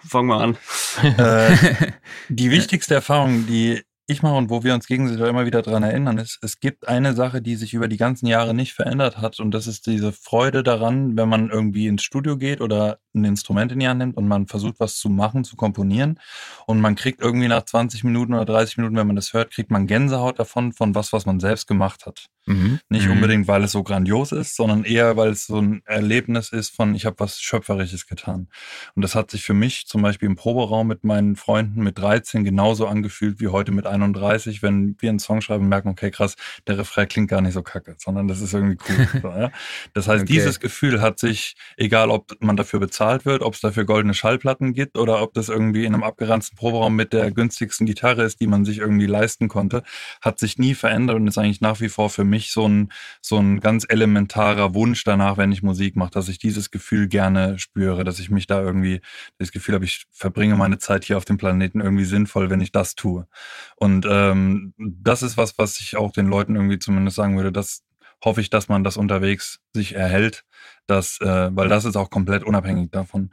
Fangen 0.08 0.30
wir 0.30 0.42
an. 0.42 0.58
Äh, 1.04 1.92
die 2.30 2.52
wichtigste 2.52 2.96
Erfahrung, 2.96 3.46
die 3.46 3.84
ich 4.10 4.24
mache 4.24 4.36
und 4.36 4.50
wo 4.50 4.64
wir 4.64 4.74
uns 4.74 4.88
gegenseitig 4.88 5.24
immer 5.24 5.46
wieder 5.46 5.62
dran 5.62 5.84
erinnern, 5.84 6.18
ist, 6.18 6.40
es 6.42 6.60
gibt 6.60 6.88
eine 6.88 7.14
Sache, 7.14 7.44
die 7.44 7.56
sich 7.56 7.76
über 7.76 7.88
die 7.88 7.98
ganzen 7.98 8.26
Jahre 8.26 8.56
nicht 8.56 8.74
verändert 8.74 9.18
hat 9.18 9.40
und 9.40 9.52
das 9.52 9.68
ist 9.68 9.86
diese 9.86 10.12
Freude 10.12 10.64
daran, 10.64 11.16
wenn 11.16 11.30
man 11.30 11.52
irgendwie 11.52 11.86
ins 11.86 12.02
Studio 12.02 12.36
geht 12.36 12.60
oder 12.60 13.00
ein 13.14 13.26
Instrument 13.26 13.72
in 13.72 13.80
die 13.80 13.88
Hand 13.88 14.00
nimmt 14.00 14.18
und 14.18 14.28
man 14.28 14.48
versucht, 14.48 14.80
was 14.80 14.98
zu 14.98 15.10
machen, 15.10 15.44
zu 15.44 15.56
komponieren 15.56 16.20
und 16.66 16.82
man 16.82 16.96
kriegt 16.96 17.22
irgendwie 17.22 17.48
nach 17.48 17.64
20 17.64 18.04
Minuten 18.04 18.34
oder 18.34 18.46
30 18.46 18.78
Minuten, 18.78 18.96
wenn 18.96 19.08
man 19.08 19.16
das 19.16 19.34
hört, 19.34 19.52
kriegt 19.52 19.72
man 19.72 19.88
Gänsehaut 19.88 20.40
davon, 20.40 20.74
von 20.74 20.96
was, 20.96 21.14
was 21.14 21.26
man 21.26 21.40
selbst 21.40 21.68
gemacht 21.68 22.06
hat. 22.06 22.30
Mhm. 22.50 22.80
Nicht 22.90 23.06
mhm. 23.06 23.14
unbedingt, 23.14 23.48
weil 23.48 23.64
es 23.64 23.72
so 23.74 23.84
grandios 23.84 24.32
ist, 24.32 24.56
sondern 24.56 24.84
eher, 24.84 25.18
weil 25.18 25.30
es 25.30 25.46
so 25.46 25.62
ein 25.62 25.84
Erlebnis 25.86 26.50
ist 26.50 26.76
von, 26.76 26.96
ich 26.96 27.06
habe 27.06 27.20
was 27.20 27.40
Schöpferisches 27.40 28.08
getan. 28.08 28.48
Und 28.96 29.04
das 29.04 29.14
hat 29.14 29.30
sich 29.30 29.44
für 29.44 29.54
mich 29.54 29.86
zum 29.86 30.02
Beispiel 30.02 30.28
im 30.28 30.36
Proberaum 30.36 30.88
mit 30.88 31.04
meinen 31.04 31.36
Freunden 31.36 31.84
mit 31.84 32.00
13 32.00 32.44
genauso 32.44 32.88
angefühlt 32.88 33.40
wie 33.40 33.50
heute 33.50 33.72
mit 33.72 33.86
31, 33.86 34.64
wenn 34.64 34.96
wir 35.00 35.10
einen 35.10 35.20
Song 35.20 35.42
schreiben 35.42 35.66
und 35.66 35.70
merken, 35.70 35.90
okay, 35.90 36.10
krass, 36.10 36.36
der 36.68 36.80
Refrain 36.80 37.08
klingt 37.08 37.30
gar 37.30 37.42
nicht 37.42 37.54
so 37.54 37.62
kacke, 37.62 37.96
sondern 38.00 38.28
das 38.28 38.42
ist 38.42 38.54
irgendwie 38.54 38.78
cool. 38.90 39.08
so, 39.22 39.28
ja? 39.30 39.52
Das 39.94 40.08
heißt, 40.08 40.24
okay. 40.24 40.34
dieses 40.34 40.60
Gefühl 40.60 41.02
hat 41.02 41.20
sich, 41.20 41.56
egal 41.78 42.10
ob 42.10 42.36
man 42.42 42.58
dafür 42.58 42.80
bezahlt 42.80 42.99
wird, 43.26 43.44
ob 43.44 43.54
es 43.54 43.62
dafür 43.62 43.86
goldene 43.86 44.16
Schallplatten 44.16 44.74
gibt 44.74 44.98
oder 44.98 45.22
ob 45.22 45.34
das 45.36 45.50
irgendwie 45.50 45.86
in 45.86 45.94
einem 45.94 46.04
abgeranzten 46.04 46.58
Proberaum 46.58 46.96
mit 46.96 47.14
der 47.14 47.32
günstigsten 47.32 47.86
Gitarre 47.86 48.24
ist, 48.24 48.42
die 48.42 48.48
man 48.48 48.66
sich 48.66 48.80
irgendwie 48.80 49.06
leisten 49.06 49.48
konnte, 49.48 49.84
hat 50.22 50.40
sich 50.40 50.58
nie 50.58 50.74
verändert 50.74 51.18
und 51.18 51.28
ist 51.28 51.38
eigentlich 51.38 51.62
nach 51.62 51.80
wie 51.80 51.90
vor 51.90 52.10
für 52.10 52.24
mich 52.24 52.40
mich 52.40 52.52
so 52.52 52.68
ein, 52.68 52.92
so 53.22 53.38
ein 53.38 53.60
ganz 53.60 53.86
elementarer 53.88 54.74
Wunsch 54.74 55.04
danach, 55.04 55.38
wenn 55.38 55.52
ich 55.52 55.62
Musik 55.62 55.96
mache, 55.96 56.12
dass 56.12 56.30
ich 56.30 56.40
dieses 56.40 56.72
Gefühl 56.72 57.08
gerne 57.08 57.60
spüre, 57.60 58.04
dass 58.04 58.20
ich 58.20 58.30
mich 58.30 58.48
da 58.48 58.62
irgendwie, 58.62 59.02
das 59.38 59.52
Gefühl 59.52 59.76
habe, 59.76 59.86
ich 59.86 60.06
verbringe 60.12 60.56
meine 60.56 60.78
Zeit 60.78 61.04
hier 61.04 61.18
auf 61.18 61.26
dem 61.26 61.38
Planeten 61.38 61.82
irgendwie 61.82 62.06
sinnvoll, 62.06 62.50
wenn 62.50 62.62
ich 62.62 62.72
das 62.72 62.96
tue. 62.96 63.28
Und 63.76 64.06
ähm, 64.10 64.74
das 64.78 65.22
ist 65.22 65.38
was, 65.38 65.58
was 65.58 65.80
ich 65.82 65.98
auch 65.98 66.12
den 66.12 66.28
Leuten 66.28 66.56
irgendwie 66.56 66.80
zumindest 66.80 67.18
sagen 67.18 67.36
würde, 67.36 67.52
dass 67.52 67.84
hoffe 68.24 68.42
ich, 68.42 68.50
dass 68.50 68.68
man 68.68 68.84
das 68.84 68.98
unterwegs 68.98 69.62
sich 69.74 69.96
erhält, 69.96 70.44
dass, 70.90 71.20
äh, 71.22 71.50
weil 71.56 71.70
das 71.70 71.86
ist 71.86 71.96
auch 71.96 72.10
komplett 72.10 72.44
unabhängig 72.44 72.92
davon 72.92 73.32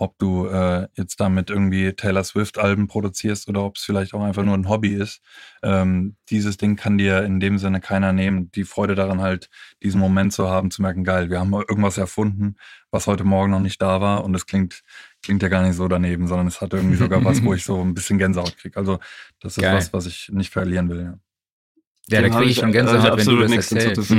ob 0.00 0.16
du 0.18 0.46
äh, 0.46 0.86
jetzt 0.94 1.18
damit 1.18 1.50
irgendwie 1.50 1.92
Taylor 1.92 2.22
Swift-Alben 2.22 2.86
produzierst 2.86 3.48
oder 3.48 3.64
ob 3.64 3.76
es 3.76 3.82
vielleicht 3.82 4.14
auch 4.14 4.22
einfach 4.22 4.44
nur 4.44 4.54
ein 4.54 4.68
Hobby 4.68 4.94
ist. 4.94 5.20
Ähm, 5.60 6.14
dieses 6.30 6.56
Ding 6.56 6.76
kann 6.76 6.98
dir 6.98 7.24
in 7.24 7.40
dem 7.40 7.58
Sinne 7.58 7.80
keiner 7.80 8.12
nehmen. 8.12 8.52
Die 8.52 8.62
Freude 8.62 8.94
daran 8.94 9.20
halt, 9.20 9.50
diesen 9.82 10.00
Moment 10.00 10.32
zu 10.32 10.48
haben, 10.48 10.70
zu 10.70 10.82
merken, 10.82 11.02
geil, 11.02 11.30
wir 11.30 11.40
haben 11.40 11.52
irgendwas 11.52 11.98
erfunden, 11.98 12.54
was 12.92 13.08
heute 13.08 13.24
Morgen 13.24 13.50
noch 13.50 13.60
nicht 13.60 13.82
da 13.82 14.00
war 14.00 14.24
und 14.24 14.36
es 14.36 14.46
klingt, 14.46 14.84
klingt 15.20 15.42
ja 15.42 15.48
gar 15.48 15.66
nicht 15.66 15.74
so 15.74 15.88
daneben, 15.88 16.28
sondern 16.28 16.46
es 16.46 16.60
hat 16.60 16.72
irgendwie 16.74 16.96
sogar 16.96 17.24
was, 17.24 17.42
wo 17.42 17.52
ich 17.54 17.64
so 17.64 17.80
ein 17.82 17.92
bisschen 17.92 18.18
Gänsehaut 18.18 18.56
kriege. 18.56 18.76
Also 18.76 19.00
das 19.40 19.56
ist 19.56 19.64
geil. 19.64 19.74
was, 19.74 19.92
was 19.92 20.06
ich 20.06 20.30
nicht 20.32 20.52
verlieren 20.52 20.88
will. 20.88 21.02
Ja. 21.02 21.18
Ja, 22.10 22.22
da 22.22 22.28
kriege 22.28 22.52
ich 22.52 22.56
schon 22.56 22.72
Gänsehaut, 22.72 23.14
äh, 23.14 23.16
wenn 23.18 23.26
du 23.26 23.36
das 23.40 23.72
erzählst. 23.72 24.14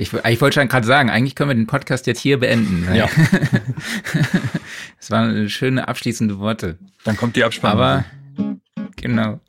Ich, 0.00 0.14
ich 0.14 0.40
wollte 0.40 0.58
schon 0.58 0.68
gerade 0.68 0.86
sagen, 0.86 1.10
eigentlich 1.10 1.34
können 1.34 1.50
wir 1.50 1.54
den 1.54 1.66
Podcast 1.66 2.06
jetzt 2.06 2.20
hier 2.20 2.40
beenden. 2.40 2.86
Ne? 2.86 2.96
Ja. 2.96 3.08
das 4.98 5.10
waren 5.10 5.50
schöne 5.50 5.88
abschließende 5.88 6.38
Worte. 6.38 6.78
Dann 7.04 7.18
kommt 7.18 7.36
die 7.36 7.44
Abspannung. 7.44 7.80
Aber, 7.80 8.04
genau. 8.96 9.40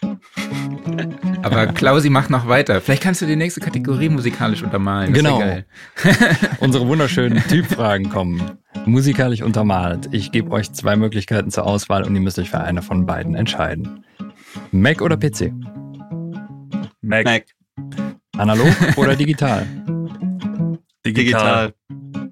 Aber 1.41 1.68
Klausi 1.68 2.10
macht 2.10 2.30
noch 2.30 2.49
weiter. 2.49 2.82
Vielleicht 2.82 3.02
kannst 3.02 3.22
du 3.22 3.28
die 3.28 3.38
nächste 3.38 3.62
Kategorie 3.62 4.10
musikalisch 4.10 4.62
untermalen. 4.62 5.14
Das 5.14 5.24
genau. 5.24 5.41
Unsere 6.60 6.86
wunderschönen 6.86 7.41
Typfragen 7.47 8.10
kommen. 8.10 8.41
Musikalisch 8.86 9.41
untermalt. 9.41 10.10
Ich 10.12 10.34
gebe 10.34 10.52
euch 10.52 10.74
zwei 10.74 10.97
Möglichkeiten 10.97 11.49
zur 11.49 11.66
Auswahl 11.66 12.04
und 12.04 12.14
ihr 12.14 12.22
müsst 12.22 12.38
euch 12.39 12.49
für 12.49 12.60
eine 12.60 12.82
von 12.82 13.06
beiden 13.06 13.36
entscheiden. 13.36 14.04
Mac 14.72 15.02
oder 15.02 15.16
PC? 15.16 15.54
Mac. 17.02 17.24
Mac. 17.24 17.45
Analog 18.38 18.74
oder 18.97 19.16
digital? 19.16 19.66
Digital. 21.06 21.74
Digital. 21.89 22.32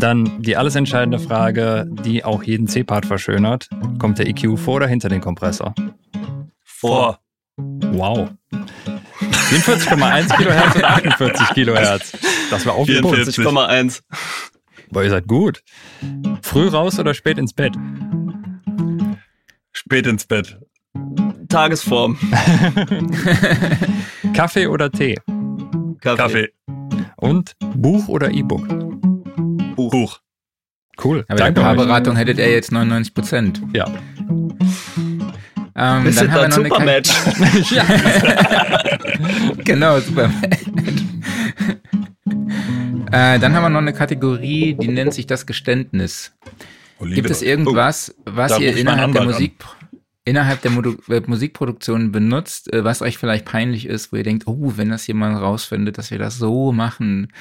Dann 0.00 0.42
die 0.42 0.56
alles 0.56 0.74
entscheidende 0.74 1.18
Frage, 1.18 1.86
die 1.88 2.24
auch 2.24 2.42
jeden 2.42 2.66
C-Part 2.66 3.06
verschönert. 3.06 3.68
Kommt 3.98 4.18
der 4.18 4.28
EQ 4.28 4.58
vor 4.58 4.76
oder 4.76 4.86
hinter 4.86 5.08
den 5.08 5.20
Kompressor? 5.20 5.74
Vor. 6.62 7.20
Wow. 7.56 8.30
44,1 8.50 10.36
Kilohertz 10.36 10.76
oder 10.76 10.90
48 10.90 11.48
Kilohertz? 11.54 12.12
Das 12.50 12.66
war. 12.66 12.84
44. 12.84 13.38
44,1. 13.38 14.00
Boah, 14.90 15.04
ihr 15.04 15.10
seid 15.10 15.26
gut. 15.26 15.62
Früh 16.42 16.68
raus 16.68 16.98
oder 16.98 17.14
spät 17.14 17.38
ins 17.38 17.52
Bett? 17.52 17.74
Spät 19.72 20.06
ins 20.06 20.26
Bett. 20.26 20.58
Tagesform. 21.48 22.18
Kaffee 24.34 24.66
oder 24.66 24.90
Tee? 24.90 25.16
Kaffee. 26.00 26.16
Kaffee. 26.16 26.53
Und 27.24 27.56
Buch 27.74 28.08
oder 28.08 28.30
E-Book? 28.30 28.66
Buch. 29.76 29.90
Buch. 29.90 30.20
Cool. 31.02 31.24
Aber 31.28 31.38
Danke 31.38 31.54
der. 31.54 31.62
Paarberatung 31.62 32.16
hättet 32.16 32.38
ihr 32.38 32.50
jetzt 32.52 32.70
99 32.70 33.14
Prozent. 33.14 33.62
Ja. 33.72 33.86
Ähm, 35.76 36.06
Ist 36.06 36.20
dann 36.20 36.28
das 36.30 36.34
haben 36.36 36.52
wir 36.52 36.68
noch 36.68 36.78
eine 36.78 37.02
Supermatch? 37.02 37.10
Kate- 37.74 39.54
Genau, 39.64 39.98
super. 40.00 40.30
äh, 43.10 43.38
dann 43.38 43.54
haben 43.54 43.62
wir 43.64 43.68
noch 43.70 43.80
eine 43.80 43.92
Kategorie, 43.92 44.74
die 44.74 44.88
nennt 44.88 45.14
sich 45.14 45.26
das 45.26 45.46
Geständnis. 45.46 46.32
Oh, 47.00 47.06
Gibt 47.06 47.30
es 47.30 47.42
irgendwas, 47.42 48.14
was 48.24 48.52
Da 48.52 48.58
ihr 48.58 48.76
innerhalb 48.76 49.12
der 49.12 49.22
Anwalt 49.22 49.36
an. 49.36 49.50
Innerhalb 50.26 50.62
der 50.62 50.70
Modu 50.70 50.96
äh, 51.08 51.20
Musikproduktion 51.26 52.10
benutzt, 52.10 52.72
äh, 52.72 52.82
was 52.84 53.02
euch 53.02 53.18
vielleicht 53.18 53.44
peinlich 53.44 53.86
ist, 53.86 54.12
wo 54.12 54.16
ihr 54.16 54.22
denkt, 54.22 54.46
oh, 54.46 54.72
wenn 54.76 54.88
das 54.88 55.06
jemand 55.06 55.38
rausfindet, 55.38 55.98
dass 55.98 56.10
wir 56.10 56.18
das 56.18 56.38
so 56.38 56.72
machen, 56.72 57.32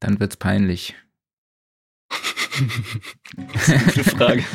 dann 0.00 0.18
wird's 0.18 0.36
peinlich. 0.36 0.96
Gute 3.94 4.04
Frage. 4.04 4.44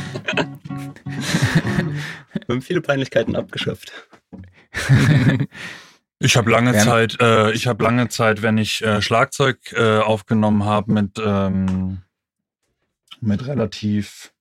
Wir 2.47 2.55
haben 2.55 2.61
viele 2.61 2.81
Peinlichkeiten 2.81 3.35
abgeschöpft. 3.35 3.91
Ich 6.19 6.35
habe 6.35 6.49
lange 6.49 6.71
Gerne. 6.71 6.89
Zeit, 6.89 7.21
äh, 7.21 7.51
ich 7.51 7.67
habe 7.67 7.83
lange 7.83 8.09
Zeit, 8.09 8.41
wenn 8.41 8.57
ich 8.57 8.83
äh, 8.83 9.03
Schlagzeug 9.03 9.59
äh, 9.73 9.99
aufgenommen 9.99 10.65
habe, 10.65 10.91
mit 10.91 11.21
ähm, 11.23 11.99
mit 13.21 13.45
relativ 13.45 14.33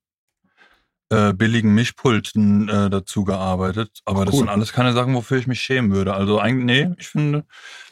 äh, 1.11 1.33
billigen 1.33 1.75
Mischpulten 1.75 2.69
äh, 2.69 2.91
dazu 2.91 3.25
gearbeitet. 3.25 4.01
Aber 4.05 4.25
das 4.25 4.35
Cool. 4.35 4.41
sind 4.41 4.49
alles 4.49 4.73
keine 4.73 4.93
Sachen, 4.93 5.15
wofür 5.15 5.39
ich 5.39 5.47
mich 5.47 5.61
schämen 5.61 5.93
würde. 5.93 6.15
Also 6.15 6.41
eigentlich, 6.41 6.65
nee, 6.89 6.95
ich 6.99 7.09
finde, 7.09 7.45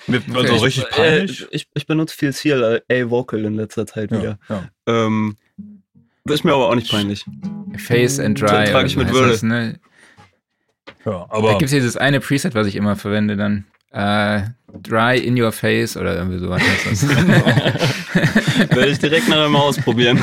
mir, 0.09 0.21
also 0.35 0.55
ich- 0.55 0.63
richtig 0.63 0.85
Äh, 0.85 0.91
peinlich. 0.91 1.47
ich, 1.51 1.69
ich 1.75 1.87
benutze 1.87 2.17
viel 2.17 2.33
CLA 2.33 2.81
Vocal 3.11 3.45
in 3.45 3.55
letzter 3.55 3.87
Zeit 3.87 4.11
ja, 4.11 4.19
wieder. 4.19 4.39
ja. 4.49 4.69
Ähm, 4.87 5.37
ist 6.29 6.45
mir 6.45 6.55
aber 6.55 6.69
auch 6.71 6.75
nicht 6.75 6.91
peinlich. 6.91 7.25
Face 7.77 8.19
and 8.19 8.41
Dry. 8.41 8.47
Trage 8.49 8.71
oder 8.71 8.85
ich 8.87 8.97
mit 8.97 9.13
Würde. 9.13 9.29
Das, 9.31 9.43
ne? 9.43 9.79
ja, 11.05 11.13
Da 11.13 11.27
aber 11.31 11.51
gibt 11.59 11.65
es 11.65 11.71
dieses 11.71 11.97
eine 11.97 12.19
Preset, 12.21 12.55
was 12.55 12.67
ich 12.67 12.77
immer 12.77 12.97
verwende 12.97 13.37
dann. 13.37 13.65
Äh, 13.95 14.43
dry 14.83 15.17
in 15.19 15.41
your 15.41 15.53
face 15.53 15.97
oder 15.97 16.17
irgendwie 16.17 16.39
sowas. 16.41 16.61
Werde 18.71 18.91
ich 18.91 18.99
direkt 18.99 19.29
nachher 19.29 19.49
mal 19.49 19.61
ausprobieren. 19.61 20.19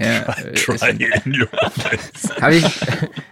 ja, 0.00 0.22
try 0.54 0.90
in 1.24 1.40
your 1.42 1.48
face. 1.72 2.40
Habe 2.40 2.54
ich, 2.56 2.64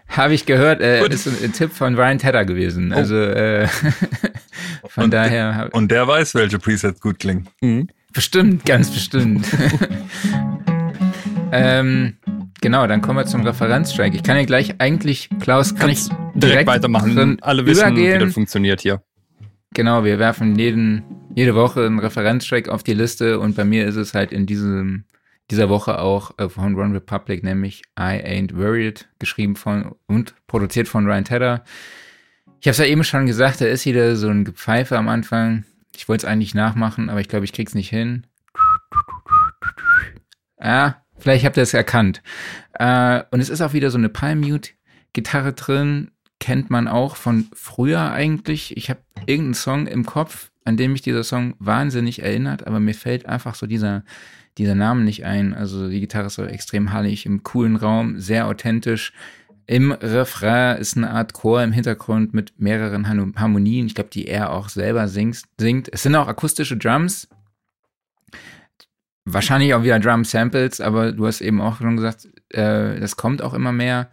hab 0.09 0.31
ich 0.33 0.45
gehört, 0.45 0.83
äh, 0.83 1.07
ist 1.09 1.27
ein, 1.27 1.35
ein 1.45 1.53
Tipp 1.55 1.73
von 1.73 1.95
Ryan 1.95 2.19
Tedder 2.19 2.45
gewesen. 2.45 2.93
Oh. 2.93 2.97
Also 2.97 3.17
äh, 3.17 3.67
von 4.89 5.05
Und- 5.05 5.15
daher 5.15 5.71
Und 5.73 5.91
der 5.91 6.07
weiß, 6.07 6.35
welche 6.35 6.59
Presets 6.59 7.01
gut 7.01 7.19
klingen. 7.19 7.49
Mhm. 7.63 7.89
bestimmt, 8.13 8.67
ganz 8.67 8.91
bestimmt. 8.91 9.47
ähm, 11.53 12.17
genau, 12.61 12.87
dann 12.87 13.01
kommen 13.01 13.19
wir 13.19 13.27
zum 13.27 13.43
Referenztrack. 13.47 14.15
Ich 14.15 14.23
kann 14.23 14.37
ja 14.37 14.45
gleich 14.45 14.75
eigentlich, 14.79 15.29
Klaus, 15.41 15.75
kann 15.75 15.89
Kannst 15.89 16.11
ich 16.13 16.41
direkt 16.41 16.67
weitermachen. 16.67 17.15
drin 17.17 17.39
Alle 17.41 17.65
wissen, 17.67 17.97
wie 17.97 18.01
übergehen? 18.03 18.21
das 18.21 18.35
funktioniert 18.35 18.81
hier. 18.83 19.03
Genau, 19.73 20.05
wir 20.05 20.19
werfen 20.19 20.57
jeden, 20.57 21.05
jede 21.35 21.55
Woche 21.55 21.87
einen 21.87 22.01
Referenztrack 22.01 22.69
auf 22.69 22.83
die 22.83 22.95
Liste 22.95 23.39
und 23.39 23.55
bei 23.55 23.65
mir 23.65 23.87
ist 23.87 23.97
es 23.97 24.15
halt 24.15 24.33
in 24.33 24.45
diesem, 24.45 25.05
dieser 25.51 25.69
Woche 25.69 26.01
auch 26.01 26.37
äh, 26.39 26.49
von 26.49 26.75
One 26.75 26.95
Republic, 26.95 27.45
nämlich 27.45 27.83
I 27.99 28.21
Ain't 28.25 28.57
Worried, 28.57 29.09
geschrieben 29.21 29.55
von 29.55 29.95
und 30.07 30.35
produziert 30.49 30.89
von 30.89 31.07
Ryan 31.07 31.25
Tedder. 31.25 31.65
Ich 32.61 32.67
habe 32.67 32.73
es 32.73 32.79
ja 32.79 32.85
eben 32.85 33.05
schon 33.05 33.27
gesagt, 33.27 33.61
da 33.61 33.67
ist 33.67 33.87
wieder 33.87 34.17
so 34.17 34.29
ein 34.29 34.45
Gepfeife 34.45 34.99
am 34.99 35.09
Anfang. 35.09 35.65
Ich 35.95 36.09
wollte 36.09 36.27
es 36.27 36.31
eigentlich 36.31 36.55
nachmachen, 36.55 37.09
aber 37.09 37.21
ich 37.21 37.29
glaube, 37.29 37.45
ich 37.45 37.53
krieg's 37.53 37.75
nicht 37.75 37.91
hin. 37.91 38.27
Ah, 40.59 40.97
vielleicht 41.17 41.45
habt 41.45 41.57
ihr 41.57 41.63
es 41.63 41.75
erkannt. 41.75 42.23
Äh, 42.75 43.23
und 43.31 43.41
es 43.41 43.49
ist 43.49 43.61
auch 43.61 43.73
wieder 43.73 43.91
so 43.91 43.99
eine 43.99 44.09
Palm-Mute-Gitarre 44.09 45.53
drin, 45.53 46.11
kennt 46.41 46.71
man 46.71 46.89
auch 46.89 47.15
von 47.15 47.47
früher 47.53 48.11
eigentlich. 48.11 48.77
Ich 48.77 48.91
habe 48.91 49.01
irgendeinen 49.27 49.55
Song 49.55 49.87
im 49.87 50.05
Kopf, 50.05 50.51
an 50.65 50.77
dem 50.77 50.93
mich 50.93 51.03
dieser 51.03 51.23
Song 51.23 51.55
wahnsinnig 51.61 52.23
erinnert, 52.23 52.67
aber 52.67 52.81
mir 52.81 52.95
fällt 52.95 53.27
einfach 53.27 53.55
so 53.55 53.67
dieser, 53.67 54.03
dieser 54.59 54.75
Name 54.75 55.05
nicht 55.05 55.25
ein. 55.25 55.55
Also 55.55 55.89
die 55.89 56.01
Gitarre 56.01 56.27
ist 56.27 56.35
so 56.35 56.45
extrem 56.45 56.93
hallig 56.93 57.27
im 57.27 57.45
coolen 57.45 57.77
Raum, 57.77 58.19
sehr 58.19 58.49
authentisch. 58.49 59.13
Im 59.67 59.93
Refrain 59.93 60.79
ist 60.79 60.97
eine 60.97 61.11
Art 61.11 61.33
Chor 61.33 61.63
im 61.63 61.71
Hintergrund 61.71 62.35
mit 62.35 62.59
mehreren 62.59 63.09
Harmonien. 63.09 63.87
Ich 63.87 63.95
glaube, 63.95 64.11
die 64.11 64.27
er 64.27 64.51
auch 64.51 64.69
selber 64.69 65.07
singt, 65.07 65.43
singt. 65.61 65.89
Es 65.93 66.03
sind 66.03 66.17
auch 66.17 66.27
akustische 66.27 66.77
Drums. 66.77 67.29
Wahrscheinlich 69.27 69.75
auch 69.75 69.85
wieder 69.85 70.01
Drum-Samples, 70.01 70.81
aber 70.81 71.13
du 71.13 71.27
hast 71.27 71.41
eben 71.41 71.61
auch 71.61 71.77
schon 71.77 71.97
gesagt, 71.97 72.27
äh, 72.49 72.99
das 72.99 73.17
kommt 73.17 73.43
auch 73.43 73.55
immer 73.55 73.71
mehr. 73.71 74.09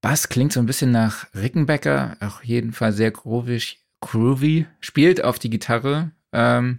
Bass 0.00 0.28
klingt 0.28 0.52
so 0.52 0.60
ein 0.60 0.66
bisschen 0.66 0.92
nach 0.92 1.26
Rickenbacker, 1.34 2.16
auch 2.20 2.42
jeden 2.42 2.72
Fall 2.72 2.92
sehr 2.92 3.10
groovig, 3.10 3.80
groovy, 4.00 4.66
spielt 4.80 5.22
auf 5.24 5.38
die 5.38 5.50
Gitarre, 5.50 6.12
ähm, 6.32 6.78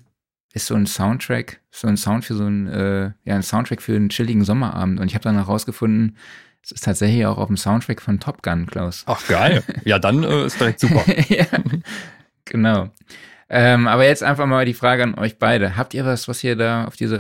ist 0.53 0.67
so 0.67 0.75
ein 0.75 0.87
Soundtrack, 0.87 1.59
so 1.69 1.87
ein 1.87 1.97
Sound 1.97 2.25
für 2.25 2.35
so 2.35 2.45
ein, 2.45 2.67
äh, 2.67 3.11
ja, 3.25 3.35
ein 3.35 3.43
Soundtrack 3.43 3.81
für 3.81 3.95
einen 3.95 4.09
chilligen 4.09 4.43
Sommerabend. 4.43 4.99
Und 4.99 5.07
ich 5.07 5.15
habe 5.15 5.23
dann 5.23 5.35
herausgefunden, 5.35 6.17
es 6.63 6.71
ist 6.71 6.83
tatsächlich 6.83 7.25
auch 7.25 7.37
auf 7.37 7.47
dem 7.47 7.57
Soundtrack 7.57 8.01
von 8.01 8.19
Top 8.19 8.41
Gun, 8.41 8.65
Klaus. 8.65 9.03
Ach, 9.05 9.25
geil. 9.27 9.63
Ja, 9.85 9.99
dann 9.99 10.23
äh, 10.23 10.45
ist 10.45 10.59
direkt 10.59 10.79
super. 10.79 11.03
ja, 11.27 11.45
genau. 12.45 12.89
Ähm, 13.49 13.87
aber 13.87 14.05
jetzt 14.05 14.23
einfach 14.23 14.45
mal 14.45 14.65
die 14.65 14.73
Frage 14.73 15.03
an 15.03 15.15
euch 15.15 15.39
beide. 15.39 15.77
Habt 15.77 15.93
ihr 15.93 16.05
was, 16.05 16.27
was 16.27 16.43
ihr 16.43 16.55
da 16.55 16.85
auf 16.85 16.95
diese 16.95 17.19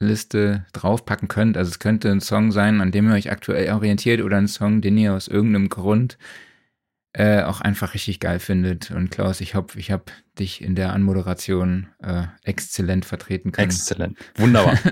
Referenztrack-Liste 0.00 0.66
draufpacken 0.72 1.28
könnt? 1.28 1.56
Also 1.56 1.70
es 1.70 1.78
könnte 1.78 2.10
ein 2.10 2.20
Song 2.20 2.52
sein, 2.52 2.80
an 2.80 2.90
dem 2.90 3.08
ihr 3.08 3.14
euch 3.14 3.30
aktuell 3.30 3.72
orientiert 3.72 4.22
oder 4.22 4.36
ein 4.36 4.48
Song, 4.48 4.80
den 4.80 4.98
ihr 4.98 5.14
aus 5.14 5.28
irgendeinem 5.28 5.68
Grund 5.68 6.18
äh, 7.12 7.42
auch 7.42 7.60
einfach 7.60 7.94
richtig 7.94 8.20
geil 8.20 8.38
findet. 8.38 8.90
Und 8.90 9.10
Klaus, 9.10 9.40
ich 9.40 9.54
hoffe, 9.54 9.78
ich 9.78 9.90
habe 9.90 10.04
dich 10.38 10.62
in 10.62 10.74
der 10.74 10.92
Anmoderation 10.92 11.88
äh, 12.02 12.24
exzellent 12.44 13.04
vertreten 13.04 13.52
können. 13.52 13.70
Exzellent. 13.70 14.18
Wunderbar. 14.36 14.78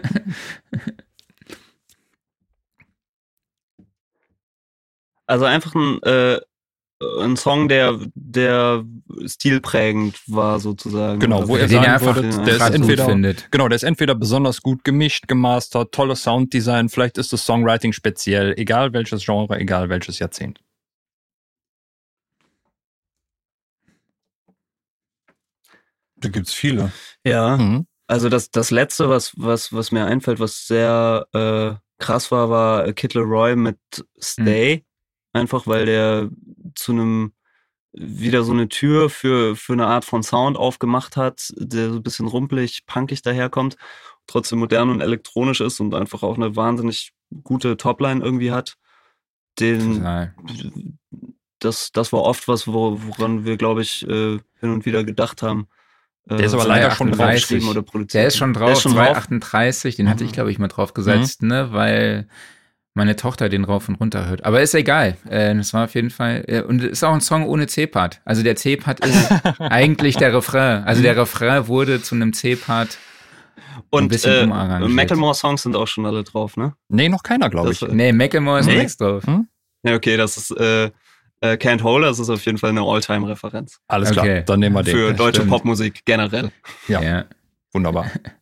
Also 5.30 5.44
einfach 5.44 5.74
ein, 5.74 6.02
äh, 6.04 6.40
ein 7.20 7.36
Song, 7.36 7.68
der, 7.68 7.98
der 8.14 8.84
stilprägend 9.26 10.20
war, 10.26 10.58
sozusagen. 10.58 11.20
Genau, 11.20 11.46
wo 11.46 11.56
ihr 11.56 11.66
den 11.68 11.70
sagen 11.70 11.86
einfach 11.92 12.16
würdet, 12.16 12.46
der 12.46 12.56
ist 12.56 12.74
entweder, 12.74 13.06
findet. 13.06 13.48
genau, 13.52 13.68
der 13.68 13.76
ist 13.76 13.84
entweder 13.84 14.14
besonders 14.16 14.62
gut 14.62 14.82
gemischt, 14.82 15.28
gemastert, 15.28 15.92
tolles 15.92 16.22
Sounddesign, 16.24 16.88
vielleicht 16.88 17.16
ist 17.18 17.32
das 17.32 17.44
Songwriting 17.46 17.92
speziell, 17.92 18.54
egal 18.56 18.92
welches 18.92 19.24
Genre, 19.24 19.58
egal 19.60 19.88
welches 19.88 20.18
Jahrzehnt. 20.18 20.60
Da 26.16 26.28
gibt's 26.28 26.52
viele. 26.52 26.92
Ja, 27.24 27.56
Mhm. 27.56 27.86
also 28.08 28.28
das, 28.28 28.50
das 28.50 28.70
letzte, 28.70 29.08
was, 29.08 29.32
was, 29.36 29.72
was 29.72 29.92
mir 29.92 30.04
einfällt, 30.06 30.40
was 30.40 30.66
sehr 30.66 31.26
äh, 31.32 31.74
krass 32.02 32.30
war, 32.30 32.50
war 32.50 32.92
Kid 32.92 33.14
Leroy 33.14 33.54
mit 33.56 33.78
Stay. 34.20 34.84
Einfach 35.38 35.66
weil 35.66 35.86
der 35.86 36.28
zu 36.74 36.92
einem 36.92 37.32
wieder 37.92 38.44
so 38.44 38.52
eine 38.52 38.68
Tür 38.68 39.08
für, 39.10 39.56
für 39.56 39.72
eine 39.72 39.86
Art 39.86 40.04
von 40.04 40.22
Sound 40.22 40.56
aufgemacht 40.56 41.16
hat, 41.16 41.52
der 41.56 41.90
so 41.90 41.96
ein 41.96 42.02
bisschen 42.02 42.26
rumpelig, 42.26 42.84
punkig 42.86 43.22
daherkommt, 43.22 43.76
trotzdem 44.26 44.58
modern 44.58 44.90
und 44.90 45.00
elektronisch 45.00 45.60
ist 45.60 45.80
und 45.80 45.94
einfach 45.94 46.22
auch 46.22 46.36
eine 46.36 46.54
wahnsinnig 46.54 47.12
gute 47.42 47.76
Topline 47.76 48.22
irgendwie 48.22 48.52
hat. 48.52 48.76
Den, 49.58 49.94
Total. 49.96 50.34
das, 51.58 51.90
das 51.92 52.12
war 52.12 52.22
oft 52.22 52.46
was, 52.46 52.68
wo, 52.68 53.00
woran 53.06 53.44
wir, 53.44 53.56
glaube 53.56 53.82
ich, 53.82 54.06
äh, 54.06 54.38
hin 54.60 54.70
und 54.70 54.86
wieder 54.86 55.02
gedacht 55.02 55.42
haben. 55.42 55.66
äh, 56.28 56.36
Der 56.36 56.46
ist 56.46 56.54
aber 56.54 56.66
leider 56.66 56.90
schon 56.92 57.10
drauf 57.10 57.30
geschrieben 57.32 57.68
oder 57.68 57.82
produziert. 57.82 58.14
Der 58.22 58.28
ist 58.28 58.36
schon 58.36 58.52
drauf, 58.52 58.66
Der 58.66 58.72
ist 58.74 58.82
schon 58.82 58.92
drauf. 58.92 59.06
238, 59.06 59.96
den 59.96 60.08
hatte 60.08 60.24
ich, 60.24 60.30
Mhm. 60.30 60.34
glaube 60.34 60.50
ich, 60.52 60.58
mal 60.58 60.68
draufgesetzt, 60.68 61.42
ne, 61.42 61.72
weil 61.72 62.28
meine 62.98 63.16
Tochter 63.16 63.48
den 63.48 63.64
rauf 63.64 63.88
und 63.88 63.94
runter 63.94 64.28
hört. 64.28 64.44
Aber 64.44 64.60
ist 64.60 64.74
egal. 64.74 65.16
Äh, 65.30 65.54
das 65.54 65.72
war 65.72 65.84
auf 65.84 65.94
jeden 65.94 66.10
Fall. 66.10 66.44
Äh, 66.46 66.60
und 66.60 66.82
es 66.82 66.90
ist 66.90 67.04
auch 67.04 67.14
ein 67.14 67.22
Song 67.22 67.46
ohne 67.46 67.66
C-Part. 67.66 68.20
Also 68.26 68.42
der 68.42 68.56
C-Part 68.56 69.00
ist 69.06 69.30
eigentlich 69.60 70.16
der 70.16 70.34
Refrain. 70.34 70.84
Also 70.84 71.00
der 71.00 71.16
Refrain 71.16 71.66
wurde 71.68 72.02
zu 72.02 72.14
einem 72.14 72.32
C-Part. 72.34 72.98
ein 73.76 73.82
Und 73.90 74.08
bisschen 74.08 74.50
äh. 74.52 74.88
Macklemore-Songs 74.88 75.62
sind 75.62 75.74
auch 75.76 75.86
schon 75.88 76.04
alle 76.04 76.22
drauf, 76.24 76.56
ne? 76.58 76.74
Nee, 76.88 77.08
noch 77.08 77.22
keiner, 77.22 77.48
glaube 77.48 77.72
ich. 77.72 77.78
Das- 77.80 77.90
Nee, 77.90 78.12
Macklemore 78.12 78.60
ist 78.60 78.66
Nee. 78.66 78.76
nichts 78.78 78.96
drauf. 78.98 79.22
Ja, 79.84 79.94
okay, 79.94 80.16
das 80.16 80.36
ist 80.36 80.50
äh, 80.58 80.86
äh, 81.40 81.52
Can't 81.54 81.82
Hold, 81.84 82.04
das 82.04 82.18
ist 82.18 82.28
auf 82.30 82.44
jeden 82.44 82.58
Fall 82.58 82.70
eine 82.70 82.82
All-Time-Referenz. 82.82 83.78
Alles 83.86 84.10
klar, 84.10 84.24
Okay. 84.24 84.42
dann 84.44 84.58
nehmen 84.60 84.74
wir 84.74 84.82
den. 84.82 84.94
Für 84.96 85.08
das 85.10 85.16
deutsche 85.16 85.36
stimmt. 85.42 85.50
Popmusik 85.52 86.04
generell. 86.04 86.50
Ja. 86.88 87.00
Ja. 87.00 87.24
Wunderbar. 87.72 88.06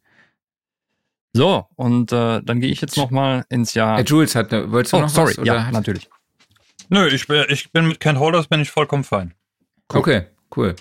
So, 1.36 1.66
und 1.76 2.12
äh, 2.12 2.40
dann 2.42 2.60
gehe 2.60 2.70
ich 2.70 2.80
jetzt 2.80 2.96
noch 2.96 3.10
mal 3.10 3.44
ins 3.50 3.74
Jahr. 3.74 3.98
Äh, 3.98 4.04
Jules, 4.04 4.34
hat, 4.34 4.52
wolltest 4.52 4.94
du 4.94 4.96
Oh, 4.96 5.00
noch 5.02 5.10
sorry, 5.10 5.32
was? 5.32 5.38
Oder 5.40 5.54
ja, 5.54 5.70
natürlich. 5.70 6.08
Nö, 6.88 7.06
ich 7.08 7.26
bin, 7.26 7.44
ich 7.50 7.70
bin 7.72 7.88
mit 7.88 8.00
Ken 8.00 8.18
Holders 8.18 8.48
bin 8.48 8.60
ich 8.60 8.70
vollkommen 8.70 9.04
fein. 9.04 9.34
Okay, 9.92 10.28
cool. 10.56 10.74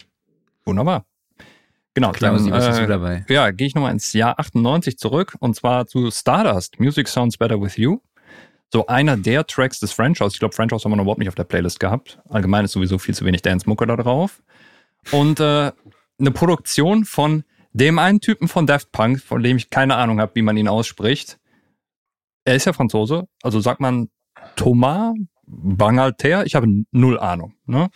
Wunderbar. 0.63 1.05
Genau, 1.93 2.13
Klausi, 2.13 2.49
dann 2.49 2.57
was 2.57 2.69
hast 2.69 2.79
du 2.79 2.83
äh, 2.83 2.87
dabei? 2.87 3.25
ja, 3.27 3.51
gehe 3.51 3.67
ich 3.67 3.75
nochmal 3.75 3.91
ins 3.91 4.13
Jahr 4.13 4.39
98 4.39 4.97
zurück 4.97 5.35
und 5.39 5.57
zwar 5.57 5.87
zu 5.87 6.09
Stardust, 6.09 6.79
Music 6.79 7.09
Sounds 7.09 7.37
Better 7.37 7.61
With 7.61 7.75
You. 7.75 7.99
So 8.71 8.87
einer 8.87 9.17
der 9.17 9.45
Tracks 9.45 9.81
des 9.81 9.91
Franchise. 9.91 10.31
Ich 10.31 10.39
glaube, 10.39 10.55
Franchise 10.55 10.85
haben 10.85 10.91
wir 10.91 10.95
noch 10.95 11.03
überhaupt 11.03 11.19
nicht 11.19 11.29
auf 11.29 11.35
der 11.35 11.43
Playlist 11.43 11.81
gehabt. 11.81 12.19
Allgemein 12.29 12.63
ist 12.63 12.71
sowieso 12.71 12.97
viel 12.97 13.13
zu 13.13 13.25
wenig 13.25 13.41
Dance-Mucke 13.41 13.85
da 13.87 13.97
drauf. 13.97 14.41
Und 15.11 15.41
äh, 15.41 15.71
eine 16.17 16.31
Produktion 16.31 17.03
von 17.03 17.43
dem 17.75 17.99
einen 17.99 18.21
Typen 18.21 18.47
von 18.47 18.65
Daft 18.65 18.91
Punk, 18.91 19.19
von 19.19 19.43
dem 19.43 19.57
ich 19.57 19.69
keine 19.69 19.97
Ahnung 19.97 20.21
habe, 20.21 20.31
wie 20.35 20.41
man 20.41 20.55
ihn 20.55 20.69
ausspricht. 20.69 21.37
Er 22.45 22.55
ist 22.55 22.65
ja 22.65 22.73
Franzose, 22.73 23.27
also 23.43 23.59
sagt 23.59 23.81
man 23.81 24.09
Thomas 24.55 25.13
Bangalter. 25.45 26.45
Ich 26.45 26.55
habe 26.55 26.67
null 26.91 27.19
Ahnung. 27.19 27.53
Ne? 27.65 27.89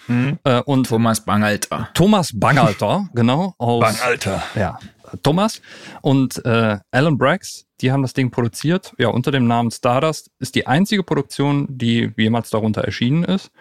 Äh, 0.43 0.61
und 0.61 0.88
Thomas 0.88 1.23
Bangalter. 1.23 1.89
Thomas 1.93 2.38
Bangalter, 2.38 3.10
genau, 3.14 3.53
aus 3.57 3.81
Bang, 3.81 3.95
Alter. 4.03 4.43
ja, 4.56 4.80
Thomas 5.23 5.61
und 6.01 6.43
äh, 6.45 6.80
Alan 6.91 7.18
Brax, 7.18 7.65
die 7.81 7.91
haben 7.91 8.01
das 8.01 8.14
Ding 8.14 8.31
produziert, 8.31 8.93
ja, 8.97 9.07
unter 9.07 9.31
dem 9.31 9.47
Namen 9.47 9.72
Stardust, 9.72 10.30
ist 10.39 10.56
die 10.56 10.68
einzige 10.68 11.03
Produktion, 11.03 11.68
die 11.69 12.11
jemals 12.18 12.49
darunter 12.49 12.81
erschienen 12.81 13.23
ist, 13.23 13.51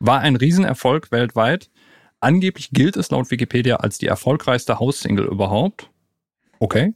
war 0.00 0.20
ein 0.20 0.36
Riesenerfolg 0.36 1.12
weltweit. 1.12 1.70
Angeblich 2.20 2.70
gilt 2.70 2.96
es 2.96 3.10
laut 3.10 3.30
Wikipedia 3.30 3.76
als 3.76 3.98
die 3.98 4.06
erfolgreichste 4.06 4.78
House-Single 4.80 5.26
überhaupt. 5.26 5.90
Okay. 6.58 6.94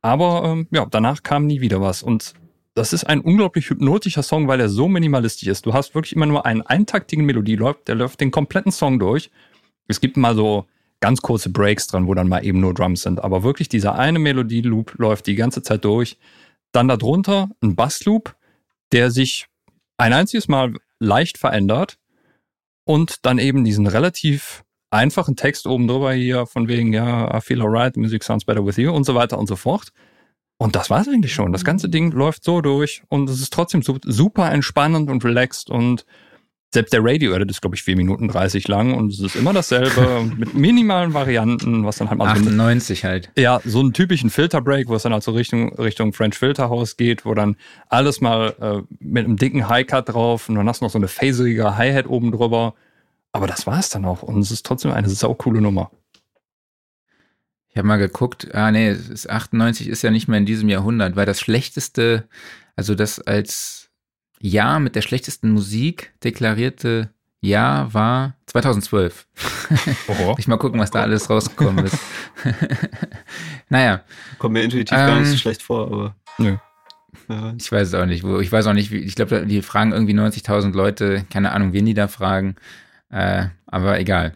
Aber 0.00 0.44
ähm, 0.44 0.68
ja, 0.70 0.86
danach 0.86 1.22
kam 1.22 1.46
nie 1.46 1.60
wieder 1.60 1.80
was. 1.80 2.02
Und 2.02 2.34
das 2.74 2.92
ist 2.92 3.04
ein 3.04 3.20
unglaublich 3.20 3.70
hypnotischer 3.70 4.22
Song, 4.22 4.46
weil 4.46 4.60
er 4.60 4.68
so 4.68 4.86
minimalistisch 4.88 5.48
ist. 5.48 5.66
Du 5.66 5.72
hast 5.72 5.94
wirklich 5.94 6.14
immer 6.14 6.26
nur 6.26 6.46
einen 6.46 6.62
eintaktigen 6.62 7.24
Melodie, 7.24 7.56
läuft, 7.56 7.88
der 7.88 7.94
läuft 7.96 8.20
den 8.20 8.30
kompletten 8.30 8.72
Song 8.72 8.98
durch. 8.98 9.30
Es 9.88 10.00
gibt 10.00 10.16
mal 10.16 10.34
so 10.34 10.66
ganz 11.00 11.20
kurze 11.20 11.50
Breaks 11.50 11.86
dran, 11.86 12.06
wo 12.06 12.14
dann 12.14 12.28
mal 12.28 12.44
eben 12.44 12.60
nur 12.60 12.74
Drums 12.74 13.02
sind. 13.02 13.22
Aber 13.22 13.42
wirklich 13.42 13.68
dieser 13.68 13.96
eine 13.96 14.18
Melodie-Loop 14.18 14.94
läuft 14.98 15.26
die 15.26 15.34
ganze 15.34 15.62
Zeit 15.62 15.84
durch. 15.84 16.16
Dann 16.72 16.88
darunter 16.88 17.50
ein 17.62 17.76
Bassloop, 17.76 18.36
der 18.92 19.10
sich 19.10 19.46
ein 19.96 20.12
einziges 20.12 20.48
Mal 20.48 20.74
leicht 20.98 21.38
verändert 21.38 21.98
und 22.84 23.24
dann 23.26 23.38
eben 23.38 23.64
diesen 23.64 23.86
relativ 23.86 24.64
einfachen 24.90 25.36
Text 25.36 25.66
oben 25.66 25.88
drüber 25.88 26.12
hier 26.12 26.46
von 26.46 26.68
wegen, 26.68 26.92
ja, 26.92 27.36
I 27.36 27.40
feel 27.40 27.60
alright, 27.62 27.96
music 27.96 28.22
sounds 28.22 28.44
better 28.44 28.64
with 28.64 28.76
you 28.76 28.92
und 28.92 29.04
so 29.04 29.14
weiter 29.14 29.38
und 29.38 29.46
so 29.46 29.56
fort. 29.56 29.90
Und 30.56 30.76
das 30.76 30.88
war's 30.88 31.08
eigentlich 31.08 31.34
schon. 31.34 31.52
Das 31.52 31.64
ganze 31.64 31.88
Ding 31.88 32.12
läuft 32.12 32.44
so 32.44 32.60
durch 32.60 33.02
und 33.08 33.28
es 33.28 33.40
ist 33.40 33.52
trotzdem 33.52 33.82
su- 33.82 33.98
super 34.04 34.52
entspannend 34.52 35.10
und 35.10 35.24
relaxed 35.24 35.68
und 35.68 36.06
selbst 36.74 36.92
der 36.92 37.02
Radio-Edit 37.02 37.50
ist, 37.50 37.62
glaube 37.62 37.76
ich, 37.76 37.82
4 37.82 37.96
Minuten 37.96 38.28
30 38.28 38.68
lang 38.68 38.94
und 38.94 39.12
es 39.12 39.20
ist 39.20 39.36
immer 39.36 39.52
dasselbe 39.52 40.28
mit 40.36 40.54
minimalen 40.54 41.14
Varianten, 41.14 41.86
was 41.86 41.96
dann 41.96 42.10
halt 42.10 42.18
mal 42.18 42.34
so, 42.36 42.42
98 42.42 43.04
halt. 43.04 43.30
ja, 43.38 43.60
so 43.64 43.80
einen 43.80 43.92
typischen 43.92 44.28
Filterbreak, 44.28 44.88
wo 44.88 44.94
es 44.94 45.04
dann 45.04 45.12
halt 45.12 45.22
so 45.22 45.32
Richtung, 45.32 45.72
Richtung 45.76 46.12
French 46.12 46.36
Filter 46.36 46.68
House 46.68 46.96
geht, 46.96 47.24
wo 47.24 47.32
dann 47.32 47.56
alles 47.88 48.20
mal 48.20 48.54
äh, 48.60 48.94
mit 48.98 49.24
einem 49.24 49.36
dicken 49.36 49.68
High-Cut 49.68 50.10
drauf 50.10 50.48
und 50.48 50.56
dann 50.56 50.68
hast 50.68 50.80
du 50.80 50.84
noch 50.84 50.90
so 50.90 50.98
eine 50.98 51.08
phaserige 51.08 51.76
Hi-Hat 51.76 52.06
oben 52.06 52.32
drüber. 52.32 52.74
Aber 53.32 53.46
das 53.46 53.66
war's 53.66 53.88
dann 53.88 54.04
auch 54.04 54.22
und 54.22 54.40
es 54.40 54.50
ist 54.50 54.66
trotzdem 54.66 54.92
eine 54.92 55.08
saukoole 55.08 55.60
Nummer. 55.60 55.90
Ich 57.68 57.76
habe 57.76 57.88
mal 57.88 57.96
geguckt, 57.96 58.54
ah 58.54 58.70
nee, 58.70 58.88
es 58.88 59.08
ist 59.08 59.28
98 59.28 59.88
ist 59.88 60.02
ja 60.02 60.12
nicht 60.12 60.28
mehr 60.28 60.38
in 60.38 60.46
diesem 60.46 60.68
Jahrhundert, 60.68 61.16
weil 61.16 61.26
das 61.26 61.40
schlechteste, 61.40 62.28
also 62.76 62.94
das 62.94 63.18
als 63.20 63.83
Jahr 64.46 64.78
mit 64.80 64.94
der 64.94 65.02
schlechtesten 65.02 65.50
Musik 65.50 66.12
deklarierte 66.22 67.10
Jahr 67.40 67.92
war 67.94 68.36
2012. 68.46 69.26
Oho. 70.08 70.34
Ich 70.38 70.48
mal 70.48 70.56
gucken, 70.58 70.80
was 70.80 70.90
da 70.90 71.02
alles 71.02 71.28
rausgekommen 71.30 71.84
ist. 71.86 71.98
naja, 73.68 74.02
Kommt 74.38 74.54
mir 74.54 74.62
intuitiv 74.62 74.90
gar 74.96 75.18
nicht 75.18 75.26
so 75.28 75.32
Ähm, 75.32 75.38
schlecht 75.38 75.62
vor, 75.62 75.86
aber. 75.86 76.16
Nö. 76.38 76.56
Ja. 77.28 77.54
ich 77.58 77.70
weiß 77.70 77.88
es 77.88 77.94
auch 77.94 78.06
nicht. 78.06 78.22
wo- 78.24 78.40
Ich 78.40 78.50
weiß 78.52 78.66
auch 78.66 78.72
nicht, 78.74 78.90
wie, 78.90 78.98
ich 78.98 79.14
glaube, 79.14 79.46
die 79.46 79.62
fragen 79.62 79.92
irgendwie 79.92 80.12
90.000 80.14 80.72
Leute, 80.74 81.24
keine 81.30 81.52
Ahnung, 81.52 81.72
wen 81.72 81.86
die 81.86 81.94
da 81.94 82.08
fragen. 82.08 82.56
Äh, 83.10 83.46
aber 83.66 83.98
egal. 83.98 84.34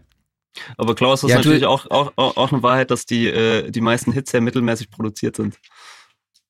Aber 0.76 0.94
Klaus, 0.94 1.20
das 1.20 1.30
Ja, 1.30 1.36
ist 1.38 1.44
natürlich 1.44 1.66
auch, 1.66 1.90
auch, 1.90 2.12
auch 2.16 2.36
auch 2.36 2.52
eine 2.52 2.62
Wahrheit, 2.62 2.90
dass 2.90 3.04
die, 3.06 3.26
äh, 3.28 3.70
die 3.70 3.80
meisten 3.80 4.12
Hits 4.12 4.30
sehr 4.30 4.40
mittelmäßig 4.40 4.90
produziert 4.90 5.36
sind. 5.36 5.58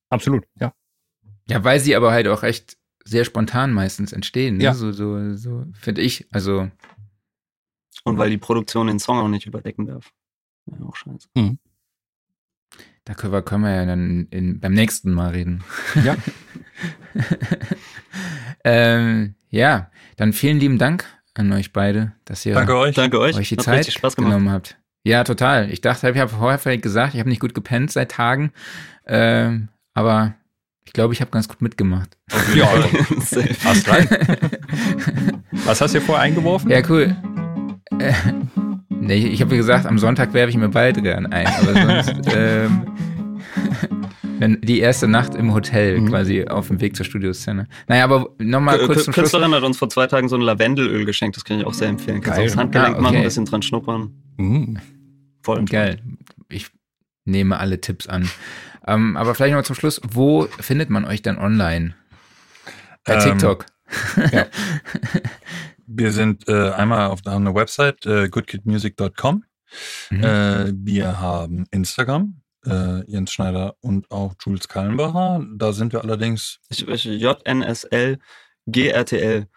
Absolut, 0.09 0.45
ja. 0.59 0.73
Ja, 1.47 1.63
weil 1.63 1.79
sie 1.79 1.95
aber 1.95 2.11
halt 2.11 2.27
auch 2.27 2.43
echt 2.43 2.77
sehr 3.09 3.25
spontan 3.25 3.73
meistens 3.73 4.13
entstehen. 4.13 4.57
Ne? 4.57 4.65
Ja. 4.65 4.73
So, 4.73 4.91
so, 4.91 5.35
so 5.35 5.65
finde 5.73 6.01
ich. 6.01 6.27
Also, 6.31 6.69
Und 8.03 8.17
weil 8.17 8.29
die 8.29 8.37
Produktion 8.37 8.87
den 8.87 8.99
Song 8.99 9.17
auch 9.17 9.27
nicht 9.27 9.45
überdecken 9.45 9.85
darf. 9.85 10.11
Ja, 10.65 10.85
auch 10.85 10.95
scheiße. 10.95 11.27
da 13.05 13.13
können 13.13 13.33
wir, 13.33 13.41
können 13.41 13.63
wir 13.63 13.75
ja 13.75 13.85
dann 13.85 14.27
in, 14.29 14.59
beim 14.59 14.73
nächsten 14.73 15.11
Mal 15.13 15.31
reden. 15.31 15.63
Ja. 16.03 16.15
ähm, 18.63 19.35
ja, 19.49 19.89
dann 20.17 20.33
vielen 20.33 20.59
lieben 20.59 20.77
Dank 20.77 21.05
an 21.33 21.51
euch 21.53 21.73
beide, 21.73 22.13
dass 22.25 22.45
ihr 22.45 22.53
Danke 22.53 22.77
euch. 22.77 22.95
Danke 22.95 23.19
euch. 23.19 23.35
euch 23.35 23.49
die 23.49 23.57
Hat 23.57 23.63
Zeit 23.63 23.79
richtig 23.79 23.95
Spaß 23.95 24.15
gemacht. 24.15 24.31
genommen 24.31 24.51
habt. 24.51 24.77
Ja, 25.03 25.23
total. 25.23 25.71
Ich 25.71 25.81
dachte, 25.81 26.09
ich 26.09 26.17
habe 26.17 26.29
vorher 26.29 26.59
vielleicht 26.59 26.83
gesagt, 26.83 27.13
ich 27.13 27.19
habe 27.19 27.29
nicht 27.29 27.39
gut 27.39 27.53
gepennt 27.53 27.91
seit 27.91 28.11
Tagen. 28.11 28.51
Ähm, 29.05 29.69
aber 29.93 30.35
ich 30.89 30.93
glaube, 30.93 31.13
ich 31.13 31.21
habe 31.21 31.29
ganz 31.29 31.47
gut 31.47 31.61
mitgemacht. 31.61 32.17
Ja, 32.55 32.67
hast 33.63 33.87
rein. 33.87 34.07
Was 35.65 35.81
hast 35.81 35.93
du 35.93 35.99
hier 35.99 36.05
vorher 36.05 36.23
eingeworfen? 36.23 36.67
Ja, 36.71 36.81
cool. 36.89 37.15
Äh, 37.99 38.11
nee, 38.89 39.27
ich 39.27 39.39
habe 39.41 39.55
gesagt, 39.55 39.85
am 39.85 39.99
Sonntag 39.99 40.33
werfe 40.33 40.49
ich 40.49 40.57
mir 40.57 40.67
Baldrian 40.69 41.27
ein, 41.27 41.45
aber 41.45 41.73
sonst 42.03 42.27
ähm, 42.35 42.87
wenn 44.39 44.59
die 44.61 44.79
erste 44.79 45.07
Nacht 45.07 45.35
im 45.35 45.53
Hotel 45.53 45.99
Mhm. 46.01 46.07
quasi 46.09 46.45
auf 46.47 46.69
dem 46.69 46.81
Weg 46.81 46.95
zur 46.95 47.05
Studioszene. 47.05 47.67
Naja, 47.87 48.03
aber 48.05 48.29
nochmal 48.39 48.79
kurz 48.79 49.03
zum 49.03 49.13
Schluss. 49.13 49.29
Künstlerin 49.31 49.53
hat 49.53 49.61
uns 49.61 49.77
vor 49.77 49.89
zwei 49.89 50.07
Tagen 50.07 50.27
so 50.27 50.37
ein 50.37 50.41
Lavendelöl 50.41 51.05
geschenkt, 51.05 51.37
das 51.37 51.45
kann 51.45 51.59
ich 51.59 51.67
auch 51.67 51.73
sehr 51.75 51.89
empfehlen. 51.89 52.19
Kannst 52.21 52.37
Geil. 52.39 52.47
du 52.47 52.51
aufs 52.51 52.57
Handgelenk 52.57 52.95
Ah, 52.97 53.01
machen, 53.01 53.07
okay. 53.13 53.17
ein 53.17 53.23
bisschen 53.25 53.45
dran 53.45 53.61
schnuppern. 53.61 54.11
Mhm. 54.37 54.79
Voll 55.43 55.63
Geil. 55.65 55.99
Ich 56.49 56.65
nehme 57.25 57.59
alle 57.59 57.79
Tipps 57.79 58.07
an. 58.07 58.27
Ähm, 58.87 59.17
aber 59.17 59.35
vielleicht 59.35 59.53
noch 59.53 59.63
zum 59.63 59.75
Schluss, 59.75 60.01
wo 60.07 60.47
findet 60.59 60.89
man 60.89 61.05
euch 61.05 61.21
denn 61.21 61.37
online? 61.37 61.95
Bei 63.05 63.15
Ähm, 63.15 63.21
TikTok. 63.21 63.65
Wir 65.91 66.11
sind 66.11 66.47
äh, 66.47 66.69
einmal 66.69 67.07
auf 67.07 67.21
haben 67.25 67.47
eine 67.47 67.55
Website, 67.55 68.05
äh, 68.05 68.29
goodkidmusic.com. 68.29 69.43
Mhm. 70.11 70.23
Äh, 70.23 70.71
wir 70.73 71.19
haben 71.19 71.65
Instagram, 71.71 72.41
äh, 72.65 73.03
Jens 73.09 73.31
Schneider 73.31 73.75
und 73.81 74.09
auch 74.11 74.35
Jules 74.39 74.67
Kallenbacher. 74.67 75.43
Da 75.55 75.73
sind 75.73 75.93
wir 75.93 76.01
allerdings, 76.03 76.59
Ich, 76.69 76.87
ich, 76.87 77.05
JNSL, 77.05 78.19
GRTL. 78.67 79.47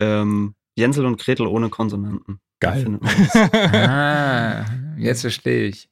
Ähm, 0.00 0.54
Jensel 0.76 1.06
und 1.06 1.18
Gretel 1.18 1.46
ohne 1.46 1.70
Konsonanten. 1.70 2.40
Geil. 2.60 2.98
Ah, 3.72 4.64
jetzt 4.96 5.22
verstehe 5.22 5.68
ich. 5.68 5.88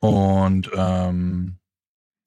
Und 0.00 0.70
ähm, 0.74 1.58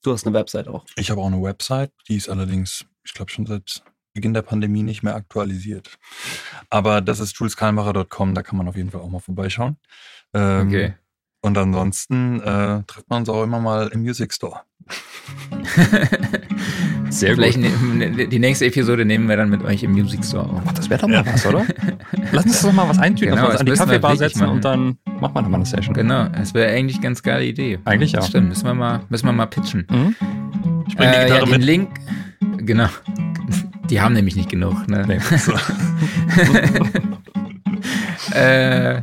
Du 0.04 0.12
hast 0.12 0.26
eine 0.26 0.34
Website 0.36 0.68
auch. 0.68 0.86
ich 0.96 1.12
habe 1.12 1.22
auch 1.22 1.28
eine 1.28 1.42
Website, 1.42 1.92
die 2.08 2.16
ist 2.16 2.28
allerdings, 2.30 2.86
ich 3.04 3.14
glaube 3.14 3.32
schon 3.32 3.46
seit 3.46 3.84
Beginn 4.14 4.34
der 4.34 4.42
Pandemie 4.42 4.84
nicht 4.84 5.04
mehr 5.04 5.16
aktualisiert. 5.16 5.98
Aber 6.70 7.02
das 7.02 7.20
ist 7.20 7.38
juleskallenbacher.com, 7.38 8.34
da 8.34 8.42
kann 8.42 8.58
man 8.58 8.68
auf 8.68 8.76
jeden 8.76 8.90
Fall 8.92 9.02
auch 9.02 9.10
mal 9.10 9.20
vorbeischauen. 9.20 9.78
Ähm, 10.34 10.68
Okay. 10.68 10.94
Und 11.44 11.58
ansonsten 11.58 12.40
äh, 12.42 12.84
trifft 12.84 13.10
man 13.10 13.22
uns 13.22 13.30
auch 13.30 13.44
immer 13.44 13.60
mal 13.60 13.88
im 13.88 14.02
Music 14.02 14.32
Store. 14.34 14.62
Sehr 17.10 17.36
Vielleicht 17.36 17.62
gut. 17.62 17.94
ne, 17.96 18.28
die 18.28 18.40
nächste 18.40 18.66
Episode 18.66 19.06
nehmen 19.06 19.28
wir 19.28 19.38
dann 19.38 19.50
mit 19.50 19.64
euch 19.64 19.84
im 19.84 19.92
Music 19.92 20.24
Store 20.24 20.50
auf. 20.50 20.62
Ach, 20.66 20.74
das 20.74 20.90
wäre 20.90 21.02
doch 21.02 21.08
mal 21.08 21.26
was, 21.26 21.46
oder? 21.46 21.66
Lass 22.32 22.46
uns 22.46 22.62
doch 22.62 22.72
mal 22.72 22.88
was 22.88 23.00
eintüten, 23.00 23.36
Genau, 23.36 23.52
dass 23.52 23.66
wir 23.66 23.72
uns 23.72 23.80
das 23.80 23.82
an 23.82 23.88
die 23.88 23.92
Kaffeebar 24.00 24.16
setzen 24.18 24.40
machen. 24.40 24.52
und 24.52 24.66
dann 24.66 24.98
machen 25.20 25.36
wir 25.36 25.42
da 25.44 25.50
mal 25.50 25.58
eine 25.58 25.66
Session. 25.66 25.94
Genau, 25.94 26.26
das 26.30 26.54
wäre 26.54 26.72
eigentlich 26.72 26.98
eine 26.98 27.04
ganz 27.04 27.22
geile 27.24 27.46
Idee. 27.46 27.80
Eigentlich 27.86 28.12
das 28.14 28.26
ja. 28.26 28.30
Stimmt, 28.30 28.50
müssen 28.50 28.66
wir 28.66 28.74
mal, 28.74 29.02
müssen 29.10 29.26
wir 29.26 29.34
mal 29.34 29.46
pitchen. 29.48 29.86
Mhm. 29.90 30.16
Ich 30.88 30.96
bring 30.96 31.10
die 31.12 31.16
Äh, 31.16 31.20
ja, 31.20 31.24
Gitarre 31.26 31.46
den 31.46 31.52
mit. 31.52 31.64
Link, 31.64 31.90
genau. 32.58 32.88
Die 33.90 34.00
haben 34.00 34.14
nämlich 34.14 34.36
nicht 34.38 34.50
genug. 34.50 34.88
Ne? 34.88 35.04
Nee. 35.08 35.20
Äh, 38.34 39.02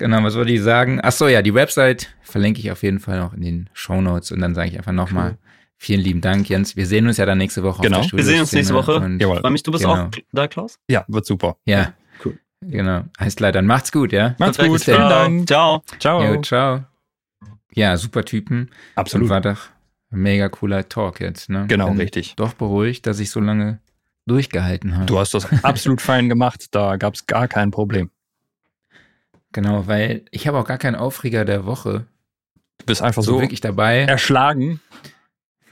genau, 0.00 0.22
was 0.24 0.34
wollte 0.34 0.50
ich 0.52 0.60
sagen? 0.62 0.98
Ach 1.02 1.12
so, 1.12 1.28
ja, 1.28 1.42
die 1.42 1.54
Website 1.54 2.08
verlinke 2.22 2.58
ich 2.60 2.72
auf 2.72 2.82
jeden 2.82 2.98
Fall 2.98 3.20
noch 3.20 3.32
in 3.34 3.42
den 3.42 3.70
Show 3.72 4.00
Notes 4.00 4.32
und 4.32 4.40
dann 4.40 4.54
sage 4.56 4.70
ich 4.70 4.76
einfach 4.78 4.92
nochmal 4.92 5.38
vielen 5.76 6.00
lieben 6.00 6.20
Dank, 6.20 6.48
Jens. 6.48 6.74
Wir 6.76 6.86
sehen 6.86 7.06
uns 7.06 7.16
ja 7.16 7.24
dann 7.26 7.38
nächste 7.38 7.62
Woche 7.62 7.82
Genau. 7.82 8.00
auf 8.00 8.08
der 8.08 8.18
Wir 8.18 8.24
sehen 8.24 8.40
uns 8.40 8.52
nächste 8.52 8.74
Woche. 8.74 8.96
und- 8.96 9.20
Jawohl. 9.20 9.40
Freue 9.40 9.52
mich, 9.52 9.62
du 9.62 9.70
bist 9.70 9.84
Genau. 9.84 10.06
auch 10.06 10.10
da, 10.32 10.48
Klaus? 10.48 10.78
Ja, 10.88 11.04
wird 11.08 11.24
super. 11.24 11.56
Ja, 11.64 11.94
Cool. 12.24 12.38
genau. 12.60 13.04
Klar, 13.36 13.52
dann 13.52 13.66
macht's 13.66 13.92
gut, 13.92 14.12
ja? 14.12 14.34
Macht's 14.38 14.56
Perfekt. 14.58 14.68
gut. 14.68 14.82
Vielen 14.84 14.98
dann. 15.08 15.36
Dank. 15.38 15.48
Ciao. 15.48 15.82
Ciao. 16.00 16.22
Jo, 16.34 16.40
ciao. 16.42 16.84
Ja, 17.74 17.96
super 17.96 18.24
Typen. 18.24 18.68
Absolut. 18.96 19.24
Und 19.26 19.30
war 19.30 19.40
doch 19.40 19.68
ein 20.12 20.18
mega 20.20 20.48
cooler 20.48 20.88
Talk 20.88 21.20
jetzt, 21.20 21.48
ne? 21.48 21.66
Genau, 21.68 21.88
Bin 21.88 21.98
richtig. 21.98 22.34
Doch 22.36 22.52
beruhigt, 22.54 23.06
dass 23.06 23.20
ich 23.20 23.30
so 23.30 23.38
lange 23.40 23.78
durchgehalten 24.26 24.96
habe. 24.96 25.06
Du 25.06 25.18
hast 25.18 25.34
das 25.34 25.46
absolut 25.64 26.00
fein 26.00 26.28
gemacht. 26.28 26.66
Da 26.72 26.96
gab 26.96 27.14
es 27.14 27.26
gar 27.26 27.48
kein 27.48 27.70
Problem. 27.70 28.10
Genau, 29.52 29.86
weil 29.86 30.22
ich 30.30 30.46
habe 30.46 30.58
auch 30.58 30.66
gar 30.66 30.78
keinen 30.78 30.94
Aufreger 30.96 31.44
der 31.44 31.66
Woche. 31.66 32.06
Du 32.78 32.86
bist 32.86 33.02
einfach 33.02 33.22
So 33.22 33.32
so 33.34 33.40
wirklich 33.40 33.60
dabei. 33.60 34.00
erschlagen. 34.02 34.80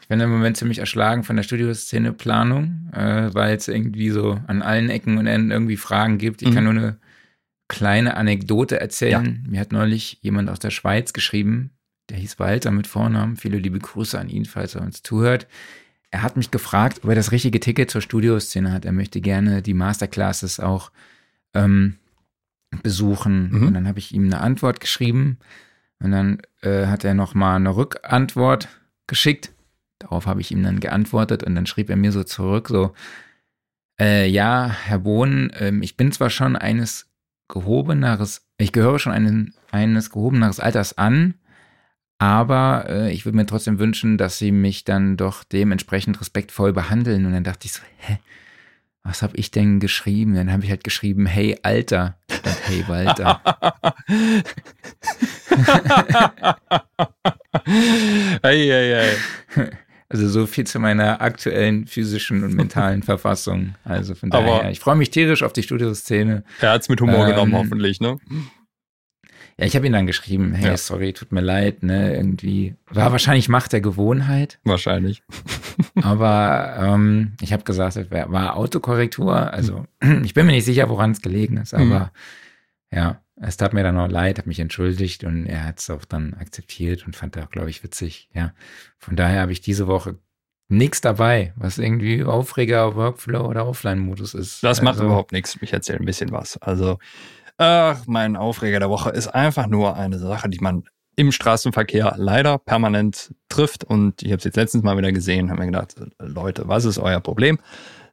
Ich 0.00 0.08
bin 0.08 0.20
im 0.20 0.30
Moment 0.30 0.56
ziemlich 0.56 0.78
erschlagen 0.78 1.22
von 1.22 1.36
der 1.36 1.42
Studioszene-Planung, 1.42 2.90
äh, 2.92 3.30
weil 3.34 3.56
es 3.56 3.68
irgendwie 3.68 4.10
so 4.10 4.40
an 4.46 4.62
allen 4.62 4.88
Ecken 4.90 5.18
und 5.18 5.26
Enden 5.26 5.50
irgendwie 5.50 5.76
Fragen 5.76 6.18
gibt. 6.18 6.42
Ich 6.42 6.48
Mhm. 6.50 6.54
kann 6.54 6.64
nur 6.64 6.72
eine 6.72 6.96
kleine 7.68 8.16
Anekdote 8.16 8.80
erzählen. 8.80 9.44
Mir 9.48 9.60
hat 9.60 9.72
neulich 9.72 10.18
jemand 10.22 10.48
aus 10.48 10.58
der 10.58 10.70
Schweiz 10.70 11.12
geschrieben, 11.12 11.70
der 12.08 12.16
hieß 12.16 12.38
Walter 12.38 12.70
mit 12.70 12.86
Vornamen. 12.86 13.36
Viele 13.36 13.58
liebe 13.58 13.78
Grüße 13.78 14.18
an 14.18 14.30
ihn, 14.30 14.46
falls 14.46 14.74
er 14.74 14.80
uns 14.80 15.02
zuhört. 15.02 15.46
Er 16.10 16.22
hat 16.22 16.38
mich 16.38 16.50
gefragt, 16.50 17.00
ob 17.04 17.10
er 17.10 17.14
das 17.14 17.30
richtige 17.32 17.60
Ticket 17.60 17.90
zur 17.90 18.00
Studioszene 18.00 18.72
hat. 18.72 18.86
Er 18.86 18.92
möchte 18.92 19.20
gerne 19.20 19.60
die 19.60 19.74
Masterclasses 19.74 20.58
auch 20.58 20.90
ähm, 21.52 21.96
besuchen. 22.82 23.50
Mhm. 23.50 23.66
Und 23.68 23.74
dann 23.74 23.88
habe 23.88 23.98
ich 23.98 24.14
ihm 24.14 24.24
eine 24.24 24.40
Antwort 24.40 24.80
geschrieben. 24.80 25.38
Und 26.00 26.12
dann 26.12 26.38
äh, 26.62 26.86
hat 26.86 27.04
er 27.04 27.14
nochmal 27.14 27.56
eine 27.56 27.74
Rückantwort 27.74 28.68
geschickt. 29.06 29.52
Darauf 29.98 30.26
habe 30.26 30.40
ich 30.40 30.52
ihm 30.52 30.62
dann 30.62 30.80
geantwortet 30.80 31.42
und 31.42 31.54
dann 31.54 31.66
schrieb 31.66 31.90
er 31.90 31.96
mir 31.96 32.12
so 32.12 32.22
zurück, 32.22 32.68
so, 32.68 32.92
äh, 34.00 34.28
ja, 34.28 34.70
Herr 34.84 35.00
Bohn, 35.00 35.50
ähm, 35.58 35.82
ich 35.82 35.96
bin 35.96 36.12
zwar 36.12 36.30
schon 36.30 36.54
eines 36.54 37.10
gehobeneres, 37.48 38.46
ich 38.58 38.70
gehöre 38.70 39.00
schon 39.00 39.12
einen, 39.12 39.54
eines 39.72 40.10
gehobeneres 40.10 40.60
Alters 40.60 40.96
an, 40.98 41.34
aber 42.18 42.86
äh, 42.88 43.12
ich 43.12 43.24
würde 43.24 43.36
mir 43.36 43.46
trotzdem 43.46 43.78
wünschen, 43.78 44.18
dass 44.18 44.38
Sie 44.38 44.52
mich 44.52 44.84
dann 44.84 45.16
doch 45.16 45.44
dementsprechend 45.44 46.20
respektvoll 46.20 46.72
behandeln. 46.72 47.26
Und 47.26 47.32
dann 47.32 47.44
dachte 47.44 47.66
ich 47.66 47.72
so, 47.72 47.82
hä, 47.98 48.18
was 49.02 49.22
habe 49.22 49.36
ich 49.36 49.50
denn 49.50 49.80
geschrieben? 49.80 50.34
Dann 50.34 50.52
habe 50.52 50.64
ich 50.64 50.70
halt 50.70 50.84
geschrieben, 50.84 51.26
hey 51.26 51.58
Alter, 51.62 52.18
hey 52.64 52.84
Walter. 52.88 53.40
ei, 58.42 58.72
ei, 58.72 58.94
ei. 58.94 59.08
Also 60.10 60.28
so 60.28 60.46
viel 60.46 60.66
zu 60.66 60.80
meiner 60.80 61.20
aktuellen 61.20 61.86
physischen 61.86 62.42
und 62.42 62.54
mentalen 62.54 63.02
Verfassung. 63.02 63.74
Also 63.84 64.14
von 64.14 64.32
Aber- 64.32 64.46
daher, 64.46 64.70
ich 64.70 64.80
freue 64.80 64.96
mich 64.96 65.10
tierisch 65.10 65.42
auf 65.42 65.52
die 65.52 65.62
Studioszene. 65.62 66.44
Er 66.60 66.70
hat's 66.72 66.88
mit 66.88 67.00
Humor 67.00 67.26
Ähm, 67.26 67.30
genommen, 67.32 67.54
hoffentlich, 67.54 68.00
ne? 68.00 68.18
Ja, 69.58 69.66
ich 69.66 69.74
habe 69.74 69.86
ihn 69.86 69.92
dann 69.92 70.06
geschrieben, 70.06 70.52
hey, 70.54 70.68
Ja. 70.70 70.76
sorry, 70.76 71.12
tut 71.12 71.32
mir 71.32 71.40
leid, 71.40 71.82
ne, 71.82 72.14
irgendwie. 72.16 72.76
War 72.90 73.10
wahrscheinlich 73.12 73.48
Macht 73.48 73.72
der 73.72 73.80
Gewohnheit, 73.80 74.60
Wahrscheinlich. 74.64 75.22
aber 76.02 76.76
ähm, 76.78 77.32
ich 77.40 77.52
habe 77.52 77.64
gesagt, 77.64 77.96
es 77.96 78.10
wär- 78.10 78.30
war 78.30 78.56
Autokorrektur. 78.56 79.34
Also 79.52 79.86
ich 80.22 80.34
bin 80.34 80.46
mir 80.46 80.52
nicht 80.52 80.64
sicher, 80.64 80.88
woran 80.88 81.10
es 81.12 81.22
gelegen 81.22 81.56
ist, 81.56 81.72
Mhm. 81.76 81.92
aber 81.92 82.12
ja, 82.92 83.20
es 83.36 83.56
tat 83.56 83.72
mir 83.74 83.82
dann 83.82 83.98
auch 83.98 84.08
leid, 84.08 84.38
habe 84.38 84.48
mich 84.48 84.60
entschuldigt 84.60 85.24
und 85.24 85.46
er 85.46 85.64
hat 85.66 85.78
es 85.80 85.90
auch 85.90 86.04
dann 86.04 86.34
akzeptiert 86.34 87.06
und 87.06 87.14
fand 87.16 87.36
auch, 87.38 87.50
glaube 87.50 87.70
ich, 87.70 87.82
witzig. 87.84 88.28
Ja, 88.34 88.52
von 88.98 89.16
daher 89.16 89.40
habe 89.42 89.52
ich 89.52 89.60
diese 89.60 89.86
Woche 89.86 90.16
nichts 90.68 91.00
dabei, 91.00 91.52
was 91.56 91.78
irgendwie 91.78 92.24
Aufreger, 92.24 92.94
Workflow 92.94 93.46
oder 93.46 93.66
Offline-Modus 93.66 94.34
ist. 94.34 94.62
Das 94.62 94.82
macht 94.82 94.94
Also, 94.96 95.06
überhaupt 95.06 95.32
nichts. 95.32 95.56
Ich 95.62 95.72
erzähle 95.72 95.98
ein 96.00 96.04
bisschen 96.04 96.30
was. 96.30 96.56
Also, 96.58 96.98
ach, 97.58 98.04
mein 98.06 98.36
Aufreger 98.36 98.78
der 98.78 98.90
Woche 98.90 99.10
ist 99.10 99.28
einfach 99.28 99.66
nur 99.66 99.96
eine 99.96 100.18
Sache, 100.18 100.48
die 100.48 100.60
man 100.60 100.84
im 101.16 101.32
Straßenverkehr 101.32 102.14
leider 102.16 102.58
permanent 102.58 103.34
trifft. 103.48 103.84
Und 103.84 104.22
ich 104.22 104.28
habe 104.28 104.38
es 104.38 104.44
jetzt 104.44 104.56
letztens 104.56 104.84
mal 104.84 104.96
wieder 104.96 105.12
gesehen, 105.12 105.50
habe 105.50 105.60
mir 105.60 105.66
gedacht, 105.66 105.96
Leute, 106.20 106.68
was 106.68 106.84
ist 106.84 106.98
euer 106.98 107.20
Problem? 107.20 107.58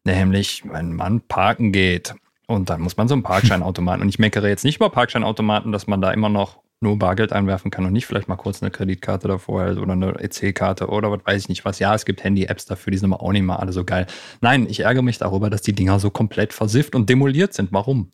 Nämlich, 0.03 0.63
wenn 0.65 0.93
man 0.93 1.22
parken 1.22 1.72
geht 1.72 2.15
und 2.47 2.69
dann 2.69 2.81
muss 2.81 2.97
man 2.97 3.07
so 3.07 3.13
einen 3.13 3.23
Parkscheinautomaten. 3.23 4.01
Und 4.01 4.09
ich 4.09 4.19
meckere 4.19 4.49
jetzt 4.49 4.63
nicht 4.63 4.77
über 4.77 4.89
Parkscheinautomaten, 4.89 5.72
dass 5.72 5.88
man 5.88 6.01
da 6.01 6.11
immer 6.11 6.30
noch 6.30 6.59
nur 6.81 6.99
Bargeld 6.99 7.31
einwerfen 7.31 7.72
kann 7.72 7.85
und 7.85 7.93
nicht 7.93 8.05
vielleicht 8.05 8.27
mal 8.27 8.35
kurz 8.35 8.61
eine 8.61 8.69
Kreditkarte 8.69 9.27
davor 9.27 9.63
hält 9.63 9.77
oder 9.77 9.93
eine 9.93 10.19
EC-Karte 10.19 10.88
oder 10.88 11.11
was 11.11 11.22
weiß 11.26 11.43
ich 11.43 11.49
nicht 11.49 11.65
was. 11.65 11.80
Ja, 11.80 11.95
es 11.95 12.05
gibt 12.05 12.23
Handy-Apps 12.23 12.65
dafür, 12.65 12.91
die 12.91 12.97
sind 12.97 13.11
aber 13.11 13.23
auch 13.23 13.31
nicht 13.31 13.43
mal 13.43 13.55
alle 13.55 13.72
so 13.72 13.84
geil. 13.84 14.07
Nein, 14.41 14.67
ich 14.69 14.81
ärgere 14.81 15.01
mich 15.01 15.17
darüber, 15.17 15.49
dass 15.49 15.61
die 15.61 15.73
Dinger 15.73 15.99
so 15.99 16.09
komplett 16.09 16.53
versifft 16.53 16.95
und 16.95 17.09
demoliert 17.09 17.53
sind. 17.53 17.72
Warum? 17.72 18.11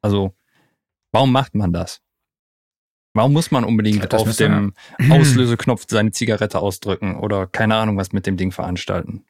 Also, 0.00 0.34
warum 1.14 1.32
macht 1.32 1.54
man 1.54 1.72
das? 1.72 2.00
Warum 3.14 3.32
muss 3.32 3.52
man 3.52 3.64
unbedingt 3.64 4.12
Ja, 4.12 4.18
auf 4.18 4.36
dem 4.36 4.74
Auslöseknopf 5.10 5.84
seine 5.88 6.10
Zigarette 6.10 6.58
ausdrücken 6.58 7.16
oder 7.16 7.46
keine 7.46 7.76
Ahnung 7.76 7.96
was 7.96 8.12
mit 8.12 8.26
dem 8.26 8.36
Ding 8.36 8.50
veranstalten? 8.50 9.24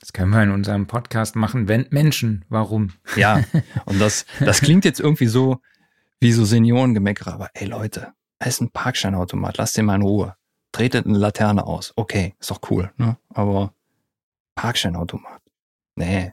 Das 0.00 0.12
können 0.12 0.30
wir 0.30 0.42
in 0.42 0.50
unserem 0.50 0.86
Podcast 0.86 1.34
machen, 1.36 1.66
wenn 1.68 1.86
Menschen, 1.90 2.44
warum? 2.50 2.92
Ja, 3.16 3.42
und 3.86 4.00
das, 4.00 4.26
das 4.38 4.60
klingt 4.60 4.84
jetzt 4.84 5.00
irgendwie 5.00 5.26
so 5.26 5.60
wie 6.20 6.32
so 6.32 6.44
Seniorengemeckere, 6.44 7.32
aber 7.32 7.48
ey 7.54 7.66
Leute, 7.66 8.12
da 8.38 8.46
ist 8.46 8.60
ein 8.60 8.70
Parkscheinautomat, 8.70 9.56
lasst 9.56 9.78
den 9.78 9.86
mal 9.86 9.96
in 9.96 10.02
Ruhe. 10.02 10.36
Tretet 10.72 11.06
eine 11.06 11.18
Laterne 11.18 11.66
aus. 11.66 11.94
Okay, 11.96 12.34
ist 12.38 12.50
doch 12.50 12.60
cool, 12.70 12.92
ne? 12.98 13.16
Aber 13.30 13.74
Parkscheinautomat. 14.54 15.40
Nee. 15.96 16.32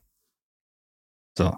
So. 1.38 1.56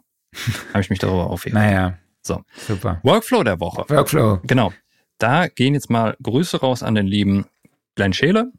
Habe 0.74 0.82
ich 0.82 0.92
mich 0.92 1.00
darüber 1.00 1.28
aufgeregt. 1.32 1.56
Naja. 1.56 1.98
So. 2.22 2.42
Super. 2.68 3.00
Workflow 3.04 3.44
der 3.44 3.60
Woche. 3.60 3.86
Workflow. 3.88 4.40
Genau. 4.44 4.74
Da 5.18 5.48
gehen 5.48 5.74
jetzt 5.74 5.90
mal 5.90 6.16
Grüße 6.22 6.60
raus 6.60 6.84
an 6.84 6.96
den 6.96 7.08
lieben 7.08 7.46
Glenn 7.96 8.14
Scheele, 8.14 8.52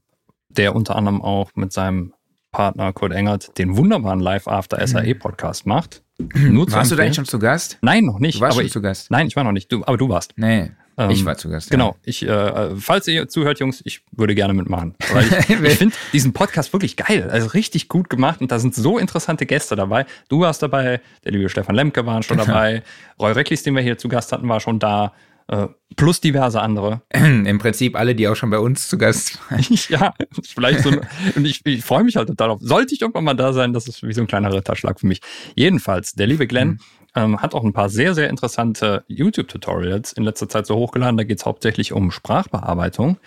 der 0.49 0.75
unter 0.75 0.97
anderem 0.97 1.23
auch 1.23 1.51
mit 1.55 1.73
seinem 1.73 2.13
Partner 2.53 2.93
Kurt 2.93 3.13
Engert 3.13 3.57
den 3.59 3.77
wunderbaren 3.77 4.21
Live 4.21 4.49
After 4.49 4.85
SAE 4.87 5.15
Podcast 5.15 5.67
macht. 5.67 6.03
Nur 6.35 6.71
Warst 6.71 6.91
du 6.91 6.97
da 6.97 7.03
eigentlich 7.03 7.17
schon 7.17 7.25
zu 7.25 7.39
Gast? 7.39 7.79
Nein, 7.81 8.05
noch 8.05 8.19
nicht. 8.19 8.37
Du 8.37 8.41
warst 8.43 8.53
aber 8.53 8.63
schon 8.63 8.67
ich, 8.67 8.73
zu 8.73 8.83
Gast. 8.83 9.11
nein, 9.11 9.27
ich 9.27 9.37
war 9.37 9.45
noch 9.45 9.53
nicht. 9.53 9.73
Du, 9.73 9.85
aber 9.85 9.97
du 9.97 10.09
warst. 10.09 10.35
Nee, 10.37 10.73
Ähm, 11.05 11.11
ich 11.11 11.25
war 11.25 11.37
zu 11.37 11.49
Gast. 11.49 11.71
Genau. 11.71 11.97
Ich, 12.05 12.27
äh, 12.27 12.77
falls 12.77 13.09
ihr 13.09 13.29
zuhört, 13.29 13.59
Jungs, 13.61 13.81
ich 13.85 14.03
würde 14.13 14.35
gerne 14.35 14.53
mitmachen. 14.55 14.95
Weil 15.13 15.25
ich, 15.49 15.51
ich 15.51 15.77
finde 15.79 15.95
diesen 16.13 16.33
Podcast 16.33 16.73
wirklich 16.73 16.97
geil. 16.97 17.29
Also 17.31 17.49
richtig 17.49 17.89
gut 17.89 18.11
gemacht 18.11 18.41
und 18.41 18.51
da 18.53 18.59
sind 18.59 18.75
so 18.75 18.99
interessante 18.99 19.47
Gäste 19.47 19.77
dabei. 19.77 20.07
Du 20.29 20.41
warst 20.41 20.63
dabei, 20.63 21.01
der 21.25 21.33
liebe 21.33 21.49
Stefan 21.49 21.75
Lemke 21.75 22.05
war 22.07 22.23
schon 22.23 22.39
dabei, 22.39 22.83
Roy 23.21 23.33
Recklis, 23.33 23.63
den 23.63 23.75
wir 23.75 23.83
hier 23.83 23.99
zu 23.99 24.09
Gast 24.09 24.33
hatten, 24.33 24.49
war 24.49 24.61
schon 24.61 24.79
da. 24.79 25.13
Äh, 25.49 25.67
plus 25.97 26.21
diverse 26.21 26.61
andere. 26.61 27.03
Ja. 27.13 27.25
Im 27.27 27.59
Prinzip 27.59 27.97
alle, 27.99 28.15
die 28.15 28.29
auch 28.29 28.37
schon 28.37 28.51
bei 28.51 28.59
uns 28.61 28.89
zu 28.89 28.97
Gast 28.99 29.39
waren. 29.51 29.65
ja, 29.89 30.15
vielleicht 30.45 30.81
so. 30.85 30.91
ein- 30.91 31.01
Und 31.35 31.45
ich, 31.45 31.63
ich 31.67 31.83
freue 31.85 32.05
mich 32.05 32.15
halt 32.15 32.29
total 32.29 32.49
drauf. 32.51 32.61
Sollte 32.63 32.95
ich 32.95 33.01
irgendwann 33.01 33.25
mal 33.25 33.35
da 33.35 33.53
sein, 33.53 33.73
das 33.73 33.89
ist 33.89 34.03
wie 34.05 34.13
so 34.13 34.21
ein 34.21 34.29
kleiner 34.29 34.53
Ritterschlag 34.53 35.01
für 35.01 35.09
mich. 35.09 35.21
Jedenfalls, 35.57 36.13
der 36.13 36.29
liebe 36.29 36.47
Glenn 36.47 36.79
ähm, 37.15 37.41
hat 37.41 37.55
auch 37.55 37.65
ein 37.65 37.73
paar 37.73 37.89
sehr, 37.89 38.15
sehr 38.15 38.31
interessante 38.31 39.05
YouTube-Tutorials 39.09 40.13
in 40.13 40.25
letzter 40.25 40.49
Zeit 40.49 40.67
so 40.67 40.77
hochgeladen. 40.77 41.17
Da 41.17 41.25
geht 41.25 41.39
es 41.39 41.47
hauptsächlich 41.47 41.93
um 41.93 42.11
Sprachbearbeitung. 42.11 43.19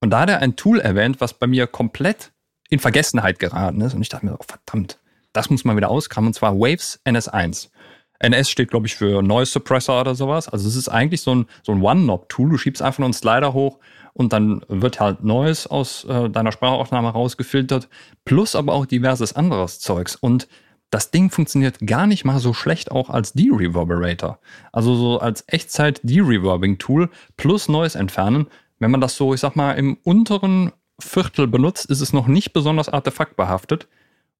Und 0.00 0.10
da 0.10 0.20
hat 0.20 0.30
er 0.30 0.40
ein 0.40 0.56
Tool 0.56 0.80
erwähnt, 0.80 1.20
was 1.20 1.34
bei 1.34 1.46
mir 1.46 1.66
komplett 1.66 2.32
in 2.68 2.78
Vergessenheit 2.78 3.38
geraten 3.38 3.80
ist. 3.80 3.94
Und 3.94 4.02
ich 4.02 4.08
dachte 4.08 4.26
mir, 4.26 4.34
oh, 4.34 4.44
verdammt, 4.46 4.98
das 5.32 5.50
muss 5.50 5.64
man 5.64 5.76
wieder 5.76 5.90
auskramen. 5.90 6.28
Und 6.28 6.34
zwar 6.34 6.58
Waves 6.58 7.00
NS1. 7.04 7.68
NS 8.20 8.50
steht, 8.50 8.70
glaube 8.70 8.86
ich, 8.86 8.96
für 8.96 9.22
Noise 9.22 9.52
Suppressor 9.52 10.00
oder 10.00 10.14
sowas. 10.14 10.48
Also 10.48 10.68
es 10.68 10.76
ist 10.76 10.88
eigentlich 10.88 11.22
so 11.22 11.34
ein, 11.34 11.46
so 11.62 11.72
ein 11.72 11.82
One-Knob-Tool. 11.82 12.50
Du 12.50 12.58
schiebst 12.58 12.82
einfach 12.82 12.98
nur 12.98 13.06
einen 13.06 13.14
Slider 13.14 13.54
hoch 13.54 13.78
und 14.12 14.32
dann 14.32 14.62
wird 14.68 14.98
halt 14.98 15.22
Noise 15.22 15.70
aus 15.70 16.04
äh, 16.04 16.28
deiner 16.28 16.50
Sprachaufnahme 16.50 17.10
rausgefiltert, 17.10 17.88
plus 18.24 18.56
aber 18.56 18.72
auch 18.72 18.86
diverses 18.86 19.34
anderes 19.34 19.78
Zeugs. 19.78 20.16
Und 20.16 20.48
das 20.90 21.10
Ding 21.10 21.30
funktioniert 21.30 21.80
gar 21.80 22.06
nicht 22.06 22.24
mal 22.24 22.38
so 22.38 22.54
schlecht 22.54 22.90
auch 22.90 23.10
als 23.10 23.32
De-Reverberator. 23.34 24.38
Also 24.72 24.94
so 24.94 25.18
als 25.18 25.44
Echtzeit-De-Reverbing-Tool 25.46 27.10
plus 27.36 27.68
Noise 27.68 27.98
entfernen. 27.98 28.46
Wenn 28.78 28.90
man 28.90 29.00
das 29.00 29.16
so, 29.16 29.34
ich 29.34 29.40
sag 29.40 29.54
mal, 29.54 29.72
im 29.72 29.98
unteren 30.02 30.72
Viertel 31.00 31.46
benutzt, 31.46 31.86
ist 31.86 32.00
es 32.00 32.12
noch 32.12 32.26
nicht 32.26 32.52
besonders 32.52 32.88
artefaktbehaftet. 32.88 33.86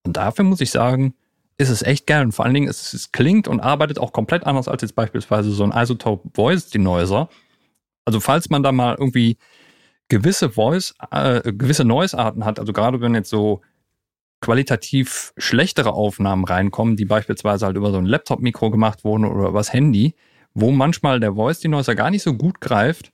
Und 0.04 0.16
dafür 0.16 0.44
muss 0.44 0.60
ich 0.60 0.70
sagen, 0.70 1.14
ist 1.58 1.68
es 1.68 1.82
echt 1.82 2.06
geil. 2.06 2.24
Und 2.24 2.32
vor 2.32 2.44
allen 2.44 2.54
Dingen, 2.54 2.68
es, 2.68 2.94
es 2.94 3.12
klingt 3.12 3.46
und 3.46 3.60
arbeitet 3.60 3.98
auch 3.98 4.12
komplett 4.12 4.46
anders 4.46 4.68
als 4.68 4.82
jetzt 4.82 4.94
beispielsweise 4.94 5.50
so 5.50 5.64
ein 5.64 5.72
Isotope 5.72 6.30
Voice 6.34 6.70
Denoiser. 6.70 7.28
Also 8.06 8.20
falls 8.20 8.48
man 8.48 8.62
da 8.62 8.72
mal 8.72 8.96
irgendwie 8.98 9.36
gewisse 10.08 10.50
Voice, 10.50 10.94
äh, 11.10 11.52
gewisse 11.52 11.84
Noise-Arten 11.84 12.44
hat, 12.44 12.58
also 12.58 12.72
gerade 12.72 13.00
wenn 13.02 13.14
jetzt 13.14 13.28
so 13.28 13.60
qualitativ 14.40 15.32
schlechtere 15.36 15.92
Aufnahmen 15.92 16.44
reinkommen, 16.44 16.96
die 16.96 17.04
beispielsweise 17.04 17.66
halt 17.66 17.76
über 17.76 17.90
so 17.90 17.98
ein 17.98 18.06
Laptop-Mikro 18.06 18.70
gemacht 18.70 19.04
wurden 19.04 19.24
oder 19.24 19.48
übers 19.48 19.72
Handy, 19.72 20.14
wo 20.54 20.70
manchmal 20.70 21.20
der 21.20 21.34
Voice 21.34 21.60
Denoiser 21.60 21.94
gar 21.94 22.10
nicht 22.10 22.22
so 22.22 22.34
gut 22.34 22.60
greift, 22.60 23.12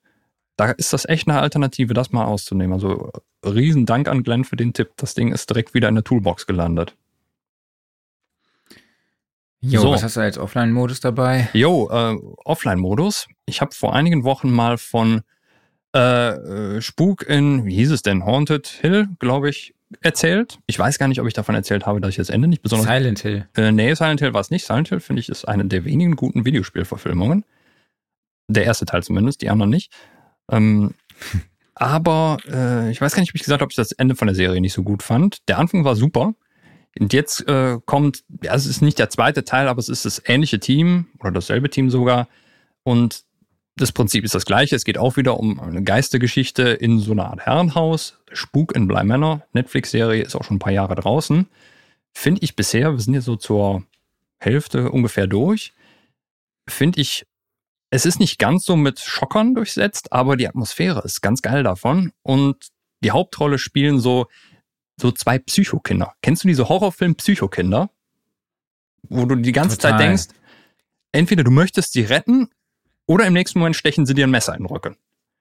da 0.57 0.71
ist 0.71 0.93
das 0.93 1.05
echt 1.09 1.27
eine 1.29 1.41
Alternative, 1.41 1.95
das 1.95 2.13
mal 2.13 2.25
auszunehmen. 2.25 2.75
Also 2.75 3.11
riesen 3.45 3.87
Dank 3.87 4.09
an 4.09 4.23
Glenn 4.23 4.45
für 4.45 4.57
den 4.57 4.73
Tipp. 4.73 4.93
Das 4.97 5.15
Ding 5.15 5.33
ist 5.33 5.51
direkt 5.51 5.75
wieder 5.75 5.89
in 5.89 5.97
der 5.97 6.05
Toolbox 6.05 6.47
gelandet. 6.47 6.97
Jo, 9.61 9.81
So. 9.81 9.91
was 9.93 10.03
hast 10.03 10.17
du 10.17 10.21
als 10.21 10.39
Offline-Modus 10.39 11.01
dabei? 11.01 11.49
Jo, 11.55 11.89
äh, 11.91 12.17
Offline-Modus. 12.45 13.27
Ich 13.47 13.61
habe 13.61 13.75
vor 13.75 13.95
einigen 13.95 14.23
Wochen 14.25 14.51
mal 14.51 14.77
von 14.79 15.23
äh, 15.95 16.77
äh, 16.77 16.81
Spuk 16.81 17.29
in, 17.29 17.65
wie 17.65 17.75
hieß 17.77 17.93
es 17.93 18.03
denn, 18.03 18.25
Haunted 18.25 18.67
Hill, 18.67 19.09
glaube 19.19 19.49
ich, 19.49 19.75
erzählt. 20.01 20.59
Ich 20.67 20.79
weiß 20.79 20.99
gar 20.99 21.09
nicht, 21.09 21.21
ob 21.21 21.27
ich 21.27 21.35
davon 21.35 21.55
erzählt 21.55 21.87
habe, 21.87 22.01
dass 22.01 22.11
ich 22.11 22.17
das 22.17 22.31
Ende 22.31 22.49
nicht 22.49 22.63
besonders 22.63 22.89
Silent 22.89 23.21
Hill. 23.21 23.47
Äh, 23.57 23.71
nee, 23.71 23.95
Silent 23.95 24.21
Hill 24.21 24.35
war 24.35 24.41
es 24.41 24.51
nicht. 24.51 24.67
Silent 24.67 24.89
Hill, 24.89 25.01
finde 25.01 25.21
ich, 25.21 25.29
ist 25.29 25.47
eine 25.47 25.65
der 25.67 25.85
wenigen 25.85 26.17
guten 26.17 26.45
Videospielverfilmungen. 26.45 27.45
Der 28.49 28.65
erste 28.65 28.87
Teil 28.87 29.03
zumindest, 29.03 29.43
die 29.43 29.51
anderen 29.51 29.71
nicht. 29.71 29.93
Ähm, 30.51 30.95
aber 31.75 32.39
äh, 32.49 32.91
ich 32.91 33.01
weiß 33.01 33.15
gar 33.15 33.21
nicht, 33.21 33.31
ob 33.31 33.37
ich 33.37 33.43
gesagt 33.43 33.61
habe, 33.61 33.67
ob 33.67 33.71
ich 33.71 33.77
das 33.77 33.93
Ende 33.93 34.17
von 34.17 34.27
der 34.27 34.35
Serie 34.35 34.61
nicht 34.61 34.75
so 34.75 34.83
gut 34.83 35.03
fand. 35.03 35.49
Der 35.49 35.59
Anfang 35.59 35.85
war 35.85 35.97
super. 35.97 36.35
Und 36.99 37.13
jetzt 37.13 37.47
äh, 37.49 37.79
kommt, 37.85 38.25
ja, 38.43 38.55
es 38.55 38.67
ist 38.67 38.83
nicht 38.83 38.99
der 38.99 39.11
zweite 39.11 39.45
Teil, 39.45 39.69
aber 39.69 39.81
es 39.81 39.89
ist 39.89 40.05
das 40.05 40.23
ähnliche 40.27 40.61
Team 40.61 41.07
oder 41.21 41.33
dasselbe 41.33 41.71
Team 41.71 41.91
sogar. 41.91 42.29
Und 42.85 43.25
das 43.77 43.93
Prinzip 43.93 44.25
ist 44.25 44.35
das 44.35 44.47
gleiche. 44.47 44.77
Es 44.77 44.85
geht 44.85 44.99
auch 44.99 45.17
wieder 45.17 45.39
um 45.39 45.59
eine 45.59 45.83
Geistergeschichte 45.83 46.63
in 46.63 47.01
so 47.01 47.13
einer 47.13 47.27
Art 47.27 47.41
Herrenhaus. 47.41 48.19
Spuk 48.33 48.75
in 48.75 48.87
Bly 48.87 49.05
Manor. 49.05 49.43
Netflix-Serie 49.53 50.23
ist 50.23 50.37
auch 50.37 50.45
schon 50.45 50.57
ein 50.57 50.61
paar 50.61 50.73
Jahre 50.73 50.95
draußen. 50.95 51.49
Finde 52.13 52.43
ich 52.43 52.55
bisher, 52.55 52.93
wir 52.93 53.01
sind 53.01 53.15
jetzt 53.15 53.25
so 53.25 53.37
zur 53.37 53.85
Hälfte 54.39 54.91
ungefähr 54.91 55.27
durch, 55.27 55.73
finde 56.69 57.01
ich, 57.01 57.27
es 57.91 58.07
ist 58.07 58.21
nicht 58.21 58.39
ganz 58.39 58.65
so 58.65 58.77
mit 58.77 59.01
Schockern 59.01 59.55
durchsetzt, 59.55 60.13
aber 60.13 60.37
die 60.37 60.49
Atmosphäre 60.49 61.03
ist 61.05 61.21
ganz 61.21 61.43
geil 61.43 61.63
davon. 61.63 62.13
Und 62.23 62.69
die 63.03 63.11
Hauptrolle 63.11 63.59
spielen 63.59 64.01
so, 64.01 64.27
so 65.01 65.13
zwei 65.13 65.39
Psychokinder. 65.39 66.15
Kennst 66.23 66.45
du 66.45 66.49
diese 66.49 66.69
Horrorfilm 66.69 67.15
Psychokinder? 67.17 67.91
Wo 69.09 69.27
du 69.27 69.37
die 69.37 69.53
ganze 69.53 69.77
Total. 69.77 69.93
Zeit 69.93 70.01
denkst, 70.01 70.25
entweder 71.13 71.45
du 71.45 71.51
möchtest 71.51 71.93
sie 71.93 72.03
retten 72.03 72.49
oder 73.07 73.27
im 73.27 73.33
nächsten 73.33 73.59
Moment 73.59 73.77
stechen 73.77 74.07
sie 74.07 74.15
dir 74.15 74.27
ein 74.27 74.31
Messer 74.31 74.55
in 74.55 74.63
den 74.63 74.67
Rücken. 74.67 74.97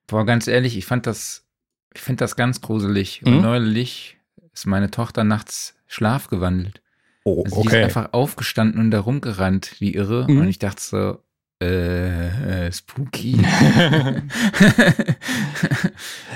Boah, 0.06 0.26
ganz 0.26 0.46
ehrlich, 0.46 0.76
ich 0.76 0.86
fand 0.86 1.06
das, 1.06 1.46
ich 1.94 2.00
finde 2.00 2.24
das 2.24 2.36
ganz 2.36 2.60
gruselig. 2.60 3.22
Mhm. 3.22 3.28
Und 3.28 3.42
neulich 3.42 4.18
ist 4.52 4.66
meine 4.66 4.90
Tochter 4.90 5.24
nachts 5.24 5.74
schlafgewandelt. 5.86 6.82
Oh, 7.24 7.42
Also 7.44 7.62
die 7.62 7.68
ist 7.68 7.74
einfach 7.74 8.12
aufgestanden 8.12 8.80
und 8.80 8.90
da 8.90 9.00
rumgerannt, 9.00 9.76
wie 9.78 9.94
irre. 9.94 10.26
Mhm. 10.28 10.40
Und 10.40 10.48
ich 10.48 10.58
dachte 10.58 10.82
so, 10.82 11.18
äh, 11.62 12.66
äh 12.66 12.72
spooky. 12.72 13.38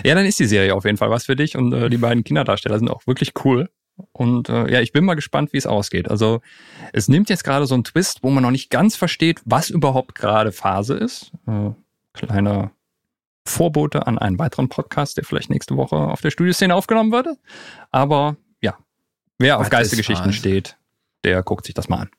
Ja, 0.05 0.15
dann 0.15 0.27
ist 0.27 0.39
die 0.39 0.47
Serie 0.47 0.75
auf 0.75 0.85
jeden 0.85 0.97
Fall 0.97 1.11
was 1.11 1.27
für 1.27 1.37
dich 1.37 1.57
und 1.57 1.73
äh, 1.73 1.91
die 1.91 1.99
beiden 1.99 2.25
Kinderdarsteller 2.25 2.79
sind 2.79 2.89
auch 2.89 3.07
wirklich 3.07 3.33
cool. 3.45 3.69
Und 4.13 4.49
äh, 4.49 4.71
ja, 4.73 4.81
ich 4.81 4.93
bin 4.93 5.05
mal 5.05 5.15
gespannt, 5.15 5.53
wie 5.53 5.57
es 5.57 5.67
ausgeht. 5.67 6.09
Also 6.09 6.41
es 6.93 7.09
nimmt 7.09 7.29
jetzt 7.29 7.45
gerade 7.45 7.67
so 7.67 7.75
einen 7.75 7.85
Twist, 7.85 8.23
wo 8.23 8.31
man 8.31 8.43
noch 8.43 8.51
nicht 8.51 8.71
ganz 8.71 8.97
versteht, 8.97 9.41
was 9.45 9.71
überhaupt 9.71 10.15
gerade 10.15 10.53
Phase 10.53 10.95
ist. 10.95 11.33
Äh, 11.47 11.71
kleiner 12.13 12.73
Vorbote 13.47 14.07
an 14.07 14.19
einen 14.19 14.39
weiteren 14.39 14.69
Podcast, 14.69 15.17
der 15.17 15.25
vielleicht 15.25 15.51
nächste 15.51 15.77
Woche 15.77 15.97
auf 15.97 16.21
der 16.21 16.31
Studioszene 16.31 16.75
aufgenommen 16.75 17.13
würde. 17.13 17.37
Aber 17.91 18.37
ja, 18.61 18.77
wer 19.39 19.57
auf 19.57 19.61
Was 19.61 19.67
ist 19.69 19.71
Geistergeschichten 19.71 20.33
steht, 20.33 20.77
der 21.25 21.43
guckt 21.43 21.65
sich 21.67 21.75
das 21.75 21.89
mal 21.89 22.01
an. 22.01 22.11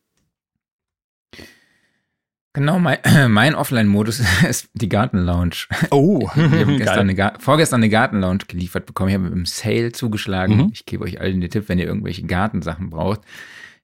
Genau, 2.54 2.80
mein, 2.80 2.98
mein 3.30 3.56
Offline-Modus 3.56 4.20
ist 4.50 4.70
die 4.74 4.90
Garten-Lounge. 4.90 5.68
Oh, 5.92 6.30
Wir 6.36 6.62
haben 6.62 6.78
gestern 6.78 7.16
geil. 7.16 7.30
eine 7.32 7.40
vorgestern 7.40 7.82
eine 7.82 7.90
Garten-Lounge 7.90 8.46
geliefert 8.48 8.86
bekommen. 8.86 9.10
Ich 9.10 9.16
habe 9.16 9.28
im 9.28 9.46
Sale 9.46 9.92
zugeschlagen. 9.92 10.58
Mhm. 10.58 10.70
Ich 10.74 10.86
gebe 10.86 11.04
euch 11.04 11.20
allen 11.20 11.42
den 11.42 11.50
Tipp, 11.50 11.66
wenn 11.68 11.80
ihr 11.80 11.86
irgendwelche 11.86 12.24
Gartensachen 12.24 12.90
braucht. 12.90 13.22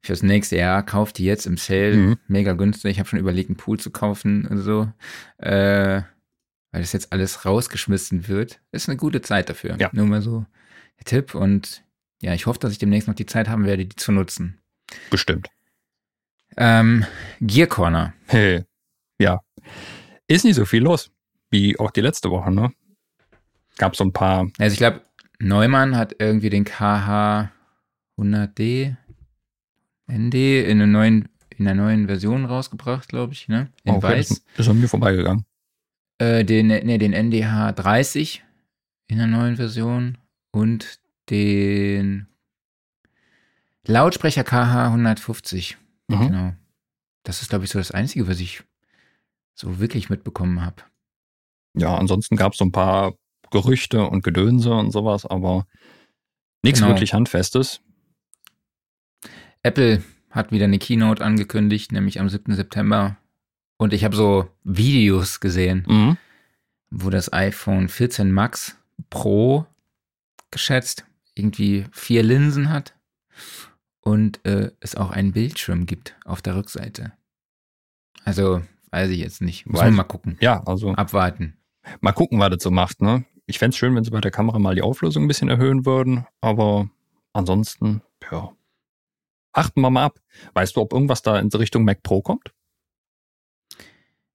Fürs 0.01 0.21
nächste 0.21 0.57
Jahr 0.57 0.83
kauft 0.83 1.17
die 1.17 1.25
jetzt 1.25 1.47
im 1.47 1.57
Sale. 1.57 1.95
Mhm. 1.95 2.17
Mega 2.27 2.53
günstig. 2.53 2.91
Ich 2.91 2.99
habe 2.99 3.09
schon 3.09 3.19
überlegt, 3.19 3.49
einen 3.49 3.57
Pool 3.57 3.79
zu 3.79 3.89
kaufen 3.89 4.45
und 4.45 4.59
so. 4.59 4.91
Äh, 5.37 6.03
weil 6.71 6.81
das 6.81 6.93
jetzt 6.93 7.13
alles 7.13 7.45
rausgeschmissen 7.45 8.27
wird. 8.27 8.59
Ist 8.71 8.89
eine 8.89 8.97
gute 8.97 9.21
Zeit 9.21 9.49
dafür. 9.49 9.77
Ja. 9.79 9.89
Nur 9.93 10.05
mal 10.05 10.21
so 10.21 10.45
der 10.99 11.05
Tipp. 11.05 11.33
Und 11.33 11.83
ja, 12.21 12.33
ich 12.33 12.45
hoffe, 12.45 12.59
dass 12.59 12.71
ich 12.71 12.77
demnächst 12.77 13.07
noch 13.07 13.15
die 13.15 13.25
Zeit 13.25 13.47
haben 13.47 13.65
werde, 13.65 13.85
die 13.85 13.95
zu 13.95 14.11
nutzen. 14.11 14.59
Bestimmt. 15.09 15.47
Ähm, 16.57 17.05
Gear 17.41 17.67
Corner. 17.67 18.13
Hey, 18.27 18.63
ja. 19.19 19.41
Ist 20.27 20.45
nicht 20.45 20.55
so 20.55 20.65
viel 20.65 20.83
los, 20.83 21.11
wie 21.51 21.77
auch 21.79 21.91
die 21.91 22.01
letzte 22.01 22.29
Woche, 22.31 22.51
ne? 22.51 22.71
Gab 23.77 23.95
so 23.95 24.03
ein 24.03 24.13
paar. 24.13 24.47
Also 24.57 24.73
ich 24.73 24.79
glaube, 24.79 25.01
Neumann 25.39 25.97
hat 25.97 26.15
irgendwie 26.19 26.49
den 26.49 26.63
KH 26.63 27.51
100D 28.17 28.95
ND 30.07 30.35
in 30.35 30.81
einer 30.81 30.87
neuen, 30.87 31.29
in 31.49 31.67
einer 31.67 31.81
neuen 31.83 32.07
Version 32.07 32.45
rausgebracht, 32.45 33.09
glaube 33.09 33.33
ich, 33.33 33.47
ne? 33.47 33.69
In 33.83 33.93
Oh, 33.93 33.97
okay, 33.97 34.17
weiß. 34.17 34.43
Das 34.55 34.65
ist 34.65 34.69
an 34.69 34.79
mir 34.79 34.87
vorbeigegangen. 34.87 35.45
Äh, 36.17 36.45
den, 36.45 36.67
nee, 36.67 36.97
den 36.97 37.13
NDH 37.13 37.73
30 37.73 38.43
in 39.07 39.17
der 39.17 39.27
neuen 39.27 39.55
Version 39.57 40.17
und 40.51 40.99
den 41.29 42.27
Lautsprecher 43.85 44.43
KH 44.43 44.87
150. 44.87 45.77
Mhm. 46.07 46.27
Genau. 46.27 46.53
Das 47.23 47.41
ist, 47.41 47.49
glaube 47.49 47.65
ich, 47.65 47.71
so 47.71 47.79
das 47.79 47.91
Einzige, 47.91 48.27
was 48.27 48.39
ich 48.39 48.63
so 49.55 49.79
wirklich 49.79 50.09
mitbekommen 50.09 50.61
habe. 50.63 50.83
Ja, 51.75 51.95
ansonsten 51.97 52.35
gab 52.35 52.53
es 52.53 52.59
so 52.59 52.65
ein 52.65 52.71
paar 52.71 53.15
Gerüchte 53.51 54.03
und 54.05 54.23
Gedönse 54.23 54.73
und 54.73 54.91
sowas, 54.91 55.25
aber 55.25 55.65
nichts 56.63 56.79
Genau. 56.79 56.91
wirklich 56.91 57.13
Handfestes. 57.13 57.81
Apple 59.63 60.03
hat 60.29 60.51
wieder 60.51 60.65
eine 60.65 60.79
Keynote 60.79 61.23
angekündigt, 61.23 61.91
nämlich 61.91 62.19
am 62.19 62.29
7. 62.29 62.53
September. 62.55 63.17
Und 63.77 63.93
ich 63.93 64.03
habe 64.03 64.15
so 64.15 64.49
Videos 64.63 65.39
gesehen, 65.39 65.85
Mhm. 65.87 66.17
wo 66.89 67.09
das 67.09 67.31
iPhone 67.33 67.87
14 67.89 68.31
Max 68.31 68.77
Pro 69.09 69.65
geschätzt 70.51 71.05
irgendwie 71.33 71.85
vier 71.91 72.23
Linsen 72.23 72.69
hat 72.69 72.93
und 74.05 74.45
äh, 74.45 74.71
es 74.79 74.95
auch 74.95 75.09
einen 75.09 75.33
Bildschirm 75.33 75.85
gibt 75.85 76.15
auf 76.23 76.41
der 76.41 76.55
Rückseite. 76.55 77.11
Also 78.23 78.61
weiß 78.91 79.09
ich 79.09 79.19
jetzt 79.19 79.41
nicht. 79.41 79.65
Muss 79.65 79.81
Weiß- 79.81 79.85
man 79.85 79.95
mal 79.95 80.03
gucken. 80.03 80.37
Ja, 80.39 80.63
also 80.65 80.93
Abwarten. 80.93 81.57
mal 81.99 82.13
gucken, 82.13 82.39
was 82.39 82.49
das 82.51 82.63
so 82.63 82.71
macht, 82.71 83.01
ne? 83.01 83.25
Ich 83.47 83.59
fänd's 83.59 83.77
schön, 83.77 83.93
wenn 83.95 84.03
sie 84.03 84.11
bei 84.11 84.21
der 84.21 84.31
Kamera 84.31 84.57
mal 84.57 84.75
die 84.75 84.81
Auflösung 84.81 85.25
ein 85.25 85.27
bisschen 85.27 85.49
erhöhen 85.49 85.85
würden, 85.85 86.25
aber 86.41 86.89
ansonsten, 87.33 88.01
ja. 88.31 88.51
Achten 89.53 89.81
wir 89.81 89.89
mal 89.89 90.05
ab. 90.05 90.19
Weißt 90.53 90.75
du, 90.75 90.81
ob 90.81 90.91
irgendwas 90.91 91.21
da 91.21 91.39
in 91.39 91.47
Richtung 91.49 91.85
Mac 91.85 92.03
Pro 92.03 92.21
kommt? 92.21 92.53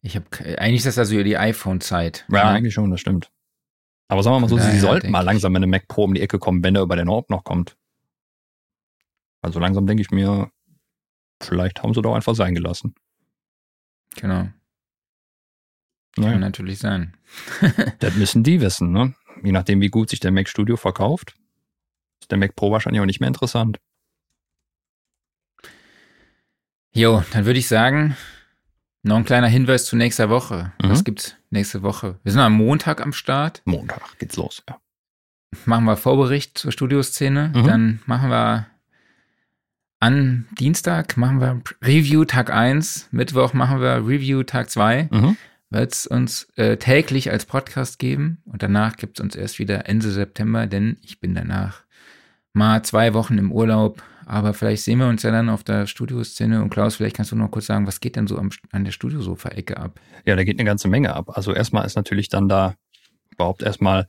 Ich 0.00 0.16
habe 0.16 0.26
eigentlich 0.58 0.78
ist 0.78 0.86
das 0.86 0.98
also 0.98 1.22
die 1.22 1.36
iPhone-Zeit. 1.36 2.24
Ja, 2.28 2.44
ne? 2.44 2.50
eigentlich 2.50 2.72
schon, 2.72 2.90
das 2.90 3.00
stimmt. 3.00 3.30
Aber 4.08 4.22
sagen 4.22 4.36
wir 4.36 4.40
mal 4.40 4.48
so, 4.48 4.58
sie 4.58 4.78
sollten 4.78 5.10
mal 5.10 5.20
langsam 5.20 5.52
mit 5.52 5.62
einem 5.62 5.70
Mac 5.70 5.88
Pro 5.88 6.04
um 6.04 6.14
die 6.14 6.22
Ecke 6.22 6.38
kommen, 6.38 6.64
wenn 6.64 6.74
er 6.74 6.82
über 6.82 6.96
den 6.96 7.08
Ort 7.08 7.28
noch 7.30 7.44
kommt. 7.44 7.76
Also 9.42 9.58
langsam 9.60 9.86
denke 9.86 10.02
ich 10.02 10.10
mir, 10.10 10.50
vielleicht 11.42 11.82
haben 11.82 11.94
sie 11.94 12.02
doch 12.02 12.14
einfach 12.14 12.34
sein 12.34 12.54
gelassen. 12.54 12.94
Genau. 14.16 14.48
Kann 16.14 16.24
Naja, 16.24 16.38
natürlich 16.38 16.78
sein. 16.78 17.16
das 18.00 18.16
müssen 18.16 18.42
die 18.42 18.60
wissen, 18.60 18.92
ne? 18.92 19.14
Je 19.42 19.52
nachdem, 19.52 19.80
wie 19.80 19.88
gut 19.88 20.10
sich 20.10 20.20
der 20.20 20.32
Mac 20.32 20.48
Studio 20.48 20.76
verkauft, 20.76 21.34
ist 22.20 22.30
der 22.30 22.38
Mac 22.38 22.56
Pro 22.56 22.70
wahrscheinlich 22.70 23.00
auch 23.00 23.06
nicht 23.06 23.20
mehr 23.20 23.28
interessant. 23.28 23.78
Jo, 26.92 27.22
dann 27.32 27.46
würde 27.46 27.58
ich 27.58 27.68
sagen, 27.68 28.16
noch 29.02 29.16
ein 29.16 29.24
kleiner 29.24 29.46
Hinweis 29.46 29.86
zu 29.86 29.96
nächster 29.96 30.28
Woche. 30.28 30.72
Mhm. 30.82 30.90
Was 30.90 31.04
gibt's 31.04 31.36
nächste 31.50 31.82
Woche? 31.82 32.18
Wir 32.22 32.32
sind 32.32 32.40
am 32.40 32.54
Montag 32.54 33.00
am 33.00 33.12
Start. 33.12 33.62
Montag 33.64 34.18
geht's 34.18 34.36
los, 34.36 34.62
ja. 34.68 34.78
Machen 35.64 35.84
wir 35.84 35.96
Vorbericht 35.96 36.58
zur 36.58 36.72
Studioszene. 36.72 37.52
Mhm. 37.54 37.64
Dann 37.64 38.02
machen 38.06 38.30
wir 38.30 38.66
an 40.00 40.46
Dienstag 40.58 41.16
machen 41.16 41.40
wir 41.40 41.60
Review 41.82 42.24
Tag 42.24 42.50
1. 42.50 43.08
Mittwoch 43.12 43.52
machen 43.52 43.80
wir 43.80 43.96
Review 44.06 44.42
Tag 44.42 44.70
2. 44.70 45.08
Mhm. 45.10 45.36
wird 45.68 45.92
es 45.92 46.06
uns 46.06 46.48
äh, 46.56 46.78
täglich 46.78 47.30
als 47.30 47.44
Podcast 47.44 47.98
geben 47.98 48.38
und 48.46 48.62
danach 48.62 48.96
gibt 48.96 49.18
es 49.18 49.22
uns 49.22 49.36
erst 49.36 49.58
wieder 49.58 49.88
Ende 49.88 50.10
September, 50.10 50.66
denn 50.66 50.96
ich 51.02 51.20
bin 51.20 51.34
danach 51.34 51.84
mal 52.52 52.82
zwei 52.82 53.14
Wochen 53.14 53.38
im 53.38 53.52
Urlaub. 53.52 54.02
Aber 54.26 54.54
vielleicht 54.54 54.84
sehen 54.84 54.98
wir 54.98 55.08
uns 55.08 55.22
ja 55.22 55.30
dann 55.30 55.48
auf 55.48 55.64
der 55.64 55.86
Studioszene. 55.86 56.62
Und 56.62 56.70
Klaus, 56.70 56.96
vielleicht 56.96 57.16
kannst 57.16 57.32
du 57.32 57.36
noch 57.36 57.50
kurz 57.50 57.66
sagen, 57.66 57.86
was 57.86 58.00
geht 58.00 58.16
denn 58.16 58.28
so 58.28 58.38
am, 58.38 58.50
an 58.70 58.84
der 58.84 58.92
Studiosofa-Ecke 58.92 59.76
ab? 59.76 60.00
Ja, 60.24 60.36
da 60.36 60.44
geht 60.44 60.58
eine 60.58 60.66
ganze 60.66 60.88
Menge 60.88 61.14
ab. 61.14 61.36
Also 61.36 61.52
erstmal 61.52 61.84
ist 61.84 61.96
natürlich 61.96 62.28
dann 62.28 62.48
da 62.48 62.74
überhaupt 63.32 63.62
erstmal, 63.62 64.06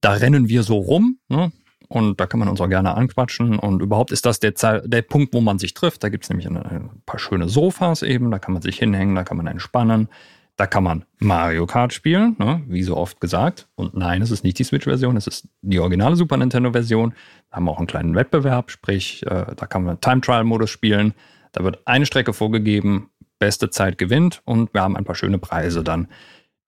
da 0.00 0.12
rennen 0.12 0.48
wir 0.48 0.64
so 0.64 0.76
rum. 0.76 1.18
Ne? 1.28 1.52
Und 1.90 2.20
da 2.20 2.26
kann 2.26 2.38
man 2.38 2.48
uns 2.48 2.60
auch 2.60 2.68
gerne 2.68 2.96
anquatschen. 2.96 3.58
Und 3.58 3.82
überhaupt 3.82 4.12
ist 4.12 4.24
das 4.24 4.38
der, 4.38 4.52
der 4.52 5.02
Punkt, 5.02 5.34
wo 5.34 5.40
man 5.40 5.58
sich 5.58 5.74
trifft. 5.74 6.04
Da 6.04 6.08
gibt 6.08 6.22
es 6.22 6.30
nämlich 6.30 6.48
ein 6.48 6.88
paar 7.04 7.18
schöne 7.18 7.48
Sofas 7.48 8.02
eben. 8.02 8.30
Da 8.30 8.38
kann 8.38 8.52
man 8.52 8.62
sich 8.62 8.78
hinhängen, 8.78 9.16
da 9.16 9.24
kann 9.24 9.36
man 9.36 9.48
entspannen. 9.48 10.08
Da 10.56 10.66
kann 10.66 10.84
man 10.84 11.04
Mario 11.18 11.66
Kart 11.66 11.92
spielen, 11.92 12.36
ne? 12.38 12.62
wie 12.68 12.84
so 12.84 12.96
oft 12.96 13.20
gesagt. 13.20 13.66
Und 13.74 13.96
nein, 13.96 14.22
es 14.22 14.30
ist 14.30 14.44
nicht 14.44 14.58
die 14.60 14.64
Switch-Version, 14.64 15.16
es 15.16 15.26
ist 15.26 15.48
die 15.62 15.80
originale 15.80 16.14
Super 16.14 16.36
Nintendo-Version. 16.36 17.14
Da 17.50 17.56
haben 17.56 17.64
wir 17.64 17.72
auch 17.72 17.78
einen 17.78 17.86
kleinen 17.86 18.14
Wettbewerb, 18.14 18.70
sprich, 18.70 19.26
äh, 19.26 19.46
da 19.56 19.66
kann 19.66 19.84
man 19.84 20.00
Time-Trial-Modus 20.00 20.70
spielen. 20.70 21.14
Da 21.52 21.64
wird 21.64 21.80
eine 21.86 22.06
Strecke 22.06 22.32
vorgegeben, 22.32 23.10
beste 23.40 23.70
Zeit 23.70 23.98
gewinnt 23.98 24.42
und 24.44 24.72
wir 24.74 24.82
haben 24.82 24.96
ein 24.96 25.04
paar 25.04 25.16
schöne 25.16 25.38
Preise 25.38 25.82
dann, 25.82 26.06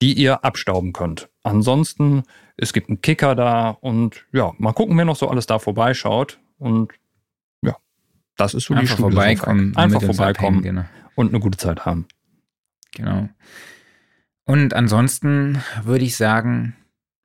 die 0.03 0.15
ihr 0.15 0.45
abstauben 0.45 0.93
könnt. 0.93 1.31
Ansonsten, 1.45 2.25
es 2.57 2.73
gibt 2.73 2.89
einen 2.89 3.01
Kicker 3.01 3.37
da 3.37 3.71
und 3.71 4.27
ja, 4.33 4.53
mal 4.59 4.73
gucken, 4.73 4.99
wer 4.99 5.05
noch 5.05 5.15
so 5.15 5.29
alles 5.29 5.47
da 5.47 5.61
vorbeischaut. 5.61 6.41
Und 6.59 6.93
ja, 7.65 7.77
das 8.37 8.55
ist 8.55 8.65
so 8.65 8.75
Einfach 8.75 8.97
die 8.97 9.03
vorbeikommen. 9.03 9.77
Einfach 9.77 10.03
vorbeikommen 10.03 10.63
genau. 10.63 10.85
und 11.15 11.29
eine 11.29 11.39
gute 11.39 11.57
Zeit 11.57 11.87
haben. 11.87 12.07
Genau. 12.97 13.29
Und 14.45 14.75
ansonsten 14.75 15.63
würde 15.85 16.05
ich 16.05 16.17
sagen, 16.17 16.75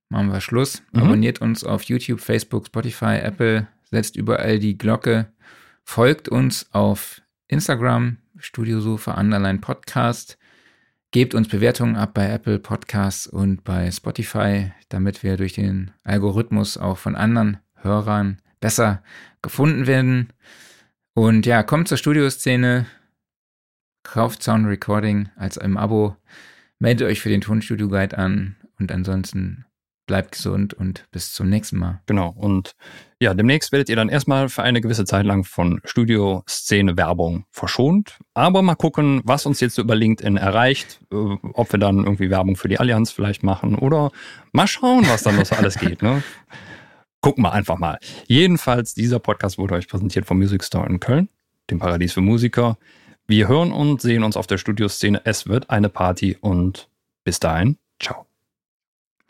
machen 0.09 0.31
wir 0.31 0.39
Schluss. 0.39 0.83
Mhm. 0.91 1.01
Abonniert 1.01 1.41
uns 1.41 1.63
auf 1.63 1.81
YouTube, 1.81 2.19
Facebook, 2.19 2.67
Spotify, 2.67 3.17
Apple, 3.17 3.67
setzt 3.89 4.15
überall 4.15 4.59
die 4.59 4.77
Glocke, 4.77 5.33
folgt 5.83 6.29
uns 6.29 6.67
auf 6.73 7.23
Instagram, 7.47 8.17
Studiosofa 8.37 9.19
Underline 9.19 9.59
Podcast, 9.59 10.36
gebt 11.11 11.33
uns 11.33 11.47
Bewertungen 11.47 11.95
ab 11.95 12.13
bei 12.13 12.29
Apple 12.29 12.59
Podcasts 12.59 13.27
und 13.27 13.63
bei 13.63 13.89
Spotify, 13.91 14.71
damit 14.89 15.23
wir 15.23 15.37
durch 15.37 15.53
den 15.53 15.91
Algorithmus 16.03 16.77
auch 16.77 16.97
von 16.97 17.15
anderen 17.15 17.57
Hörern 17.75 18.41
besser 18.59 19.03
gefunden 19.41 19.87
werden. 19.87 20.33
Und 21.13 21.45
ja, 21.45 21.63
kommt 21.63 21.87
zur 21.87 21.97
Studioszene, 21.97 22.85
kauft 24.03 24.43
Sound 24.43 24.67
Recording 24.67 25.29
als 25.35 25.57
im 25.57 25.77
Abo. 25.77 26.15
Meldet 26.79 27.07
euch 27.07 27.21
für 27.21 27.29
den 27.29 27.41
Tonstudio 27.41 27.87
Guide 27.89 28.17
an. 28.17 28.55
Und 28.79 28.91
ansonsten 28.91 29.65
bleibt 30.07 30.31
gesund 30.31 30.73
und 30.73 31.05
bis 31.11 31.33
zum 31.33 31.49
nächsten 31.49 31.77
Mal. 31.77 32.01
Genau. 32.07 32.29
Und 32.29 32.75
ja, 33.19 33.33
demnächst 33.33 33.71
werdet 33.71 33.89
ihr 33.89 33.95
dann 33.95 34.09
erstmal 34.09 34.49
für 34.49 34.63
eine 34.63 34.81
gewisse 34.81 35.05
Zeit 35.05 35.25
lang 35.25 35.43
von 35.43 35.81
Studioszene-Werbung 35.83 37.45
verschont. 37.51 38.17
Aber 38.33 38.61
mal 38.63 38.75
gucken, 38.75 39.21
was 39.23 39.45
uns 39.45 39.59
jetzt 39.59 39.77
über 39.77 39.95
LinkedIn 39.95 40.37
erreicht, 40.37 41.01
äh, 41.11 41.15
ob 41.15 41.71
wir 41.71 41.79
dann 41.79 41.97
irgendwie 41.97 42.29
Werbung 42.29 42.55
für 42.55 42.69
die 42.69 42.79
Allianz 42.79 43.11
vielleicht 43.11 43.43
machen 43.43 43.75
oder 43.75 44.11
mal 44.51 44.67
schauen, 44.67 45.07
was 45.07 45.23
dann 45.23 45.35
noch 45.35 45.45
so 45.45 45.55
alles 45.55 45.77
geht. 45.77 46.01
Ne? 46.01 46.23
Gucken 47.21 47.43
wir 47.43 47.51
einfach 47.51 47.77
mal. 47.77 47.99
Jedenfalls, 48.27 48.93
dieser 48.93 49.19
Podcast 49.19 49.57
wurde 49.57 49.75
euch 49.75 49.87
präsentiert 49.87 50.25
vom 50.25 50.37
Music 50.37 50.63
Store 50.63 50.87
in 50.87 50.99
Köln, 50.99 51.29
dem 51.69 51.79
Paradies 51.79 52.13
für 52.13 52.21
Musiker. 52.21 52.77
Wir 53.27 53.49
hören 53.49 53.73
und 53.73 54.01
sehen 54.01 54.23
uns 54.23 54.37
auf 54.37 54.47
der 54.47 54.57
Studioszene. 54.57 55.21
Es 55.25 55.47
wird 55.47 55.69
eine 55.69 55.89
Party 55.89 56.37
und 56.39 56.89
bis 57.25 57.39
dahin, 57.41 57.77
ciao. 57.99 58.27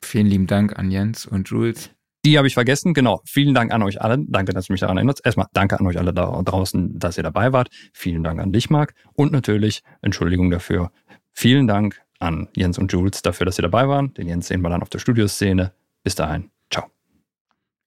Vielen 0.08 0.28
lieben 0.28 0.48
Dank 0.48 0.80
an 0.80 0.90
Jens 0.90 1.26
und 1.26 1.50
Jules. 1.50 1.90
Die 2.24 2.38
habe 2.38 2.48
ich 2.48 2.54
vergessen, 2.54 2.94
genau. 2.94 3.22
Vielen 3.26 3.54
Dank 3.54 3.74
an 3.74 3.84
euch 3.84 4.02
alle. 4.02 4.18
Danke, 4.28 4.54
dass 4.54 4.68
du 4.68 4.74
mich 4.74 4.80
daran 4.80 4.98
erinnerst. 4.98 5.26
Erstmal 5.26 5.48
danke 5.54 5.78
an 5.80 5.86
euch 5.86 5.98
alle 5.98 6.14
da 6.14 6.42
draußen, 6.42 6.98
dass 6.98 7.18
ihr 7.18 7.24
dabei 7.24 7.52
wart. 7.52 7.70
Vielen 7.94 8.24
Dank 8.24 8.40
an 8.40 8.54
dich, 8.54 8.70
Marc. 8.70 8.94
Und 9.14 9.34
natürlich, 9.34 9.84
Entschuldigung 10.02 10.50
dafür. 10.50 10.92
Vielen 11.34 11.68
Dank 11.68 12.02
an 12.20 12.48
Jens 12.56 12.78
und 12.78 12.92
Jules 12.92 13.22
dafür, 13.22 13.46
dass 13.46 13.60
ihr 13.60 13.64
dabei 13.64 13.88
waren. 13.88 14.14
Den 14.14 14.28
Jens 14.28 14.48
sehen 14.48 14.62
wir 14.62 14.70
dann 14.70 14.82
auf 14.82 14.90
der 14.90 15.00
Studioszene. 15.00 15.74
Bis 16.04 16.16
dahin, 16.16 16.50
ciao. 16.72 16.86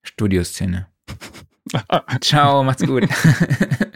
Studioszene. 0.03 0.87
Ciao, 2.21 2.63
macht's 2.63 2.85
gut. 2.85 3.07